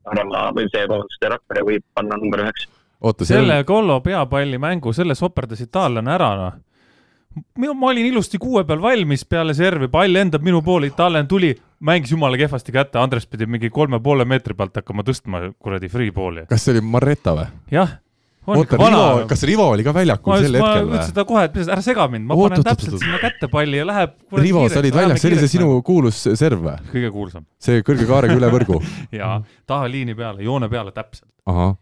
Narva 0.09 0.47
äh, 0.47 0.55
või 0.55 0.67
see, 0.71 0.85
vabandust, 0.87 1.29
Rakvere 1.35 1.65
võib 1.67 1.85
panna 1.97 2.17
number 2.19 2.45
üheks. 2.45 2.67
oota, 3.01 3.27
selle 3.27 3.61
Kollo 3.67 3.99
peapallimängu, 4.05 4.93
selle 4.95 5.17
soperdas 5.19 5.61
itaallane 5.65 6.15
ära, 6.15 6.33
noh 6.39 6.57
minu, 7.61 7.75
ma 7.77 7.91
olin 7.91 8.07
ilusti 8.09 8.39
kuue 8.41 8.63
peal 8.67 8.81
valmis 8.81 9.23
peale 9.29 9.53
servi, 9.53 9.87
pall 9.91 10.11
lendab 10.11 10.43
minu 10.45 10.63
poole, 10.65 10.89
itaallane 10.89 11.29
tuli, 11.29 11.53
mängis 11.85 12.13
jumala 12.15 12.39
kehvasti 12.39 12.73
kätte, 12.75 12.99
Andres 12.99 13.27
pidi 13.29 13.45
mingi 13.45 13.69
kolme 13.69 13.99
poole 14.03 14.25
meetri 14.27 14.57
pealt 14.57 14.79
hakkama 14.81 15.05
tõstma 15.07 15.43
kuradi 15.59 15.91
free 15.91 16.13
ball'i. 16.15 16.47
kas 16.49 16.65
see 16.65 16.75
oli 16.75 16.85
Marreta 16.85 17.35
või? 17.37 17.49
jah 17.73 17.99
oota, 18.55 18.77
Rivo, 18.79 19.25
kas 19.29 19.43
Rivo 19.47 19.65
oli 19.73 19.85
ka 19.85 19.93
väljakul 19.95 20.35
sel 20.43 20.57
hetkel 20.59 20.85
või? 20.85 20.89
ma 20.89 20.95
ütlesin 20.95 21.11
seda 21.11 21.25
kohe, 21.29 21.43
et 21.49 21.59
ära 21.65 21.83
sega 21.85 22.07
mind, 22.11 22.27
ma 22.29 22.37
oot, 22.37 22.49
panen 22.49 22.63
oot, 22.63 22.69
täpselt 22.69 22.95
oot, 22.95 23.03
sinna 23.03 23.19
kätte 23.21 23.49
palli 23.51 23.81
ja 23.81 23.85
läheb. 23.89 24.15
Rivo, 24.39 24.63
sa 24.71 24.81
olid 24.83 24.97
väljas, 24.97 25.21
see 25.21 25.31
oli 25.31 25.43
see 25.43 25.51
sinu 25.55 25.69
kuulus 25.85 26.23
serv 26.39 26.65
või? 26.65 26.77
kõige 26.93 27.11
kuulsam. 27.13 27.45
see 27.61 27.83
kõrge 27.85 28.07
kaarega 28.09 28.39
üle 28.39 28.49
võrgu 28.55 28.81
jaa, 29.19 29.37
taha 29.69 29.91
liini 29.91 30.17
peale, 30.17 30.43
joone 30.47 30.71
peale 30.71 30.95
täpselt. 30.95 31.29
ahah. 31.49 31.77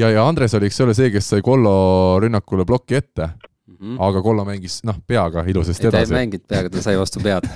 ja, 0.00 0.10
ja 0.14 0.26
Andres 0.26 0.56
oli, 0.58 0.70
eks 0.70 0.82
ole, 0.86 0.96
see, 0.98 1.12
kes 1.14 1.34
sai 1.34 1.44
Kollo 1.44 1.74
rünnakule 2.22 2.66
ploki 2.68 2.98
ette 3.00 3.28
mm. 3.28 3.76
-hmm. 3.76 4.02
aga 4.08 4.22
Kollo 4.22 4.44
mängis, 4.48 4.80
noh, 4.84 4.98
peaga 5.06 5.44
ilusasti 5.46 5.86
edasi. 5.86 6.12
ta 6.12 6.16
ei 6.16 6.26
mänginud 6.26 6.48
peaga, 6.48 6.70
ta 6.70 6.82
sai 6.82 6.98
vastu 6.98 7.20
pead 7.20 7.48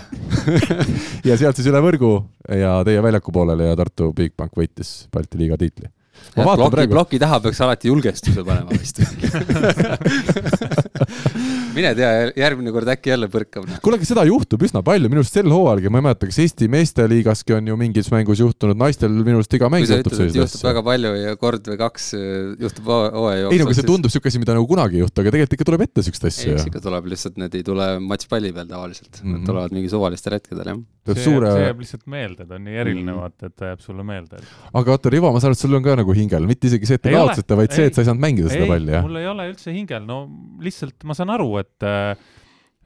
ja 1.29 1.37
sealt 1.37 1.57
siis 1.57 1.69
üle 1.73 1.83
võrgu 1.85 2.15
ja 2.49 2.79
teie 2.85 3.03
väljaku 3.03 3.33
poolele 3.33 3.73
ja 3.73 3.77
Tartu 3.77 4.13
Bigbank 4.13 4.57
võitis 4.57 5.05
Balti 5.13 5.41
liiga 5.41 5.59
tiitli 5.61 5.91
ma 6.37 6.45
vaatan 6.45 6.61
ploki, 6.61 6.75
praegu. 6.77 6.93
ploki 6.97 7.17
taha 7.23 7.37
peaks 7.45 7.61
alati 7.65 7.91
julgestuse 7.93 8.41
panema 8.47 8.71
vist 8.75 8.97
mine 11.75 11.91
tea, 11.99 12.11
järgmine 12.39 12.73
kord 12.75 12.89
äkki 12.93 13.13
jälle 13.13 13.29
põrkab. 13.33 13.67
Kuule, 13.85 13.99
aga 13.99 14.09
seda 14.09 14.25
juhtub 14.29 14.63
üsna 14.67 14.83
palju, 14.87 15.11
minu 15.11 15.23
arust 15.23 15.37
sel 15.37 15.51
hooajalgi, 15.51 15.91
ma 15.93 16.01
ei 16.01 16.07
mäleta, 16.09 16.29
kas 16.31 16.41
Eesti 16.45 16.69
meesteliigaski 16.73 17.57
on 17.57 17.71
ju 17.71 17.79
mingis 17.81 18.11
mängus 18.15 18.43
juhtunud, 18.43 18.79
naistel 18.81 19.15
minu 19.15 19.41
arust 19.41 19.57
iga 19.59 19.71
mäng 19.73 19.87
juhtub 19.87 20.15
selliseid 20.15 20.31
asju. 20.31 20.45
juhtub 20.45 20.69
väga 20.69 20.85
palju 20.89 21.15
ja 21.19 21.37
kord 21.41 21.71
või 21.73 21.81
kaks 21.83 22.09
äh, 22.19 22.25
juhtub 22.63 22.91
hooaja 22.93 23.45
jooksul. 23.45 23.57
ei 23.57 23.63
no 23.63 23.69
aga 23.69 23.79
see 23.79 23.89
tundub 23.91 24.11
niisugune 24.11 24.35
asi, 24.35 24.43
mida 24.45 24.59
nagu 24.59 24.71
kunagi 24.71 25.01
ei 25.01 25.05
juhtu, 25.05 25.23
aga 25.23 25.35
tegelikult 25.35 25.59
ikka 25.59 25.69
tuleb 25.71 25.87
ette 25.87 26.03
niisuguseid 26.03 26.31
asju. 26.31 26.57
eks 26.57 26.69
ikka 26.71 26.85
tuleb, 26.85 27.11
lihtsalt 27.15 27.41
need 27.43 27.59
ei 27.59 27.67
tule 27.67 27.89
matšpalli 28.05 28.55
peal 28.55 28.71
tavaliselt 28.71 29.11
mm, 29.11 29.25
-hmm. 29.25 29.39
nad 29.39 29.51
tulevad 29.51 29.79
mingi 29.79 29.93
suvalistel 29.93 30.39
hetkedel, 30.39 30.75
jah. 30.75 30.85
See 31.13 31.27
suure... 31.27 31.51
see 31.53 31.67
jääb 31.67 31.83
lihtsalt 31.85 32.07
meelde, 32.15 32.47
ta 32.49 32.57
on 32.57 32.65
nii 32.69 32.79
eriline 32.81 33.11
mm, 33.13 33.19
vaata, 33.21 33.51
et 33.51 33.57
ta 33.61 33.73
jääb 33.73 33.83
sulle 33.85 34.07
meelde. 34.07 34.41
aga 34.81 34.95
oota, 34.97 35.13
Rivo, 35.13 35.33
ma 35.35 35.43
saan 35.43 35.53
aru, 35.53 35.59
et 35.59 35.65
sul 35.67 35.79
on 35.79 35.85
ka 35.85 35.99
nagu 36.01 36.17
hingel, 36.17 36.49
mitte 36.49 36.71
isegi 36.71 36.89
see, 36.89 37.01
et 37.01 37.05
te 37.05 37.13
kaotasite, 37.15 37.59
vaid 37.61 37.71
ei, 37.71 37.81
see, 37.81 37.91
et 37.91 37.99
sa 37.99 38.05
ei 38.05 38.09
saanud 38.11 38.25
mängida 38.25 38.55
seda 38.55 38.71
palli, 38.71 38.95
jah? 38.97 39.05
mul 39.05 39.21
ei 39.21 39.29
ole 39.29 39.51
üldse 39.53 39.75
hingel, 39.75 40.09
no 40.09 40.23
lihtsalt 40.65 41.05
ma 41.09 41.19
saan 41.19 41.35
aru, 41.35 41.51
et 41.61 41.89
äh, 41.89 42.15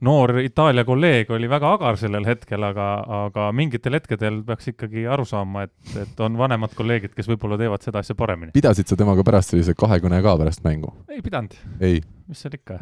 noor 0.05 0.39
Itaalia 0.43 0.85
kolleeg 0.85 1.31
oli 1.35 1.49
väga 1.51 1.73
agar 1.75 1.99
sellel 1.99 2.27
hetkel, 2.29 2.63
aga, 2.69 2.89
aga 3.25 3.49
mingitel 3.57 3.97
hetkedel 3.99 4.41
peaks 4.47 4.71
ikkagi 4.73 5.07
aru 5.11 5.25
saama, 5.29 5.65
et, 5.67 5.97
et 6.03 6.23
on 6.25 6.39
vanemad 6.39 6.75
kolleegid, 6.79 7.15
kes 7.17 7.29
võib-olla 7.31 7.59
teevad 7.61 7.85
seda 7.85 8.03
asja 8.05 8.17
paremini. 8.19 8.55
pidasid 8.55 8.91
sa 8.91 8.99
temaga 8.99 9.25
pärast 9.27 9.55
sellise 9.55 9.75
kahekõne 9.79 10.21
ka 10.25 10.37
pärast 10.41 10.63
mängu? 10.67 10.93
ei 11.11 11.23
pidanud. 11.25 11.57
ei? 11.81 12.03
mis 12.29 12.45
seal 12.45 12.55
ikka. 12.59 12.79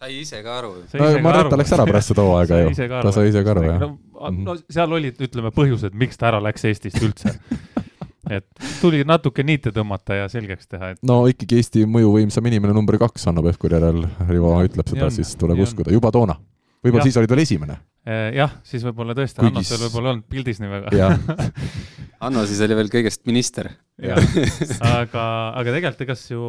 sai 0.00 0.20
ise 0.22 0.42
ka 0.42 0.58
aru? 0.62 0.72
no 0.98 1.10
Maretta 1.26 1.60
läks 1.60 1.74
ära 1.76 1.86
pärast 1.88 2.14
seda 2.14 2.26
hooaega 2.26 2.60
ju, 2.64 2.74
ta 2.96 3.14
sai 3.14 3.30
ise 3.30 3.44
ka 3.46 3.54
aru, 3.54 3.66
jah. 3.68 3.82
no, 3.84 3.92
no 4.32 4.56
seal 4.72 4.92
olid, 4.96 5.18
ütleme, 5.22 5.52
põhjused, 5.54 5.96
miks 5.98 6.20
ta 6.20 6.30
ära 6.30 6.40
läks 6.44 6.66
Eestist 6.68 7.02
üldse. 7.02 7.36
Et 8.26 8.46
tuli 8.80 9.04
natuke 9.06 9.44
niite 9.46 9.70
tõmmata 9.70 10.16
ja 10.18 10.24
selgeks 10.26 10.66
teha, 10.66 10.88
et 10.96 11.02
no 11.06 11.20
ikkagi 11.30 11.60
Eesti 11.60 11.84
mõjuvõimsam 11.86 12.48
inimene 12.50 12.72
number 12.74 12.98
kaks 12.98 13.28
Hanno 13.28 13.44
Pevkuri 13.44 13.76
järel, 13.78 14.00
Rivo 14.26 14.50
ütleb 14.66 14.90
seda, 14.90 15.12
siis 15.14 15.30
tuleb 15.38 15.62
uskuda, 15.62 15.92
juba 15.94 16.10
toona. 16.10 16.34
võib-olla 16.82 17.06
siis 17.06 17.20
olid 17.20 17.30
veel 17.30 17.44
esimene. 17.44 17.78
Eh, 18.02 18.32
jah, 18.34 18.56
siis 18.66 18.82
võib-olla 18.82 19.14
tõesti, 19.14 19.44
Hanno 19.46 19.62
seal 19.62 19.78
võib-olla 19.84 20.16
olnud 20.16 20.26
pildis 20.26 20.58
nii 20.58 20.72
väga 20.72 20.90
Hanno 22.20 22.46
siis 22.48 22.60
oli 22.64 22.76
veel 22.78 22.88
kõigest 22.92 23.26
minister. 23.28 23.68
aga, 24.00 25.22
aga 25.56 25.72
tegelikult 25.72 26.02
ega 26.04 26.14
ju 26.16 26.40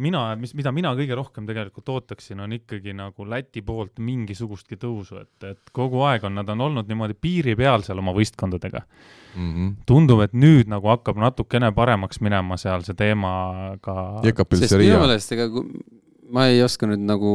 mina, 0.00 0.22
mis, 0.40 0.54
mida 0.56 0.72
mina 0.72 0.94
kõige 0.96 1.16
rohkem 1.18 1.44
tegelikult 1.48 1.90
ootaksin, 1.92 2.40
on 2.40 2.54
ikkagi 2.56 2.94
nagu 2.96 3.26
Läti 3.28 3.60
poolt 3.64 4.00
mingisugustki 4.00 4.78
tõusu, 4.80 5.20
et, 5.20 5.48
et 5.50 5.74
kogu 5.76 6.00
aeg 6.08 6.24
on, 6.24 6.36
nad 6.40 6.48
on 6.54 6.64
olnud 6.64 6.88
niimoodi 6.88 7.16
piiri 7.20 7.56
peal 7.60 7.84
seal 7.84 8.00
oma 8.00 8.14
võistkondadega 8.16 8.80
mm. 8.80 9.50
-hmm. 9.50 9.74
tundub, 9.88 10.24
et 10.24 10.32
nüüd 10.32 10.72
nagu 10.72 10.88
hakkab 10.94 11.20
natukene 11.20 11.72
paremaks 11.76 12.24
minema 12.24 12.56
seal 12.60 12.86
see 12.88 12.96
teema 12.96 13.34
ka. 13.84 14.22
sest 14.24 14.78
minu 14.80 15.04
meelest 15.04 15.36
ega 15.36 15.50
ma 16.32 16.48
ei 16.48 16.62
oska 16.64 16.88
nüüd 16.88 17.04
nagu 17.04 17.32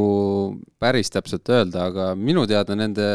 päris 0.82 1.12
täpselt 1.14 1.46
öelda, 1.48 1.86
aga 1.90 2.14
minu 2.18 2.46
teada 2.50 2.74
nende 2.78 3.06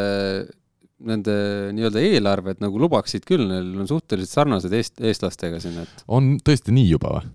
nende 1.03 1.33
nii-öelda 1.75 2.03
eelarved 2.07 2.61
nagu 2.63 2.79
lubaksid 2.79 3.25
küll, 3.27 3.47
neil 3.49 3.73
on 3.83 3.89
suhteliselt 3.89 4.31
sarnased 4.31 4.75
eest-, 4.75 5.01
eestlastega 5.03 5.59
siin, 5.63 5.81
et 5.83 6.05
on 6.07 6.35
tõesti 6.45 6.75
nii 6.75 6.87
juba 6.93 7.17
või? 7.17 7.33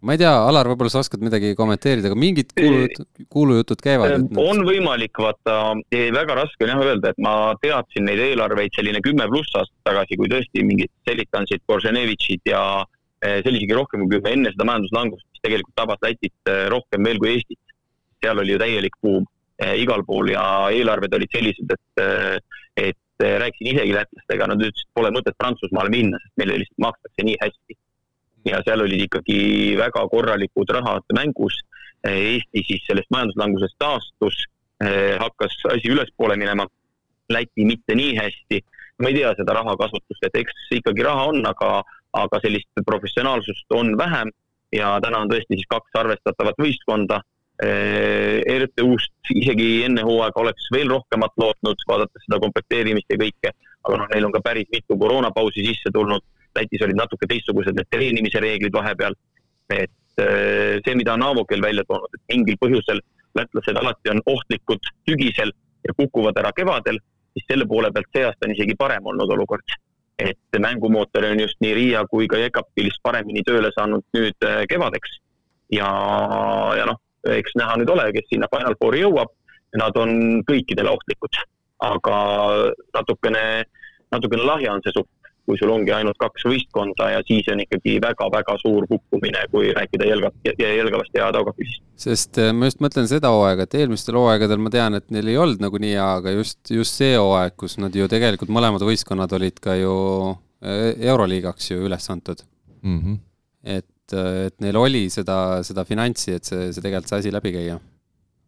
ma 0.00 0.14
ei 0.16 0.20
tea, 0.22 0.30
Alar, 0.32 0.68
võib-olla 0.70 0.92
sa 0.92 1.02
oskad 1.02 1.20
midagi 1.20 1.50
kommenteerida, 1.58 2.08
aga 2.08 2.16
mingid 2.16 2.54
kuulujutud, 2.56 3.08
kuulujutud 3.34 3.82
käivad? 3.84 4.14
on 4.40 4.62
võimalik, 4.64 5.12
vaata, 5.20 5.56
väga 5.90 6.36
raske 6.38 6.64
on 6.64 6.72
jah 6.72 6.84
öelda, 6.86 7.12
et 7.12 7.20
ma 7.20 7.34
teadsin 7.60 8.06
neid 8.08 8.22
eelarveid 8.30 8.78
selline 8.78 9.02
kümme 9.04 9.26
pluss 9.28 9.58
aastat 9.60 9.90
tagasi, 9.90 10.16
kui 10.20 10.30
tõesti 10.32 10.64
mingid 10.64 10.92
Selitansid, 11.08 11.66
Korženevitšid 11.68 12.48
ja 12.48 12.62
eh, 13.20 13.42
see 13.42 13.50
oli 13.50 13.60
isegi 13.60 13.76
rohkem 13.76 14.06
kui 14.06 14.16
kümme 14.16 14.32
enne 14.38 14.54
seda 14.54 14.68
majanduslangust, 14.70 15.26
mis 15.28 15.44
tegelikult 15.44 15.76
tabas 15.82 16.00
Lätit 16.06 16.52
eh, 16.54 16.64
rohkem 16.72 17.04
veel 17.10 17.20
kui 17.20 17.34
Eestit. 17.34 17.60
seal 18.20 18.40
oli 18.40 18.56
ju 18.56 18.60
täielik 18.60 18.96
buum 19.04 19.28
igal 19.60 20.00
pool 20.08 20.30
ja 20.32 20.42
eelarved 20.72 21.12
olid 21.16 21.32
sellised, 21.34 21.72
et 21.74 22.02
et 23.20 23.26
eh, 23.26 23.38
rääkisin 23.38 23.74
isegi 23.74 23.94
lätlastega, 23.94 24.48
nad 24.48 24.62
ütlesid, 24.62 24.88
pole 24.96 25.12
mõtet 25.12 25.36
Prantsusmaale 25.38 25.92
minna, 25.92 26.18
sest 26.22 26.40
meile 26.40 26.58
lihtsalt 26.62 26.84
makstakse 26.86 27.26
nii 27.28 27.38
hästi. 27.42 27.78
ja 28.48 28.62
seal 28.64 28.80
olid 28.80 29.02
ikkagi 29.04 29.40
väga 29.76 30.06
korralikud 30.08 30.70
rahad 30.72 31.04
mängus. 31.12 31.58
Eh, 32.08 32.16
Eesti 32.34 32.62
siis 32.64 32.86
sellest 32.88 33.10
majanduslangusest 33.12 33.76
taastus, 33.78 34.44
eh, 34.80 35.18
hakkas 35.20 35.58
asi 35.74 35.92
ülespoole 35.92 36.36
minema. 36.40 36.66
Läti 37.28 37.64
mitte 37.64 37.94
nii 37.94 38.16
hästi. 38.16 38.64
ma 39.00 39.08
ei 39.08 39.14
tea 39.14 39.30
seda 39.32 39.54
rahakasutust, 39.56 40.24
et 40.26 40.34
eks 40.36 40.72
ikkagi 40.76 41.02
raha 41.02 41.22
on, 41.32 41.46
aga, 41.46 41.82
aga 42.12 42.40
sellist 42.42 42.82
professionaalsust 42.84 43.72
on 43.72 43.96
vähem 43.96 44.28
ja 44.72 44.98
täna 45.00 45.22
on 45.24 45.30
tõesti 45.30 45.56
siis 45.56 45.68
kaks 45.70 45.96
arvestatavat 45.96 46.60
võistkonda 46.60 47.22
RTU-st 47.60 49.32
isegi 49.36 49.68
enne 49.84 50.04
hooaega 50.06 50.40
oleks 50.40 50.70
veel 50.72 50.88
rohkemat 50.88 51.34
lootnud, 51.36 51.82
vaadates 51.88 52.24
seda 52.24 52.38
komplekteerimist 52.40 53.12
ja 53.12 53.18
kõike, 53.20 53.52
aga 53.84 53.98
noh, 54.00 54.08
neil 54.14 54.28
on 54.28 54.34
ka 54.36 54.40
päris 54.44 54.68
mitu 54.72 54.96
koroonapausi 54.98 55.66
sisse 55.66 55.92
tulnud, 55.92 56.24
Lätis 56.56 56.82
olid 56.82 56.98
natuke 56.98 57.28
teistsugused 57.30 57.76
need 57.76 57.86
treenimise 57.92 58.40
reeglid 58.42 58.74
vahepeal, 58.74 59.14
et 59.70 60.22
äh, 60.22 60.80
see, 60.82 60.96
mida 60.98 61.14
on 61.14 61.22
Avokel 61.22 61.62
välja 61.62 61.84
toonud, 61.86 62.10
et 62.16 62.24
mingil 62.32 62.58
põhjusel 62.58 62.98
lätlased 63.38 63.76
alati 63.78 64.10
on 64.10 64.22
ohtlikud 64.26 64.88
sügisel 65.06 65.52
ja 65.86 65.94
kukuvad 65.96 66.40
ära 66.42 66.50
kevadel, 66.56 66.98
siis 67.36 67.46
selle 67.46 67.68
poole 67.70 67.92
pealt 67.94 68.10
see 68.10 68.24
aasta 68.26 68.48
on 68.48 68.56
isegi 68.56 68.74
parem 68.78 69.06
olnud 69.06 69.30
olukord. 69.36 69.78
et 70.20 70.58
mängumootor 70.60 71.24
on 71.30 71.38
just 71.40 71.56
nii 71.64 71.70
Riia 71.74 72.02
kui 72.04 72.26
ka 72.28 72.36
Jekapilis 72.36 72.98
paremini 73.02 73.40
tööle 73.40 73.70
saanud 73.72 74.02
nüüd 74.12 74.44
äh, 74.44 74.66
kevadeks. 74.68 75.14
Ja, 75.72 75.86
ja 76.76 76.84
noh, 76.84 76.98
eks 77.28 77.56
näha 77.60 77.76
nüüd 77.80 77.92
ole, 77.92 78.10
kes 78.16 78.28
sinna 78.32 78.48
Final 78.54 78.76
Fouri 78.80 79.04
jõuab. 79.04 79.32
Nad 79.78 79.94
on 80.00 80.42
kõikidele 80.48 80.90
ohtlikud, 80.90 81.36
aga 81.86 82.16
natukene, 82.96 83.42
natukene 84.10 84.46
lahja 84.48 84.72
on 84.74 84.82
see 84.82 84.94
supp, 84.96 85.10
kui 85.46 85.58
sul 85.58 85.70
ongi 85.72 85.92
ainult 85.94 86.18
kaks 86.20 86.44
võistkonda 86.46 87.08
ja 87.14 87.20
siis 87.26 87.48
on 87.52 87.62
ikkagi 87.62 87.96
väga-väga 88.02 88.56
suur 88.60 88.86
kukkumine, 88.90 89.44
kui 89.52 89.70
rääkida 89.76 90.08
Jelga, 90.08 90.30
Jelgavast 90.58 91.16
ja 91.16 91.30
Taugapilist. 91.34 91.82
sest 92.00 92.38
äh, 92.42 92.52
ma 92.56 92.68
just 92.68 92.82
mõtlen 92.84 93.08
seda 93.10 93.32
hooaega, 93.34 93.66
et 93.66 93.78
eelmistel 93.80 94.18
hooaegadel 94.20 94.62
ma 94.62 94.72
tean, 94.74 94.98
et 94.98 95.06
neil 95.14 95.30
ei 95.32 95.38
olnud 95.40 95.62
nagu 95.62 95.80
nii 95.82 95.94
hea, 95.96 96.10
aga 96.20 96.34
just, 96.36 96.60
just 96.70 96.98
see 96.98 97.14
hooaeg, 97.16 97.56
kus 97.60 97.78
nad 97.82 97.94
ju 97.96 98.10
tegelikult 98.10 98.52
mõlemad 98.54 98.84
võistkonnad 98.86 99.32
olid 99.38 99.62
ka 99.62 99.78
ju 99.78 99.94
äh, 100.30 100.92
Euroliigaks 101.12 101.72
ju 101.72 101.82
üles 101.88 102.10
antud 102.12 102.44
mm. 102.82 102.98
-hmm. 103.00 103.18
et 103.78 103.90
et, 104.10 104.50
et 104.50 104.58
neil 104.64 104.76
oli 104.80 105.06
seda, 105.12 105.60
seda 105.66 105.86
finantsi, 105.88 106.34
et 106.36 106.46
see, 106.46 106.68
see 106.74 106.82
tegelikult 106.84 107.10
see 107.10 107.22
asi 107.22 107.34
läbi 107.34 107.54
käia. 107.54 107.78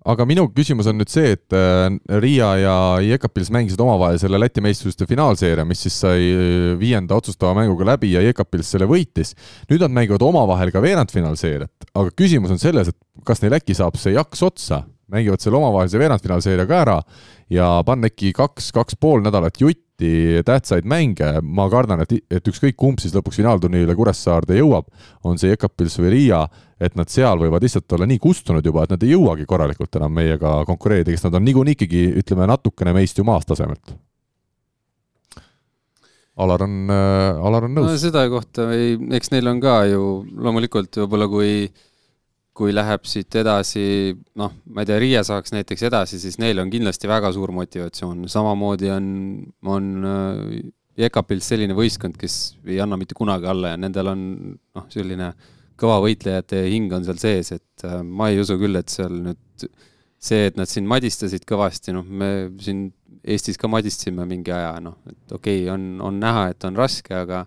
Aga 0.03 0.25
minu 0.27 0.49
küsimus 0.51 0.89
on 0.91 0.97
nüüd 0.99 1.11
see, 1.13 1.37
et 1.37 1.55
äh, 1.55 1.87
Riia 2.19 2.49
ja 2.59 2.75
Jekapils 3.07 3.53
mängisid 3.55 3.79
omavahel 3.85 4.19
selle 4.19 4.41
Läti 4.43 4.63
meistrivõistluste 4.65 5.07
finaalseeria, 5.07 5.67
mis 5.69 5.85
siis 5.85 5.99
sai 6.03 6.25
äh, 6.27 6.73
viienda 6.81 7.15
otsustava 7.15 7.55
mänguga 7.61 7.87
läbi 7.93 8.11
ja 8.17 8.25
Jekapils 8.25 8.73
selle 8.75 8.89
võitis. 8.91 9.37
nüüd 9.71 9.85
nad 9.85 9.95
mängivad 9.95 10.25
omavahel 10.27 10.75
ka 10.75 10.83
veerandfinaalseeriat, 10.83 11.87
aga 11.95 12.11
küsimus 12.19 12.51
on 12.51 12.59
selles, 12.59 12.91
et 12.91 12.99
kas 13.29 13.45
neil 13.45 13.55
äkki 13.61 13.79
saab 13.79 14.01
see 14.01 14.17
jaks 14.17 14.43
otsa, 14.43 14.83
mängivad 15.13 15.45
selle 15.45 15.61
omavahelise 15.61 16.03
veerandfinaalseeria 16.03 16.67
ka 16.67 16.83
ära 16.83 16.99
ja 17.53 17.71
panna 17.87 18.11
äkki 18.11 18.35
kaks, 18.35 18.73
kaks 18.75 18.99
pool 18.99 19.23
nädalat 19.23 19.61
jutti 19.63 19.92
eriti 20.03 20.43
tähtsaid 20.45 20.87
mänge, 20.89 21.41
ma 21.43 21.69
kardan, 21.71 22.03
et, 22.03 22.15
et 22.31 22.49
ükskõik 22.49 22.77
kumb 22.77 23.01
siis 23.01 23.15
lõpuks 23.15 23.39
finaalturniirile 23.41 23.95
Kuressaarde 23.97 24.59
jõuab, 24.59 24.89
on 25.25 25.39
see 25.39 25.53
Jekapils 25.53 25.99
või 26.01 26.13
Riia, 26.17 26.47
et 26.81 26.97
nad 26.99 27.09
seal 27.09 27.39
võivad 27.39 27.63
lihtsalt 27.63 27.93
olla 27.93 28.07
nii 28.07 28.19
kustunud 28.23 28.65
juba, 28.67 28.85
et 28.85 28.95
nad 28.95 29.03
ei 29.03 29.13
jõuagi 29.15 29.47
korralikult 29.47 30.01
enam 30.01 30.15
meiega 30.15 30.63
konkureerida, 30.67 31.13
kes 31.13 31.27
nad 31.27 31.39
on 31.39 31.47
niikuinii 31.47 31.77
ikkagi, 31.79 32.07
ütleme, 32.23 32.49
natukene 32.51 32.95
meist 32.97 33.19
ju 33.19 33.27
maast 33.27 33.49
tasemelt. 33.53 33.95
Alar 36.43 36.63
on 36.65 36.89
äh,, 36.89 37.45
Alar 37.45 37.67
on 37.69 37.75
nõus 37.77 37.91
no,. 37.91 37.97
seda 38.01 38.23
kohta 38.33 38.71
ei, 38.73 38.95
eks 39.19 39.29
neil 39.35 39.51
on 39.51 39.59
ka 39.61 39.83
ju 39.85 40.23
loomulikult 40.33 40.97
võib-olla 41.03 41.27
kui 41.29 41.51
äh, 41.67 41.92
kui 42.63 42.71
läheb 42.71 43.07
siit 43.11 43.35
edasi, 43.41 43.85
noh, 44.39 44.53
ma 44.71 44.85
ei 44.85 44.89
tea, 44.89 44.99
Riia 45.03 45.23
saaks 45.27 45.51
näiteks 45.55 45.83
edasi, 45.89 46.21
siis 46.23 46.39
neil 46.39 46.63
on 46.63 46.71
kindlasti 46.71 47.11
väga 47.11 47.33
suur 47.35 47.51
motivatsioon, 47.57 48.29
samamoodi 48.31 48.93
on, 48.95 49.09
on 49.67 49.89
äh, 50.07 50.61
Jekapils 51.03 51.49
selline 51.51 51.75
võistkond, 51.75 52.15
kes 52.21 52.37
ei 52.69 52.79
anna 52.85 52.99
mitte 53.01 53.17
kunagi 53.19 53.49
alla 53.51 53.73
ja 53.73 53.81
nendel 53.81 54.13
on 54.13 54.23
noh, 54.55 54.87
selline 54.93 55.33
kõva 55.81 55.99
võitlejate 56.05 56.63
hing 56.69 56.93
on 56.95 57.07
seal 57.09 57.19
sees, 57.19 57.51
et 57.57 57.87
äh, 57.89 57.99
ma 58.07 58.31
ei 58.31 58.39
usu 58.39 58.59
küll, 58.61 58.79
et 58.79 58.93
seal 58.93 59.19
nüüd 59.25 59.67
see, 60.23 60.47
et 60.47 60.61
nad 60.61 60.71
siin 60.71 60.87
madistasid 60.87 61.49
kõvasti, 61.49 61.97
noh, 61.97 62.07
me 62.07 62.53
siin 62.63 62.91
Eestis 63.23 63.55
ka 63.55 63.69
madistasime 63.71 64.25
mingi 64.27 64.51
aja, 64.51 64.77
noh, 64.83 64.97
et 65.07 65.35
okei 65.35 65.65
okay,, 65.65 65.69
on, 65.71 65.97
on 66.03 66.17
näha, 66.19 66.49
et 66.55 66.65
on 66.67 66.79
raske, 66.79 67.15
aga 67.15 67.45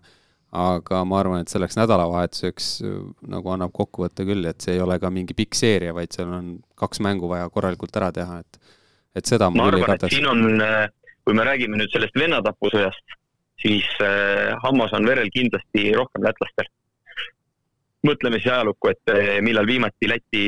aga 0.55 1.01
ma 1.07 1.19
arvan, 1.19 1.43
et 1.43 1.51
selleks 1.51 1.77
nädalavahetuseks 1.79 2.69
äh, 2.85 2.99
nagu 3.31 3.51
annab 3.53 3.73
kokkuvõtte 3.75 4.25
küll, 4.27 4.45
et 4.49 4.63
see 4.63 4.77
ei 4.77 4.83
ole 4.83 4.97
ka 5.01 5.11
mingi 5.13 5.35
pikk 5.37 5.57
seeria, 5.57 5.93
vaid 5.95 6.15
seal 6.15 6.31
on 6.31 6.53
kaks 6.79 7.01
mängu 7.03 7.29
vaja 7.31 7.49
korralikult 7.53 7.95
ära 7.99 8.11
teha, 8.15 8.39
et, 8.43 8.77
et 9.19 9.27
seda 9.27 9.49
ma 9.51 9.67
küll 9.69 9.81
ei 9.81 9.89
kataks. 9.89 10.15
siin 10.15 10.29
on, 10.31 10.45
äh, 10.63 10.87
kui 11.25 11.37
me 11.37 11.47
räägime 11.47 11.79
nüüd 11.81 11.91
sellest 11.93 12.15
vennatapusõjast, 12.19 13.17
siis 13.63 13.87
äh, 14.05 14.55
hammas 14.63 14.95
on 14.95 15.07
verel 15.09 15.31
kindlasti 15.33 15.91
rohkem 15.97 16.25
lätlastel. 16.27 16.71
mõtleme 18.05 18.37
siis 18.37 18.51
ajalukku, 18.53 18.91
et 18.91 19.41
millal 19.41 19.65
viimati 19.65 20.05
Läti 20.05 20.41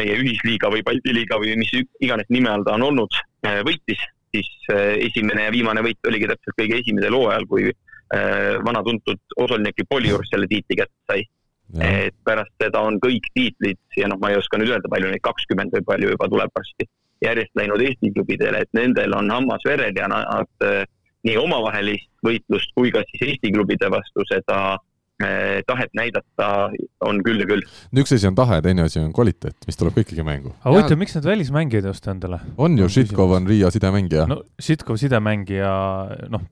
meie 0.00 0.14
ühisliiga 0.16 0.70
või 0.72 0.80
Balti 0.80 1.12
liiga 1.12 1.36
või 1.36 1.58
mis 1.60 1.68
iganes 2.00 2.30
nime 2.32 2.48
all 2.48 2.64
ta 2.64 2.78
on 2.78 2.86
olnud 2.86 3.18
võitis, 3.68 4.00
siis 4.32 4.48
esimene 4.70 5.44
ja 5.44 5.52
viimane 5.52 5.82
võit 5.84 6.08
oligi 6.08 6.30
täpselt 6.30 6.56
kõige 6.56 6.78
esimesel 6.80 7.18
hooajal, 7.18 7.44
kui 7.50 7.68
vana 8.64 8.82
tuntud 8.84 9.18
Osolniki 9.40 9.86
Poljur 9.88 10.22
selle 10.28 10.46
tiitli 10.50 10.76
kätte 10.76 11.08
sai. 11.08 11.24
et 11.80 12.14
pärast 12.24 12.52
seda 12.60 12.82
on 12.84 12.98
kõik 13.02 13.24
tiitlid 13.34 13.80
ja 13.96 14.06
noh, 14.06 14.18
ma 14.20 14.30
ei 14.30 14.36
oska 14.38 14.60
nüüd 14.60 14.70
öelda, 14.70 14.90
palju 14.92 15.08
neid, 15.10 15.22
kakskümmend 15.24 15.72
või 15.74 15.86
palju 15.88 16.10
juba 16.12 16.28
tuleb 16.30 16.52
varsti, 16.54 16.86
järjest 17.24 17.56
läinud 17.58 17.82
Eesti 17.82 18.12
klubidele, 18.14 18.60
et 18.62 18.70
nendel 18.76 19.16
on 19.16 19.32
hammas 19.32 19.64
verel 19.66 19.96
ja 19.96 20.06
nad 20.12 20.66
äh, 20.66 20.84
nii 21.24 21.38
omavahelist 21.40 22.10
võitlust 22.26 22.74
kui 22.76 22.92
ka 22.94 23.02
siis 23.08 23.24
Eesti 23.30 23.50
klubide 23.56 23.90
vastu 23.90 24.26
seda 24.28 24.76
tahet 25.66 25.92
näidata 25.94 26.70
on 27.06 27.20
küll 27.22 27.38
ja 27.38 27.46
küll. 27.46 27.62
no 27.92 28.02
üks 28.02 28.12
asi 28.16 28.26
on 28.26 28.34
tahe, 28.34 28.58
teine 28.64 28.82
asi 28.88 28.98
on 28.98 29.12
kvaliteet, 29.14 29.56
mis 29.68 29.78
tuleb 29.78 29.94
ka 29.94 30.02
ikkagi 30.02 30.24
mängu. 30.26 30.50
aga 30.58 30.74
huvitav, 30.74 30.98
miks 30.98 31.14
nad 31.14 31.28
välismängijaid 31.28 31.86
ei 31.86 31.90
osta 31.90 32.10
endale? 32.10 32.40
on 32.58 32.78
ju, 32.78 32.88
Šitkov 32.90 33.36
on 33.38 33.46
Riia 33.46 33.70
sidemängija. 33.70 34.26
no 34.30 34.42
Šitkov 34.58 34.98
sidemängija, 34.98 35.70
noh, 36.34 36.42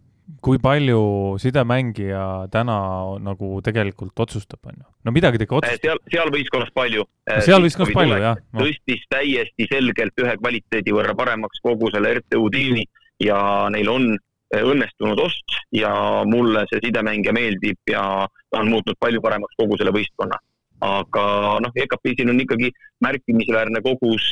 kui 0.41 0.59
palju 0.63 1.03
sidemängija 1.43 2.49
täna 2.53 2.79
nagu 3.23 3.61
tegelikult 3.65 4.25
otsustab, 4.25 4.61
on 4.67 4.79
ju? 4.79 4.89
no 5.05 5.15
midagi 5.15 5.39
ta 5.39 5.47
ikka 5.47 5.59
otsustab. 5.61 5.85
seal, 5.85 6.03
seal 6.15 6.33
võistkonnas 6.35 6.73
palju. 6.75 7.07
seal 7.47 7.65
võistkonnas 7.67 7.95
palju, 7.97 8.19
jah 8.25 8.41
no.. 8.41 8.65
tõstis 8.65 9.05
täiesti 9.13 9.69
selgelt 9.71 10.25
ühe 10.25 10.37
kvaliteedi 10.41 10.95
võrra 10.95 11.15
paremaks 11.19 11.63
kogu 11.63 11.91
selle 11.95 12.15
RTU 12.21 12.49
tiimi 12.55 12.87
ja 13.23 13.39
neil 13.75 13.91
on 13.93 14.13
õnnestunud 14.53 15.21
ost 15.23 15.59
ja 15.73 15.93
mulle 16.29 16.67
see 16.71 16.83
sidemängija 16.85 17.33
meeldib 17.33 17.79
ja 17.89 18.03
ta 18.29 18.61
on 18.61 18.73
muutnud 18.73 18.99
palju 19.01 19.23
paremaks 19.25 19.57
kogu 19.57 19.79
selle 19.81 19.95
võistkonna. 19.95 20.41
aga 20.83 21.25
noh, 21.63 21.77
EKP-sil 21.79 22.31
on 22.33 22.43
ikkagi 22.43 22.73
märkimisväärne 23.05 23.81
kogus 23.85 24.27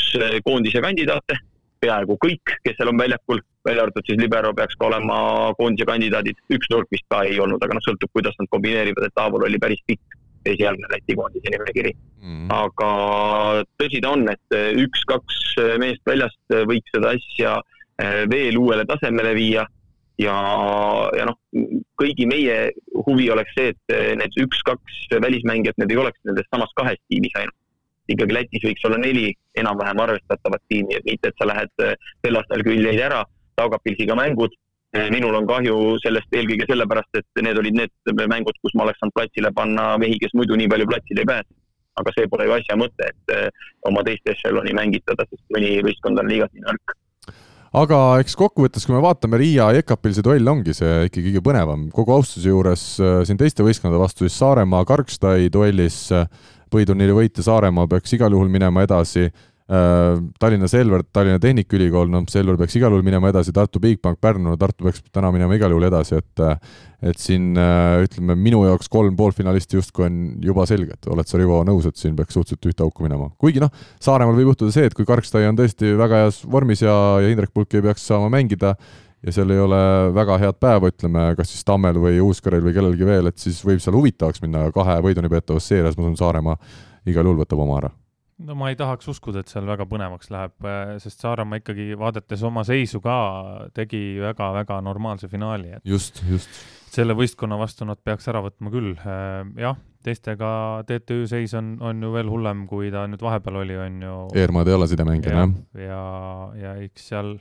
koondise 0.44 0.82
kandidaate 0.82 1.39
peaaegu 1.81 2.16
kõik, 2.20 2.56
kes 2.64 2.77
seal 2.77 2.90
on 2.93 2.98
väljakul, 3.01 3.40
välja 3.65 3.85
arvatud 3.85 4.07
siis 4.07 4.20
libero 4.20 4.53
peaks 4.57 4.78
ka 4.78 4.89
olema 4.89 5.19
koondise 5.59 5.87
kandidaadid, 5.89 6.39
üks 6.57 6.70
nurk 6.73 6.89
vist 6.95 7.07
ka 7.12 7.23
ei 7.28 7.41
olnud, 7.43 7.62
aga 7.62 7.77
noh, 7.77 7.85
sõltub, 7.85 8.12
kuidas 8.16 8.37
nad 8.41 8.49
kombineerivad, 8.55 9.07
et 9.07 9.16
Taavol 9.19 9.47
oli 9.49 9.61
päris 9.62 9.82
pikk 9.89 10.19
esialgne 10.49 10.89
Läti 10.93 11.16
koondise 11.19 11.53
nimekiri 11.53 11.93
mm. 11.93 12.31
-hmm. 12.31 12.55
aga 12.57 13.65
tõsi 13.82 14.01
ta 14.01 14.15
on, 14.16 14.24
et 14.32 14.57
üks-kaks 14.85 15.43
meest 15.82 16.01
väljast 16.07 16.57
võiks 16.70 16.97
seda 16.97 17.12
asja 17.19 17.59
eh, 18.01 18.24
veel 18.31 18.57
uuele 18.57 18.87
tasemele 18.89 19.35
viia 19.37 19.66
ja, 20.20 20.37
ja 21.16 21.28
noh, 21.28 21.37
kõigi 22.01 22.27
meie 22.28 22.70
huvi 23.07 23.31
oleks 23.31 23.53
see, 23.57 23.74
et 23.74 24.16
need 24.20 24.43
üks-kaks 24.47 25.16
välismängijat, 25.20 25.77
need 25.81 25.93
ei 25.93 26.01
oleks 26.01 26.20
nendes 26.24 26.49
samas 26.49 26.73
kahes 26.77 27.01
tiimis 27.09 27.37
ainult 27.37 27.57
ikkagi 28.11 28.35
Lätis 28.35 28.65
võiks 28.66 28.87
olla 28.89 28.99
neli 29.01 29.28
enam-vähem 29.61 30.01
arvestatavat 30.05 30.62
tiimi, 30.70 30.97
et 30.99 31.07
mitte, 31.07 31.31
et 31.31 31.41
sa 31.41 31.49
lähed 31.51 31.85
äh, 31.85 31.95
sel 32.24 32.39
aastal 32.41 32.65
küll 32.66 32.89
jäid 32.89 33.03
ära, 33.07 33.23
Taugapilsiga 33.61 34.16
mängud. 34.19 34.57
Äh, 34.97 35.07
minul 35.15 35.37
on 35.39 35.47
kahju 35.47 35.77
sellest 36.03 36.32
eelkõige 36.35 36.66
sellepärast, 36.66 37.20
et 37.20 37.43
need 37.47 37.59
olid 37.61 37.77
need 37.78 38.23
mängud, 38.32 38.57
kus 38.59 38.74
ma 38.74 38.89
oleks 38.89 38.99
saanud 38.99 39.15
platsile 39.15 39.53
panna 39.55 39.93
mehi, 40.03 40.16
kes 40.19 40.35
muidu 40.35 40.59
nii 40.59 40.70
palju 40.73 40.89
platsile 40.91 41.23
ei 41.23 41.32
pääse. 41.35 41.53
aga 42.01 42.12
see 42.15 42.28
pole 42.32 42.45
ju 42.47 42.53
asja 42.55 42.77
mõte, 42.81 43.07
et 43.12 43.32
äh, 43.35 43.69
oma 43.89 44.01
teist 44.07 44.27
ešeloni 44.32 44.73
mängitada, 44.78 45.27
sest 45.28 45.43
mõni 45.53 45.73
võistkond 45.85 46.23
on 46.23 46.31
liiga 46.31 46.47
nõrk 46.55 46.95
aga 47.77 47.99
eks 48.23 48.35
kokkuvõttes, 48.39 48.87
kui 48.87 48.95
me 48.95 49.03
vaatame 49.05 49.39
Riia 49.39 49.69
ja 49.74 49.82
Ekapil, 49.82 50.15
see 50.16 50.24
duell 50.27 50.49
ongi 50.49 50.74
see 50.74 51.05
ikka 51.11 51.23
kõige 51.27 51.43
põnevam, 51.45 51.85
kogu 51.95 52.15
austuse 52.15 52.49
juures 52.49 52.87
siin 52.99 53.39
teiste 53.39 53.66
võistkondade 53.66 54.01
vastu, 54.01 54.24
siis 54.27 54.39
Saaremaa 54.41 54.87
Karkstai 54.89 55.51
duellis 55.53 56.09
põhiturniiri 56.70 57.15
võitja 57.15 57.45
Saaremaa 57.47 57.89
peaks 57.91 58.15
igal 58.16 58.35
juhul 58.35 58.51
minema 58.51 58.85
edasi, 58.87 59.28
Tallinna 59.70 60.66
Selver, 60.66 61.05
Tallinna 61.14 61.38
Tehnikaülikool, 61.38 62.09
noh, 62.10 62.24
Selver 62.30 62.56
peaks 62.59 62.74
igal 62.74 62.90
juhul 62.90 63.05
minema 63.06 63.30
edasi, 63.30 63.52
Tartu 63.55 63.78
Bigbank, 63.82 64.18
Pärnu, 64.18 64.56
Tartu 64.59 64.88
peaks 64.88 65.05
täna 65.14 65.30
minema 65.30 65.55
igal 65.55 65.70
juhul 65.70 65.86
edasi, 65.86 66.18
et 66.18 66.42
et 67.01 67.16
siin 67.16 67.55
äh, 67.56 68.02
ütleme, 68.05 68.34
minu 68.36 68.59
jaoks 68.66 68.90
kolm 68.92 69.14
poolfinalisti 69.16 69.78
justkui 69.78 70.05
on 70.05 70.16
juba 70.44 70.66
selged, 70.68 71.06
oled 71.09 71.28
sa, 71.28 71.38
Rivo, 71.40 71.62
nõus, 71.64 71.86
et 71.88 71.97
siin 71.97 72.16
peaks 72.18 72.36
suhteliselt 72.36 72.72
ühte 72.72 72.84
auku 72.84 73.06
minema? 73.06 73.30
kuigi 73.40 73.62
noh, 73.62 73.70
Saaremaal 74.02 74.36
võib 74.36 74.51
juhtuda 74.51 74.74
see, 74.74 74.90
et 74.90 74.97
kui 74.97 75.09
Karkstai 75.09 75.47
on 75.48 75.56
tõesti 75.56 75.94
väga 75.97 76.26
heas 76.26 76.42
vormis 76.44 76.82
ja, 76.84 76.97
ja 77.22 77.30
Indrek 77.32 77.55
Pulk 77.55 77.78
ei 77.78 77.86
peaks 77.86 78.05
saama 78.10 78.28
mängida, 78.34 78.74
ja 79.24 79.32
seal 79.32 79.55
ei 79.55 79.60
ole 79.60 79.80
väga 80.16 80.38
head 80.40 80.60
päeva, 80.60 80.90
ütleme, 80.92 81.24
kas 81.38 81.52
siis 81.52 81.64
Tammel 81.68 81.98
või 82.01 82.20
Uuskarel 82.24 82.64
või 82.64 82.76
kellelgi 82.76 83.09
veel, 83.09 83.30
et 83.30 83.40
siis 83.40 83.60
võib 83.64 83.80
seal 83.80 83.97
huvitavaks 83.97 84.44
minna 84.44 84.66
kahe 84.74 85.01
võiduni 85.05 85.32
peetavas 85.32 85.68
seerias, 85.72 85.97
ma 85.97 86.06
usun, 86.09 86.20
Saaremaa 86.20 86.56
igal 87.09 87.24
juhul 87.24 87.44
võtab 87.44 87.64
oma 87.64 87.80
ära. 87.80 87.92
No 88.47 88.57
ma 88.59 88.71
ei 88.73 88.79
tahaks 88.79 89.09
uskuda, 89.12 89.43
et 89.43 89.53
seal 89.53 89.69
väga 89.69 89.87
põnevaks 89.91 90.31
läheb, 90.33 90.69
sest 91.03 91.23
Saaremaa 91.25 91.61
ikkagi, 91.61 91.93
vaadates 92.01 92.43
oma 92.47 92.65
seisu 92.67 93.03
ka, 93.05 93.17
tegi 93.77 94.21
väga-väga 94.23 94.81
normaalse 94.85 95.31
finaali, 95.33 95.75
et 95.79 95.87
just, 95.89 96.23
just. 96.31 96.62
selle 96.91 97.17
võistkonna 97.19 97.59
vastu 97.61 97.89
nad 97.89 98.01
peaks 98.05 98.29
ära 98.33 98.43
võtma 98.45 98.73
küll, 98.73 98.95
jah, 99.61 99.79
teistega 100.05 100.51
TTÜ 100.89 101.23
seis 101.29 101.55
on, 101.59 101.75
on 101.85 102.01
ju 102.03 102.15
veel 102.15 102.33
hullem, 102.33 102.65
kui 102.71 102.91
ta 102.93 103.05
nüüd 103.11 103.23
vahepeal 103.25 103.61
oli, 103.62 103.77
on 103.77 104.03
ju. 104.07 104.17
Eermaad 104.41 104.71
ei 104.71 104.79
ole 104.79 104.89
sidemängija, 104.91 105.45
jah. 105.45 105.55
ja, 105.77 105.85
ja, 105.85 106.03
ja 106.62 106.75
eks 106.87 107.11
seal 107.12 107.37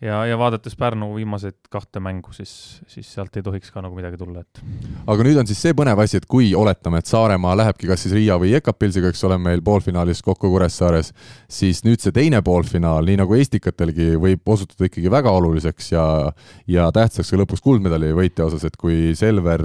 ja, 0.00 0.18
ja 0.26 0.38
vaadates 0.38 0.76
Pärnu 0.76 1.08
viimaseid 1.14 1.70
kahte 1.72 2.00
mängu, 2.00 2.32
siis, 2.36 2.52
siis 2.90 3.08
sealt 3.14 3.36
ei 3.36 3.44
tohiks 3.44 3.70
ka 3.72 3.82
nagu 3.84 3.96
midagi 3.96 4.18
tulla, 4.20 4.42
et. 4.44 4.60
aga 5.06 5.26
nüüd 5.26 5.40
on 5.40 5.48
siis 5.48 5.60
see 5.64 5.76
põnev 5.76 6.00
asi, 6.02 6.20
et 6.20 6.26
kui 6.28 6.50
oletame, 6.58 7.00
et 7.00 7.10
Saaremaa 7.10 7.56
lähebki 7.56 7.88
kas 7.90 8.04
siis 8.04 8.16
Riia 8.16 8.36
või 8.40 8.52
Ekapilsiga, 8.58 9.10
eks 9.12 9.24
ole, 9.28 9.38
meil 9.40 9.64
poolfinaalis 9.66 10.22
kokku 10.26 10.50
Kuressaares, 10.52 11.12
siis 11.48 11.82
nüüd 11.86 12.04
see 12.04 12.14
teine 12.16 12.42
poolfinaal, 12.44 13.08
nii 13.08 13.20
nagu 13.22 13.38
Estikatelgi, 13.38 14.12
võib 14.20 14.56
osutuda 14.56 14.90
ikkagi 14.90 15.12
väga 15.12 15.32
oluliseks 15.40 15.92
ja 15.94 16.06
ja 16.70 16.90
tähtsaks 16.92 17.32
ka 17.32 17.40
lõpuks 17.40 17.64
kuldmedali 17.64 18.12
võitja 18.16 18.46
osas, 18.50 18.66
et 18.68 18.76
kui 18.80 19.14
Selver 19.16 19.64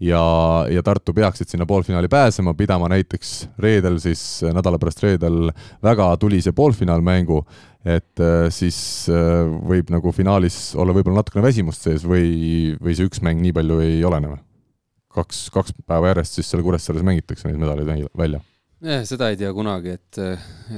ja, 0.00 0.22
ja 0.70 0.82
Tartu 0.84 1.14
peaksid 1.16 1.48
sinna 1.50 1.66
poolfinaali 1.66 2.08
pääsema, 2.08 2.54
pidama 2.54 2.88
näiteks 2.92 3.48
reedel 3.58 3.98
siis, 4.02 4.42
nädala 4.44 4.80
pärast 4.80 5.02
reedel 5.04 5.50
väga 5.84 6.10
tulise 6.20 6.52
poolfinaalmängu, 6.56 7.42
et 7.86 8.22
äh, 8.22 8.48
siis 8.54 8.78
äh, 9.12 9.44
võib 9.70 9.92
nagu 9.94 10.10
finaalis 10.14 10.74
olla 10.78 10.94
võib-olla 10.96 11.22
natukene 11.22 11.46
väsimust 11.46 11.86
sees 11.86 12.06
või, 12.08 12.74
või 12.82 12.96
see 12.98 13.06
üks 13.06 13.22
mäng 13.22 13.42
nii 13.44 13.54
palju 13.56 13.78
ei 13.84 14.02
olene 14.06 14.34
või? 14.34 14.42
kaks, 15.16 15.46
kaks 15.54 15.72
päeva 15.86 16.10
järjest 16.10 16.40
siis 16.40 16.50
seal 16.50 16.64
Kuressaares 16.66 17.06
mängitakse 17.06 17.48
neid 17.48 17.62
medaleid 17.62 18.10
välja 18.18 18.42
jah, 18.84 19.06
seda 19.08 19.30
ei 19.32 19.38
tea 19.40 19.52
kunagi, 19.56 19.94
et, 19.96 20.20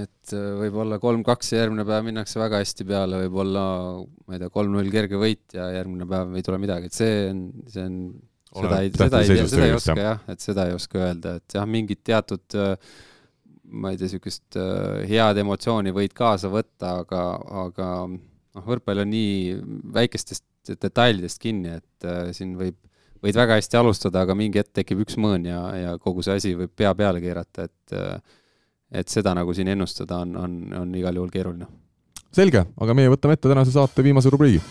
et 0.04 0.34
võib-olla 0.60 1.00
kolm-kaks 1.02 1.54
ja 1.54 1.64
järgmine 1.64 1.86
päev 1.88 2.06
minnakse 2.06 2.38
väga 2.40 2.60
hästi 2.62 2.86
peale, 2.88 3.24
võib-olla 3.24 3.64
ma 4.04 4.36
ei 4.36 4.42
tea, 4.44 4.52
kolm-null 4.54 4.92
kerge 4.92 5.18
võit 5.20 5.56
ja 5.56 5.70
järgmine 5.74 6.06
päev 6.10 6.36
ei 6.38 6.46
tule 6.46 6.60
midagi, 6.62 6.92
et 6.92 6.98
see 6.98 7.18
on, 7.32 7.44
see 7.72 7.88
on, 7.88 7.98
seda 8.52 8.82
ei, 8.84 8.92
seda 8.94 9.24
ei 9.24 9.32
tea, 9.32 9.50
seda 9.50 9.66
ei 9.66 9.76
oska 9.80 10.00
jah, 10.04 10.24
et 10.30 10.44
seda 10.44 10.68
ei 10.68 10.76
oska 10.76 11.02
öelda, 11.08 11.38
et 11.40 11.58
jah, 11.58 11.68
mingid 11.78 12.04
teatud 12.06 12.58
äh, 12.60 12.76
ma 13.68 13.92
ei 13.92 13.98
tea, 14.00 14.08
niisugust 14.08 14.58
äh, 14.58 15.04
head 15.10 15.40
emotsiooni 15.42 15.92
võid 15.94 16.14
kaasa 16.16 16.50
võtta, 16.52 16.98
aga, 17.04 17.22
aga 17.66 17.88
noh, 18.08 18.64
võrkpall 18.66 19.04
on 19.04 19.10
nii 19.12 19.56
väikestest 19.94 20.74
detailidest 20.82 21.40
kinni, 21.42 21.78
et 21.80 22.08
äh, 22.08 22.30
siin 22.36 22.56
võib, 22.58 22.76
võid 23.24 23.38
väga 23.38 23.58
hästi 23.58 23.80
alustada, 23.80 24.24
aga 24.24 24.36
mingi 24.38 24.60
hetk 24.60 24.74
tekib 24.80 25.04
üks 25.04 25.18
mõõn 25.20 25.48
ja, 25.48 25.62
ja 25.76 25.96
kogu 26.02 26.24
see 26.24 26.38
asi 26.40 26.54
võib 26.58 26.74
pea 26.76 26.94
peale 26.98 27.22
keerata, 27.24 27.68
et 27.68 27.96
äh, 27.96 28.18
et 28.88 29.12
seda 29.12 29.34
nagu 29.36 29.52
siin 29.52 29.68
ennustada 29.68 30.22
on, 30.24 30.36
on, 30.40 30.52
on 30.80 30.94
igal 30.96 31.18
juhul 31.20 31.32
keeruline. 31.32 31.68
selge, 32.32 32.64
aga 32.80 32.94
meie 32.96 33.12
võtame 33.12 33.36
ette 33.36 33.50
tänase 33.50 33.74
saate 33.74 34.04
viimase 34.04 34.32
rubriigi 34.32 34.62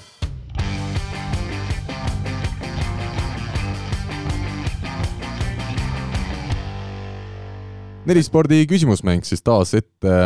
nelispordi 8.07 8.63
küsimusmäng 8.69 9.25
siis 9.27 9.43
taas 9.43 9.73
ette 9.77 10.19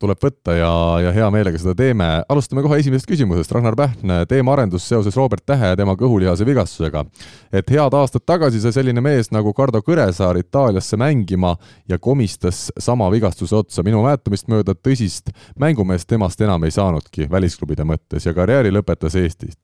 tuleb 0.00 0.20
võtta 0.22 0.54
ja, 0.56 0.70
ja 1.04 1.10
hea 1.12 1.26
meelega 1.32 1.58
seda 1.60 1.74
teeme. 1.76 2.06
alustame 2.32 2.62
kohe 2.64 2.78
esimesest 2.80 3.08
küsimusest. 3.08 3.52
Ragnar 3.52 3.76
Pähn, 3.76 4.14
teemaarendus 4.28 4.86
seoses 4.88 5.16
Robert 5.18 5.44
Tähe 5.46 5.72
ja 5.74 5.76
tema 5.76 5.92
kõhulihase 6.00 6.46
vigastusega. 6.48 7.04
et 7.52 7.70
head 7.70 7.96
aastad 7.96 8.24
tagasi 8.26 8.62
sai 8.64 8.72
selline 8.72 9.04
mees 9.04 9.30
nagu 9.30 9.52
Kardo 9.52 9.82
Kõresaar 9.84 10.40
Itaaliasse 10.40 10.96
mängima 10.96 11.56
ja 11.88 11.98
komistas 11.98 12.70
sama 12.78 13.10
vigastuse 13.12 13.56
otsa. 13.56 13.82
minu 13.82 14.02
mäletamist 14.06 14.48
mööda 14.48 14.74
tõsist 14.74 15.34
mängumeest 15.58 16.08
temast 16.08 16.40
enam 16.40 16.64
ei 16.64 16.70
saanudki 16.70 17.28
välisklubide 17.30 17.84
mõttes 17.84 18.26
ja 18.26 18.34
karjääri 18.34 18.72
lõpetas 18.72 19.16
Eestist 19.20 19.60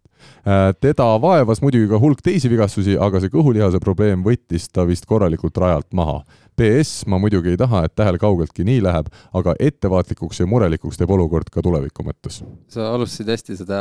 Äh, 0.47 0.75
teda 0.81 1.07
vaevas 1.23 1.59
muidugi 1.63 1.89
ka 1.91 1.99
hulk 1.99 2.21
teisi 2.23 2.51
vigastusi, 2.51 2.95
aga 3.03 3.19
see 3.23 3.33
kõhulihase 3.33 3.81
probleem 3.83 4.23
võttis 4.27 4.69
ta 4.71 4.85
vist 4.87 5.07
korralikult 5.11 5.59
rajalt 5.59 5.89
maha. 5.97 6.21
PS, 6.57 7.07
ma 7.11 7.21
muidugi 7.23 7.53
ei 7.55 7.61
taha, 7.61 7.85
et 7.87 7.95
Tähel 7.99 8.19
kaugeltki 8.21 8.65
nii 8.67 8.83
läheb, 8.85 9.11
aga 9.37 9.55
ettevaatlikuks 9.61 10.41
ja 10.43 10.49
murelikuks 10.51 11.01
teeb 11.01 11.13
olukord 11.17 11.51
ka 11.53 11.65
tuleviku 11.65 12.07
mõttes. 12.07 12.43
sa 12.73 12.91
alustasid 12.95 13.33
hästi 13.35 13.59
seda 13.63 13.81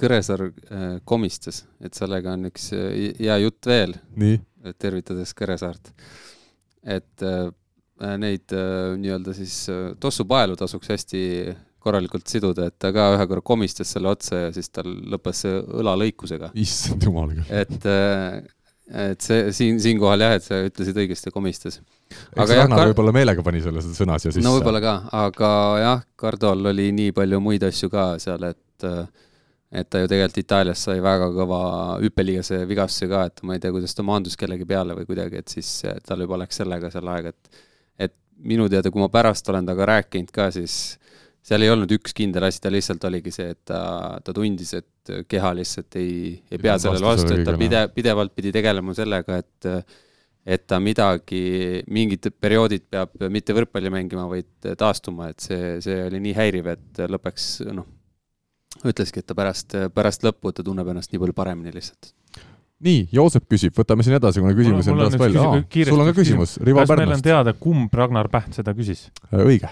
Kõresaar 0.00 0.48
äh, 0.48 0.88
komistas, 1.04 1.64
et 1.80 1.94
sellega 1.94 2.34
on 2.34 2.50
üks 2.50 2.72
äh, 2.76 3.14
hea 3.20 3.38
jutt 3.44 3.66
veel. 3.66 3.96
tervitades 4.78 5.34
Kõresaart. 5.38 5.92
et 6.82 7.22
neid 8.20 8.52
nii-öelda 8.52 9.32
siis 9.34 9.54
tossupaelu 10.02 10.56
tasuks 10.58 10.90
hästi 10.92 11.22
korralikult 11.86 12.26
siduda, 12.30 12.68
et 12.70 12.76
ta 12.82 12.90
ka 12.94 13.10
ühe 13.14 13.26
korra 13.30 13.44
komistas 13.46 13.92
selle 13.94 14.10
otsa 14.10 14.46
ja 14.46 14.52
siis 14.54 14.70
tal 14.74 14.88
lõppes 15.12 15.44
see 15.44 15.58
õlalõikusega. 15.82 16.50
issand 16.58 17.06
jumal 17.06 17.30
küll. 17.32 17.46
et, 17.62 17.86
äh, 17.86 18.42
et 18.86 19.22
see 19.24 19.52
siin, 19.56 19.78
siinkohal 19.82 20.22
jah, 20.22 20.34
et 20.38 20.46
sa 20.46 20.60
ütlesid 20.62 20.98
õigesti, 21.02 21.32
komistas. 21.34 21.80
eks 22.10 22.52
Ragnar 22.52 22.78
kar... 22.78 22.90
võib-olla 22.92 23.14
meelega 23.16 23.42
pani 23.46 23.62
selle 23.64 23.82
sõna 23.82 24.18
siia 24.22 24.30
sisse. 24.30 24.44
no 24.46 24.54
võib-olla 24.56 24.82
ka, 24.82 24.96
aga 25.26 25.50
jah, 25.82 26.04
Kardol 26.18 26.70
oli 26.72 26.90
nii 26.94 27.14
palju 27.16 27.40
muid 27.42 27.66
asju 27.66 27.90
ka 27.92 28.12
seal, 28.22 28.46
et 28.52 28.88
et 29.76 29.88
ta 29.90 30.00
ju 30.00 30.08
tegelikult 30.08 30.38
Itaalias 30.38 30.84
sai 30.86 31.00
väga 31.02 31.26
kõva 31.34 31.60
hüppeliigese 31.98 32.60
vigastuse 32.70 33.08
ka, 33.10 33.24
et 33.26 33.42
ma 33.42 33.56
ei 33.56 33.62
tea, 33.62 33.72
kuidas 33.74 33.96
ta 33.96 34.04
maandus 34.06 34.38
kellegi 34.38 34.68
peale 34.68 34.94
või 34.94 35.08
kuidagi, 35.08 35.42
et 35.42 35.56
siis 35.56 35.70
tal 36.06 36.22
juba 36.22 36.38
läks 36.44 36.62
sellega 36.62 36.92
seal 36.94 37.10
aega, 37.10 37.34
et 37.34 37.64
et 38.06 38.14
minu 38.46 38.68
teada, 38.70 38.92
kui 38.92 39.02
ma 39.02 39.10
pärast 39.10 39.48
olen 39.50 39.66
temaga 39.66 39.90
rääkinud 39.96 40.30
ka, 40.30 40.52
siis 40.54 40.96
seal 41.46 41.62
ei 41.62 41.70
olnud 41.70 41.92
üks 41.94 42.14
kindel 42.16 42.48
asi, 42.48 42.60
ta 42.62 42.72
lihtsalt 42.72 43.04
oligi 43.06 43.32
see, 43.34 43.52
et 43.54 43.60
ta, 43.70 43.80
ta 44.24 44.34
tundis, 44.34 44.72
et 44.78 45.12
keha 45.30 45.52
lihtsalt 45.58 45.98
ei, 46.00 46.34
ei 46.50 46.58
pea 46.62 46.74
sellele 46.82 47.06
vastu, 47.06 47.36
et 47.36 47.46
ta 47.46 47.54
pide-, 47.58 47.86
pidevalt 47.94 48.34
pidi 48.36 48.54
tegelema 48.54 48.96
sellega, 48.96 49.40
et 49.44 49.70
et 50.46 50.62
ta 50.62 50.78
midagi, 50.78 51.82
mingid 51.90 52.28
perioodid 52.38 52.84
peab 52.90 53.16
mitte 53.34 53.54
võrkpalli 53.56 53.90
mängima, 53.90 54.28
vaid 54.30 54.68
taastuma, 54.78 55.32
et 55.32 55.42
see, 55.42 55.72
see 55.82 55.96
oli 56.04 56.20
nii 56.22 56.36
häiriv, 56.36 56.68
et 56.70 57.00
lõppeks 57.10 57.48
noh, 57.74 57.88
ütleski, 58.86 59.22
et 59.22 59.26
ta 59.26 59.34
pärast, 59.34 59.74
pärast 59.94 60.22
lõppu 60.26 60.54
ta 60.54 60.62
tunneb 60.66 60.92
ennast 60.92 61.10
nii 61.10 61.22
palju 61.24 61.34
paremini 61.34 61.74
lihtsalt 61.74 62.12
nii, 62.84 63.06
Joosep 63.16 63.46
küsib, 63.48 63.74
võtame 63.76 64.04
siin 64.04 64.18
edasi, 64.18 64.42
kuna 64.44 64.52
küsimusi 64.56 64.92
on 64.92 65.00
taas 65.00 65.16
palju. 65.16 65.42
sul 65.88 66.02
on 66.02 66.10
ka 66.10 66.16
küsimus, 66.18 66.56
Rivo 66.60 66.82
Pärnust. 66.82 66.92
kas 66.92 67.00
meil 67.00 67.14
on 67.16 67.24
teada, 67.24 67.54
kumb 67.56 67.94
Ragnar 67.96 68.28
Päht 68.32 68.58
seda 68.58 68.74
küsis? 68.76 69.06
õige. 69.32 69.70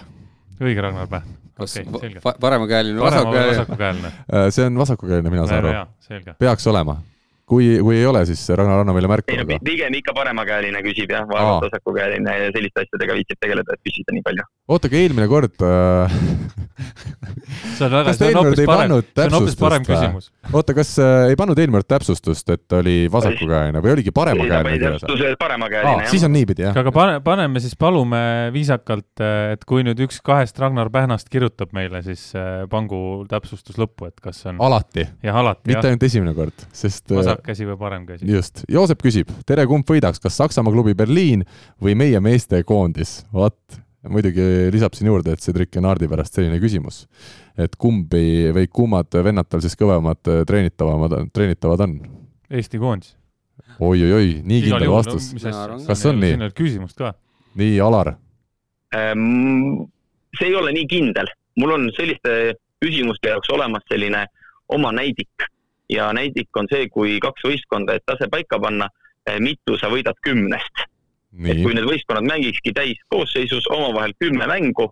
õige 0.59 0.81
Ragnar 0.81 1.07
Päht. 1.11 1.44
Kas 1.55 1.77
okay, 1.81 2.13
paremakäeline 2.39 2.99
või 2.99 3.09
vasakukäeline? 3.09 4.13
Äh, 4.27 4.47
see 4.49 4.67
on 4.67 4.79
vasakukäeline, 4.79 5.33
mina 5.33 5.47
saan 5.47 5.65
aru. 5.71 6.33
peaks 6.39 6.67
olema 6.67 6.99
kui, 7.45 7.67
kui 7.85 7.99
ei 7.99 8.05
ole, 8.09 8.23
siis 8.25 8.41
Ragnar, 8.57 8.81
anna 8.81 8.93
meile 8.95 9.09
märku. 9.09 9.33
ei 9.33 9.37
no 9.37 9.59
pigem 9.65 9.93
ikka 9.99 10.15
paremakäeline 10.17 10.81
küsib 10.85 11.11
jah, 11.13 11.25
vaevalt 11.29 11.67
vasakukäeline 11.67 12.37
ja 12.41 12.47
selliste 12.55 12.85
asjadega 12.85 13.17
viitsib 13.19 13.41
tegeleda, 13.43 13.75
et 13.77 13.85
küsida 13.85 14.15
nii 14.15 14.23
palju. 14.25 14.45
oota, 14.73 14.89
aga 14.89 15.01
eelmine 15.01 15.27
kord 15.29 15.65
äh... 15.65 16.15
see 17.77 17.85
on 17.85 17.93
väga, 17.93 18.15
see 18.17 18.31
on 18.31 18.39
hoopis 18.39 18.61
parem, 18.65 18.95
see 19.05 19.27
on 19.27 19.37
hoopis 19.37 19.57
parem 19.59 19.85
küsimus. 19.85 20.31
oota, 20.51 20.75
kas 20.77 20.95
äh, 21.03 21.27
ei 21.29 21.37
pannud 21.39 21.61
eelmine 21.61 21.83
kord 21.83 21.91
täpsustust, 21.93 22.49
et 22.55 22.77
oli 22.79 22.95
vasakukäeline 23.13 23.83
või 23.85 23.93
oligi 23.93 24.15
paremakäeline 24.15 24.79
kirjas? 24.81 25.37
paremakäeline, 25.39 26.07
jah. 26.07 26.11
siis 26.15 26.25
on 26.25 26.33
niipidi, 26.33 26.65
jah. 26.65 26.81
aga 26.81 26.93
pane, 26.95 27.21
paneme 27.25 27.61
siis, 27.61 27.77
palume 27.77 28.23
viisakalt, 28.55 29.11
äh, 29.21 29.53
et 29.53 29.69
kui 29.69 29.85
nüüd 29.85 30.01
üks 30.07 30.17
kahest 30.25 30.57
Ragnar 30.61 30.89
Pähnast 30.93 31.29
kirjutab 31.29 31.77
meile, 31.77 32.01
siis 32.05 32.31
äh, 32.33 32.65
pangu 32.71 32.99
täpsustus 33.29 33.77
lõppu, 33.77 34.09
et 34.09 34.17
kas 34.23 34.41
on 34.49 34.57
alati? 34.65 35.05
jah, 35.21 35.41
alati, 35.45 35.69
mitte 35.69 35.93
ainult 35.93 36.09
esimene 36.09 36.33
kord, 36.37 36.67
sest 36.73 37.13
Vasak 37.35 37.49
käsi 37.49 37.65
või 37.67 37.77
parem 37.79 38.05
käsi. 38.07 38.27
just, 38.29 38.63
Joosep 38.71 39.01
küsib, 39.03 39.31
tere, 39.45 39.65
kumb 39.67 39.87
võidaks, 39.89 40.21
kas 40.23 40.37
Saksamaa 40.39 40.73
klubi 40.73 40.95
Berliin 40.95 41.43
või 41.81 41.95
meie 41.95 42.19
meestekoondis? 42.23 43.25
vot, 43.33 43.57
muidugi 44.07 44.71
lisab 44.71 44.95
siin 44.95 45.09
juurde, 45.11 45.33
et 45.35 45.43
Cedric 45.43 45.71
Genardi 45.73 46.07
pärast 46.07 46.37
selline 46.37 46.59
küsimus, 46.61 47.05
et 47.57 47.75
kumb 47.75 48.13
ei, 48.13 48.51
või 48.55 48.69
kummad 48.71 49.11
vennad 49.23 49.49
tal 49.49 49.63
siis 49.63 49.75
kõvemad 49.75 50.21
treenitavamad, 50.47 51.17
treenitavad 51.33 51.85
on? 51.87 51.97
Eesti 52.49 52.79
koondis 52.79 53.15
oi,. 53.79 54.05
oi-oi-oi, 54.05 54.41
nii 54.45 54.61
kindel 54.69 54.91
vastus 54.91 55.33
no,. 55.35 55.79
kas 55.87 56.05
on 56.05 56.21
nii? 56.21 56.35
siin 56.35 56.45
olnud 56.45 56.55
küsimust 56.55 56.99
ka. 56.99 57.13
nii, 57.59 57.79
Alar 57.83 58.15
ähm,? 58.95 59.89
see 60.37 60.47
ei 60.51 60.55
ole 60.55 60.71
nii 60.75 60.87
kindel, 60.91 61.27
mul 61.59 61.75
on 61.75 61.89
selliste 61.97 62.55
küsimuste 62.83 63.31
jaoks 63.31 63.51
olemas 63.55 63.83
selline 63.89 64.25
oma 64.75 64.91
näidik 64.95 65.49
ja 65.89 66.09
näidik 66.13 66.57
on 66.57 66.67
see, 66.71 66.89
kui 66.89 67.19
kaks 67.23 67.45
võistkonda, 67.45 67.95
et 67.95 68.05
tase 68.05 68.27
paika 68.31 68.59
panna, 68.61 68.89
eh, 69.27 69.39
mitu 69.39 69.77
sa 69.77 69.89
võidad 69.93 70.17
kümnest. 70.25 70.85
et 71.35 71.57
kui 71.59 71.73
need 71.75 71.83
võistkonnad 71.83 72.23
mängikski 72.23 72.71
täiskoosseisus 72.71 73.65
omavahel 73.67 74.13
kümme 74.23 74.45
mängu, 74.47 74.85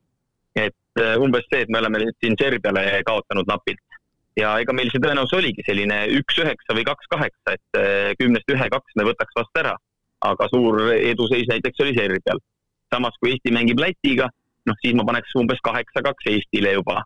et 0.56 1.00
eh, 1.00 1.16
umbes 1.16 1.46
see, 1.48 1.62
et 1.64 1.70
me 1.70 1.80
oleme 1.80 2.02
nüüd 2.02 2.18
siin 2.20 2.36
Serbiale 2.40 3.04
kaotanud 3.06 3.48
napilt. 3.48 3.80
ja 4.36 4.58
ega 4.60 4.74
meil 4.74 4.90
see 4.92 5.00
tõenäosus 5.00 5.38
oligi 5.38 5.64
selline 5.66 6.08
üks 6.20 6.40
üheksa 6.42 6.76
või 6.76 6.84
kaks 6.84 7.08
kaheksa, 7.16 7.54
et 7.54 7.80
eh, 7.80 8.12
kümnest 8.20 8.50
ühe-kaks 8.50 8.98
me 8.98 9.08
võtaks 9.08 9.40
vastu 9.40 9.64
ära. 9.64 9.78
aga 10.24 10.48
suur 10.48 10.92
eduseis 10.94 11.48
näiteks 11.48 11.80
oli 11.80 11.96
Serbial. 11.96 12.40
samas 12.94 13.16
kui 13.20 13.32
Eesti 13.32 13.52
mängib 13.52 13.80
Lätiga, 13.80 14.30
noh 14.66 14.76
siis 14.82 14.94
ma 14.94 15.06
paneks 15.06 15.36
umbes 15.36 15.64
kaheksa-kaks 15.64 16.28
Eestile 16.28 16.74
juba 16.74 17.04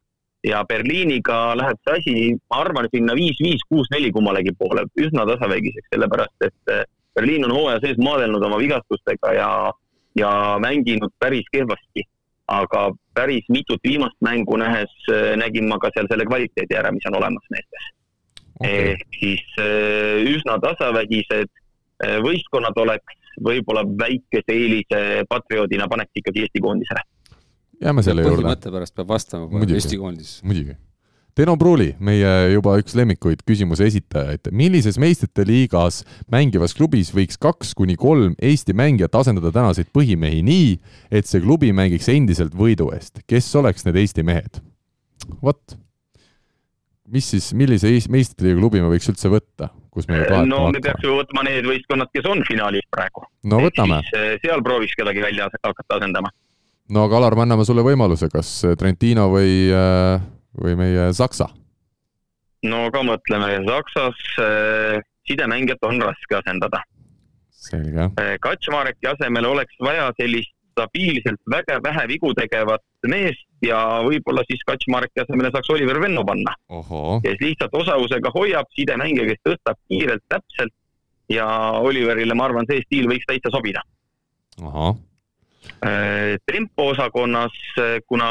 ja 0.47 0.63
Berliiniga 0.67 1.55
läheb 1.59 1.79
see 1.83 1.95
asi, 1.99 2.13
ma 2.51 2.61
arvan, 2.63 2.87
sinna 2.93 3.15
viis-viis, 3.17 3.63
kuus-neli 3.69 4.11
kummalegi 4.15 4.53
poole, 4.59 4.85
üsna 5.01 5.25
tasavägiseks, 5.29 5.89
sellepärast 5.93 6.47
et 6.47 6.73
eh, 6.73 6.85
Berliin 7.17 7.47
on 7.47 7.55
hooaja 7.55 7.81
sees 7.83 7.99
maadelnud 8.01 8.43
oma 8.45 8.59
vigastustega 8.61 9.33
ja, 9.35 9.49
ja 10.19 10.31
mänginud 10.63 11.13
päris 11.19 11.49
kehvasti. 11.51 12.07
aga 12.47 12.81
päris 13.13 13.43
mitut 13.51 13.81
viimast 13.83 14.15
mängu 14.23 14.55
nähes 14.57 14.91
eh, 15.11 15.33
nägin 15.35 15.67
ma 15.67 15.75
ka 15.83 15.89
seal 15.91 16.07
selle 16.07 16.23
kvaliteedi 16.25 16.77
ära, 16.79 16.93
mis 16.95 17.07
on 17.09 17.17
olemas 17.19 17.49
meestes. 17.51 17.89
Okay.. 18.57 18.93
ehk 18.93 19.17
siis 19.19 19.57
eh, 19.61 20.23
üsna 20.31 20.55
tasavägised 20.63 21.51
võistkonnad 22.23 22.77
oleks 22.77 23.33
võib-olla 23.41 23.81
väikese 23.99 24.53
eelise 24.53 24.99
patrioodina 25.29 25.87
paneks 25.89 26.21
ikkagi 26.21 26.45
Eesti 26.45 26.61
koondisele 26.61 27.01
jääme 27.83 28.03
selle 28.05 28.25
juurde. 28.25 28.41
põhimõtte 28.43 28.73
pärast 28.73 28.95
peab 28.97 29.15
vastama 29.15 29.63
Eesti 29.67 29.99
koondis. 30.01 30.37
muidugi. 30.43 30.77
Teno 31.37 31.53
Pruuli, 31.53 31.91
meie 32.01 32.29
juba 32.49 32.79
üks 32.81 32.95
lemmikuid 32.97 33.43
küsimuse 33.45 33.85
esitajaid. 33.85 34.49
millises 34.51 34.97
meistrite 34.97 35.45
liigas 35.45 36.01
mängivas 36.33 36.73
klubis 36.73 37.11
võiks 37.13 37.37
kaks 37.37 37.75
kuni 37.77 37.95
kolm 37.95 38.33
Eesti 38.41 38.73
mängijat 38.73 39.15
asendada 39.15 39.51
tänaseid 39.53 39.91
põhimehi 39.93 40.41
nii, 40.45 40.71
et 41.11 41.29
see 41.29 41.43
klubi 41.43 41.69
mängiks 41.73 42.09
endiselt 42.09 42.57
võidu 42.57 42.89
eest? 42.95 43.21
kes 43.27 43.51
oleks 43.55 43.85
need 43.85 44.01
Eesti 44.01 44.25
mehed? 44.25 44.61
vot, 45.43 45.77
mis 47.13 47.29
siis, 47.29 47.51
millise 47.53 47.93
meistrite 48.09 48.47
liiga 48.47 48.57
klubi 48.63 48.81
me 48.81 48.89
võiks 48.95 49.09
üldse 49.13 49.29
võtta, 49.29 49.69
kus 49.93 50.09
me 50.09 50.23
no 50.49 50.65
me 50.73 50.81
peaks 50.81 51.05
ju 51.05 51.19
võtma 51.19 51.45
need 51.45 51.69
võistkonnad, 51.69 52.09
kes 52.17 52.25
on 52.33 52.41
finaalis 52.49 52.89
praegu. 52.89 53.29
no 53.45 53.61
võtame. 53.61 54.01
Eh, 54.17 54.35
seal 54.41 54.65
prooviks 54.65 54.97
kedagi 54.97 55.21
välja 55.21 55.51
hakata 55.53 56.01
asendama 56.01 56.33
no 56.89 57.03
aga 57.03 57.17
Alar, 57.17 57.35
me 57.35 57.45
anname 57.45 57.65
sulle 57.67 57.83
võimaluse, 57.85 58.29
kas 58.31 58.49
Trentino 58.79 59.27
või, 59.31 59.67
äh, 59.73 60.19
või 60.57 60.75
meie 60.79 61.09
Saksa? 61.13 61.49
no 62.67 62.87
ka 62.93 63.03
mõtleme, 63.05 63.49
Saksas 63.67 64.21
äh, 64.43 64.99
sidemängijat 65.27 65.83
on 65.87 66.01
raske 66.01 66.39
asendada. 66.39 66.83
selge 67.49 68.09
äh,. 68.21 68.37
Kaczmareki 68.41 69.07
asemel 69.07 69.45
oleks 69.45 69.75
vaja 69.83 70.11
sellist 70.19 70.53
stabiilselt 70.77 71.41
väga 71.49 71.79
vähe 71.83 72.05
vigu 72.07 72.33
tegevat 72.37 72.83
meest 73.09 73.45
ja 73.65 73.79
võib-olla 74.05 74.43
siis 74.47 74.61
Kaczmareki 74.65 75.23
asemele 75.23 75.51
saaks 75.51 75.69
Oliver 75.73 75.99
Venno 76.01 76.23
panna. 76.25 76.53
kes 77.23 77.41
lihtsalt 77.41 77.73
osavusega 77.73 78.31
hoiab 78.35 78.69
sidemängija, 78.77 79.25
kes 79.31 79.41
tõstab 79.49 79.79
kiirelt, 79.89 80.23
täpselt 80.29 80.73
ja 81.29 81.47
Oliverile, 81.81 82.33
ma 82.33 82.45
arvan, 82.45 82.69
see 82.69 82.85
stiil 82.85 83.09
võiks 83.09 83.25
täitsa 83.27 83.51
sobida. 83.51 83.81
ahah 84.61 84.95
Äh, 85.85 86.37
tempo 86.45 86.87
osakonnas, 86.87 87.53
äh, 87.77 88.01
kuna 88.07 88.25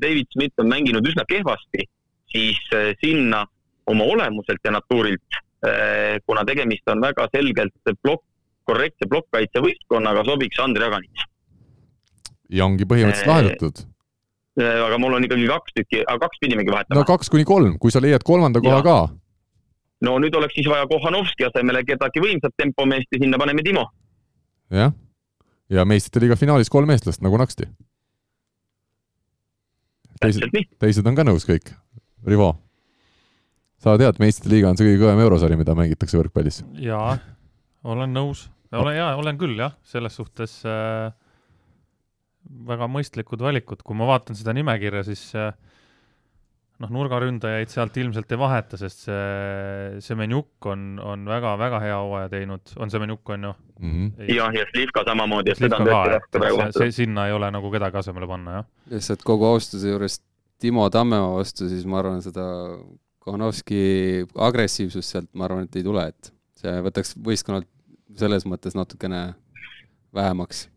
David 0.00 0.26
Smith 0.32 0.54
on 0.58 0.68
mänginud 0.68 1.06
üsna 1.06 1.24
kehvasti, 1.26 1.88
siis 2.30 2.58
äh, 2.74 2.92
sinna 3.02 3.42
oma 3.86 4.04
olemuselt 4.04 4.62
ja 4.64 4.70
natuurilt, 4.70 5.40
kuna 6.26 6.42
tegemist 6.46 6.88
on 6.90 7.00
väga 7.02 7.28
selgelt 7.30 7.90
plokk, 8.02 8.22
korrektse 8.66 9.06
plokkkaitse 9.10 9.62
võistkonnaga, 9.62 10.24
sobiks 10.26 10.58
Andrei 10.62 10.88
Aganits. 10.88 11.26
ja 12.50 12.66
ongi 12.66 12.86
põhimõtteliselt 12.86 13.30
lahendatud. 13.30 13.82
aga 14.58 14.98
mul 14.98 15.14
on 15.18 15.26
ikkagi 15.26 15.46
kaks 15.50 15.76
tükki, 15.76 16.02
kaks 16.06 16.42
pidimegi 16.42 16.74
vahetama. 16.74 16.98
no 16.98 17.04
kaks 17.06 17.30
kuni 17.30 17.46
kolm, 17.46 17.78
kui 17.78 17.94
sa 17.94 18.02
leiad 18.02 18.26
kolmanda 18.26 18.62
koha 18.62 18.80
ja. 18.80 18.82
ka. 18.82 18.96
no 20.06 20.18
nüüd 20.22 20.34
oleks 20.34 20.58
siis 20.58 20.70
vaja 20.70 20.86
Kohanovski 20.90 21.46
asemele 21.46 21.84
kedagi 21.86 22.22
võimsat 22.22 22.58
tempomeest 22.58 23.10
ja 23.14 23.22
sinna 23.22 23.38
paneme 23.38 23.62
Timo. 23.66 23.86
jah 24.70 24.94
ja 25.72 25.86
meistrite 25.88 26.22
liiga 26.22 26.36
finaalis 26.38 26.70
kolm 26.72 26.90
eestlast 26.94 27.22
nagu 27.24 27.38
naksti. 27.40 27.68
teised, 30.22 30.58
teised 30.78 31.08
on 31.08 31.18
ka 31.18 31.24
nõus 31.26 31.46
kõik. 31.48 31.72
Rivo, 32.22 32.52
sa 33.82 33.96
tead, 33.98 34.20
meistrite 34.22 34.52
liiga 34.52 34.70
on 34.70 34.78
see 34.78 34.86
kõige 34.86 35.00
kõvem 35.02 35.22
eurosari, 35.24 35.58
mida 35.58 35.74
mängitakse 35.78 36.20
võrkpallis? 36.20 36.62
jaa, 36.78 37.16
olen 37.82 38.14
nõus, 38.14 38.46
olen 38.70 38.96
jaa, 38.96 39.16
olen 39.18 39.40
küll 39.40 39.58
jah, 39.58 39.74
selles 39.88 40.14
suhtes 40.18 40.60
äh, 40.68 41.10
väga 42.68 42.86
mõistlikud 42.90 43.42
valikud, 43.42 43.82
kui 43.82 43.98
ma 43.98 44.06
vaatan 44.12 44.38
seda 44.38 44.54
nimekirja, 44.54 45.02
siis 45.08 45.24
äh, 45.34 45.50
noh, 46.82 46.90
nurgaründajaid 46.92 47.70
sealt 47.72 47.96
ilmselt 48.00 48.32
ei 48.34 48.40
vaheta, 48.40 48.78
sest 48.80 49.06
see 49.06 50.00
Semenjuk 50.04 50.66
on, 50.70 50.96
on 51.02 51.26
väga-väga 51.28 51.80
hea 51.84 51.98
hooaja 51.98 52.30
teinud, 52.32 52.74
on 52.82 52.90
Semenjuk, 52.92 53.22
on 53.34 53.48
ju 53.48 53.52
mm 53.52 53.92
-hmm.? 53.92 54.32
jah, 54.34 54.54
ja 54.54 54.66
Slivka 54.70 55.04
samamoodi, 55.06 55.54
sinna 56.90 57.26
ei 57.26 57.32
ole 57.32 57.50
nagu 57.50 57.70
kedagi 57.70 58.02
asemele 58.02 58.26
panna, 58.26 58.58
jah. 58.58 58.66
lihtsalt 58.90 59.22
kogu 59.22 59.46
austuse 59.46 59.88
juures 59.88 60.20
Timo 60.62 60.90
Tammemaa 60.90 61.34
vastu, 61.34 61.68
siis 61.68 61.86
ma 61.86 61.98
arvan, 61.98 62.22
seda 62.22 62.42
Kohanovski 63.22 64.26
agressiivsust 64.34 65.08
sealt, 65.14 65.30
ma 65.34 65.44
arvan, 65.44 65.64
et 65.64 65.76
ei 65.76 65.82
tule, 65.86 66.06
et 66.08 66.32
see 66.58 66.74
võtaks 66.82 67.16
võistkonnalt 67.24 67.68
selles 68.18 68.46
mõttes 68.46 68.76
natukene 68.78 69.34
vähemaks 70.14 70.71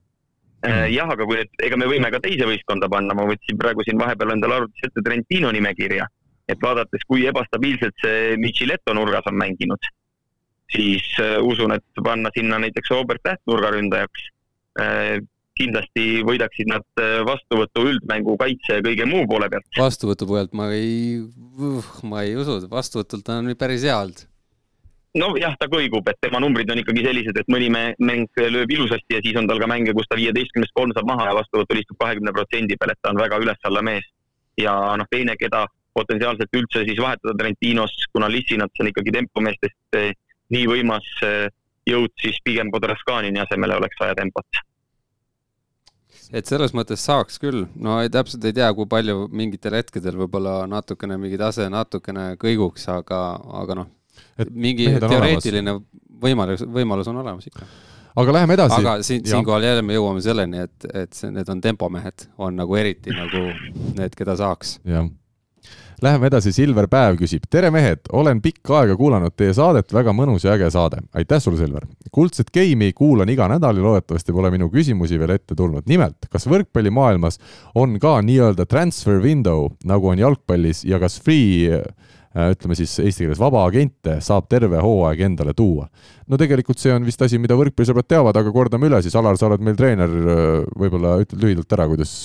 Äh, 0.65 0.87
jah, 0.93 1.09
aga 1.11 1.27
kui 1.27 1.39
nüüd, 1.39 1.51
ega 1.67 1.77
me 1.77 1.87
võime 1.89 2.09
ka 2.13 2.21
teise 2.23 2.47
võistkonda 2.49 2.89
panna, 2.91 3.15
ma 3.17 3.27
võtsin 3.29 3.59
praegu 3.61 3.85
siin 3.85 3.99
vahepeal 4.01 4.33
endale 4.35 4.59
arvutis 4.59 4.87
ette 4.87 5.03
Trentino 5.05 5.51
nimekirja. 5.53 6.07
et 6.45 6.59
vaadates, 6.61 7.01
kui 7.09 7.23
ebastabiilselt 7.25 7.95
see 8.03 8.35
Michiletto 8.37 8.93
nurgas 8.93 9.25
on 9.25 9.33
mänginud, 9.39 9.87
siis 10.69 11.07
äh, 11.17 11.39
usun, 11.41 11.73
et 11.73 12.03
panna 12.05 12.29
sinna 12.35 12.59
näiteks 12.61 12.91
Robert 12.93 13.23
Täht 13.25 13.41
nurgaründajaks 13.49 14.27
äh, 14.81 15.23
kindlasti 15.57 16.21
võidaksid 16.27 16.67
nad 16.67 16.85
vastuvõtu, 17.25 17.85
üldmängu, 17.87 18.35
kaitse 18.37 18.77
ja 18.77 18.83
kõige 18.83 19.05
muu 19.07 19.23
poole 19.31 19.47
pealt. 19.49 19.65
vastuvõtu 19.79 20.27
pealt 20.27 20.53
ma 20.53 20.67
ei, 20.75 21.21
ma 22.03 22.25
ei 22.27 22.35
usu, 22.35 22.59
vastuvõtult 22.69 23.31
on 23.31 23.53
päris 23.57 23.87
hea 23.87 23.95
olnud. 23.95 24.25
Nojah, 25.15 25.55
ta 25.59 25.67
kõigub, 25.71 26.07
et 26.11 26.19
tema 26.23 26.41
numbrid 26.43 26.69
on 26.71 26.81
ikkagi 26.81 27.05
sellised, 27.05 27.39
et 27.39 27.51
mõni 27.51 27.69
mäng 27.71 28.41
lööb 28.51 28.73
ilusasti 28.75 29.17
ja 29.17 29.23
siis 29.23 29.37
on 29.39 29.47
tal 29.49 29.61
ka 29.61 29.69
mänge, 29.71 29.95
kus 29.95 30.09
ta 30.09 30.19
viieteistkümnest 30.19 30.75
kolm 30.75 30.93
saab 30.95 31.07
maha 31.09 31.29
ja 31.29 31.37
vastuvõtul 31.39 31.81
istub 31.81 31.99
kahekümne 32.01 32.33
protsendi 32.35 32.77
peal, 32.79 32.93
et 32.93 33.01
ta 33.01 33.13
on 33.13 33.21
väga 33.21 33.39
üles-alla 33.43 33.83
mees. 33.85 34.11
ja 34.59 34.71
noh, 34.95 35.07
teine, 35.11 35.35
keda 35.35 35.65
potentsiaalselt 35.95 36.53
üldse 36.55 36.85
siis 36.87 36.99
vahetada 36.99 37.33
Trentinos, 37.39 37.91
kuna 38.13 38.29
Lissinats 38.31 38.79
on 38.79 38.87
ikkagi 38.91 39.11
tempomeestest 39.15 39.99
eh, 39.99 40.13
nii 40.55 40.69
võimas 40.71 41.07
eh, 41.27 41.49
jõud, 41.87 42.13
siis 42.21 42.39
pigem 42.43 42.71
Podraskanini 42.71 43.43
asemele 43.43 43.75
oleks 43.79 43.99
vaja 43.99 44.15
tempot 44.19 44.63
et 46.33 46.47
selles 46.49 46.73
mõttes 46.73 47.03
saaks 47.05 47.37
küll, 47.41 47.65
no 47.75 47.99
ei, 48.01 48.09
täpselt 48.09 48.45
ei 48.47 48.55
tea, 48.55 48.71
kui 48.73 48.87
palju 48.89 49.27
mingitel 49.35 49.75
hetkedel 49.77 50.17
võib-olla 50.23 50.63
natukene 50.69 51.19
mingi 51.21 51.37
tase 51.37 51.67
natukene 51.69 52.31
kõiguks, 52.41 52.87
aga, 52.89 53.19
aga 53.61 53.77
noh, 53.81 53.91
mingi 54.51 54.87
teoreetiline 54.99 55.75
võimalus, 56.21 56.63
võimalus 56.77 57.11
on 57.11 57.19
olemas 57.23 57.47
ikka. 57.47 57.67
aga 58.15 58.37
läheme 58.39 58.57
edasi. 58.57 58.79
aga 58.79 58.95
siin, 59.03 59.25
siinkohal 59.27 59.67
jälle 59.67 59.83
me 59.85 59.97
jõuame 59.97 60.23
selleni, 60.23 60.65
et, 60.67 60.87
et 60.93 61.13
see, 61.13 61.31
need 61.35 61.49
on 61.51 61.61
tempomehed, 61.61 62.29
on 62.37 62.57
nagu 62.61 62.75
eriti 62.79 63.15
nagu 63.15 63.45
need, 63.99 64.17
keda 64.17 64.37
saaks. 64.39 64.79
jah 64.85 65.07
Läheme 66.03 66.27
edasi, 66.27 66.51
Silver 66.51 66.89
Päev 66.91 67.15
küsib. 67.15 67.45
tere 67.49 67.69
mehed, 67.71 68.01
olen 68.11 68.41
pikka 68.43 68.81
aega 68.81 68.97
kuulanud 68.99 69.31
teie 69.37 69.53
saadet, 69.55 69.93
väga 69.95 70.11
mõnus 70.11 70.43
ja 70.43 70.51
äge 70.57 70.67
saade. 70.71 70.99
aitäh 71.15 71.39
sulle, 71.39 71.57
Silver. 71.57 71.85
kuldset 72.11 72.51
geimi 72.51 72.91
kuulan 72.93 73.29
iga 73.29 73.47
nädal 73.47 73.77
ja 73.77 73.83
loodetavasti 73.83 74.33
pole 74.33 74.51
minu 74.51 74.67
küsimusi 74.69 75.19
veel 75.19 75.29
ette 75.37 75.55
tulnud. 75.55 75.87
nimelt, 75.87 76.27
kas 76.29 76.47
võrkpallimaailmas 76.51 77.39
on 77.75 77.99
ka 77.99 78.19
nii-öelda 78.21 78.65
transfer 78.65 79.21
window, 79.23 79.69
nagu 79.85 80.07
on 80.07 80.19
jalgpallis 80.19 80.83
ja 80.83 80.99
kas 80.99 81.21
free 81.21 81.81
ütleme 82.35 82.75
siis 82.75 82.91
eesti 82.99 83.23
keeles 83.25 83.39
vaba 83.39 83.61
agente 83.67 84.17
saab 84.23 84.49
terve 84.51 84.81
hooaeg 84.83 85.21
endale 85.29 85.53
tuua. 85.55 85.87
no 86.27 86.37
tegelikult 86.37 86.81
see 86.81 86.93
on 86.93 87.05
vist 87.07 87.21
asi, 87.21 87.39
mida 87.39 87.55
võrkpallisõbrad 87.55 88.09
teavad, 88.11 88.35
aga 88.35 88.51
kordame 88.51 88.89
üle 88.89 89.01
siis, 89.05 89.15
Alar, 89.15 89.37
sa 89.39 89.47
oled 89.49 89.63
meil 89.63 89.77
treener, 89.79 90.09
äh, 90.09 90.57
võib-olla 90.75 91.19
ütled 91.23 91.41
lühidalt 91.41 91.77
ära, 91.77 91.87
kuidas 91.91 92.17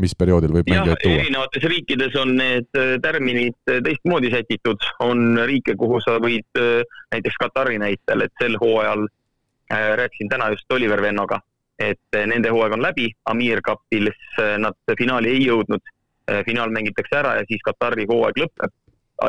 mis 0.00 0.14
perioodil 0.18 0.52
võib 0.54 0.68
mängijaid 0.70 1.00
tuua? 1.02 1.20
erinevates 1.20 1.66
riikides 1.68 2.16
on 2.20 2.34
need 2.38 2.78
äh, 2.78 2.94
tärminid 3.04 3.56
äh, 3.70 3.80
teistmoodi 3.84 4.32
sätitud, 4.32 4.84
on 5.04 5.40
riike, 5.48 5.76
kuhu 5.78 6.00
sa 6.04 6.18
võid 6.22 6.60
äh, 6.60 6.82
näiteks 7.14 7.38
Katari 7.42 7.78
näitel, 7.82 8.26
et 8.26 8.34
sel 8.40 8.56
hooajal 8.62 9.06
äh, 9.06 9.88
rääkisin 10.00 10.30
täna 10.32 10.52
just 10.54 10.70
Oliver 10.72 11.02
Vennoga, 11.02 11.40
et 11.78 12.20
nende 12.28 12.52
hooaeg 12.52 12.76
on 12.76 12.84
läbi, 12.84 13.10
Amir 13.30 13.62
Cupis 13.66 14.38
nad 14.62 14.76
finaali 14.98 15.32
ei 15.32 15.46
jõudnud, 15.48 15.82
finaal 16.46 16.70
mängitakse 16.70 17.16
ära 17.18 17.32
ja 17.40 17.46
siis 17.48 17.64
Katari 17.66 18.04
hooaeg 18.06 18.38
lõpeb. 18.44 18.70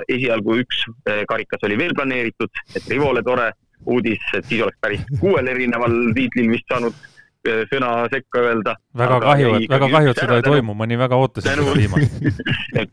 Esialgu 0.07 0.59
üks 0.63 0.85
karikas 1.27 1.65
oli 1.67 1.77
veel 1.77 1.95
planeeritud, 1.97 2.63
et 2.75 2.87
Rivole 2.89 3.23
tore 3.23 3.51
uudis, 3.85 4.21
et 4.37 4.45
siis 4.47 4.61
oleks 4.63 4.79
päris 4.81 5.01
kuuel 5.19 5.47
erineval 5.51 5.95
tiitlil 6.15 6.53
vist 6.53 6.69
saanud 6.71 6.95
Eh, 7.43 7.65
sõna 7.67 8.05
sekka 8.07 8.39
öelda. 8.39 8.73
väga 8.95 9.15
kahju, 9.19 9.47
et 9.57 9.71
väga 9.71 9.87
kahju, 9.91 10.11
et 10.13 10.19
seda 10.21 10.35
ei 10.39 10.43
toimu, 10.45 10.73
ma 10.79 10.85
nii 10.87 10.97
väga 11.01 11.17
ootasin 11.19 11.57
seda 11.59 11.73
viimast 11.75 12.13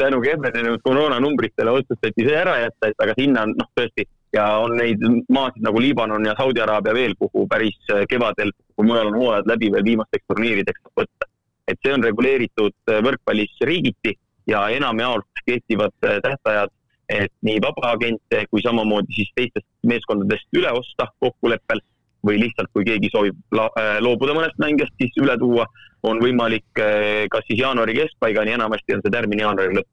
tänu 0.00 0.18
kehvenenud 0.24 0.82
koroonanumbritele 0.82 1.70
otsustati 1.70 2.24
see 2.26 2.34
ära 2.34 2.56
jätta, 2.58 2.90
et 2.90 3.04
aga 3.04 3.14
sinna 3.14 3.44
on 3.46 3.52
noh, 3.60 3.68
tõesti 3.78 4.08
ja 4.34 4.48
on 4.64 4.74
neid 4.80 5.04
maasid 5.30 5.62
nagu 5.62 5.84
Liibanon 5.84 6.26
ja 6.26 6.34
Saudi 6.40 6.64
Araabia 6.64 6.96
veel, 6.98 7.14
kuhu 7.20 7.46
päris 7.46 7.78
eh, 7.94 8.02
kevadel, 8.10 8.50
kui 8.74 8.90
mujal 8.90 9.12
on 9.12 9.20
hooajad 9.20 9.52
läbi, 9.52 9.70
veel 9.76 9.86
viimasteks 9.86 10.26
turniirideks 10.32 10.82
võtta. 10.98 11.30
et 11.70 11.78
see 11.78 11.94
on 11.94 12.08
reguleeritud 12.10 12.74
eh, 12.90 13.00
võrkpallis 13.06 13.54
riigiti 13.70 14.16
ja 14.50 14.66
enamjaolt 14.74 15.46
kehtivad 15.46 15.94
tähtajad, 16.02 16.74
et 17.10 17.32
nii 17.46 17.60
vabaagente 17.62 18.44
kui 18.50 18.62
samamoodi 18.64 19.16
siis 19.16 19.30
teistest 19.36 19.66
meeskondadest 19.86 20.58
üle 20.58 20.72
osta 20.76 21.08
kokkuleppel 21.22 21.82
või 22.26 22.36
lihtsalt, 22.42 22.68
kui 22.74 22.84
keegi 22.84 23.08
soovib 23.12 23.38
äh, 23.56 23.96
loobuda 24.04 24.36
mõnest 24.36 24.60
mängijast, 24.60 24.92
siis 25.00 25.16
üle 25.22 25.36
tuua, 25.40 25.64
on 26.06 26.20
võimalik 26.22 26.82
äh, 26.82 27.24
kas 27.32 27.46
siis 27.48 27.62
jaanuari 27.62 27.96
keskpaigani, 27.96 28.54
enamasti 28.58 28.96
on 28.96 29.02
see 29.04 29.14
tärmin 29.14 29.42
jaanuari 29.42 29.80
lõpp. 29.80 29.90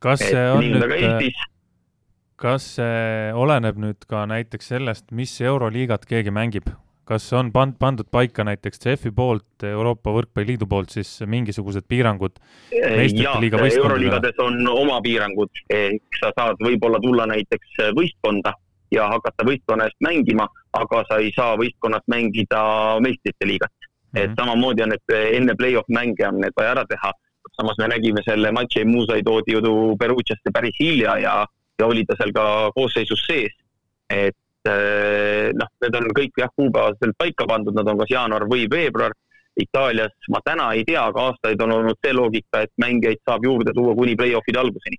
kas 0.00 0.22
see 0.22 0.48
on 0.54 0.62
nüüd, 0.62 0.96
Eestis, 1.00 1.44
kas 2.40 2.70
see 2.78 3.32
oleneb 3.34 3.80
nüüd 3.82 4.06
ka 4.08 4.24
näiteks 4.30 4.74
sellest, 4.74 5.10
mis 5.10 5.34
Euroliigat 5.40 6.06
keegi 6.08 6.34
mängib? 6.34 6.70
Kas 7.06 7.26
on 7.38 7.52
pand-, 7.54 7.76
pandud 7.78 8.08
paika 8.10 8.44
näiteks 8.44 8.80
CEF-i 8.82 9.12
poolt, 9.14 9.64
Euroopa 9.68 10.12
Võrkpalliliidu 10.16 10.66
poolt 10.70 10.94
siis 10.96 11.10
mingisugused 11.26 11.86
piirangud 11.88 12.38
võistkondadele? 13.62 13.72
euroliigades 13.78 14.40
on 14.42 14.58
oma 14.72 15.00
piirangud, 15.04 15.62
ehk 15.70 16.20
sa 16.20 16.32
saad 16.34 16.62
võib-olla 16.66 17.00
tulla 17.02 17.28
näiteks 17.30 17.82
võistkonda 17.96 18.54
ja 18.94 19.08
hakata 19.10 19.46
võistkonna 19.46 19.86
eest 19.86 19.98
mängima, 20.04 20.46
aga 20.78 21.02
sa 21.08 21.18
ei 21.22 21.30
saa 21.36 21.56
võistkonnast 21.58 22.06
mängida 22.10 22.62
meistrite 23.02 23.48
liigat 23.48 23.72
mm. 23.72 23.86
-hmm. 23.86 24.24
et 24.24 24.40
samamoodi 24.40 24.82
on, 24.86 24.96
et 24.98 25.14
enne 25.38 25.54
play-off 25.58 25.88
mänge 25.88 26.26
on 26.28 26.40
need 26.42 26.56
vaja 26.56 26.74
ära 26.76 26.84
teha. 26.90 27.12
samas 27.56 27.78
me 27.78 27.88
nägime 27.88 28.22
selle 28.24 28.50
Matšei 28.52 28.84
Muusai 28.84 29.22
toodi 29.22 29.52
ju 29.52 29.96
Perugiasse 29.98 30.50
päris 30.52 30.74
hilja 30.80 31.18
ja, 31.18 31.46
ja 31.78 31.86
oli 31.86 32.04
ta 32.04 32.16
seal 32.18 32.32
ka 32.32 32.72
koosseisus 32.74 33.22
sees. 33.26 33.54
et 34.10 34.36
noh, 34.66 35.70
need 35.82 35.96
on 35.98 36.08
kõik 36.16 36.40
jah, 36.40 36.50
kuupäevaselt 36.56 37.16
paika 37.18 37.46
pandud, 37.48 37.76
nad 37.76 37.88
on 37.90 38.02
kas 38.02 38.12
jaanuar 38.12 38.46
või 38.50 38.66
veebruar. 38.70 39.14
Itaalias 39.56 40.12
ma 40.28 40.42
täna 40.44 40.66
ei 40.76 40.82
tea, 40.84 41.00
aga 41.08 41.30
aastaid 41.30 41.62
on 41.64 41.72
olnud 41.78 41.96
see 42.04 42.12
loogika, 42.12 42.66
et 42.66 42.72
mängijaid 42.82 43.22
saab 43.24 43.46
juurde 43.46 43.72
tuua 43.76 43.94
kuni 43.96 44.12
play-off'ide 44.18 44.60
alguseni. 44.60 44.98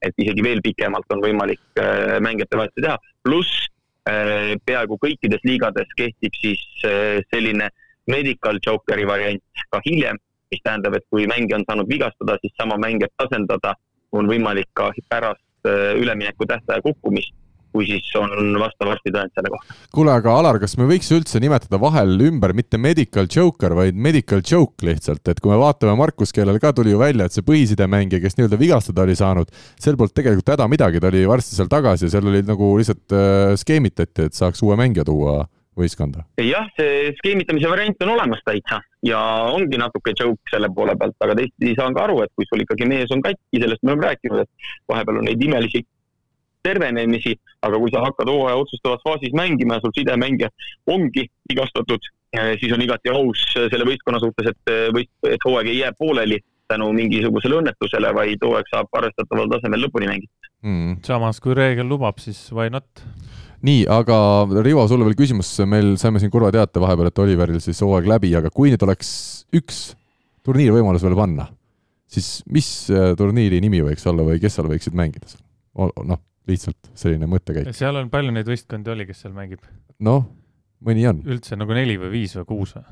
Et 0.00 0.22
isegi 0.24 0.44
veel 0.44 0.62
pikemalt 0.64 1.12
on 1.12 1.20
võimalik 1.20 1.60
äh, 1.82 2.16
mängijate 2.24 2.56
vahetusi 2.56 2.86
teha, 2.86 2.96
pluss 3.26 3.66
äh, 4.08 4.54
peaaegu 4.64 4.96
kõikides 5.02 5.44
liigades 5.44 5.92
kehtib 5.98 6.38
siis 6.40 6.64
selline 7.28 7.68
medical 8.08 8.56
jokeri 8.64 9.04
variant 9.06 9.64
ka 9.68 9.82
hiljem, 9.84 10.16
mis 10.50 10.64
tähendab, 10.64 10.96
et 10.96 11.04
kui 11.12 11.28
mängija 11.28 11.60
on 11.60 11.66
saanud 11.68 11.92
vigastada, 11.92 12.38
siis 12.40 12.56
sama 12.56 12.80
mängijat 12.80 13.12
asendada 13.26 13.74
on 14.16 14.26
võimalik 14.32 14.72
ka 14.72 14.88
pärast 15.12 15.44
ülemineku 15.68 16.48
tähtaja 16.48 16.80
kukkumist 16.80 17.36
kui 17.74 17.86
siis 17.88 18.08
on 18.18 18.56
vastav 18.60 18.92
arstitõend 18.94 19.34
selle 19.36 19.52
kohta. 19.52 19.76
kuule, 19.94 20.14
aga 20.14 20.34
Alar, 20.40 20.60
kas 20.62 20.76
me 20.80 20.88
võiks 20.90 21.10
üldse 21.14 21.42
nimetada 21.42 21.80
vahel 21.82 22.16
ümber 22.28 22.54
mitte 22.56 22.80
medical 22.80 23.28
joker, 23.30 23.74
vaid 23.78 23.98
medical 23.98 24.42
joke 24.46 24.86
lihtsalt, 24.86 25.22
et 25.30 25.40
kui 25.42 25.52
me 25.52 25.60
vaatame 25.60 25.94
Markus, 25.98 26.34
kellel 26.36 26.60
ka 26.62 26.74
tuli 26.76 26.94
ju 26.94 27.00
välja, 27.00 27.26
et 27.26 27.36
see 27.36 27.46
põhisidemängija, 27.46 28.22
kes 28.24 28.38
nii-öelda 28.38 28.60
vigastada 28.60 29.06
oli 29.06 29.16
saanud, 29.18 29.54
sel 29.80 29.98
polnud 30.00 30.16
tegelikult 30.16 30.54
häda 30.54 30.68
midagi, 30.70 31.02
ta 31.02 31.10
oli 31.12 31.24
varsti 31.30 31.56
seal 31.58 31.70
tagasi 31.70 32.08
ja 32.08 32.16
seal 32.16 32.28
oli 32.30 32.42
nagu 32.46 32.74
lihtsalt 32.80 33.16
äh, 33.16 33.54
skeemitati, 33.60 34.28
et 34.30 34.38
saaks 34.38 34.62
uue 34.66 34.78
mängija 34.80 35.06
tuua 35.08 35.42
võistkonda? 35.78 36.24
jah, 36.42 36.66
see 36.78 37.12
skeemitamise 37.20 37.70
variant 37.70 38.02
on 38.04 38.14
olemas 38.16 38.42
täitsa 38.46 38.80
ja 39.06 39.20
ongi 39.52 39.78
natuke 39.80 40.14
joke 40.18 40.52
selle 40.52 40.70
poole 40.74 40.96
pealt, 40.98 41.16
aga 41.24 41.36
teistpidi 41.38 41.76
saan 41.78 41.96
ka 41.96 42.06
aru, 42.08 42.20
et 42.24 42.32
kui 42.36 42.48
sul 42.48 42.64
ikkagi 42.64 42.88
mees 42.90 43.14
on 43.14 43.22
katki, 43.24 43.62
sellest 43.62 43.84
me 43.84 43.94
oleme 43.94 44.10
rääkinud, 44.10 44.44
et 44.44 44.70
vahepeal 44.90 45.22
on 45.22 45.28
neid 45.30 45.46
imelisi 45.46 45.84
tervenemisi, 46.62 47.34
aga 47.66 47.80
kui 47.80 47.92
sa 47.92 48.04
hakkad 48.04 48.28
hooaja 48.30 48.60
otsustavas 48.60 49.02
faasis 49.04 49.34
mängima 49.36 49.78
ja 49.78 49.84
sul 49.84 49.94
sidemängija 49.96 50.50
ongi 50.92 51.26
vigastatud, 51.50 52.08
eh, 52.36 52.54
siis 52.60 52.72
on 52.76 52.84
igati 52.84 53.12
aus 53.12 53.44
selle 53.56 53.86
võistkonna 53.88 54.20
suhtes, 54.22 54.52
et 54.52 54.72
eh, 54.72 54.88
võist-, 54.94 55.28
et 55.28 55.46
hooaeg 55.46 55.72
ei 55.72 55.82
jää 55.82 55.92
pooleli 55.98 56.40
tänu 56.70 56.90
mingisugusele 56.94 57.60
õnnetusele, 57.62 58.12
vaid 58.14 58.44
hooaeg 58.46 58.68
saab 58.70 59.00
arvestataval 59.00 59.50
tasemel 59.56 59.86
lõpuni 59.86 60.10
mängitud 60.10 60.50
mm.. 60.62 61.00
samas, 61.06 61.40
kui 61.42 61.56
reegel 61.56 61.88
lubab, 61.90 62.20
siis 62.22 62.42
why 62.54 62.70
not? 62.72 63.04
nii, 63.66 63.84
aga 63.92 64.16
Rivo, 64.64 64.86
sulle 64.88 65.08
veel 65.08 65.18
küsimus, 65.18 65.52
meil 65.68 65.94
saime 66.00 66.22
siin 66.22 66.32
kurva 66.32 66.52
teate 66.54 66.82
vahepeal, 66.82 67.10
et 67.10 67.24
Oliveril 67.24 67.60
siis 67.64 67.80
hooaeg 67.84 68.08
läbi, 68.08 68.32
aga 68.38 68.52
kui 68.54 68.72
nüüd 68.72 68.84
oleks 68.86 69.10
üks 69.56 69.90
turniirivõimalus 70.46 71.04
veel 71.04 71.18
panna, 71.18 71.50
siis 72.10 72.40
mis 72.52 72.70
eh, 72.92 73.12
turniiri 73.18 73.60
nimi 73.64 73.82
võiks 73.84 74.06
olla 74.08 74.24
või 74.28 74.40
kes 74.42 74.56
seal 74.58 74.70
võiksid 74.70 74.96
mängida 74.96 75.32
seal? 75.32 75.44
noh, 75.80 76.18
lihtsalt 76.48 76.92
selline 76.98 77.28
mõttekäik. 77.30 77.72
seal 77.76 77.96
on 78.00 78.10
palju 78.12 78.32
neid 78.34 78.48
võistkondi 78.48 78.92
oli, 78.92 79.06
kes 79.08 79.24
seal 79.24 79.34
mängib? 79.36 79.64
noh, 80.00 80.24
mõni 80.86 81.06
on. 81.10 81.22
üldse 81.28 81.58
nagu 81.58 81.76
neli 81.76 81.98
või 82.00 82.14
viis 82.20 82.36
või 82.40 82.48
kuus 82.54 82.76
või? 82.78 82.86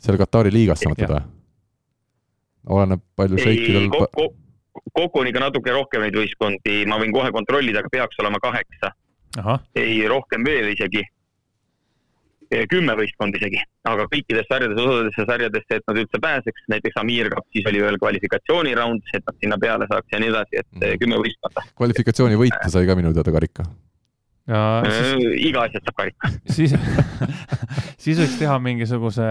seal 0.00 0.18
Katari 0.20 0.52
liigas 0.54 0.82
sa 0.82 0.92
mõtled 0.92 1.14
või? 1.14 1.26
oleneb, 2.76 3.02
palju 3.16 3.40
šeikidel 3.40 3.88
kokku, 3.92 4.26
kokku 4.92 5.22
on 5.22 5.30
ikka 5.30 5.44
natuke 5.46 5.72
rohkem 5.74 6.04
neid 6.04 6.16
võistkondi, 6.16 6.82
ma 6.88 6.98
võin 7.00 7.14
kohe 7.14 7.32
kontrollida, 7.34 7.82
aga 7.82 7.92
peaks 7.92 8.20
olema 8.22 8.40
kaheksa. 8.42 8.92
ei, 9.78 10.02
rohkem 10.08 10.44
veel 10.44 10.72
isegi. 10.74 11.04
Kümme 12.70 12.96
võistkonda 12.98 13.38
isegi, 13.38 13.60
aga 13.88 14.06
kõikides 14.10 14.48
sarjades, 14.50 14.80
osadesse 14.82 15.26
sarjadesse, 15.28 15.78
et 15.78 15.86
nad 15.90 16.00
üldse 16.02 16.20
pääseks, 16.22 16.64
näiteks 16.72 16.98
Amir 17.02 17.30
Cup, 17.34 17.46
siis 17.54 17.68
oli 17.70 17.82
veel 17.84 17.98
kvalifikatsiooniraund, 18.02 19.06
et 19.14 19.22
nad 19.26 19.38
sinna 19.44 19.60
peale 19.62 19.86
saaks 19.90 20.16
ja 20.16 20.22
nii 20.22 20.32
edasi, 20.32 20.58
et 20.64 20.72
mm. 20.74 20.98
kümme 21.04 21.20
võistkonda. 21.22 21.64
kvalifikatsiooni 21.78 22.40
võita 22.40 22.72
sai 22.72 22.90
ka 22.90 22.98
minu 22.98 23.14
teada 23.16 23.34
karika. 23.36 23.66
Ja, 24.50 24.82
siis, 24.82 25.26
iga 25.46 25.66
asjast 25.68 25.86
saab 25.86 25.98
karika. 26.00 26.30
siis 26.56 26.74
siis 28.00 28.18
võiks 28.18 28.38
teha 28.40 28.56
mingisuguse 28.62 29.28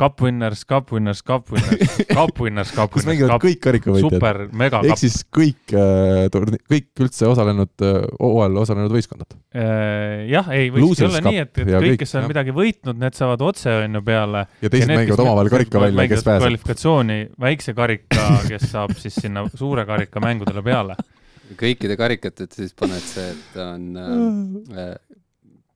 Cup 0.00 0.22
Winners, 0.24 0.64
Cup 0.68 0.92
Winners, 0.92 1.20
Cup 1.22 1.50
Winners, 1.52 1.98
Cup 2.08 2.40
Winners, 2.40 2.72
Cup 2.74 2.92
kus 2.94 3.06
mängivad 3.06 3.42
kõik 3.42 3.60
karikavõitjad. 3.62 4.16
super, 4.16 4.40
mega 4.56 4.80
ehk 4.86 5.00
siis 5.00 5.18
kõik 5.28 5.74
äh, 5.76 6.26
turni-, 6.32 6.60
kõik 6.70 7.04
üldse 7.04 7.28
osalenud 7.30 7.84
äh,, 7.84 8.00
hooajal 8.18 8.60
osalenud 8.64 8.96
võistkonnad 8.96 9.36
äh,. 9.36 10.24
jah, 10.32 10.50
ei, 10.56 10.72
võikski 10.74 11.06
olla 11.08 11.22
nii, 11.28 11.44
et, 11.44 11.54
et 11.54 11.70
kõik, 11.70 11.86
kõik, 11.86 12.02
kes 12.02 12.16
on 12.16 12.24
jah. 12.24 12.32
midagi 12.32 12.56
võitnud, 12.56 13.00
need 13.04 13.18
saavad 13.18 13.46
otse, 13.52 13.76
on 13.84 14.00
ju, 14.00 14.04
peale. 14.08 14.46
ja 14.64 14.72
teised 14.72 14.88
ja 14.88 14.92
need, 14.92 15.02
mängivad 15.04 15.24
omavahel 15.26 15.52
karika 15.52 15.86
välja, 15.86 16.08
kes 16.14 16.26
pääseb. 16.28 16.46
kvalifikatsiooni, 16.46 17.18
väikse 17.46 17.76
karika, 17.78 18.28
kes 18.48 18.68
saab 18.72 18.96
siis 18.98 19.20
sinna 19.22 19.46
suure 19.54 19.86
karika 19.88 20.24
mängudele 20.24 20.64
peale 20.66 20.98
kõikide 21.58 21.96
karikate 22.00 22.46
siis 22.48 22.72
paned 22.78 23.02
see, 23.04 23.32
et 23.32 23.56
on 23.60 23.88
äh, 24.00 24.94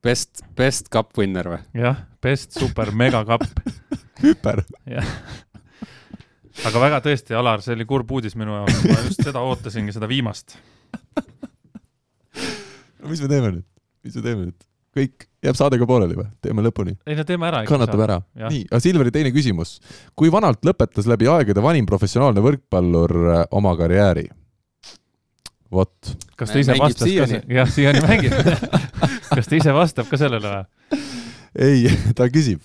best, 0.07 0.43
best 0.57 0.91
cup 0.93 1.11
winner 1.19 1.51
või? 1.51 1.59
jah, 1.77 2.05
best 2.23 2.55
super 2.59 2.93
mega 2.95 3.23
cup 3.27 3.43
hüper. 4.23 4.63
aga 6.67 6.85
väga 6.85 7.01
tõesti, 7.05 7.35
Alar, 7.37 7.63
see 7.65 7.75
oli 7.77 7.87
kurb 7.89 8.11
uudis 8.17 8.37
minu 8.39 8.55
jaoks, 8.55 8.79
ma 8.87 9.01
just 9.05 9.27
seda 9.27 9.43
ootasingi, 9.45 9.95
seda 9.95 10.09
viimast 10.09 10.57
no 13.07 13.11
mis 13.11 13.21
me 13.23 13.29
teeme 13.31 13.51
nüüd, 13.51 13.67
mis 14.05 14.17
me 14.17 14.23
teeme 14.23 14.47
nüüd? 14.47 14.57
kõik, 14.97 15.27
jääb 15.45 15.57
saade 15.59 15.77
ka 15.77 15.85
pooleli 15.89 16.17
või? 16.17 16.27
teeme 16.43 16.63
lõpuni? 16.65 16.95
ei 17.07 17.17
no 17.17 17.25
teeme 17.27 17.49
ära. 17.49 17.61
kannatab 17.69 18.03
ära. 18.07 18.17
nii, 18.47 18.65
aga 18.71 18.81
Silveri 18.83 19.13
teine 19.13 19.33
küsimus. 19.35 19.77
kui 20.17 20.31
vanalt 20.33 20.65
lõpetas 20.67 21.09
läbi 21.09 21.29
aegade 21.31 21.63
vanim 21.63 21.87
professionaalne 21.89 22.43
võrkpallur 22.43 23.17
äh, 23.35 23.43
oma 23.57 23.75
karjääri? 23.79 24.27
Vot. 25.71 26.15
kas 26.39 26.53
ta 26.53 26.61
ise 26.61 26.77
vastas 26.79 27.11
ka, 27.11 27.43
jah, 27.59 27.69
siiani 27.71 28.01
mängib 28.05 28.33
kas 29.35 29.49
ta 29.49 29.59
ise 29.59 29.75
vastab 29.75 30.09
ka 30.11 30.19
sellele 30.19 30.53
või? 30.53 30.99
ei, 31.67 31.93
ta 32.17 32.29
küsib 32.31 32.63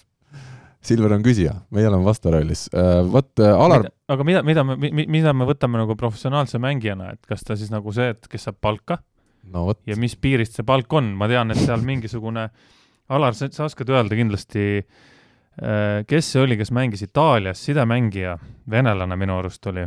Silver 0.83 1.13
on 1.15 1.23
küsija, 1.23 1.53
meie 1.71 1.87
oleme 1.87 2.03
vastarollis. 2.03 2.65
Äh, 2.75 3.05
vot 3.07 3.39
äh, 3.39 3.55
Alar. 3.55 3.85
aga 4.11 4.25
mida, 4.27 4.41
mida 4.43 4.65
me, 4.67 4.75
mida 4.91 5.31
me 5.31 5.47
võtame 5.47 5.79
nagu 5.79 5.95
professionaalse 5.99 6.59
mängijana, 6.59 7.13
et 7.15 7.29
kas 7.31 7.47
ta 7.47 7.55
siis 7.59 7.71
nagu 7.71 7.95
see, 7.95 8.09
et 8.17 8.27
kes 8.31 8.49
saab 8.49 8.59
palka 8.59 8.99
no,? 9.55 9.69
ja 9.87 9.95
mis 9.95 10.17
piirist 10.19 10.59
see 10.59 10.67
palk 10.67 10.91
on, 10.99 11.13
ma 11.19 11.29
tean, 11.31 11.55
et 11.55 11.63
seal 11.63 11.87
mingisugune, 11.87 12.49
Alar, 13.13 13.37
sa, 13.39 13.47
sa 13.55 13.69
oskad 13.69 13.91
öelda 13.95 14.19
kindlasti, 14.19 14.67
äh, 15.63 16.03
kes 16.11 16.33
see 16.35 16.43
oli, 16.43 16.59
kes 16.59 16.75
mängis 16.75 17.07
Itaalias, 17.07 17.63
sidemängija, 17.63 18.35
venelane 18.71 19.19
minu 19.23 19.39
arust 19.39 19.71
oli 19.71 19.87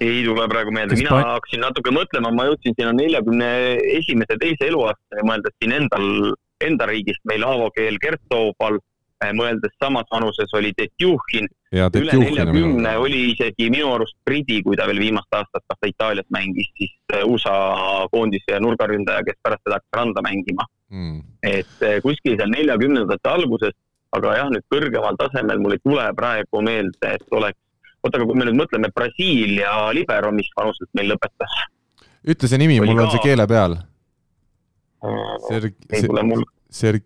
ei 0.00 0.24
tule 0.24 0.48
praegu 0.48 0.72
meelde, 0.74 0.96
mina 0.98 1.12
pa... 1.14 1.22
hakkasin 1.36 1.62
natuke 1.64 1.92
mõtlema, 1.94 2.32
ma 2.34 2.48
jõudsin 2.50 2.74
sinna 2.76 2.92
neljakümne 2.96 3.48
esimese, 3.96 4.36
teise 4.40 4.68
eluaastani, 4.68 5.24
mõeldes 5.28 5.56
siin 5.60 5.74
endal 5.76 6.34
enda 6.64 6.86
riigist 6.88 7.24
meil 7.28 7.44
Aavo 7.44 7.70
keel 7.76 7.98
Gert 8.02 8.22
Toobal, 8.32 8.78
eh, 9.24 9.32
mõeldes 9.36 9.74
samas 9.82 10.08
vanuses 10.12 10.52
oli 10.56 10.72
Tetjuhhin, 10.76 11.48
üle 11.72 12.18
neljakümne 12.22 12.94
oli 13.02 13.22
isegi 13.32 13.68
minu 13.72 13.90
arust 13.94 14.16
Briti, 14.24 14.62
kui 14.64 14.76
ta 14.76 14.86
veel 14.88 15.02
viimast 15.02 15.32
aastat 15.36 15.64
kas 15.64 15.80
ta 15.80 15.90
Itaalias 15.90 16.28
mängis, 16.34 16.70
siis 16.78 16.94
eh, 17.12 17.24
USA 17.24 17.56
koondise 18.12 18.60
nurgaründaja, 18.60 19.24
kes 19.26 19.40
pärast 19.42 19.64
seda 19.64 19.80
hakkas 19.80 20.00
randa 20.00 20.24
mängima. 20.24 20.68
Mm.. 20.86 21.18
et 21.42 21.80
eh, 21.82 21.96
kuskil 21.98 22.36
seal 22.38 22.52
neljakümnendate 22.52 23.26
alguses, 23.26 23.74
aga 24.14 24.36
jah, 24.36 24.50
nüüd 24.54 24.62
kõrgemal 24.70 25.16
tasemel 25.18 25.58
mul 25.58 25.74
ei 25.74 25.80
tule 25.82 26.04
praegu 26.14 26.60
meelde, 26.62 27.10
et 27.16 27.34
oleks, 27.34 27.58
oota, 28.06 28.20
aga 28.20 28.28
kui 28.28 28.38
me 28.38 28.46
nüüd 28.48 28.60
mõtleme, 28.62 28.92
Brasiilia 28.94 29.74
libero, 29.96 30.32
mis 30.34 30.48
vanuselt 30.56 30.90
meil 30.98 31.12
lõpetas? 31.14 31.60
ütle 32.26 32.50
see 32.50 32.62
nimi, 32.62 32.80
mul 32.82 33.04
on 33.04 33.12
see 33.12 33.22
keele 33.22 33.46
peal 33.50 33.76
Serg-, 35.46 35.76
ei 35.92 36.02
tule 36.02 36.22
mul. 36.26 36.42
Serg-, 36.72 37.04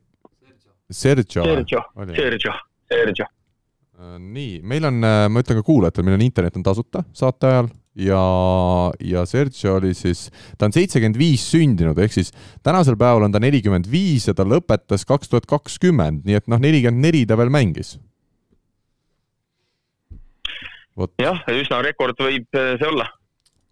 Sergio. 0.90 1.44
Sergio, 1.44 1.82
Sergio, 2.14 2.52
Sergio. 2.88 3.26
Äh, 4.00 4.16
nii, 4.18 4.60
meil 4.66 4.86
on, 4.88 5.02
äh, 5.04 5.26
ma 5.28 5.42
ütlen 5.42 5.60
ka 5.60 5.66
kuulajatele, 5.66 6.06
meil 6.08 6.18
on 6.18 6.24
internet 6.24 6.56
on 6.56 6.64
tasuta 6.66 7.04
saate 7.12 7.46
ajal 7.50 7.68
ja, 8.00 8.20
ja 9.04 9.24
Sergio 9.28 9.76
oli 9.76 9.92
siis, 9.94 10.28
ta 10.58 10.68
on 10.68 10.74
seitsekümmend 10.74 11.18
viis 11.20 11.44
sündinud, 11.52 11.98
ehk 12.00 12.14
siis 12.14 12.32
tänasel 12.66 12.96
päeval 13.00 13.26
on 13.26 13.34
ta 13.34 13.42
nelikümmend 13.42 13.90
viis 13.90 14.28
ja 14.30 14.34
ta 14.36 14.46
lõpetas 14.46 15.04
kaks 15.08 15.30
tuhat 15.30 15.48
kakskümmend, 15.50 16.24
nii 16.24 16.38
et 16.40 16.48
noh, 16.50 16.62
nelikümmend 16.62 17.06
neli 17.10 17.26
ta 17.28 17.38
veel 17.38 17.52
mängis. 17.52 17.98
Jah, 21.22 21.42
üsna 21.54 21.80
rekord 21.86 22.18
võib 22.20 22.46
äh, 22.58 22.76
see 22.80 22.88
olla. 22.88 23.08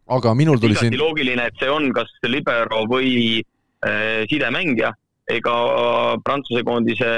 aga 0.09 0.35
minul 0.35 0.59
tuli 0.59 0.77
siin. 0.77 0.97
loogiline, 0.99 1.47
et 1.51 1.61
see 1.61 1.71
on 1.71 1.93
kas 1.93 2.11
libero 2.25 2.87
või 2.89 3.43
Äh, 3.87 4.27
sidemängija, 4.27 4.91
ega 5.31 5.53
Prantsuse 6.25 6.65
koondise 6.67 7.11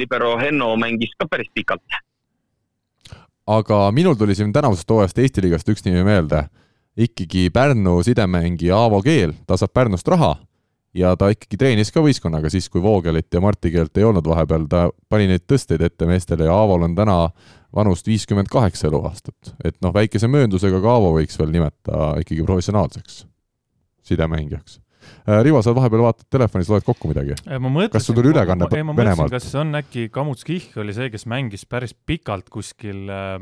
libero 0.00 0.32
Henno 0.40 0.72
mängis 0.74 1.12
ka 1.14 1.28
päris 1.30 1.46
pikalt. 1.54 1.82
aga 3.46 3.92
minul 3.94 4.14
tuli 4.18 4.34
siin 4.34 4.52
tänavusest 4.52 4.90
hooajast 4.90 5.18
Eesti 5.18 5.42
liigast 5.42 5.68
üks 5.68 5.84
nimi 5.84 6.02
meelde. 6.02 6.48
ikkagi 6.96 7.50
Pärnu 7.54 8.02
sidemängija 8.02 8.74
Aavo 8.74 9.02
Keel, 9.02 9.32
ta 9.46 9.56
saab 9.56 9.70
Pärnust 9.72 10.08
raha 10.08 10.34
ja 10.94 11.14
ta 11.16 11.28
ikkagi 11.34 11.58
treenis 11.60 11.92
ka 11.92 12.02
võistkonnaga 12.04 12.50
siis, 12.52 12.68
kui 12.72 12.82
Voogelit 12.82 13.34
ja 13.34 13.42
Marti 13.44 13.72
Keelt 13.74 13.96
ei 13.98 14.06
olnud 14.08 14.26
vahepeal, 14.28 14.66
ta 14.70 14.88
pani 15.08 15.28
neid 15.30 15.44
tõsteid 15.50 15.84
ette 15.84 16.08
meestele 16.08 16.48
ja 16.48 16.56
Aavol 16.56 16.86
on 16.88 16.96
täna 16.98 17.20
vanust 17.74 18.08
viiskümmend 18.08 18.48
kaheksa 18.48 18.88
eluaastat. 18.88 19.54
et 19.64 19.76
noh, 19.84 19.94
väikese 19.94 20.28
mööndusega 20.28 20.80
ka 20.80 20.96
Aavo 20.96 21.14
võiks 21.20 21.38
veel 21.38 21.54
nimeta 21.54 22.12
ikkagi 22.22 22.44
professionaalseks 22.46 23.24
sidemängijaks 24.08 24.80
Äh, 25.28 25.42
Rivo, 25.44 25.60
sa 25.64 25.74
vahepeal 25.76 26.02
vaatad 26.06 26.28
telefonis, 26.32 26.70
loed 26.72 26.86
kokku 26.86 27.10
midagi? 27.10 27.36
kas 27.92 28.06
sul 28.08 28.16
tuli 28.16 28.32
ülekanne 28.32 28.68
Venemaalt? 28.72 29.32
kas 29.32 29.48
on 29.60 29.76
äkki 29.76 30.08
Kamuts 30.12 30.46
Kihh 30.48 30.78
oli 30.80 30.94
see, 30.96 31.10
kes 31.12 31.26
mängis 31.28 31.66
päris 31.68 31.92
pikalt 31.92 32.48
kuskil 32.52 33.10
äh, 33.12 33.36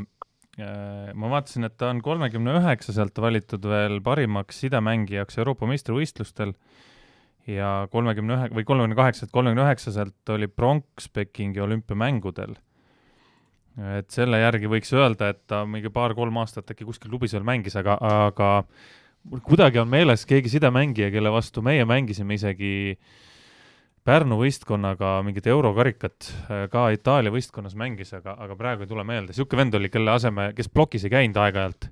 äh, 0.58 1.12
ma 1.14 1.30
vaatasin, 1.36 1.68
et 1.68 1.76
ta 1.78 1.92
on 1.92 2.02
kolmekümne 2.02 2.56
üheksaselt 2.60 3.18
valitud 3.22 3.66
veel 3.70 4.00
parimaks 4.04 4.64
sidemängijaks 4.64 5.38
Euroopa 5.42 5.68
meistrivõistlustel 5.70 6.56
ja 7.46 7.70
kolmekümne 7.90 8.36
ühe 8.36 8.48
või 8.58 8.66
kolmekümne 8.66 8.98
kaheksalt, 8.98 9.30
kolmekümne 9.34 9.66
üheksaselt 9.66 10.34
oli 10.34 10.48
pronks 10.48 11.08
Pekingi 11.08 11.62
olümpiamängudel. 11.62 12.56
et 13.98 14.10
selle 14.10 14.38
järgi 14.40 14.70
võiks 14.72 14.92
öelda, 14.96 15.28
et 15.34 15.42
ta 15.46 15.64
mingi 15.68 15.90
paar-kolm 15.92 16.36
aastat 16.40 16.70
äkki 16.72 16.86
kuskil 16.88 17.10
klubis 17.12 17.34
veel 17.36 17.44
mängis, 17.44 17.76
aga, 17.76 17.98
aga 18.00 18.50
mul 19.30 19.42
kuidagi 19.44 19.78
on 19.82 19.88
meeles 19.88 20.24
keegi 20.26 20.48
sidemängija, 20.56 21.10
kelle 21.12 21.32
vastu 21.32 21.62
meie 21.62 21.84
mängisime 21.84 22.38
isegi 22.40 22.96
Pärnu 24.06 24.36
võistkonnaga 24.38 25.16
mingit 25.26 25.48
eurokarikat, 25.50 26.28
äh, 26.46 26.68
ka 26.70 26.84
Itaalia 26.94 27.32
võistkonnas 27.34 27.74
mängis, 27.74 28.12
aga, 28.14 28.36
aga 28.38 28.54
praegu 28.54 28.84
ei 28.84 28.90
tule 28.92 29.02
meelde. 29.02 29.34
niisugune 29.34 29.64
vend 29.64 29.74
oli, 29.74 29.90
kelle 29.90 30.12
aseme, 30.12 30.52
kes 30.54 30.70
plokis 30.70 31.04
ei 31.04 31.10
käinud 31.10 31.40
aeg-ajalt, 31.42 31.88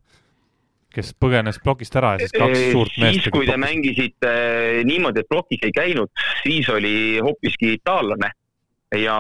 kes 0.95 1.13
põgenes 1.21 1.59
plokist 1.63 1.97
ära 2.01 2.15
ja 2.15 2.25
siis 2.25 2.35
kaks 2.37 2.63
suurt 2.73 2.99
meest. 3.03 3.21
siis, 3.21 3.33
kui 3.35 3.49
te 3.49 3.59
mängisite 3.61 4.33
niimoodi, 4.89 5.25
et 5.25 5.31
plokis 5.31 5.67
ei 5.67 5.75
käinud, 5.75 6.13
siis 6.43 6.69
oli 6.73 6.95
hoopiski 7.25 7.75
itaallane 7.79 8.31
ja 9.01 9.17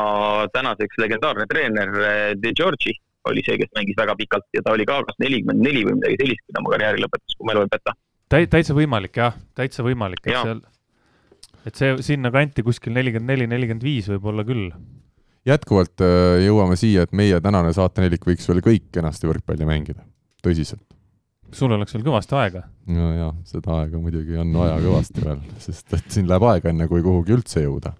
tänaseks 0.54 1.00
legendaarne 1.02 1.48
treener 1.50 1.90
äh, 1.98 2.22
De 2.38 2.54
Giorgi 2.54 2.94
oli 3.28 3.40
see, 3.44 3.56
kes 3.56 3.70
mängis 3.76 3.96
väga 3.96 4.14
pikalt 4.18 4.44
ja 4.52 4.62
ta 4.64 4.74
oli 4.76 4.84
ka 4.86 5.00
kas 5.08 5.16
nelikümmend 5.22 5.64
neli 5.64 5.84
või 5.86 5.96
midagi 5.98 6.18
sellist, 6.20 6.44
kui 6.44 6.54
ta 6.54 6.60
oma 6.60 6.74
karjääri 6.74 7.04
lõpetas, 7.04 7.38
kui 7.38 7.48
mälu 7.48 7.64
ei 7.64 7.72
peta 7.72 7.94
täi-, 8.34 8.48
täitsa 8.50 8.76
võimalik 8.76 9.20
jah, 9.20 9.36
täitsa 9.56 9.84
võimalik, 9.86 10.22
et 10.26 10.34
seal, 10.34 10.60
et 11.68 11.78
see 11.80 11.94
sinnakanti 12.10 12.64
kuskil 12.66 12.94
nelikümmend 12.96 13.32
neli, 13.32 13.48
nelikümmend 13.50 13.86
viis 13.86 14.08
võib-olla 14.12 14.46
küll. 14.46 14.70
jätkuvalt 15.48 16.04
äh, 16.04 16.40
jõuame 16.46 16.78
siia, 16.80 17.04
et 17.04 17.12
meie 17.16 17.40
tänane 17.44 17.72
saatenelik 17.76 18.26
võiks 18.26 18.48
veel 18.48 18.62
kõik 18.64 18.90
kenasti 18.94 19.30
võrkpalli 19.30 19.68
mängida, 19.68 20.06
tõsiselt. 20.44 20.86
Sul 21.54 21.72
oleks 21.74 21.94
veel 21.94 22.06
kõvasti 22.06 22.38
aega. 22.38 22.64
no 22.90 23.10
jaa, 23.14 23.32
seda 23.48 23.80
aega 23.80 24.00
muidugi 24.00 24.38
on 24.40 24.54
vaja 24.56 24.78
kõvasti 24.84 25.26
veel, 25.26 25.44
sest 25.62 25.98
et 25.98 26.08
siin 26.12 26.30
läheb 26.30 26.48
aega, 26.50 26.72
enne 26.74 26.88
kui 26.90 27.04
kuhugi 27.04 27.36
üldse 27.36 27.64
jõuda 27.64 27.94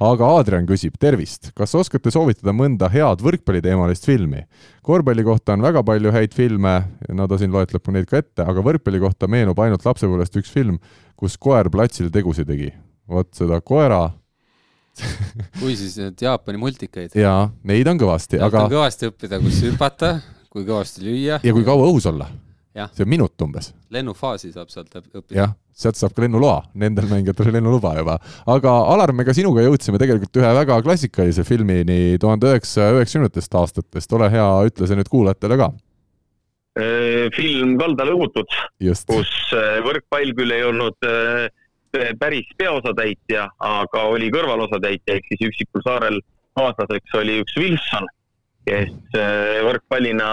aga 0.00 0.28
Adrian 0.38 0.64
küsib, 0.68 0.94
tervist, 1.00 1.50
kas 1.56 1.74
oskate 1.76 2.12
soovitada 2.12 2.54
mõnda 2.56 2.88
head 2.92 3.20
võrkpalliteemalist 3.24 4.06
filmi? 4.08 4.46
korvpalli 4.86 5.24
kohta 5.26 5.54
on 5.54 5.64
väga 5.64 5.82
palju 5.86 6.12
häid 6.14 6.34
filme, 6.34 6.74
no 7.12 7.26
ta 7.28 7.38
siin 7.40 7.52
loetleb 7.52 7.90
neid 7.92 8.08
ka 8.08 8.22
ette, 8.22 8.46
aga 8.46 8.64
võrkpalli 8.64 9.02
kohta 9.02 9.28
meenub 9.28 9.60
ainult 9.60 9.84
lapsepõlvest 9.84 10.40
üks 10.40 10.52
film, 10.54 10.80
kus 11.20 11.36
koer 11.36 11.68
platsil 11.70 12.08
tegusid 12.12 12.48
tegi. 12.48 12.72
vot 13.10 13.28
seda 13.36 13.60
koera 13.60 14.06
kui 15.60 15.76
siis 15.76 15.96
need 16.00 16.20
Jaapani 16.24 16.60
multikaid? 16.60 17.16
jaa, 17.16 17.50
neid 17.68 17.88
on 17.92 18.00
kõvasti, 18.00 18.40
aga 18.40 18.66
kõvasti 18.72 19.10
õppida, 19.12 19.40
kus 19.44 19.60
hüpata, 19.68 20.14
kui 20.48 20.64
kõvasti 20.64 21.04
lüüa. 21.04 21.42
ja 21.44 21.52
kui 21.52 21.66
kaua 21.66 21.92
õhus 21.92 22.08
olla 22.08 22.30
see 22.74 23.04
on 23.04 23.10
minut 23.10 23.42
umbes. 23.42 23.72
lennufaasi 23.90 24.52
saab 24.54 24.70
sealt 24.70 24.94
õppida. 24.94 25.34
jah, 25.34 25.52
sealt 25.74 25.98
saab 25.98 26.14
ka 26.14 26.24
lennuloa, 26.24 26.62
nendel 26.78 27.08
mängijatel 27.10 27.52
lennuluba 27.56 27.96
juba. 27.98 28.16
aga 28.46 28.74
Alar, 28.94 29.12
me 29.12 29.26
ka 29.26 29.34
sinuga 29.36 29.64
jõudsime 29.66 29.98
tegelikult 30.02 30.40
ühe 30.42 30.50
väga 30.60 30.80
klassikalise 30.86 31.44
filmini 31.46 32.16
tuhande 32.22 32.52
üheksasaja 32.52 32.98
üheksakümnendatest 32.98 33.56
aastatest, 33.62 34.18
ole 34.18 34.30
hea, 34.32 34.50
ütle 34.70 34.90
see 34.90 34.98
nüüd 34.98 35.10
kuulajatele 35.10 35.58
ka 35.60 35.72
film 37.34 37.74
Kaldal 37.80 38.12
õhutud, 38.14 38.52
kus 39.10 39.32
äh, 39.58 39.80
võrkpall 39.84 40.30
küll 40.38 40.54
ei 40.54 40.62
olnud 40.64 40.96
äh, 41.04 41.50
päris 42.20 42.46
peaosatäitja, 42.56 43.48
aga 43.58 44.04
oli 44.06 44.30
kõrvalosatäitja 44.30 45.18
ehk 45.18 45.26
siis 45.32 45.48
üksikul 45.50 45.82
saarel 45.82 46.20
kaaslaseks 46.54 47.18
oli 47.18 47.40
üks 47.42 47.56
Wilson, 47.58 48.06
kes 48.68 49.18
võrkpallina 49.66 50.30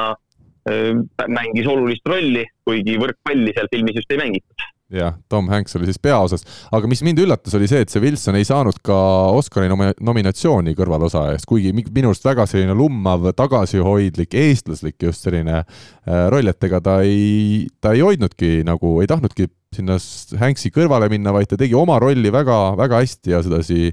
mängis 0.68 1.68
olulist 1.70 2.08
rolli, 2.08 2.44
kuigi 2.68 2.98
võrkpalli 3.02 3.54
seal 3.56 3.70
filmis 3.72 4.02
just 4.02 4.12
ei 4.12 4.20
mängitud. 4.22 4.68
Jah, 4.88 5.18
Tom 5.28 5.50
Hanks 5.52 5.76
oli 5.76 5.90
siis 5.90 6.00
peaosas, 6.00 6.46
aga 6.72 6.88
mis 6.88 7.02
mind 7.04 7.20
üllatas, 7.20 7.52
oli 7.58 7.68
see, 7.68 7.82
et 7.84 7.92
see 7.92 8.00
Wilson 8.00 8.38
ei 8.40 8.46
saanud 8.48 8.78
ka 8.88 8.96
Oscari 9.36 9.68
nom 9.68 9.82
nominatsiooni 9.84 10.72
kõrvalosa 10.78 11.26
eest, 11.34 11.44
kuigi 11.50 11.74
minu 11.76 12.14
arust 12.14 12.24
väga 12.24 12.46
selline 12.48 12.72
lummav, 12.78 13.26
tagasihoidlik, 13.36 14.38
eestlaslik 14.40 15.04
just 15.04 15.28
selline 15.28 15.58
äh, 15.60 16.22
roll, 16.32 16.48
et 16.48 16.64
ega 16.64 16.80
ta 16.86 17.02
ei, 17.04 17.66
ta 17.84 17.92
ei 17.98 18.06
hoidnudki 18.06 18.62
nagu, 18.68 18.94
ei 19.04 19.10
tahtnudki 19.12 19.50
sinna 19.76 19.98
Hanksi 20.40 20.72
kõrvale 20.72 21.10
minna, 21.12 21.34
vaid 21.36 21.52
ta 21.52 21.60
tegi 21.60 21.76
oma 21.76 21.98
rolli 22.00 22.32
väga, 22.32 22.56
väga 22.80 23.02
hästi 23.04 23.34
ja 23.34 23.42
sedasi 23.44 23.90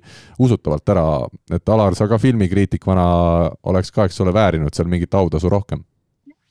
usutavalt 0.47 0.95
ära, 0.95 1.09
et 1.59 1.75
Alar, 1.75 1.99
sa 1.99 2.07
ka 2.07 2.21
filmikriitikuna 2.23 3.09
oleks 3.67 3.91
ka, 3.91 4.07
eks 4.07 4.23
ole, 4.23 4.37
väärinud 4.37 4.79
seal 4.79 4.87
mingit 4.95 5.19
autasu 5.19 5.51
rohkem 5.51 5.83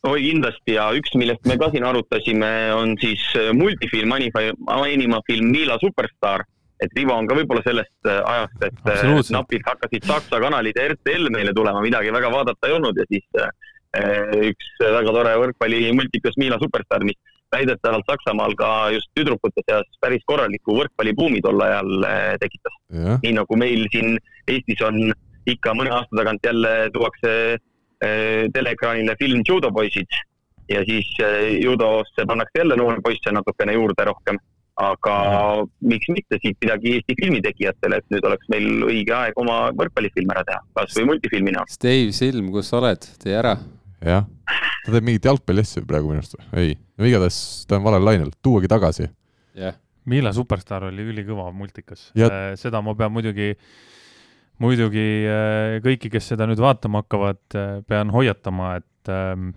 oi 0.08 0.24
kindlasti 0.26 0.76
ja 0.76 0.90
üks, 0.98 1.14
millest 1.20 1.46
me 1.48 1.56
ka 1.60 1.70
siin 1.72 1.86
arutasime, 1.88 2.52
on 2.76 2.98
siis 3.02 3.24
äh, 3.40 3.52
multifilm, 3.56 4.12
animafilm 4.12 5.52
Miila 5.54 5.80
Superstaar. 5.82 6.46
et 6.84 6.92
Rivo 6.98 7.14
on 7.16 7.28
ka 7.30 7.38
võib-olla 7.38 7.62
sellest 7.64 8.10
äh, 8.12 8.20
ajast, 8.28 8.64
et 8.68 8.90
äh, 8.92 9.04
napilt 9.32 9.68
hakkasid 9.70 10.08
Saksa 10.10 10.42
kanalid 10.44 10.76
ja 10.76 10.90
RTL 10.92 11.30
meile 11.32 11.54
tulema, 11.56 11.84
midagi 11.86 12.12
väga 12.12 12.32
vaadata 12.34 12.68
ei 12.68 12.76
olnud 12.76 12.98
ja 13.00 13.06
siis 13.12 13.46
üks 13.94 14.72
väga 14.82 15.12
tore 15.14 15.36
võrkpallimultikas 15.38 16.36
Miila 16.42 16.58
Superstaar, 16.60 17.06
mis 17.06 17.20
väidetavalt 17.54 18.08
Saksamaal 18.10 18.56
ka 18.58 18.70
just 18.92 19.12
tüdrukute 19.14 19.62
seas 19.62 19.86
päris 20.02 20.26
korraliku 20.26 20.80
võrkpallibuumi 20.80 21.44
tol 21.46 21.62
ajal 21.62 22.08
tekitas. 22.42 22.80
nii 23.22 23.36
nagu 23.38 23.60
meil 23.62 23.86
siin 23.94 24.18
Eestis 24.50 24.82
on 24.84 25.14
ikka 25.46 25.76
mõne 25.78 25.94
aasta 25.94 26.18
tagant 26.18 26.50
jälle 26.50 26.74
tuuakse 26.96 27.60
teleekraanile 28.54 29.16
film 29.20 29.44
judopoisid 29.48 30.18
ja 30.70 30.84
siis 30.86 31.08
äh, 31.22 31.62
judosse 31.64 32.26
pannakse 32.28 32.60
jälle 32.60 32.76
noori 32.76 33.02
poisse 33.04 33.32
natukene 33.32 33.74
juurde 33.74 34.06
rohkem. 34.06 34.38
aga 34.76 35.16
miks 35.86 36.08
mitte 36.10 36.40
siit 36.42 36.58
midagi 36.64 36.96
Eesti 36.96 37.14
filmitegijatele, 37.20 38.00
et 38.02 38.08
nüüd 38.10 38.26
oleks 38.26 38.48
meil 38.50 38.66
õige 38.88 39.14
aeg 39.14 39.36
oma 39.38 39.68
võrkpallifilm 39.78 40.32
ära 40.34 40.42
teha, 40.48 40.64
kas 40.80 40.96
või 40.98 41.12
multifilmi 41.12 41.54
näol. 41.54 41.70
Steve 41.70 42.10
Silm, 42.18 42.48
kus 42.56 42.72
sa 42.72 42.80
oled, 42.80 43.06
tee 43.22 43.36
ära. 43.38 43.52
jah, 44.02 44.26
ta 44.48 44.96
teeb 44.96 45.06
mingit 45.06 45.30
jalgpalliasju 45.30 45.86
praegu 45.86 46.10
minu 46.10 46.24
arust, 46.24 46.40
ei, 46.58 46.74
no 46.98 47.06
igatahes 47.06 47.38
ta 47.70 47.78
on 47.78 47.86
valel 47.86 48.10
lainel, 48.10 48.34
tuuagi 48.42 48.72
tagasi. 48.74 49.12
jah 49.54 49.70
yeah., 49.70 49.80
Miila 50.10 50.34
Superstaar 50.34 50.90
oli 50.90 51.06
ülikõva 51.06 51.46
multikas, 51.56 52.10
äh, 52.18 52.56
seda 52.60 52.82
ma 52.82 52.98
pean 52.98 53.14
muidugi 53.14 53.54
äh, 53.54 53.70
muidugi 54.62 55.06
äh, 55.28 55.78
kõiki, 55.84 56.12
kes 56.14 56.34
seda 56.34 56.48
nüüd 56.50 56.62
vaatama 56.62 57.04
hakkavad, 57.04 57.44
äh, 57.58 57.78
pean 57.90 58.12
hoiatama, 58.14 58.76
et 58.82 59.12
ähm, 59.12 59.54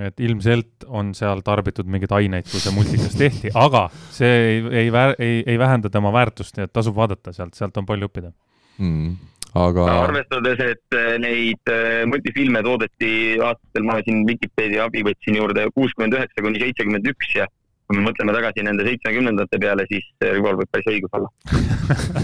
et 0.00 0.18
ilmselt 0.18 0.86
on 0.88 1.12
seal 1.14 1.44
tarbitud 1.46 1.86
mingeid 1.86 2.12
aineid, 2.16 2.48
kui 2.50 2.62
see 2.62 2.74
multikas 2.74 3.14
tehti, 3.20 3.52
aga 3.54 3.86
see 4.10 4.30
ei, 4.30 4.62
ei, 4.84 4.92
ei, 5.18 5.42
ei 5.46 5.58
vähenda 5.60 5.92
tema 5.92 6.10
väärtust, 6.14 6.56
nii 6.56 6.66
et 6.66 6.72
tasub 6.74 6.96
vaadata 6.96 7.34
sealt, 7.36 7.54
sealt 7.58 7.78
on 7.78 7.86
palju 7.88 8.10
õppida 8.10 8.32
mm 8.80 9.18
aga. 9.60 9.84
arvestades, 10.06 10.60
et 10.62 10.94
äh, 10.94 11.14
neid 11.18 11.70
multifilme 12.06 12.60
toodeti 12.62 13.12
aastatel, 13.42 13.86
ma 13.86 13.96
siin 14.06 14.20
Vikipeedia 14.28 14.84
abi 14.86 15.02
võtsin 15.06 15.38
juurde, 15.40 15.64
kuuskümmend 15.74 16.14
üheksa 16.14 16.44
kuni 16.46 16.62
seitsekümmend 16.62 17.08
üks 17.10 17.32
ja 17.34 17.48
kui 17.90 17.98
me 17.98 18.04
mõtleme 18.06 18.34
tagasi 18.36 18.62
nende 18.62 18.84
seitsmekümnendate 18.86 19.58
peale, 19.58 19.86
siis 19.90 20.04
Rival 20.22 20.60
võib 20.60 20.70
päris 20.70 20.90
õigus 20.92 21.16
olla 21.18 21.30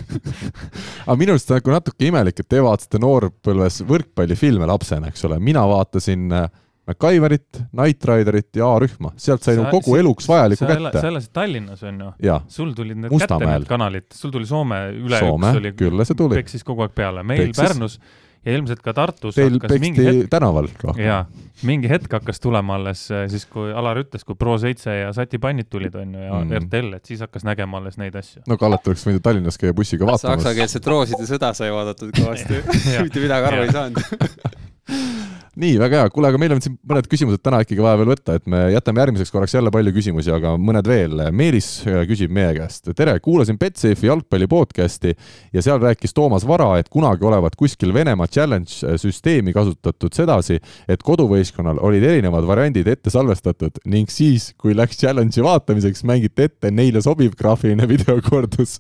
aga 1.09 1.17
minu 1.19 1.35
arust 1.35 1.51
on 1.51 1.59
nagu 1.59 1.75
natuke 1.75 2.07
imelik, 2.07 2.39
et 2.39 2.49
te 2.55 2.61
vaatasite 2.63 3.01
noorpõlves 3.03 3.81
võrkpallifilme 3.89 4.69
lapsena, 4.71 5.11
eks 5.11 5.27
ole, 5.27 5.41
mina 5.43 5.65
vaatasin 5.67 6.29
äh, 6.39 6.47
MacGyverit, 6.87 7.65
Knight 7.73 8.07
Riderit 8.07 8.61
ja 8.61 8.69
A-rühma, 8.77 9.11
sealt 9.19 9.43
sai 9.43 9.57
nagu 9.59 9.81
kogu 9.81 9.97
eluks 9.99 10.29
vajaliku 10.31 10.69
kätte. 10.69 11.01
sa 11.01 11.11
elasid 11.11 11.33
Tallinnas, 11.35 11.83
on 11.83 11.99
ju? 12.05 12.37
sul 12.59 12.71
tulid 12.79 13.01
need 13.01 13.11
Mustamäel. 13.11 13.43
kätte 13.43 13.59
need 13.59 13.71
kanalid, 13.73 14.07
sul 14.15 14.35
tuli 14.35 14.47
Soome 14.47 14.79
üle 14.95 15.19
Soome, 15.19 15.51
üks 15.51 16.15
oli, 16.15 16.39
peksis 16.39 16.63
kogu 16.67 16.87
aeg 16.87 16.95
peale, 16.95 17.27
meil 17.27 17.49
Peksis. 17.49 17.65
Pärnus 17.65 17.99
ja 18.47 18.55
ilmselt 18.55 18.83
ka 18.85 18.95
Tartus 18.97 19.35
Teil 19.37 19.59
peksti 19.63 20.07
hetk... 20.07 20.31
tänaval 20.31 20.69
rohkem. 20.83 21.03
jaa, 21.05 21.25
mingi 21.67 21.91
hetk 21.91 22.13
hakkas 22.19 22.41
tulema 22.43 22.77
alles 22.79 23.07
äh, 23.11 23.27
siis, 23.33 23.47
kui 23.51 23.73
Alar 23.75 24.01
ütles, 24.05 24.25
kui 24.27 24.39
Pro7 24.39 24.95
ja 25.01 25.13
Sati 25.17 25.41
pannid 25.43 25.71
tulid, 25.73 25.95
on 25.99 26.15
ju, 26.15 26.23
ja 26.23 26.39
mm. 26.39 26.55
RTL, 26.63 26.93
et 27.01 27.11
siis 27.11 27.25
hakkas 27.25 27.47
nägema 27.49 27.81
alles 27.81 27.99
neid 28.01 28.17
asju. 28.19 28.45
no 28.49 28.59
Kallet 28.61 28.87
oleks 28.93 29.07
võinud 29.09 29.25
Tallinnas 29.25 29.59
käia 29.61 29.75
bussiga 29.77 30.09
vaatamas. 30.09 30.43
saksakeelset 30.43 30.91
Rooside 30.93 31.29
sõda 31.29 31.53
sai 31.59 31.73
vaadatud 31.75 32.15
kõvasti 32.17 32.63
mitte 33.07 33.25
midagi 33.27 33.51
aru 33.51 33.67
ei 33.67 33.75
saanud 33.75 34.03
nii, 35.57 35.77
väga 35.81 36.03
hea, 36.03 36.09
kuule, 36.13 36.29
aga 36.29 36.39
meil 36.41 36.53
on 36.53 36.61
siin 36.61 36.75
mõned 36.85 37.07
küsimused 37.09 37.41
täna 37.45 37.63
ikkagi 37.65 37.81
vaja 37.81 37.97
veel 37.97 38.11
võtta, 38.11 38.35
et 38.37 38.45
me 38.51 38.59
jätame 38.75 39.01
järgmiseks 39.01 39.33
korraks 39.33 39.55
jälle 39.57 39.71
palju 39.73 39.93
küsimusi, 39.97 40.29
aga 40.35 40.53
mõned 40.61 40.89
veel. 40.89 41.23
Meelis 41.33 41.69
äh, 41.89 42.03
küsib 42.09 42.33
meie 42.37 42.53
käest, 42.59 42.91
tere, 42.99 43.15
kuulasin 43.25 43.57
Betsafe'i 43.61 44.11
jalgpalli 44.11 44.49
podcast'i 44.53 45.15
ja 45.57 45.65
seal 45.65 45.81
rääkis 45.81 46.13
Toomas 46.17 46.45
Vara, 46.49 46.69
et 46.81 46.91
kunagi 46.93 47.25
olevat 47.25 47.57
kuskil 47.57 47.95
Venemaa 47.97 48.29
challenge 48.29 48.83
äh, 48.85 48.99
süsteemi 49.01 49.55
kasutatud 49.57 50.13
sedasi, 50.17 50.59
et 50.93 51.05
koduvõistkonnal 51.07 51.81
olid 51.89 52.05
erinevad 52.05 52.45
variandid 52.49 52.93
ette 52.93 53.13
salvestatud 53.15 53.81
ning 53.89 54.13
siis, 54.13 54.51
kui 54.61 54.77
läks 54.77 55.01
challenge'i 55.01 55.45
vaatamiseks, 55.47 56.05
mängiti 56.05 56.51
ette 56.51 56.73
neile 56.75 57.01
sobiv 57.05 57.33
graafiline 57.39 57.89
videokordus. 57.95 58.77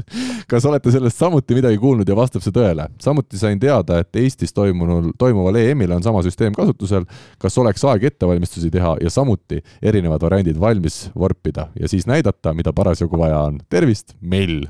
kas 0.48 0.68
olete 0.68 0.92
sellest 0.92 1.24
samuti 1.24 1.56
midagi 1.56 1.80
kuulnud 1.80 2.08
ja 2.08 2.20
vastab 2.20 2.44
see 2.44 2.52
tõele? 2.52 2.90
samuti 3.00 3.40
sain 3.40 3.56
teada, 3.60 4.02
et 4.04 4.20
Eestis 4.20 4.52
toimunul, 4.52 5.14
toimuval 5.16 5.56
EM-il 5.64 5.96
on 5.96 6.04
sama 6.04 6.20
süsteem 6.26 6.52
kasutusel 6.52 6.65
kasutusel, 6.66 7.06
kas 7.38 7.58
oleks 7.62 7.84
aeg 7.86 8.08
ettevalmistusi 8.10 8.70
teha 8.74 8.96
ja 9.02 9.12
samuti 9.12 9.62
erinevad 9.82 10.22
variandid 10.26 10.58
valmis 10.60 11.06
vorpida 11.14 11.70
ja 11.78 11.88
siis 11.88 12.06
näidata, 12.10 12.54
mida 12.54 12.74
parasjagu 12.76 13.18
vaja 13.18 13.38
on. 13.46 13.60
tervist, 13.70 14.16
Mell 14.20 14.66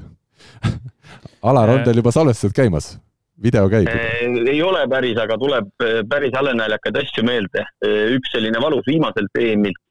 Alar, 1.49 1.71
on 1.71 1.85
teil 1.85 2.03
juba 2.03 2.13
salvestused 2.13 2.55
käimas? 2.57 2.97
video 3.43 3.69
käib? 3.69 3.89
Äh, 3.89 4.37
ei 4.49 4.63
ole 4.65 4.87
päris, 4.89 5.19
aga 5.21 5.37
tuleb 5.39 5.85
äh, 5.85 5.99
päris 6.09 6.33
halenäljakaid 6.33 6.97
asju 7.03 7.25
meelde. 7.27 7.67
Äh, 7.85 8.15
üks 8.17 8.33
selline 8.33 8.63
valus 8.63 8.87
viimaselt 8.89 9.43
EM-ilt. 9.43 9.83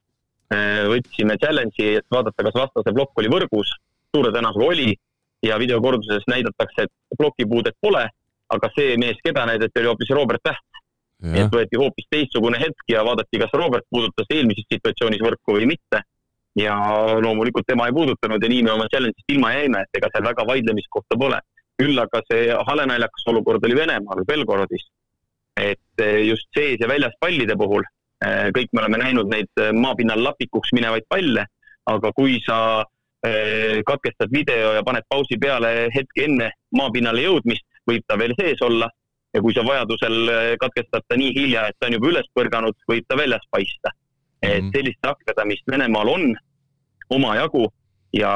võtsime 0.85 1.35
challenge'i, 1.41 1.95
et 1.99 2.05
vaadata, 2.13 2.43
kas 2.45 2.53
vastase 2.53 2.91
plokk 2.93 3.17
oli 3.17 3.31
võrgus. 3.33 3.71
suure 4.13 4.29
tõenäosusega 4.31 4.67
oli 4.71 4.93
ja 5.43 5.57
videokorduses 5.59 6.23
näidatakse, 6.29 6.85
et 6.85 7.17
plokipuudet 7.17 7.73
pole, 7.81 8.03
aga 8.53 8.69
see 8.75 8.93
mees, 9.01 9.17
keda 9.25 9.47
näidati, 9.49 9.81
oli 9.81 9.89
hoopis 9.89 10.13
Robert 10.13 10.43
Täht 10.45 10.74
nii 11.31 11.45
et 11.45 11.55
võeti 11.55 11.79
hoopis 11.79 12.07
teistsugune 12.11 12.59
hetk 12.61 12.91
ja 12.91 13.03
vaadati, 13.05 13.39
kas 13.41 13.53
Robert 13.57 13.85
puudutas 13.89 14.29
eelmises 14.33 14.67
situatsioonis 14.71 15.23
võrku 15.25 15.57
või 15.57 15.69
mitte. 15.73 16.03
ja 16.55 16.75
loomulikult 17.19 17.65
tema 17.67 17.89
ei 17.89 17.91
puudutanud 17.91 18.43
ja 18.43 18.49
nii 18.49 18.61
me 18.63 18.71
oma 18.71 18.85
challenge'ist 18.87 19.31
ilma 19.33 19.49
jäime, 19.51 19.81
et 19.83 19.97
ega 19.99 20.07
seal 20.13 20.23
väga 20.23 20.45
vaidlemiskohta 20.47 21.17
pole. 21.19 21.39
küll 21.75 21.99
aga 21.99 22.21
see 22.29 22.55
halenaljakas 22.67 23.25
olukord 23.27 23.65
oli 23.67 23.75
Venemaal, 23.75 24.23
Belgorodis. 24.27 24.85
et 25.57 26.03
eh, 26.03 26.27
just 26.27 26.47
sees 26.55 26.79
ja 26.79 26.87
väljas 26.87 27.13
pallide 27.19 27.55
puhul, 27.55 27.83
eh, 28.25 28.51
kõik 28.55 28.69
me 28.71 28.81
oleme 28.81 28.97
näinud 28.97 29.27
neid 29.31 29.51
eh, 29.59 29.71
maapinnal 29.71 30.23
lapikuks 30.23 30.71
minevaid 30.73 31.07
palle, 31.09 31.45
aga 31.85 32.11
kui 32.15 32.39
sa 32.45 32.83
katkestad 33.85 34.29
video 34.29 34.75
ja 34.75 34.83
paned 34.85 35.01
pausi 35.09 35.39
peale 35.41 35.89
hetke 35.89 36.27
enne 36.27 36.51
maapinnale 36.77 37.23
jõudmist, 37.23 37.65
võib 37.89 38.03
ta 38.05 38.19
veel 38.21 38.35
sees 38.37 38.61
olla 38.61 38.85
ja 39.35 39.43
kui 39.43 39.55
sa 39.55 39.65
vajadusel 39.67 40.17
äh, 40.31 40.49
katkestad 40.61 41.05
ta 41.07 41.17
nii 41.19 41.33
hilja, 41.35 41.67
et 41.69 41.77
ta 41.79 41.89
on 41.89 41.97
juba 41.97 42.11
üles 42.13 42.27
põrganud, 42.37 42.77
võib 42.89 43.07
ta 43.09 43.19
väljas 43.19 43.43
paista. 43.51 43.91
et 44.45 44.61
mhm. 44.61 44.71
sellist 44.75 45.07
rakendamist 45.07 45.71
Venemaal 45.71 46.09
on 46.11 46.23
omajagu 47.09 47.65
ja 48.13 48.31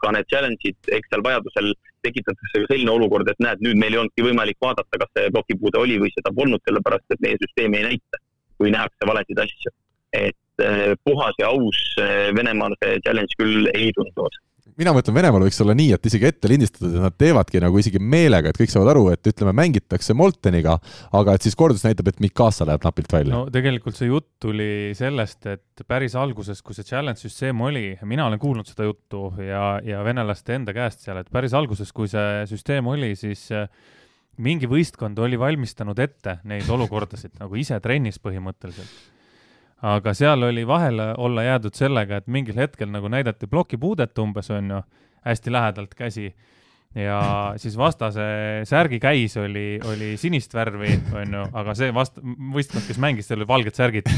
ka 0.00 0.12
need 0.14 0.28
challenge'id, 0.30 0.76
eks 0.94 1.10
seal 1.10 1.24
vajadusel 1.24 1.72
tekitatakse 2.06 2.62
ka 2.62 2.68
selline 2.70 2.92
olukord, 2.92 3.28
et 3.28 3.40
näed, 3.42 3.64
nüüd 3.64 3.80
meil 3.80 3.96
ei 3.96 4.00
olnudki 4.02 4.24
võimalik 4.24 4.60
vaadata, 4.62 5.00
kas 5.02 5.10
see 5.16 5.32
plokipuude 5.34 5.80
oli 5.80 5.98
või 6.00 6.12
seda 6.14 6.32
polnud, 6.36 6.62
sellepärast 6.68 7.16
et 7.16 7.24
meie 7.24 7.40
süsteem 7.42 7.74
ei 7.74 7.86
näita, 7.88 8.20
kui 8.60 8.70
nähakse 8.74 9.10
valesid 9.10 9.42
asju. 9.44 9.74
et 10.12 10.62
eh, 10.64 10.94
puhas 11.04 11.36
ja 11.38 11.50
aus 11.52 11.80
eh, 12.00 12.30
Venemaal 12.36 12.72
see 12.80 13.00
challenge 13.04 13.34
küll 13.36 13.68
ei 13.74 13.90
tundunud 13.96 14.38
mina 14.78 14.92
mõtlen, 14.94 15.16
Venemaal 15.16 15.44
võiks 15.46 15.58
olla 15.64 15.74
nii, 15.76 15.90
et 15.96 16.06
isegi 16.10 16.28
ette 16.28 16.50
lindistatud, 16.50 16.92
et 16.94 17.02
nad 17.02 17.16
teevadki 17.18 17.62
nagu 17.62 17.80
isegi 17.80 18.00
meelega, 18.02 18.52
et 18.52 18.60
kõik 18.60 18.72
saavad 18.72 18.92
aru, 18.92 19.04
et 19.14 19.30
ütleme, 19.32 19.54
mängitakse 19.58 20.16
Molteniga, 20.16 20.76
aga 21.18 21.34
et 21.34 21.46
siis 21.46 21.58
kordus 21.58 21.84
näitab, 21.86 22.12
et 22.12 22.22
Mikasa 22.22 22.66
läheb 22.68 22.86
napilt 22.86 23.12
välja. 23.12 23.34
no 23.34 23.52
tegelikult 23.54 23.98
see 23.98 24.10
jutt 24.10 24.30
tuli 24.42 24.94
sellest, 24.98 25.44
et 25.50 25.84
päris 25.88 26.14
alguses, 26.18 26.62
kui 26.62 26.78
see 26.78 26.86
challenge 26.86 27.22
süsteem 27.22 27.60
oli, 27.66 27.90
mina 28.08 28.28
olen 28.30 28.40
kuulnud 28.42 28.70
seda 28.70 28.86
juttu 28.86 29.32
ja, 29.42 29.78
ja 29.84 30.02
venelaste 30.06 30.58
enda 30.58 30.74
käest 30.76 31.06
seal, 31.06 31.20
et 31.22 31.30
päris 31.32 31.56
alguses, 31.58 31.92
kui 31.92 32.10
see 32.10 32.44
süsteem 32.50 32.86
oli, 32.90 33.14
siis 33.18 33.48
äh, 33.54 33.66
mingi 34.38 34.70
võistkond 34.70 35.18
oli 35.18 35.38
valmistanud 35.40 35.98
ette 35.98 36.38
neid 36.48 36.68
olukordasid 36.70 37.38
nagu 37.42 37.58
ise 37.58 37.80
trennis 37.82 38.20
põhimõtteliselt 38.22 39.17
aga 39.82 40.14
seal 40.14 40.42
oli 40.42 40.66
vahele 40.66 41.12
olla 41.16 41.44
jäädud 41.46 41.74
sellega, 41.74 42.18
et 42.18 42.26
mingil 42.26 42.56
hetkel 42.58 42.90
nagu 42.90 43.08
näidati 43.08 43.46
plokipuudet 43.46 44.18
umbes, 44.18 44.50
on 44.50 44.70
ju, 44.70 44.80
hästi 45.26 45.52
lähedalt 45.52 45.94
käsi 45.94 46.32
ja 46.96 47.20
siis 47.60 47.76
vastase 47.76 48.22
särgi 48.66 48.98
käis 49.00 49.36
oli, 49.36 49.78
oli 49.84 50.14
sinist 50.16 50.54
värvi, 50.54 50.94
on 51.20 51.36
ju, 51.36 51.42
aga 51.60 51.74
see 51.78 51.92
vast-, 51.94 52.20
võistkond, 52.54 52.86
kes 52.88 53.00
mängis, 53.02 53.28
seal 53.28 53.42
olid 53.42 53.50
valged 53.50 53.76
särgid. 53.76 54.08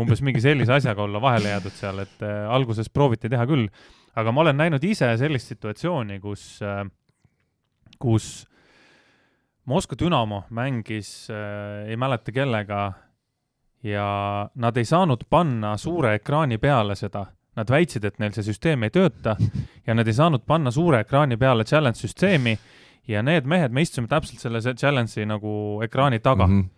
umbes 0.00 0.22
mingi 0.24 0.42
sellise 0.44 0.76
asjaga 0.76 1.02
olla 1.06 1.22
vahele 1.22 1.54
jäädud 1.54 1.78
seal, 1.78 2.04
et 2.04 2.26
äh, 2.26 2.44
alguses 2.52 2.90
prooviti 2.92 3.30
teha 3.32 3.46
küll. 3.48 3.68
aga 4.18 4.32
ma 4.34 4.44
olen 4.44 4.56
näinud 4.60 4.84
ise 4.84 5.10
sellist 5.18 5.54
situatsiooni, 5.54 6.20
kus 6.20 6.60
äh,, 6.62 6.84
kus 7.98 8.46
Moskva 9.68 9.98
Dünamo 10.00 10.44
mängis 10.50 11.28
äh,, 11.32 11.88
ei 11.88 11.96
mäleta 11.96 12.32
kellega 12.32 12.92
ja 13.82 14.48
nad 14.54 14.76
ei 14.76 14.84
saanud 14.84 15.24
panna 15.30 15.76
suure 15.76 16.14
ekraani 16.18 16.58
peale 16.58 16.96
seda. 16.96 17.26
Nad 17.58 17.70
väitsid, 17.70 18.04
et 18.04 18.18
neil 18.22 18.34
see 18.36 18.46
süsteem 18.46 18.84
ei 18.86 18.92
tööta 18.94 19.36
ja 19.86 19.94
nad 19.94 20.06
ei 20.06 20.14
saanud 20.14 20.44
panna 20.46 20.70
suure 20.70 21.02
ekraani 21.02 21.36
peale 21.36 21.64
challenge 21.64 21.98
süsteemi 21.98 22.58
ja 23.08 23.22
need 23.22 23.46
mehed, 23.46 23.72
me 23.72 23.82
istusime 23.82 24.08
täpselt 24.08 24.42
selle 24.42 24.60
challenge'i 24.74 25.26
nagu 25.26 25.80
ekraani 25.84 26.20
taga 26.20 26.46
mm. 26.46 26.60
-hmm 26.60 26.74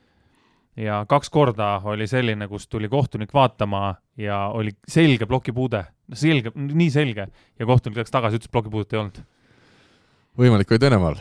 ja 0.76 1.04
kaks 1.08 1.30
korda 1.30 1.80
oli 1.84 2.06
selline, 2.06 2.48
kus 2.48 2.68
tuli 2.68 2.88
kohtunik 2.88 3.34
vaatama 3.34 3.94
ja 4.16 4.46
oli 4.54 4.70
selge 4.88 5.26
plokipuude, 5.26 5.84
selge, 6.12 6.52
nii 6.54 6.90
selge 6.90 7.26
ja 7.58 7.66
kohtunik 7.66 7.98
läks 7.98 8.10
tagasi, 8.10 8.40
ütles, 8.40 8.52
plokipuudet 8.52 8.92
ei 8.92 8.98
olnud. 8.98 9.20
võimalik 10.38 10.70
vaid 10.70 10.80
Venemaal 10.80 11.20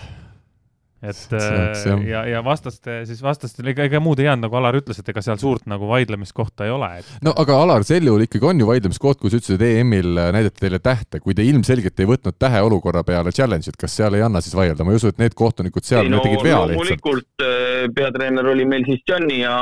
et 0.99 1.31
oleks, 1.31 1.85
äh, 1.87 2.01
ja, 2.09 2.25
ja 2.27 2.39
vastaste, 2.43 2.99
siis 3.07 3.21
vastastel 3.23 3.69
ega, 3.71 3.85
ega 3.87 4.01
muud 4.03 4.19
ei 4.19 4.27
jäänud, 4.27 4.43
nagu 4.47 4.57
Alar 4.59 4.75
ütles, 4.81 4.99
et 4.99 5.11
ega 5.13 5.21
seal 5.23 5.39
suurt 5.39 5.63
nagu 5.71 5.87
vaidlemiskohta 5.87 6.67
ei 6.67 6.73
ole 6.75 6.89
et.... 6.99 7.11
no 7.23 7.31
aga 7.39 7.55
Alar, 7.63 7.85
sel 7.87 8.09
juhul 8.09 8.25
ikkagi 8.25 8.49
on 8.49 8.59
ju 8.59 8.67
vaidlemiskoht, 8.67 9.21
kui 9.21 9.31
sa 9.31 9.39
ütlesid, 9.39 9.63
et 9.63 9.79
EM-il 9.79 10.19
äh, 10.19 10.31
näidati 10.35 10.59
teile 10.65 10.81
tähte, 10.83 11.21
kui 11.23 11.37
te 11.37 11.45
ilmselgelt 11.47 12.03
ei 12.03 12.09
võtnud 12.09 12.35
tähe 12.35 12.59
olukorra 12.67 13.05
peale 13.07 13.31
challenge'it, 13.35 13.79
kas 13.79 13.95
seal 13.95 14.17
ei 14.19 14.25
anna 14.25 14.41
siis 14.43 14.57
vaielda, 14.59 14.83
ma 14.83 14.91
ei 14.91 14.99
usu, 14.99 15.13
et 15.13 15.21
need 15.23 15.37
kohtunikud 15.39 15.87
seal 15.87 16.03
ei, 16.03 16.11
no, 16.11 16.19
tegid 16.25 16.43
vea 16.43 16.59
lihtsalt. 16.67 16.75
loomulikult 16.75 17.45
äh, 17.47 17.85
peatreener 17.95 18.51
oli 18.51 18.67
meil 18.67 18.83
siis 18.89 19.05
Gianni 19.07 19.39
ja 19.45 19.55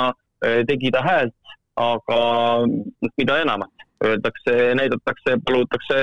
tegi 0.69 0.91
ta 0.93 1.01
häält, 1.01 1.53
aga 1.81 2.18
mida 3.18 3.39
enamat, 3.41 3.85
öeldakse, 4.05 4.53
näidatakse, 4.77 5.39
palutakse 5.45 6.01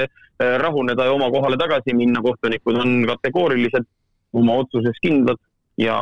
rahuneda 0.59 1.07
ja 1.07 1.13
oma 1.15 1.29
kohale 1.31 1.55
tagasi 1.55 1.95
minna, 1.95 2.19
kohtunikud 2.23 2.81
on 2.83 2.97
kategooriliselt 3.13 3.87
oma 4.35 4.59
otsuses 4.63 4.99
kindlad 5.03 5.41
ja 5.81 5.97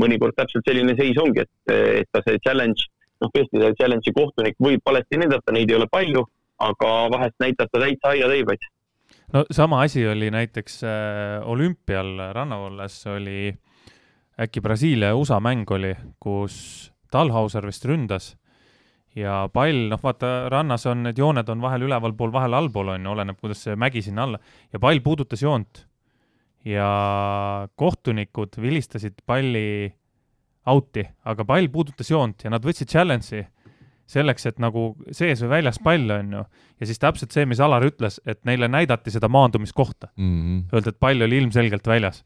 mõnikord 0.00 0.36
täpselt 0.36 0.66
selline 0.68 0.94
seis 0.98 1.18
ongi, 1.20 1.44
et, 1.44 1.74
et 2.02 2.08
ka 2.12 2.22
see 2.24 2.40
challenge, 2.44 2.88
noh, 3.22 3.32
tõesti 3.32 3.60
see 3.62 3.76
challenge'i 3.80 4.14
kohtunik 4.16 4.58
võib 4.62 4.84
valesti 4.86 5.20
näidata, 5.20 5.54
neid 5.56 5.72
ei 5.72 5.78
ole 5.78 5.88
palju, 5.92 6.24
aga 6.62 6.94
vahest 7.12 7.36
näitab 7.42 7.72
ta 7.72 7.82
täitsa 7.82 8.12
aiateibaid. 8.14 8.66
no 9.32 9.44
sama 9.50 9.82
asi 9.84 10.06
oli 10.08 10.30
näiteks 10.30 10.82
äh, 10.84 11.48
olümpial 11.48 12.32
rannavalles 12.32 12.98
oli 13.12 13.54
äkki 14.40 14.60
Brasiilia 14.60 15.12
ja 15.12 15.16
USA 15.16 15.40
mäng 15.40 15.70
oli, 15.70 15.94
kus 16.20 16.92
Talhauser 17.10 17.66
vist 17.66 17.84
ründas 17.84 18.34
ja 19.16 19.46
pall, 19.52 19.88
noh, 19.90 20.00
vaata 20.02 20.48
rannas 20.52 20.84
on 20.90 21.06
need 21.06 21.18
jooned 21.18 21.48
on 21.48 21.62
vahel 21.64 21.86
ülevalpool, 21.88 22.32
vahel 22.32 22.56
allpool 22.58 22.92
on 22.92 23.04
ju, 23.06 23.12
oleneb, 23.14 23.38
kuidas 23.40 23.62
see 23.64 23.76
mägi 23.76 24.02
sinna 24.04 24.26
alla 24.26 24.40
ja 24.72 24.80
pall 24.82 25.00
puudutas 25.04 25.42
joont 25.42 25.86
ja 26.66 27.68
kohtunikud 27.78 28.58
vilistasid 28.60 29.22
palli 29.26 29.92
out'i, 30.66 31.04
aga 31.24 31.44
pall 31.46 31.68
puudutas 31.70 32.10
joont 32.10 32.42
ja 32.44 32.50
nad 32.50 32.64
võtsid 32.66 32.90
challenge'i 32.90 33.44
selleks, 34.10 34.46
et 34.50 34.58
nagu 34.62 34.88
sees 35.14 35.42
või 35.42 35.52
väljas 35.56 35.78
pall 35.82 36.10
on 36.14 36.32
ju. 36.38 36.42
ja 36.80 36.88
siis 36.88 37.00
täpselt 37.02 37.34
see, 37.34 37.46
mis 37.46 37.60
Alar 37.62 37.86
ütles, 37.86 38.20
et 38.26 38.42
neile 38.46 38.68
näidati 38.70 39.10
seda 39.14 39.28
maandumiskohta 39.30 40.12
mm. 40.14 40.32
-hmm. 40.32 40.64
Öeldi, 40.72 40.94
et 40.94 41.00
pall 41.00 41.22
oli 41.22 41.38
ilmselgelt 41.42 41.86
väljas. 41.86 42.24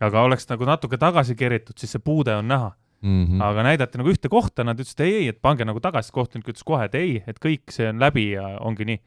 aga 0.00 0.22
oleks 0.22 0.48
nagu 0.48 0.64
natuke 0.64 0.96
tagasi 0.96 1.34
keritud, 1.34 1.76
siis 1.78 1.92
see 1.92 2.04
puude 2.04 2.36
on 2.36 2.48
näha 2.48 2.72
mm. 3.02 3.26
-hmm. 3.26 3.42
aga 3.44 3.62
näidati 3.62 3.98
nagu 3.98 4.10
ühte 4.10 4.28
kohta, 4.28 4.64
nad 4.64 4.80
ütlesid 4.80 5.00
ei, 5.04 5.14
ei, 5.14 5.28
et 5.28 5.42
pange 5.42 5.64
nagu 5.64 5.80
tagasi, 5.80 6.12
kohtunik 6.12 6.48
ütles 6.48 6.64
kohe, 6.64 6.84
et 6.84 6.94
ei, 6.94 7.22
et 7.26 7.40
kõik 7.40 7.70
see 7.70 7.88
on 7.88 8.00
läbi 8.00 8.30
ja 8.30 8.56
ongi 8.60 8.84
nii 8.84 9.00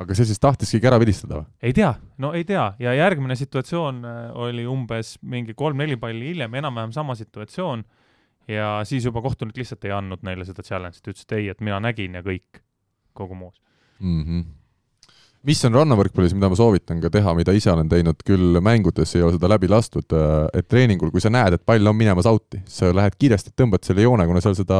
aga 0.00 0.16
see 0.16 0.26
siis 0.28 0.40
tahtiski 0.42 0.80
ära 0.82 0.98
vilistada 1.02 1.40
või? 1.40 1.50
ei 1.62 1.76
tea, 1.76 1.92
no 2.18 2.32
ei 2.34 2.46
tea. 2.48 2.66
Ja 2.82 2.94
järgmine 2.96 3.36
situatsioon 3.38 4.00
äh, 4.08 4.24
oli 4.46 4.66
umbes 4.70 5.16
mingi 5.22 5.54
kolm-neli 5.54 5.98
palli 6.00 6.32
hiljem, 6.32 6.58
enam-vähem 6.62 6.94
sama 6.96 7.14
situatsioon. 7.18 7.84
Ja 8.48 8.82
siis 8.84 9.06
juba 9.06 9.22
kohtunik 9.24 9.56
lihtsalt 9.56 9.86
ei 9.88 9.94
andnud 9.96 10.24
neile 10.26 10.44
seda 10.44 10.62
challenge'it, 10.66 11.06
ütles, 11.08 11.24
et 11.24 11.32
ei, 11.38 11.48
et 11.48 11.62
mina 11.64 11.78
nägin 11.80 12.18
ja 12.18 12.20
kõik, 12.26 12.60
kogu 13.16 13.38
moos. 13.38 13.56
Mm. 14.00 14.22
-hmm 14.22 14.44
mis 15.46 15.60
on 15.66 15.76
rannavõrkpallis, 15.76 16.34
mida 16.36 16.48
ma 16.50 16.56
soovitan 16.58 17.00
ka 17.02 17.10
teha, 17.12 17.34
mida 17.36 17.52
ise 17.56 17.70
olen 17.72 17.88
teinud, 17.90 18.20
küll 18.26 18.60
mängudes 18.64 19.14
ei 19.16 19.24
ole 19.24 19.34
seda 19.36 19.50
läbi 19.52 19.68
lastud, 19.70 20.06
äh, 20.16 20.46
et 20.60 20.68
treeningul, 20.70 21.12
kui 21.14 21.22
sa 21.22 21.32
näed, 21.32 21.56
et 21.56 21.64
pall 21.66 21.90
on 21.90 21.96
minemas 21.96 22.28
out'i, 22.30 22.62
sa 22.70 22.90
lähed 22.96 23.18
kiiresti, 23.20 23.54
tõmbad 23.58 23.84
selle 23.86 24.06
joone, 24.06 24.26
kuna 24.28 24.42
seal 24.44 24.56
seda 24.58 24.78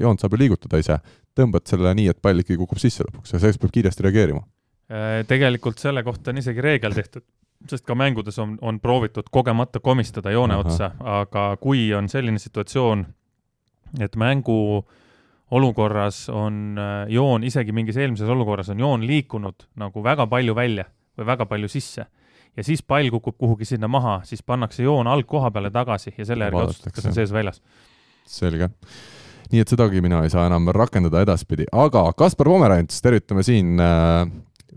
joont 0.00 0.22
saab 0.22 0.36
ju 0.36 0.40
liigutada 0.44 0.80
ise, 0.80 0.96
tõmbad 1.36 1.66
selle 1.70 1.92
nii, 1.98 2.08
et 2.14 2.22
pall 2.22 2.40
ikkagi 2.42 2.60
kukub 2.60 2.80
sisse 2.82 3.04
lõpuks 3.06 3.34
ja 3.34 3.42
selleks 3.42 3.60
peab 3.60 3.74
kiiresti 3.76 4.06
reageerima. 4.08 4.42
Äh, 4.90 5.20
tegelikult 5.28 5.82
selle 5.82 6.04
kohta 6.06 6.32
on 6.32 6.40
isegi 6.40 6.64
reegel 6.64 6.96
tehtud, 6.96 7.26
sest 7.68 7.84
ka 7.86 7.96
mängudes 7.98 8.40
on, 8.40 8.56
on 8.64 8.80
proovitud 8.80 9.28
kogemata 9.30 9.82
komistada 9.84 10.32
joone 10.32 10.56
Aha. 10.56 10.64
otsa, 10.64 10.94
aga 11.20 11.50
kui 11.60 11.90
on 11.94 12.08
selline 12.08 12.40
situatsioon, 12.40 13.04
et 14.00 14.16
mängu 14.16 14.56
äh, 14.80 14.99
olukorras 15.50 16.28
on 16.28 16.78
äh, 16.78 17.08
joon, 17.12 17.44
isegi 17.44 17.72
mingis 17.72 17.96
eelmises 17.96 18.28
olukorras 18.28 18.70
on 18.70 18.80
joon 18.80 19.06
liikunud 19.06 19.66
nagu 19.82 20.04
väga 20.04 20.26
palju 20.30 20.54
välja 20.54 20.86
või 21.18 21.26
väga 21.26 21.46
palju 21.50 21.68
sisse 21.68 22.06
ja 22.56 22.66
siis 22.66 22.82
pall 22.82 23.10
kukub 23.10 23.36
kuhugi 23.38 23.64
sinna 23.64 23.88
maha, 23.88 24.20
siis 24.24 24.42
pannakse 24.42 24.82
joon 24.82 25.06
algkoha 25.06 25.50
peale 25.50 25.70
tagasi 25.70 26.14
ja 26.16 26.26
selle 26.26 26.48
järgi 26.48 26.62
otsustatakse, 26.64 26.96
kas 26.96 27.10
on 27.10 27.16
sees 27.16 27.32
või 27.32 27.40
väljas. 27.40 27.62
selge. 28.26 28.70
nii 29.50 29.62
et 29.64 29.72
sedagi 29.72 30.02
mina 30.02 30.22
ei 30.24 30.30
saa 30.30 30.46
enam 30.46 30.68
rakendada 30.74 31.22
edaspidi, 31.24 31.66
aga 31.72 32.12
Kaspar 32.12 32.50
Pomerants, 32.50 33.02
tervitame 33.02 33.42
siin 33.46 33.80
äh, 33.80 34.26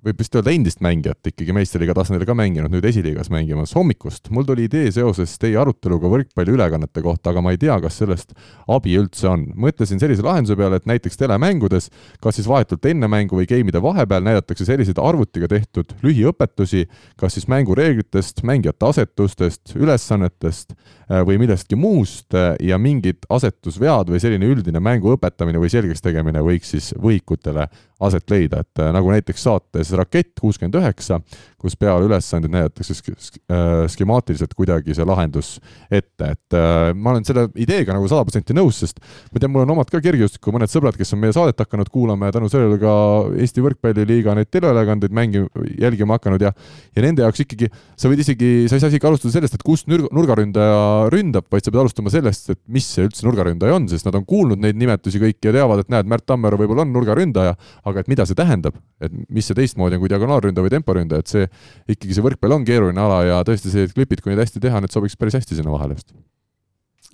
võib 0.03 0.19
vist 0.19 0.35
öelda 0.35 0.51
endist 0.51 0.81
mängijat 0.83 1.29
ikkagi 1.31 1.53
meistriliiga 1.55 1.95
tasandil 1.95 2.25
ka 2.27 2.35
mänginud, 2.35 2.71
nüüd 2.73 2.85
esiliigas 2.87 3.29
mängimas. 3.31 3.73
hommikust 3.77 4.29
mul 4.35 4.45
tuli 4.47 4.67
idee 4.67 4.91
seoses 4.91 5.37
teie 5.39 5.55
aruteluga 5.59 6.11
võrkpalliülekannete 6.11 7.03
kohta, 7.05 7.31
aga 7.31 7.43
ma 7.43 7.53
ei 7.53 7.59
tea, 7.61 7.77
kas 7.83 8.01
sellest 8.01 8.33
abi 8.67 8.97
üldse 8.99 9.29
on. 9.31 9.45
mõtlesin 9.55 10.01
sellise 10.03 10.25
lahenduse 10.25 10.57
peale, 10.59 10.81
et 10.81 10.89
näiteks 10.89 11.19
telemängudes, 11.19 11.89
kas 12.21 12.35
siis 12.35 12.49
vahetult 12.51 12.85
enne 12.91 13.07
mängu 13.07 13.39
või 13.39 13.47
game'ide 13.47 13.81
vahepeal 13.83 14.27
näidatakse 14.27 14.67
selliseid 14.67 14.99
arvutiga 14.99 15.47
tehtud 15.47 15.95
lühiõpetusi, 16.03 16.87
kas 17.17 17.37
siis 17.37 17.47
mängureeglitest, 17.47 18.43
mängijate 18.43 18.89
asetustest, 18.89 19.77
ülesannetest 19.79 20.75
või 21.21 21.37
millestki 21.41 21.77
muust 21.79 22.33
äh, 22.37 22.53
ja 22.63 22.79
mingid 22.81 23.27
asetusvead 23.29 24.09
või 24.09 24.21
selline 24.23 24.47
üldine 24.49 24.81
mängu 24.83 25.13
õpetamine 25.13 25.61
või 25.61 25.69
selgeks 25.69 26.01
tegemine 26.01 26.41
võiks 26.45 26.73
siis 26.73 26.93
võhikutele 26.97 27.67
aset 28.03 28.33
leida, 28.33 28.63
et 28.63 28.81
äh, 28.81 28.91
nagu 28.95 29.11
näiteks 29.13 29.45
saates 29.45 29.93
Rakett 29.97 30.39
kuuskümmend 30.41 30.79
üheksa, 30.79 31.19
kus 31.63 31.77
peale 31.79 32.07
ülesandeid 32.07 32.51
näidatakse 32.53 32.95
sk 32.97 33.13
äh, 33.47 33.85
skemaatiliselt 33.91 34.53
kuidagi 34.57 34.95
see 34.97 35.07
lahendus 35.07 35.55
ette, 35.89 36.33
et 36.35 36.57
äh, 36.57 36.91
ma 36.95 37.13
olen 37.13 37.23
selle 37.27 37.47
ideega 37.55 37.95
nagu 37.95 38.09
sada 38.11 38.25
protsenti 38.27 38.55
nõus, 38.57 38.81
sest 38.83 38.99
ma 39.31 39.39
tean, 39.39 39.53
mul 39.53 39.63
on 39.65 39.75
omad 39.77 39.91
ka 39.91 40.01
kergejõustiku 40.03 40.53
mõned 40.55 40.71
sõbrad, 40.71 40.97
kes 40.99 41.15
on 41.15 41.23
meie 41.23 41.35
saadet 41.35 41.63
hakanud 41.63 41.91
kuulama 41.93 42.29
ja 42.29 42.37
tänu 42.37 42.51
sellele 42.51 42.79
ka 42.81 42.93
Eesti 43.39 43.63
Võrkpalliliiga 43.63 44.35
neid 44.37 44.51
teleülekandeid 44.53 45.15
mängi-, 45.15 45.45
jälgima 45.79 46.19
hakanud 46.19 46.43
ja 46.43 46.53
ja 46.93 47.03
nende 47.05 47.23
jaoks 47.23 47.43
ikkagi, 47.43 47.69
sa 47.99 48.11
võid 48.11 48.21
isegi, 48.23 48.49
sa 48.69 48.77
ei 48.77 48.83
saa 48.83 48.91
isegi 48.91 49.07
alustada 49.07 49.33
sellest, 49.35 49.57
et 49.57 49.65
kust 49.65 49.87
nurg-, 49.91 50.09
nurgaründaja 50.13 51.09
ründab, 51.13 51.47
vaid 51.51 51.65
sa 51.65 51.71
pead 51.71 51.81
alustama 51.83 52.13
sellest, 52.13 52.51
et 52.53 52.59
mis 52.73 52.87
see 52.95 53.07
üldse 53.07 53.25
nurgaründaja 53.25 53.77
on, 53.77 53.87
sest 53.91 54.07
nad 54.07 54.17
on 54.19 54.25
kuulnud 54.27 54.61
neid 54.61 54.77
nimetusi 54.79 55.21
kõiki 55.21 55.49
ja 55.49 55.55
teavad, 55.55 55.83
et 55.83 55.91
näed, 55.93 56.09
Märt 56.13 56.27
Tammeru 56.29 56.59
võib-olla 56.61 56.85
on 56.85 56.93
nurgaründaja, 56.93 57.55
aga 57.89 58.03
et 58.03 58.11
mida 58.11 58.27
see 58.29 58.37
tähendab, 58.37 58.77
et 59.03 59.13
mis 59.33 59.47
see 59.47 59.57
teistmoodi 59.57 59.97
on 59.97 60.03
kui 60.03 60.11
diagonaalründaja 60.11 60.67
või 60.67 60.75
temporündaja, 60.75 61.23
et 61.23 61.33
see 61.33 61.49
ikkagi 61.89 62.17
see 62.17 62.25
võrkpall 62.25 62.57
on 62.57 62.67
keeruline 62.67 63.01
ala 63.01 63.23
ja 63.27 63.39
tõesti 63.47 63.71
sellised 63.71 63.95
klipid, 63.97 64.23
kui 64.23 64.33
neid 64.33 64.43
hästi 64.43 64.61
teha, 64.63 64.81
need 64.83 64.93
sobiks 64.93 65.17
päris 65.19 65.37
hästi 65.39 65.59
sinna 65.59 65.73
vahele 65.73 65.97
vist. 65.97 66.13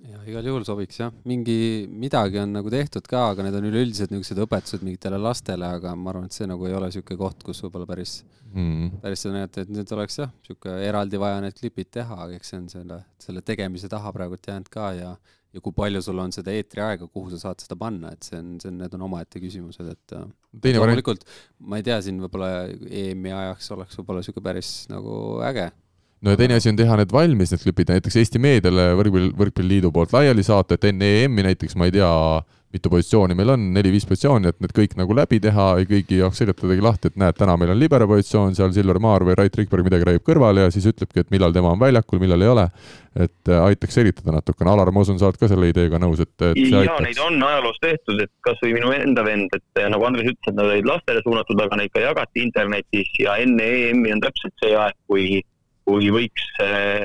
ja 0.09 0.21
igal 0.27 0.49
juhul 0.51 0.65
sobiks 0.67 0.99
jah, 1.01 1.13
mingi, 1.29 1.87
midagi 1.89 2.41
on 2.41 2.53
nagu 2.57 2.71
tehtud 2.73 3.07
ka, 3.09 3.29
aga 3.33 3.45
need 3.47 3.57
on 3.59 3.69
üleüldiselt 3.71 4.13
niisugused 4.13 4.43
õpetused 4.45 4.85
mingitele 4.85 5.21
lastele, 5.21 5.69
aga 5.79 5.95
ma 5.95 6.13
arvan, 6.13 6.29
et 6.29 6.37
see 6.37 6.49
nagu 6.49 6.69
ei 6.69 6.75
ole 6.77 6.91
niisugune 6.91 7.19
koht, 7.19 7.43
kus 7.45 7.63
võib-olla 7.65 7.89
päris 7.89 8.19
mm., 8.53 9.01
päris 9.03 9.25
seda 9.25 9.37
näidata, 9.37 9.65
et 9.65 9.73
nüüd 9.73 9.97
oleks 9.97 10.21
jah, 10.21 10.31
niisugune 10.43 10.77
eraldi 10.87 11.21
vaja 11.21 11.41
need 11.45 11.57
klipid 11.59 11.91
teha, 11.99 12.21
aga 12.27 12.39
eks 12.39 12.53
see 12.53 12.61
on 12.61 12.71
selle, 12.71 13.03
selle 13.21 13.43
tegemise 13.45 13.91
taha 13.91 14.13
praegult 14.15 14.49
jäänud 14.51 14.71
ka 14.73 14.93
ja 14.97 15.13
ja 15.53 15.63
kui 15.65 15.73
palju 15.75 16.01
sul 16.05 16.21
on 16.21 16.33
seda 16.35 16.53
eetriaega, 16.53 17.07
kuhu 17.09 17.33
sa 17.33 17.41
saad 17.41 17.63
seda 17.63 17.77
panna, 17.79 18.13
et 18.13 18.27
see 18.27 18.37
on, 18.37 18.55
see 18.61 18.69
on, 18.71 18.79
need 18.83 18.95
on 18.97 19.05
omaette 19.07 19.41
küsimused, 19.41 19.91
et 19.95 20.15
äh, 20.17 20.25
loomulikult 20.77 21.25
ma 21.65 21.79
ei 21.79 21.85
tea, 21.85 21.99
siin 22.05 22.21
võib-olla 22.23 22.67
EM-i 22.69 23.33
ajaks 23.33 23.71
oleks 23.75 23.99
võib-olla 23.99 24.23
niisugune 24.23 24.49
päris 24.49 24.73
nagu 24.91 25.13
äge 25.49 25.69
no 26.21 26.35
ja 26.35 26.39
teine 26.39 26.59
asi 26.59 26.71
on 26.71 26.79
teha 26.79 26.99
need 26.99 27.11
valmis, 27.15 27.53
need 27.53 27.63
klipid, 27.63 27.91
näiteks 27.93 28.19
Eesti 28.21 28.41
Meediale 28.43 28.91
võrkpalli, 28.99 29.33
võrkpalliliidu 29.39 29.91
poolt 29.95 30.15
laiali 30.15 30.45
saata, 30.45 30.75
et 30.75 30.89
enne 30.91 31.11
EM-i 31.23 31.49
näiteks, 31.51 31.77
ma 31.79 31.87
ei 31.87 31.95
tea, 31.95 32.09
mitu 32.69 32.89
positsiooni 32.93 33.33
meil 33.33 33.49
on, 33.55 33.63
neli-viis 33.73 34.05
positsiooni, 34.05 34.51
et 34.51 34.59
need 34.61 34.73
kõik 34.77 34.91
nagu 34.99 35.15
läbi 35.17 35.39
teha 35.41 35.69
ja 35.79 35.87
kõigi 35.89 36.19
jaoks 36.19 36.37
seletadagi 36.43 36.83
lahti, 36.85 37.09
et 37.09 37.17
näed, 37.17 37.37
täna 37.39 37.55
meil 37.57 37.73
on 37.73 37.79
libero 37.81 38.05
positsioon, 38.11 38.53
seal 38.57 38.75
Silver 38.75 38.99
Maar 39.01 39.25
või 39.25 39.37
Rait 39.39 39.57
Rikberg 39.57 39.87
midagi 39.87 40.05
räägib 40.05 40.25
kõrval 40.27 40.61
ja 40.61 40.67
siis 40.73 40.85
ütlebki, 40.91 41.23
et 41.23 41.31
millal 41.33 41.55
tema 41.55 41.71
on 41.73 41.81
väljakul, 41.81 42.21
millal 42.21 42.45
ei 42.45 42.51
ole. 42.51 42.69
et 43.19 43.49
äh, 43.49 43.63
aitaks 43.65 43.95
selitada 43.97 44.35
natukene, 44.35 44.69
Alar, 44.69 44.91
ma 44.93 45.01
usun, 45.01 45.17
sa 45.17 45.25
oled 45.27 45.39
ka 45.41 45.47
selle 45.49 45.71
ideega 45.71 45.97
nõus, 45.99 46.19
et, 46.21 46.29
et 46.45 46.59
see 46.59 46.77
aitaks. 46.77 47.01
Neid 47.07 47.21
on 47.25 47.41
ajaloos 47.43 47.79
tehtud, 47.81 48.21
et 48.21 48.31
kas 48.45 48.61
või 48.61 48.75
minu 48.77 48.91
enda 48.93 49.23
vend, 49.25 49.55
et 49.57 49.81
nagu 49.89 50.05
Andres 50.05 50.29
ütles, 50.29 50.51
et 50.51 50.55
nad 50.55 50.67
olid 50.67 50.87
lastele 50.87 51.23
suunatud, 51.25 51.63
aga 51.65 51.79
neid 51.81 51.91
ka 51.95 52.03
jagati 52.05 52.45
internetis 52.45 53.09
ja 53.17 53.39
enne 53.41 53.65
EM-i 53.89 54.13
on 54.13 54.21
täpselt 54.27 54.53
see 54.61 54.77
aeg, 54.77 54.95
kui 55.09 55.41
kui 55.89 56.11
võiks 56.13 56.47
eh, 56.63 57.03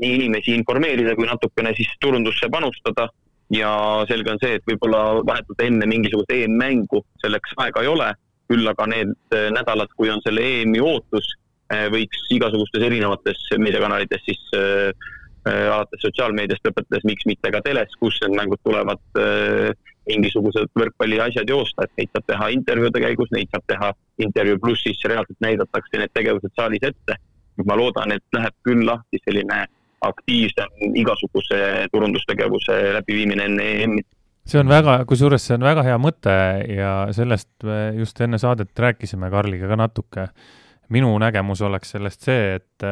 nii 0.00 0.16
inimesi 0.18 0.54
informeerida 0.56 1.16
kui 1.16 1.28
natukene 1.28 1.74
siis 1.76 1.90
turundusse 2.02 2.50
panustada. 2.52 3.08
Ja 3.50 3.70
selge 4.06 4.30
on 4.30 4.38
see, 4.38 4.60
et 4.60 4.66
võib-olla 4.68 5.24
vahetult 5.26 5.62
enne 5.64 5.86
mingisugust 5.90 6.30
EM-mängu 6.30 7.00
selleks 7.18 7.56
aega 7.58 7.82
ei 7.82 7.88
ole, 7.90 8.12
küll 8.50 8.70
aga 8.70 8.86
need 8.92 9.14
eh, 9.34 9.48
nädalad, 9.54 9.90
kui 9.98 10.12
on 10.12 10.22
selle 10.22 10.44
EM-i 10.46 10.82
ootus, 10.84 11.32
eh, 11.74 11.88
võiks 11.90 12.28
igasugustes 12.36 12.84
erinevates 12.86 13.42
meediakanalites 13.58 14.22
siis 14.28 14.44
äh, 14.54 14.92
alates 15.48 16.02
sotsiaalmeediast 16.04 16.66
lõpetades, 16.68 17.06
miks 17.08 17.26
mitte 17.26 17.50
ka 17.50 17.62
teles, 17.64 17.94
kus 18.00 18.18
need 18.22 18.36
mängud 18.36 18.60
tulevad 18.66 19.00
äh,, 19.18 19.72
mingisugused 20.10 20.70
võrkpalli 20.78 21.20
asjad 21.22 21.48
joosta, 21.48 21.86
et 21.86 21.98
neid 21.98 22.10
saab 22.12 22.26
teha 22.28 22.48
intervjuude 22.54 23.02
käigus, 23.02 23.30
neid 23.34 23.50
saab 23.52 23.64
teha 23.70 23.90
intervjuu 24.26 24.60
pluss 24.62 24.84
siis 24.84 25.00
reaalselt 25.08 25.40
näidatakse 25.44 26.00
need 26.00 26.12
tegevused 26.16 26.54
saalis 26.58 26.86
ette 26.90 27.16
ma 27.66 27.76
loodan, 27.76 28.12
et 28.12 28.24
läheb 28.32 28.56
küll 28.66 28.86
lahti 28.86 29.20
selline 29.24 29.64
aktiivsem 30.00 30.96
igasuguse 30.96 31.88
turundustegevuse 31.92 32.78
läbiviimine 32.96 33.44
enne 33.50 33.68
EM-i 33.82 34.04
see 34.50 34.60
on 34.60 34.70
väga, 34.70 35.00
kusjuures 35.08 35.44
see 35.46 35.56
on 35.58 35.64
väga 35.66 35.84
hea 35.86 35.96
mõte 36.00 36.34
ja 36.72 36.92
sellest 37.14 37.50
me 37.66 37.80
just 37.98 38.20
enne 38.24 38.40
saadet 38.40 38.72
rääkisime 38.86 39.30
Karliga 39.30 39.68
ka 39.70 39.76
natuke. 39.78 40.28
minu 40.90 41.12
nägemus 41.22 41.60
oleks 41.62 41.92
sellest 41.94 42.24
see, 42.26 42.54
et 42.58 42.86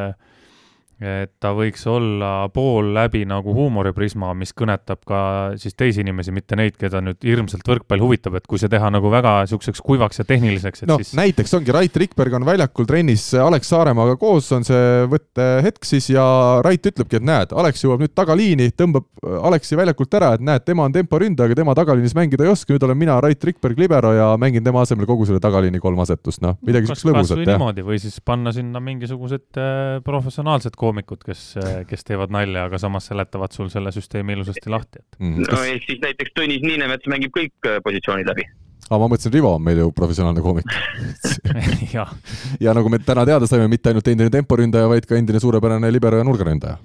et 0.99 1.33
ta 1.39 1.53
võiks 1.55 1.85
olla 1.87 2.49
pool 2.51 2.91
läbi 2.97 3.23
nagu 3.29 3.53
huumoriprisma, 3.55 4.33
mis 4.39 4.51
kõnetab 4.57 5.05
ka 5.07 5.21
siis 5.61 5.77
teisi 5.79 6.03
inimesi, 6.03 6.35
mitte 6.35 6.59
neid, 6.59 6.75
keda 6.79 7.03
nüüd 7.05 7.23
hirmsalt 7.23 7.67
võrkpall 7.69 8.03
huvitab, 8.03 8.39
et 8.39 8.49
kui 8.51 8.59
see 8.59 8.71
teha 8.73 8.91
nagu 8.91 9.11
väga 9.13 9.37
niisuguseks 9.45 9.83
kuivaks 9.85 10.23
ja 10.23 10.27
tehniliseks, 10.29 10.83
et 10.83 10.91
no, 10.91 10.99
siis 10.99 11.15
näiteks 11.19 11.55
ongi 11.59 11.75
Rait 11.75 12.01
Rikberg 12.03 12.35
on 12.41 12.47
väljakul 12.49 12.89
trennis 12.89 13.29
Alex 13.39 13.71
Saaremaaga 13.71 14.17
koos, 14.19 14.51
on 14.57 14.67
see 14.67 15.07
võttehetk 15.13 15.87
siis 15.87 16.11
ja 16.15 16.25
Rait 16.67 16.91
ütlebki, 16.91 17.21
et 17.21 17.29
näed, 17.29 17.55
Alex 17.55 17.85
jõuab 17.85 18.03
nüüd 18.03 18.15
tagaliini, 18.19 18.71
tõmbab 18.75 19.07
Alexi 19.49 19.79
väljakult 19.79 20.15
ära, 20.19 20.33
et 20.37 20.43
näed, 20.45 20.65
tema 20.67 20.87
on 20.87 20.95
temporündaja, 20.95 21.51
aga 21.51 21.59
tema 21.59 21.75
tagaliinis 21.79 22.15
mängida 22.19 22.47
ei 22.47 22.53
oska, 22.53 22.75
nüüd 22.75 22.87
olen 22.87 22.99
mina, 22.99 23.21
Rait 23.23 23.45
Rikberg, 23.45 23.79
libero 23.79 24.13
ja 24.17 24.29
mängin 24.41 24.65
tema 24.67 24.83
asemel 24.87 25.09
kogu 25.09 25.27
selle 25.29 25.43
tagaliini 25.43 25.81
kolm 25.83 26.03
asetust, 26.05 26.43
noh, 26.45 26.59
midagi 26.67 26.89
niisugust 26.89 27.09
lõbusat, 27.09 27.43
jah. 27.43 27.55
niimoodi 27.55 27.87
või 27.87 27.99
siis 28.03 28.19
panna 28.25 28.53
sinna 28.55 28.83
mingisugused 28.83 29.59
äh, 29.61 29.99
professionaalsed 30.07 30.77
koomikud, 30.89 31.23
kes 31.27 31.45
kes 31.89 32.07
teevad 32.09 32.33
nalja, 32.35 32.67
aga 32.69 32.81
samas 32.81 33.09
seletavad 33.11 33.55
sul 33.55 33.71
selle 33.73 33.93
süsteemi 33.95 34.37
ilusasti 34.37 34.73
lahti, 34.73 35.03
et 35.05 35.21
mm.. 35.21 35.45
no 35.53 35.61
ehk 35.75 35.87
siis 35.89 36.01
näiteks 36.05 36.35
Tõnis 36.39 36.65
Niinemets 36.65 37.11
mängib 37.11 37.35
kõik 37.37 37.69
äh, 37.69 37.79
positsioonid 37.85 38.29
läbi 38.29 38.49
aa, 38.89 38.99
ma 38.99 39.07
mõtlesin, 39.07 39.35
Rivo 39.35 39.55
on 39.57 39.65
meil 39.65 39.83
ju 39.83 39.89
professionaalne 39.97 40.45
koomik 40.45 40.69
ja. 41.97 42.07
ja 42.61 42.77
nagu 42.77 42.93
me 42.93 43.01
täna 43.05 43.27
teada 43.29 43.49
saime, 43.51 43.69
mitte 43.71 43.93
ainult 43.93 44.09
endine 44.11 44.33
temporündaja, 44.33 44.91
vaid 44.91 45.09
ka 45.09 45.19
endine 45.19 45.41
suurepärane 45.43 45.91
libero 45.93 46.21
ja 46.21 46.27
nurgaründaja. 46.27 46.79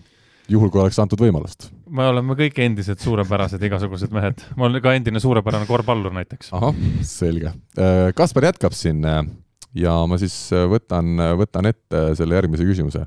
juhul, 0.52 0.70
kui 0.70 0.82
oleks 0.84 1.00
antud 1.00 1.22
võimalust. 1.24 1.70
me 1.90 2.08
oleme 2.10 2.36
kõik 2.40 2.60
endised 2.66 3.04
suurepärased 3.04 3.64
igasugused 3.64 4.16
mehed. 4.16 4.44
ma 4.58 4.68
olen 4.70 4.84
ka 4.84 4.96
endine 4.98 5.24
suurepärane 5.24 5.70
korvpallur 5.70 6.14
näiteks. 6.20 6.52
ahah, 6.54 6.76
selge. 7.08 7.56
Äh, 7.78 8.12
Kaspar 8.16 8.52
jätkab 8.52 8.76
siin 8.78 9.06
äh, 9.06 9.24
ja 9.78 9.94
ma 10.10 10.20
siis 10.22 10.36
äh, 10.54 10.68
võtan, 10.70 11.16
äh, 11.22 11.34
võtan 11.40 11.68
ette 11.70 12.04
selle 12.18 12.38
järgmise 12.38 12.66
küsimuse. 12.68 13.06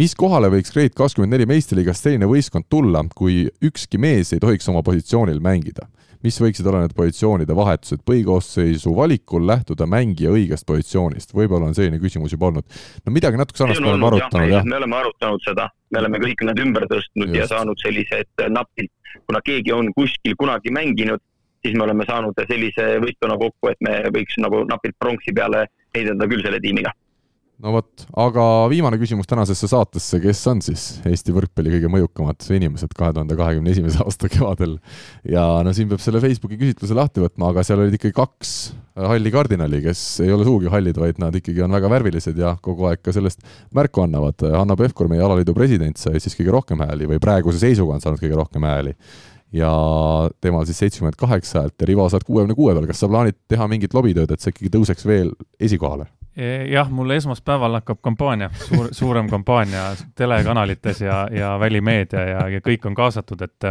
mis 0.00 0.14
kohale 0.18 0.50
võiks 0.52 0.72
Grade 0.74 0.94
kakskümmend 0.94 1.34
neli 1.34 1.46
meistriliigas 1.50 2.02
selline 2.02 2.28
võistkond 2.30 2.68
tulla, 2.70 3.04
kui 3.14 3.44
ükski 3.62 3.98
mees 3.98 4.32
ei 4.32 4.42
tohiks 4.42 4.68
oma 4.70 4.82
positsioonil 4.86 5.42
mängida? 5.42 5.88
mis 6.24 6.38
võiksid 6.40 6.64
olla 6.70 6.80
need 6.84 6.94
positsioonide 6.96 7.52
vahetused 7.56 8.00
põhikoosseisu 8.08 8.94
valikul, 8.96 9.44
lähtuda 9.44 9.84
mängija 9.84 10.30
õigest 10.32 10.64
positsioonist, 10.64 11.34
võib-olla 11.36 11.68
on 11.68 11.76
selline 11.76 12.00
küsimus 12.00 12.32
juba 12.32 12.48
olnud. 12.48 12.64
no 13.04 13.12
midagi 13.12 13.40
natuke 13.40 13.60
sarnast 13.60 13.84
me 13.84 13.92
oleme 13.92 14.08
arutanud, 14.08 14.54
jah? 14.54 14.64
me 14.64 14.78
oleme 14.78 14.96
arutanud 15.02 15.44
seda, 15.44 15.68
me 15.92 16.00
oleme 16.00 16.22
kõik 16.22 16.46
need 16.48 16.62
ümber 16.64 16.88
tõstnud 16.88 17.28
Just. 17.28 17.40
ja 17.42 17.50
saanud 17.52 17.84
sellised 17.84 18.46
napilt, 18.56 18.92
kuna 19.26 19.44
keegi 19.44 19.76
on 19.76 19.92
kuskil 19.96 20.36
kunagi 20.40 20.72
mänginud, 20.72 21.20
siis 21.64 21.78
me 21.78 21.86
oleme 21.86 22.04
saanud 22.08 22.44
sellise 22.48 22.90
võistkonna 23.04 23.38
kokku, 23.40 23.72
et 23.72 23.80
me 23.84 24.02
võiks 24.14 24.36
nagu 24.42 24.64
napilt 24.68 24.98
pronksi 25.00 25.34
peale 25.36 25.66
heidenda 25.96 26.28
küll 26.30 26.44
selle 26.44 26.60
tiimiga. 26.62 26.92
no 27.64 27.70
vot, 27.70 28.04
aga 28.18 28.44
viimane 28.68 28.98
küsimus 29.00 29.28
tänasesse 29.30 29.68
saatesse, 29.70 30.18
kes 30.20 30.40
on 30.50 30.60
siis 30.66 30.86
Eesti 31.06 31.32
võrkpalli 31.32 31.76
kõige 31.76 31.90
mõjukamad 31.92 32.48
inimesed 32.56 32.92
kahe 32.98 33.14
tuhande 33.14 33.36
kahekümne 33.38 33.70
esimese 33.70 34.02
aasta 34.04 34.28
kevadel? 34.28 34.76
ja 35.30 35.44
no 35.64 35.72
siin 35.76 35.88
peab 35.88 36.02
selle 36.04 36.20
Facebooki 36.24 36.58
küsitluse 36.60 36.96
lahti 36.98 37.22
võtma, 37.24 37.52
aga 37.54 37.64
seal 37.64 37.84
olid 37.84 37.96
ikkagi 37.96 38.16
kaks 38.16 38.56
halli 38.94 39.30
kardinali, 39.34 39.80
kes 39.82 40.02
ei 40.22 40.34
ole 40.34 40.44
sugugi 40.46 40.70
hallid, 40.70 40.98
vaid 41.00 41.16
nad 41.22 41.34
ikkagi 41.34 41.64
on 41.64 41.72
väga 41.74 41.88
värvilised 41.90 42.36
ja 42.38 42.56
kogu 42.62 42.90
aeg 42.90 43.00
ka 43.02 43.14
sellest 43.14 43.40
märku 43.74 44.04
annavad. 44.04 44.44
Hanno 44.54 44.76
Pevkur, 44.78 45.08
meie 45.10 45.24
alaliidu 45.24 45.54
president, 45.56 45.98
sai 45.98 46.22
siis 46.22 46.36
kõige 46.38 46.54
rohkem 46.54 46.84
hääli 46.84 47.08
või 47.10 47.22
praeguse 47.22 47.58
seisuga 47.62 47.96
on 47.96 48.04
saanud 48.04 48.22
kõige 48.22 48.38
rohkem 48.38 48.66
hääli 48.68 48.94
ja 49.54 49.70
temal 50.42 50.66
siis 50.66 50.80
seitsekümmend 50.82 51.18
kaheksa 51.20 51.62
häält 51.62 51.80
ja 51.80 51.88
Rivo 51.88 52.08
saad 52.10 52.26
kuuekümne 52.26 52.56
kuue 52.58 52.74
peal, 52.74 52.88
kas 52.90 53.02
sa 53.04 53.10
plaanid 53.10 53.38
teha 53.50 53.68
mingit 53.70 53.94
lobitööd, 53.94 54.32
et 54.34 54.42
see 54.42 54.54
ikkagi 54.54 54.72
tõuseks 54.74 55.06
veel 55.06 55.32
esikohale? 55.62 56.08
E, 56.36 56.66
jah, 56.66 56.88
mul 56.90 57.12
esmaspäeval 57.14 57.76
hakkab 57.78 58.00
kampaania, 58.02 58.48
suur, 58.58 58.88
suurem 58.90 59.28
kampaania 59.30 59.84
telekanalites 60.18 61.04
ja, 61.04 61.20
ja 61.30 61.52
välimeedia 61.62 62.24
ja, 62.26 62.40
ja 62.56 62.62
kõik 62.64 62.88
on 62.90 62.96
kaasatud, 62.98 63.44
et. 63.46 63.66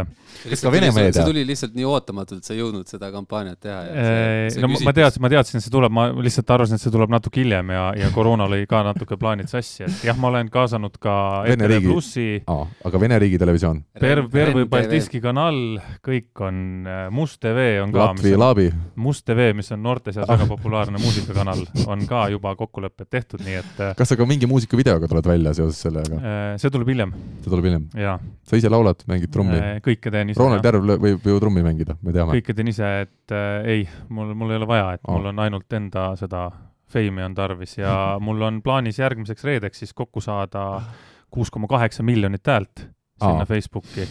kas 0.48 0.62
ka 0.64 0.72
Vene 0.72 0.88
meedia? 0.96 1.12
see 1.12 1.26
tuli 1.28 1.42
lihtsalt 1.44 1.74
nii 1.76 1.84
ootamatult, 1.84 2.40
sa 2.46 2.54
ei 2.54 2.62
jõudnud 2.62 2.88
seda 2.88 3.10
kampaaniat 3.12 3.60
teha. 3.60 3.82
E, 3.84 4.62
no 4.64 4.70
ma 4.72 4.94
teadsin, 4.96 5.20
ma 5.20 5.30
teadsin, 5.34 5.60
see 5.60 5.74
tuleb, 5.74 5.92
ma 5.92 6.06
lihtsalt 6.16 6.54
arvasin, 6.56 6.80
et 6.80 6.86
see 6.86 6.94
tuleb 6.94 7.12
natuke 7.12 7.42
hiljem 7.42 7.74
ja, 7.74 7.82
ja 8.00 8.08
koroona 8.16 8.48
lõi 8.48 8.64
ka 8.70 8.80
natuke 8.88 9.20
plaanid 9.20 9.52
sassi, 9.52 9.84
et 9.84 10.08
jah, 10.08 10.16
ma 10.16 10.32
olen 10.32 10.48
kaasanud 10.54 10.96
ka 10.96 11.18
ETV 11.52 11.76
Plussi. 11.84 12.26
aga 12.48 13.02
Vene 13.04 13.20
riigitelevisioon? 13.26 13.84
Perv, 14.00 14.32
Pervõi 14.32 14.64
Baltiski 14.72 15.20
kanal, 15.20 15.60
kõik 16.00 16.46
on, 16.48 16.88
Must 17.12 17.42
TV 17.44 17.68
on 17.84 17.92
ka. 17.92 18.08
Latvi 18.08 18.34
Laabi. 18.40 18.66
Must 19.04 19.28
TV, 19.28 19.52
mis 19.52 19.68
on 19.76 19.84
noorte 19.84 20.16
seas 20.16 20.24
väga 20.32 20.48
populaarne 20.48 20.96
muusikakanal, 21.04 21.60
on 21.92 22.08
ka 22.08 22.24
juba 22.32 22.53
kokkulepped 22.58 23.08
tehtud, 23.10 23.42
nii 23.44 23.56
et 23.60 23.80
äh, 23.82 23.94
kas 23.98 24.12
sa 24.12 24.18
ka 24.18 24.26
mingi 24.28 24.48
muusikavideoga 24.50 25.08
tuled 25.10 25.28
välja 25.28 25.54
seoses 25.56 25.80
sellega? 25.86 26.18
Äh, 26.18 26.42
see 26.60 26.72
tuleb 26.74 26.90
hiljem. 26.92 27.14
see 27.44 27.52
tuleb 27.52 27.68
hiljem? 27.68 27.88
sa 28.44 28.60
ise 28.60 28.72
laulad, 28.72 29.04
mängid 29.10 29.32
trummi? 29.34 29.56
Äh, 29.58 29.80
kõike 29.84 30.12
teen 30.14 30.32
ise. 30.32 30.40
Ronald 30.40 30.66
Järv 30.66 30.94
võib 31.02 31.28
ju 31.30 31.40
trummi 31.42 31.64
mängida, 31.66 31.98
me 32.02 32.14
teame. 32.16 32.36
kõike 32.38 32.56
teen 32.56 32.70
ise, 32.72 32.92
et 33.06 33.34
äh, 33.34 33.70
ei, 33.76 33.88
mul, 34.08 34.34
mul 34.38 34.54
ei 34.54 34.62
ole 34.62 34.70
vaja, 34.70 34.94
et 34.98 35.04
oh. 35.04 35.18
mul 35.18 35.32
on 35.32 35.44
ainult 35.46 35.78
enda 35.78 36.10
seda 36.20 36.48
feimi 36.94 37.24
on 37.26 37.34
tarvis 37.34 37.78
ja 37.78 37.94
mul 38.24 38.42
on 38.46 38.60
plaanis 38.64 39.00
järgmiseks 39.02 39.44
reedeks 39.46 39.82
siis 39.82 39.94
kokku 39.96 40.22
saada 40.24 40.82
kuus 41.34 41.50
koma 41.50 41.70
kaheksa 41.70 42.06
miljonit 42.06 42.46
häält 42.46 42.86
sinna 43.18 43.42
oh. 43.42 43.48
Facebooki 43.48 44.06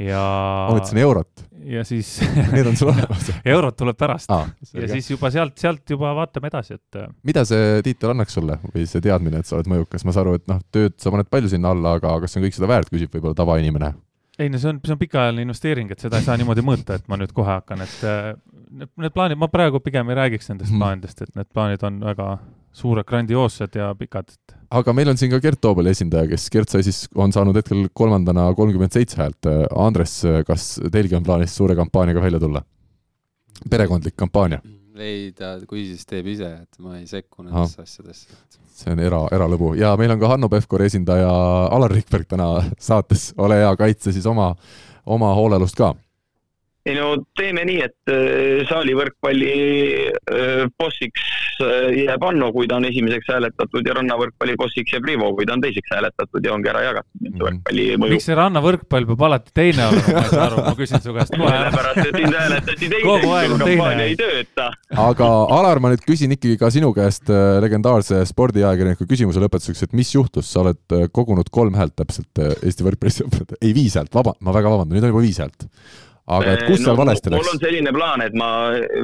ja. 0.00 0.20
ma 0.68 0.74
mõtlesin 0.76 1.00
eurot. 1.02 1.44
ja 1.70 1.84
siis 1.86 2.12
Need 2.54 2.68
on 2.70 2.78
sul 2.78 2.92
olemas 2.92 3.30
eurot 3.44 3.78
tuleb 3.78 3.98
pärast 4.00 4.32
ah, 4.32 4.48
ja 4.74 4.90
siis 4.90 5.10
juba 5.12 5.30
sealt, 5.32 5.56
sealt 5.60 5.94
juba 5.94 6.12
vaatame 6.16 6.50
edasi, 6.52 6.78
et. 6.80 7.00
Äh, 7.00 7.08
mida 7.26 7.44
see 7.48 7.80
tiitel 7.86 8.14
annaks 8.14 8.36
sulle 8.38 8.58
või 8.70 8.86
see 8.90 9.02
teadmine, 9.04 9.42
et 9.42 9.48
sa 9.48 9.58
oled 9.58 9.70
mõjukas, 9.70 10.06
ma 10.06 10.14
saan 10.16 10.26
aru, 10.26 10.38
et 10.40 10.46
noh, 10.50 10.62
tööd 10.74 10.96
sa 11.00 11.12
paned 11.14 11.30
palju 11.30 11.52
sinna 11.52 11.74
alla, 11.74 11.96
aga 12.00 12.16
kas 12.22 12.34
see 12.34 12.42
on 12.42 12.46
kõik 12.48 12.56
seda 12.56 12.70
väärt, 12.70 12.92
küsib 12.92 13.12
võib-olla 13.14 13.38
tavainimene? 13.38 13.94
ei 14.40 14.48
no 14.48 14.60
see 14.60 14.70
on, 14.72 14.78
see 14.84 14.94
on 14.94 15.00
pikaajaline 15.00 15.44
investeering, 15.44 15.90
et 15.92 16.00
seda 16.00 16.20
ei 16.20 16.24
saa 16.24 16.38
niimoodi 16.40 16.64
mõõta, 16.64 16.96
et 16.96 17.10
ma 17.12 17.18
nüüd 17.20 17.34
kohe 17.36 17.50
hakkan, 17.58 17.84
et 17.84 18.06
äh, 18.08 18.32
need, 18.70 18.92
need 19.04 19.16
plaanid, 19.16 19.40
ma 19.40 19.50
praegu 19.52 19.82
pigem 19.84 20.08
ei 20.12 20.16
räägiks 20.22 20.48
nendest 20.52 20.72
mm. 20.72 20.80
plaanidest, 20.80 21.26
et 21.26 21.36
need 21.36 21.50
plaanid 21.52 21.84
on 21.84 22.00
väga 22.06 22.30
suured, 22.72 23.06
grandioossed 23.06 23.76
ja 23.76 23.90
pikad. 23.98 24.32
aga 24.70 24.92
meil 24.94 25.10
on 25.10 25.18
siin 25.18 25.32
ka 25.32 25.40
Gert 25.42 25.60
Toobali 25.60 25.90
esindaja, 25.90 26.28
kes, 26.30 26.48
Gert 26.50 26.72
sai 26.72 26.84
siis, 26.86 27.04
on 27.14 27.32
saanud 27.34 27.56
hetkel 27.56 27.88
kolmandana 27.94 28.50
kolmkümmend 28.56 28.94
seitse 28.94 29.18
häält. 29.20 29.48
Andres, 29.76 30.20
kas 30.46 30.76
teilgi 30.92 31.18
on 31.18 31.26
plaanis 31.26 31.56
suure 31.56 31.76
kampaaniaga 31.78 32.22
välja 32.22 32.42
tulla? 32.42 32.62
perekondlik 33.70 34.14
kampaania? 34.16 34.60
ei, 35.00 35.32
ta, 35.36 35.54
kui 35.68 35.86
siis 35.88 36.04
teeb 36.08 36.26
ise, 36.28 36.48
et 36.62 36.78
ma 36.84 36.98
ei 36.98 37.06
sekku 37.08 37.44
nendesse 37.44 37.82
asjadesse. 37.82 38.36
see 38.80 38.92
on 38.92 39.00
era, 39.00 39.20
eralõbu 39.32 39.72
ja 39.78 39.94
meil 40.00 40.12
on 40.12 40.20
ka 40.20 40.28
Hanno 40.34 40.48
Pevkuri 40.52 40.88
esindaja 40.90 41.30
Alar 41.72 41.92
Rikberg 41.92 42.28
täna 42.28 42.50
saates, 42.78 43.30
ole 43.40 43.62
hea, 43.62 43.70
kaitse 43.80 44.12
siis 44.12 44.26
oma, 44.28 44.50
oma 45.06 45.32
hoolelust 45.38 45.78
ka 45.78 45.94
ei 46.88 46.94
no 46.96 47.10
teeme 47.36 47.64
nii, 47.68 47.80
et 47.84 48.10
äh, 48.12 48.62
saali 48.68 48.94
võrkpalli 48.96 49.50
äh, 50.16 50.62
bossiks 50.80 51.24
äh, 51.60 51.90
jääb 52.06 52.24
Anno, 52.24 52.48
kui 52.54 52.68
ta 52.70 52.78
on 52.78 52.86
esimeseks 52.88 53.28
hääletatud 53.34 53.84
ja 53.84 53.96
rannavõrkpalli 53.98 54.56
bossiks 54.60 54.94
jääb 54.96 55.08
Rivo, 55.10 55.28
kui 55.36 55.48
ta 55.48 55.58
on 55.58 55.64
teiseks 55.64 55.92
hääletatud 55.92 56.48
ja 56.48 56.54
ongi 56.56 56.72
ära 56.72 56.86
jagatud 56.86 57.26
mm. 57.26 57.42
võrkpalli 57.42 57.86
mõju. 58.00 58.14
miks 58.16 58.28
see 58.30 58.38
rannavõrkpall 58.38 59.08
peab 59.10 59.26
alati 59.28 59.54
teine 59.60 59.90
olema, 59.90 60.16
ma 60.16 60.24
ei 60.24 60.32
saa 60.32 60.46
aru, 60.46 60.64
ma 60.70 60.74
küsin 60.80 61.04
su 61.04 61.16
käest 61.18 61.36
kohe 61.36 61.52
ära. 61.52 61.68
sellepärast, 61.68 62.02
et 62.06 62.20
sind 62.22 62.40
hääletati 62.40 62.90
teiseks, 62.94 63.54
kampaania 63.60 64.08
ei 64.08 64.18
tööta. 64.24 64.70
aga 65.04 65.30
Alar, 65.60 65.84
ma 65.84 65.92
nüüd 65.92 66.04
küsin 66.08 66.36
ikkagi 66.36 66.56
ka 66.60 66.72
sinu 66.72 66.94
käest 66.96 67.28
legendaarse 67.60 68.24
spordiajakirjaniku 68.32 69.08
küsimuse 69.10 69.44
lõpetuseks, 69.44 69.84
et 69.84 69.96
mis 70.00 70.16
juhtus, 70.16 70.48
sa 70.48 70.64
oled 70.64 71.10
kogunud 71.12 71.52
kolm 71.52 71.76
häält 71.76 71.98
täpselt 72.00 72.40
Eesti 72.40 72.86
võrkpallisõprade, 72.86 73.60
ei 73.60 73.76
viis 73.76 74.00
häält, 74.00 74.14
vaba, 74.16 74.32
ma 74.40 74.54
väga 74.56 74.72
vabandan, 74.72 74.96
nüüd 74.96 75.04
on 75.04 75.12
juba 75.12 75.28
viis 75.28 75.44
häält 75.44 75.68
aga 76.26 76.54
et 76.54 76.64
kus 76.68 76.80
no, 76.80 76.90
seal 76.90 76.98
valesti 77.00 77.32
läks? 77.32 77.42
mul 77.42 77.52
on 77.54 77.60
selline 77.62 77.92
plaan, 77.96 78.24
et 78.24 78.38
ma 78.38 78.48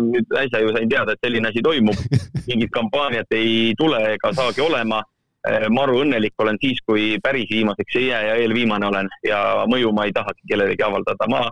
nüüd 0.07 0.39
äsja 0.45 0.63
ju 0.63 0.73
sain 0.77 0.89
teada, 0.91 1.17
et 1.17 1.27
selline 1.27 1.51
asi 1.51 1.63
toimub. 1.65 2.01
mingit 2.49 2.73
kampaaniat 2.75 3.37
ei 3.37 3.75
tule 3.79 4.01
ega 4.15 4.33
saagi 4.37 4.65
olema. 4.65 5.03
Äh, 5.47 5.69
maru 5.71 6.01
õnnelik 6.03 6.35
olen 6.43 6.59
siis, 6.63 6.81
kui 6.87 7.17
päris 7.23 7.51
viimaseks 7.51 8.01
ei 8.01 8.09
jää 8.09 8.23
ja 8.31 8.41
eelviimane 8.43 8.87
olen 8.87 9.11
ja 9.27 9.43
mõju 9.71 9.93
ma 9.95 10.09
ei 10.09 10.15
tahagi 10.17 10.43
kellelegi 10.51 10.83
avaldada. 10.83 11.31
ma, 11.31 11.47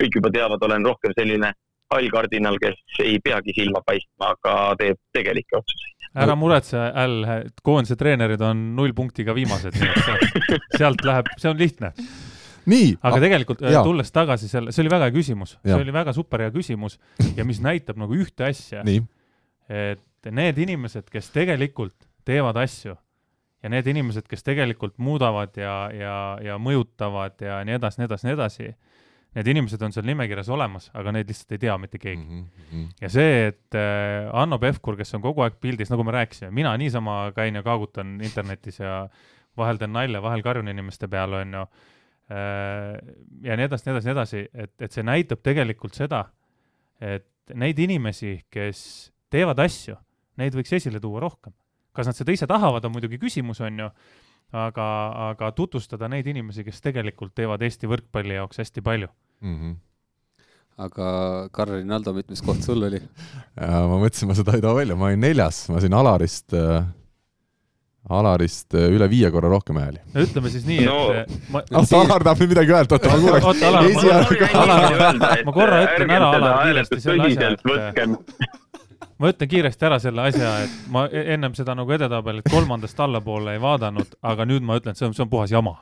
kõik 0.00 0.20
juba 0.20 0.30
teavad, 0.34 0.62
olen 0.68 0.86
rohkem 0.86 1.16
selline 1.18 1.52
hall 1.90 2.10
kardinal, 2.12 2.58
kes 2.62 3.02
ei 3.02 3.18
peagi 3.22 3.54
silma 3.56 3.82
paistma, 3.86 4.34
aga 4.36 4.76
teeb 4.78 5.00
tegelikke 5.16 5.58
otsuseid. 5.58 5.96
ära 6.22 6.34
muretse, 6.38 6.78
Äll, 7.02 7.26
koondise 7.66 7.96
treenerid 7.98 8.42
on 8.42 8.62
null 8.78 8.94
punktiga 8.94 9.34
viimased, 9.34 9.74
nii 9.74 9.90
et 10.56 10.78
sealt 10.78 11.02
läheb, 11.06 11.30
see 11.38 11.50
on 11.50 11.58
lihtne. 11.58 11.92
Aga 13.00 13.20
tegelikult 13.22 13.62
äh, 13.62 13.74
jaa. 13.74 13.84
tulles 13.86 14.12
tagasi 14.12 14.48
selle, 14.50 14.74
see 14.74 14.84
oli 14.84 14.92
väga 14.92 15.08
hea 15.08 15.16
küsimus, 15.16 15.56
see 15.64 15.78
oli 15.78 15.94
väga 15.94 16.14
super 16.16 16.44
hea 16.44 16.52
küsimus 16.54 16.98
ja 17.36 17.46
mis 17.48 17.62
näitab 17.64 18.00
nagu 18.00 18.16
ühte 18.16 18.48
asja. 18.48 18.84
et 19.68 20.30
need 20.30 20.58
inimesed, 20.58 21.08
kes 21.10 21.30
tegelikult 21.32 21.96
teevad 22.28 22.58
asju 22.60 22.96
ja 23.62 23.72
need 23.72 23.88
inimesed, 23.92 24.26
kes 24.28 24.44
tegelikult 24.44 24.96
muudavad 25.02 25.56
ja, 25.60 25.74
ja, 25.94 26.14
ja 26.44 26.56
mõjutavad 26.60 27.40
ja 27.44 27.60
nii 27.66 27.76
edasi, 27.76 28.00
nii 28.00 28.08
edasi, 28.08 28.26
nii 28.26 28.36
edasi, 28.36 28.68
need 29.36 29.50
inimesed 29.52 29.82
on 29.84 29.94
seal 29.94 30.08
nimekirjas 30.08 30.48
olemas, 30.52 30.88
aga 30.96 31.12
neid 31.14 31.28
lihtsalt 31.30 31.54
ei 31.54 31.62
tea 31.66 31.76
mitte 31.78 32.00
keegi 32.02 32.22
mm. 32.24 32.46
-hmm. 32.70 32.86
ja 33.00 33.10
see, 33.12 33.46
et 33.52 33.78
äh, 33.78 34.30
Hanno 34.32 34.58
Pevkur, 34.58 34.96
kes 34.98 35.14
on 35.14 35.22
kogu 35.22 35.44
aeg 35.46 35.60
pildis, 35.60 35.92
nagu 35.92 36.04
me 36.04 36.16
rääkisime, 36.16 36.50
mina 36.50 36.76
niisama 36.76 37.32
käin 37.36 37.54
ja 37.54 37.62
kaagutan 37.62 38.18
internetis 38.20 38.80
ja 38.80 39.08
vahel 39.56 39.78
teen 39.78 39.92
nalja, 39.92 40.22
vahel 40.22 40.42
karjun 40.42 40.68
inimeste 40.68 41.08
peale, 41.08 41.44
onju 41.44 41.66
ja 42.30 43.56
nii 43.58 43.66
edasi, 43.66 43.86
nii 43.86 43.94
edasi, 43.94 44.06
nii 44.06 44.14
edasi, 44.14 44.42
et, 44.54 44.74
et 44.86 44.94
see 44.94 45.04
näitab 45.06 45.42
tegelikult 45.42 45.96
seda, 45.98 46.24
et 47.02 47.26
neid 47.58 47.78
inimesi, 47.82 48.36
kes 48.52 48.82
teevad 49.32 49.58
asju, 49.64 49.96
neid 50.40 50.54
võiks 50.56 50.72
esile 50.78 51.02
tuua 51.02 51.22
rohkem. 51.26 51.54
kas 51.92 52.06
nad 52.06 52.14
seda 52.14 52.32
ise 52.32 52.46
tahavad, 52.46 52.84
on 52.86 52.94
muidugi 52.94 53.18
küsimus, 53.18 53.60
on 53.66 53.82
ju, 53.82 53.88
aga, 54.54 54.86
aga 55.30 55.50
tutvustada 55.52 56.08
neid 56.08 56.26
inimesi, 56.30 56.64
kes 56.64 56.80
tegelikult 56.80 57.34
teevad 57.34 57.62
Eesti 57.66 57.90
võrkpalli 57.90 58.38
jaoks 58.38 58.62
hästi 58.62 58.82
palju 58.82 59.08
mm. 59.40 59.56
-hmm 59.56 59.78
aga 60.80 61.48
Karl 61.52 61.74
Rinaldo, 61.76 62.14
mitmes 62.16 62.40
koht 62.40 62.62
sul 62.64 62.86
oli? 62.86 63.00
ma 63.90 63.98
mõtlesin, 64.00 64.30
ma 64.30 64.36
seda 64.38 64.54
ei 64.56 64.62
too 64.64 64.72
välja, 64.78 64.96
ma 64.96 65.10
olin 65.10 65.20
neljas, 65.20 65.66
ma 65.68 65.80
sain 65.82 65.92
Alarist 65.92 66.54
äh, 66.56 66.86
Alarist 68.08 68.74
äh, 68.74 68.88
üle 68.94 69.06
viie 69.10 69.28
korra 69.30 69.50
rohkem 69.52 69.76
hääli. 69.76 70.00
no 70.14 70.24
ütleme 70.24 70.50
siis 70.50 70.64
nii 70.66 70.86
no,, 70.86 71.02
et 71.20 71.52
ma... 71.52 71.60
oota, 71.68 72.00
Alar 72.00 72.24
tahab 72.24 72.40
nüüd 72.40 72.54
midagi 72.54 72.74
öelda, 72.74 72.96
oota 72.96 73.12
ma 73.12 73.18
kuuleks. 73.20 73.50
oota, 73.50 73.68
Alar, 73.68 73.84
ma, 73.92 74.62
Alar, 74.62 75.44
ma 75.44 75.54
korra 75.54 75.84
ütlen 75.84 76.16
ära, 76.16 76.32
Alar, 76.38 76.58
kiiresti 76.64 77.00
selle 77.04 77.28
asja, 77.28 77.52
et 77.52 78.10
ma 79.20 79.30
ütlen 79.34 79.50
kiiresti 79.52 79.86
ära 79.90 79.98
selle 80.00 80.24
asja, 80.30 80.54
et 80.64 80.76
ma 80.92 81.04
e-, 81.12 81.26
ennem 81.34 81.54
seda 81.58 81.76
nagu 81.76 81.92
edetabelit 81.92 82.48
kolmandast 82.50 83.04
allapoole 83.04 83.54
ei 83.58 83.60
vaadanud, 83.62 84.16
aga 84.32 84.48
nüüd 84.48 84.64
ma 84.64 84.80
ütlen, 84.80 84.96
et 84.96 85.02
see 85.02 85.10
on, 85.10 85.14
see 85.14 85.26
on 85.26 85.30
puhas 85.30 85.52
jama. 85.52 85.76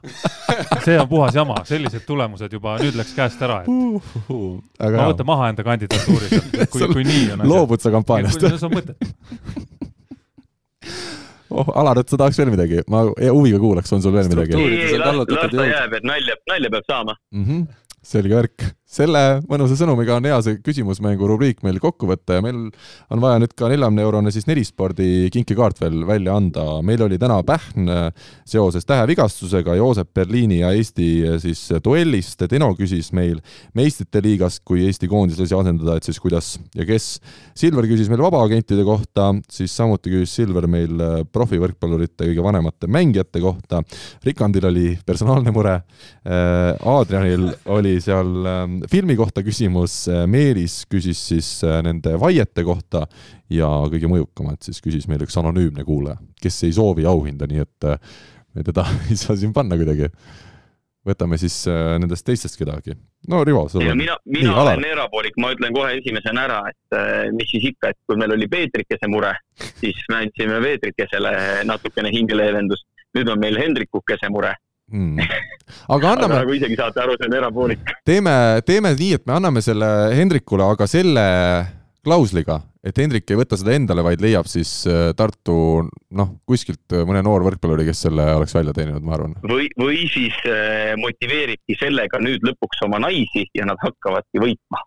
see 0.84 0.98
on 0.98 1.06
puhas 1.08 1.38
jama, 1.38 1.62
sellised 1.70 2.02
tulemused 2.08 2.58
juba, 2.58 2.76
nüüd 2.82 2.98
läks 2.98 3.14
käest 3.16 3.46
ära, 3.46 3.62
et 3.62 3.70
uh, 3.70 4.12
uh, 4.26 4.58
ma 4.82 5.06
võtan 5.12 5.30
maha 5.30 5.52
enda 5.54 5.64
kandidatuuri 5.70 6.32
sealt, 6.34 6.66
kui, 6.74 6.90
kui 6.98 7.06
nii 7.06 7.28
on. 7.36 7.46
loobud 7.54 7.84
sa 7.84 7.94
kampaaniast? 7.94 8.42
see 8.42 8.66
on 8.66 8.74
mõtet 8.74 8.98
oh, 11.50 11.74
Alar, 11.80 12.00
et 12.02 12.08
sa 12.08 12.20
tahaks 12.20 12.38
veel 12.40 12.54
midagi, 12.54 12.84
ma 12.92 13.06
huviga 13.08 13.60
kuulaks, 13.62 13.92
on 13.96 14.04
sul 14.04 14.16
veel 14.16 14.30
midagi? 14.32 14.56
ei, 14.58 14.96
las 15.00 15.20
ta 15.28 15.68
jääb, 15.68 16.00
et 16.00 16.08
nalja, 16.08 16.40
nalja 16.50 16.72
peab 16.76 16.90
saama 16.90 17.18
mm. 17.32 17.44
-hmm 17.44 17.84
selge 18.08 18.36
värk. 18.36 18.64
Selle 18.89 19.43
mõnusa 19.44 19.77
sõnumiga 19.77 20.15
on 20.16 20.24
hea 20.24 20.36
see 20.44 20.59
küsimusmängu 20.65 21.27
rubriik 21.28 21.59
meil 21.66 21.77
kokku 21.82 22.09
võtta 22.09 22.39
ja 22.39 22.44
meil 22.44 22.70
on 23.12 23.20
vaja 23.20 23.43
nüüd 23.43 23.52
ka 23.52 23.69
neljakümne 23.69 24.05
eurone 24.06 24.32
siis 24.32 24.47
nelispordi 24.48 25.28
kinkekaart 25.35 25.82
veel 25.82 26.06
välja 26.09 26.36
anda. 26.40 26.81
meil 26.81 27.02
oli 27.05 27.19
täna 27.20 27.43
Pähn 27.44 27.90
seoses 28.48 28.89
tähevigastusega 28.89 29.77
Joosep 29.77 30.15
Berliini 30.16 30.62
ja 30.62 30.73
Eesti 30.73 31.09
siis 31.43 31.66
duellist. 31.85 32.47
Deno 32.48 32.70
küsis 32.78 33.12
meil 33.12 33.43
meistrite 33.77 34.23
liigast, 34.24 34.62
kui 34.65 34.86
Eesti 34.86 35.09
koondis 35.09 35.39
lasi 35.43 35.56
asendada, 35.56 35.98
et 35.98 36.09
siis 36.09 36.20
kuidas 36.23 36.55
ja 36.77 36.86
kes. 36.89 37.10
Silver 37.59 37.85
küsis 37.90 38.09
meil 38.09 38.24
vabaagentide 38.24 38.86
kohta, 38.89 39.35
siis 39.52 39.74
samuti 39.77 40.15
küsis 40.15 40.39
Silver 40.40 40.65
meil 40.70 41.05
profivõrkpallurite 41.32 42.31
kõige 42.31 42.44
vanemate 42.44 42.89
mängijate 42.89 43.44
kohta. 43.44 43.82
Rikandil 44.24 44.70
oli 44.70 44.89
personaalne 45.05 45.52
mure. 45.52 45.77
Adrianil 46.24 47.51
oli 47.77 47.98
seal 48.01 48.48
filmi 48.90 49.16
kohta 49.16 49.42
küsimus, 49.42 50.00
äh, 50.10 50.24
Meelis 50.30 50.82
küsis 50.90 51.20
siis 51.30 51.50
äh, 51.66 51.80
nende 51.84 52.16
vaiete 52.20 52.64
kohta 52.66 53.06
ja 53.52 53.68
kõige 53.90 54.10
mõjukamalt 54.10 54.66
siis 54.66 54.82
küsis 54.84 55.09
meil 55.10 55.24
üks 55.24 55.38
anonüümne 55.40 55.84
kuulaja, 55.86 56.18
kes 56.42 56.60
ei 56.68 56.74
soovi 56.76 57.06
auhinda, 57.09 57.48
nii 57.50 57.64
et 57.64 57.88
äh, 57.88 58.20
me 58.55 58.66
teda 58.66 58.86
ei 59.10 59.18
saa 59.18 59.36
siin 59.38 59.55
panna 59.56 59.78
kuidagi. 59.80 60.10
võtame 61.09 61.38
siis 61.40 61.55
nendest 61.68 62.26
teistest 62.26 62.59
kedagi. 62.60 62.92
no 63.28 63.42
Rivo, 63.44 63.68
sul 63.68 63.86
on. 63.86 63.96
mina, 63.96 64.16
mina 64.26 64.50
Nii, 64.50 64.60
olen 64.60 64.84
erapoolik, 64.84 65.38
ma 65.40 65.55
ütlen 65.55 65.72
kohe 65.72 65.94
esimesena 65.96 66.44
ära, 66.44 66.59
et 66.68 67.32
mis 67.32 67.48
siis 67.48 67.70
ikka, 67.70 67.94
et 67.94 67.98
kui 68.06 68.18
meil 68.20 68.34
oli 68.34 68.48
Peetrikese 68.48 69.09
mure, 69.09 69.32
siis 69.80 70.02
me 70.10 70.24
andsime 70.24 70.60
Peetrikesele 70.62 71.64
natukene 71.64 72.12
hingeleevendust. 72.12 72.84
nüüd 73.16 73.30
on 73.32 73.40
meil 73.40 73.56
Hendrikukese 73.56 74.28
mure 74.28 74.52
mm.. 74.93 75.19
aga 75.94 76.12
anname. 76.15 76.40
nagu 76.43 76.55
isegi 76.56 76.78
saate 76.78 77.02
aru, 77.02 77.16
see 77.19 77.28
on 77.31 77.36
erapoolik. 77.40 77.93
teeme, 78.09 78.35
teeme 78.66 78.94
nii, 78.98 79.19
et 79.19 79.27
me 79.28 79.36
anname 79.39 79.65
selle 79.65 79.89
Hendrikule, 80.16 80.66
aga 80.77 80.89
selle 80.90 81.27
klausliga, 82.09 82.60
et 82.86 82.98
Hendrik 83.01 83.28
ei 83.28 83.39
võta 83.40 83.59
seda 83.59 83.74
endale, 83.77 84.05
vaid 84.06 84.23
leiab 84.23 84.48
siis 84.48 84.70
äh, 84.89 85.10
Tartu 85.19 85.56
noh, 86.16 86.31
kuskilt 86.48 86.97
äh, 86.97 87.05
mõne 87.09 87.23
noor 87.27 87.44
võrkpalluri, 87.47 87.86
kes 87.89 88.05
selle 88.06 88.24
oleks 88.39 88.55
välja 88.56 88.74
teeninud, 88.77 89.05
ma 89.05 89.16
arvan. 89.19 89.35
või, 89.48 89.69
või 89.78 90.05
siis 90.12 90.36
äh, 90.48 90.94
motiveeribki 91.01 91.77
sellega 91.81 92.20
nüüd 92.23 92.47
lõpuks 92.48 92.85
oma 92.89 93.02
naisi 93.02 93.48
ja 93.56 93.66
nad 93.69 93.81
hakkavadki 93.85 94.44
võitma. 94.44 94.85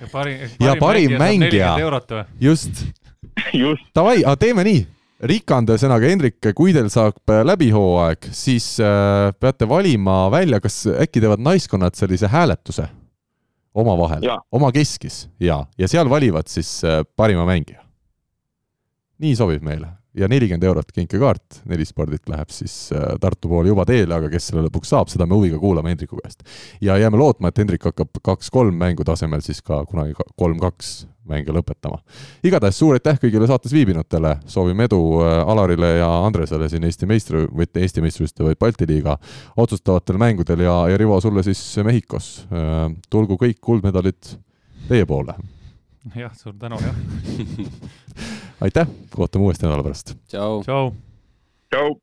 ja 0.00 0.08
parim, 0.10 0.46
parim, 0.46 0.64
ja 0.66 0.78
parim 0.80 1.18
mängija, 1.20 1.74
mängija., 1.76 2.24
just 2.40 2.86
just. 3.62 3.86
Davai, 3.94 4.22
aga 4.24 4.38
teeme 4.40 4.66
nii 4.66 4.86
Rikand, 5.20 5.68
ühesõnaga 5.68 6.08
Hendrik, 6.08 6.38
kui 6.56 6.72
teil 6.72 6.88
saab 6.92 7.28
äh, 7.28 7.42
läbi 7.44 7.68
hooaeg, 7.74 8.30
siis 8.32 8.72
äh, 8.80 9.28
peate 9.36 9.68
valima 9.68 10.22
välja, 10.32 10.62
kas 10.64 10.86
äkki 10.88 11.20
teevad 11.20 11.42
naiskonnad 11.44 11.98
sellise 11.98 12.30
hääletuse 12.32 12.86
omavahel, 13.76 14.24
oma 14.52 14.72
keskis. 14.72 15.26
Ja, 15.40 15.66
ja 15.78 15.88
seal 15.92 16.08
valivad 16.10 16.48
siis 16.48 16.80
äh, 16.88 17.02
parima 17.16 17.44
mängija. 17.48 17.84
nii 19.20 19.34
sobib 19.36 19.60
meile 19.60 19.99
ja 20.14 20.28
nelikümmend 20.28 20.64
eurot 20.66 20.90
kinkekaart 20.94 21.60
nelispordilt 21.70 22.28
läheb 22.30 22.50
siis 22.54 22.90
äh, 22.92 23.14
Tartu 23.20 23.48
poole 23.48 23.70
juba 23.70 23.84
teele, 23.86 24.14
aga 24.16 24.30
kes 24.32 24.50
selle 24.50 24.64
lõpuks 24.66 24.90
saab, 24.90 25.10
seda 25.12 25.26
me 25.28 25.38
huviga 25.38 25.60
kuulame 25.62 25.92
Hendriku 25.92 26.18
käest. 26.18 26.42
ja 26.80 26.98
jääme 26.98 27.20
lootma, 27.20 27.48
et 27.48 27.58
Hendrik 27.62 27.86
hakkab 27.86 28.18
kaks-kolm 28.26 28.74
mängu 28.80 29.06
tasemel 29.06 29.44
siis 29.44 29.62
ka 29.62 29.84
kunagi 29.86 30.16
kolm-kaks 30.36 30.90
mänge 31.30 31.54
lõpetama. 31.54 32.00
igatahes 32.44 32.78
suur 32.82 32.98
aitäh 32.98 33.20
kõigile 33.22 33.46
saates 33.46 33.72
viibinutele, 33.76 34.36
soovime 34.50 34.88
edu 34.90 35.00
äh, 35.22 35.36
Alarile 35.54 35.94
ja 36.00 36.10
Andresele 36.26 36.68
siin 36.68 36.84
Eesti 36.88 37.06
meistri, 37.06 37.46
mitte 37.54 37.80
Eesti 37.84 38.02
meistrivõistluste, 38.02 38.48
vaid 38.48 38.58
Balti 38.58 38.90
liiga 38.90 39.16
otsustavatel 39.56 40.18
mängudel 40.18 40.66
ja, 40.66 40.76
ja 40.90 40.98
Rivo, 40.98 41.20
sulle 41.22 41.46
siis 41.46 41.62
Mehhikos. 41.86 42.32
Äh, 42.50 42.84
tulgu 43.10 43.38
kõik 43.38 43.62
kuldmedalid 43.62 44.34
teie 44.88 45.06
poole. 45.06 45.38
jah, 46.16 46.34
suur 46.34 46.56
tänu, 46.58 46.80
jah 46.82 46.96
aitäh, 48.60 48.86
kohtume 49.10 49.42
uuesti 49.44 49.66
nädala 49.66 49.82
pärast. 49.82 50.14
tšau. 50.28 50.62
tšau. 50.62 50.92
tšau. 51.70 51.96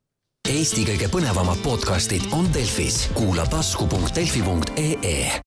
Eesti 0.48 0.86
kõige 0.88 1.10
põnevamad 1.12 1.60
podcastid 1.64 2.24
on 2.32 2.48
Delfis, 2.54 3.10
kuula 3.14 3.44
tasku.delfi.ee 3.52 5.28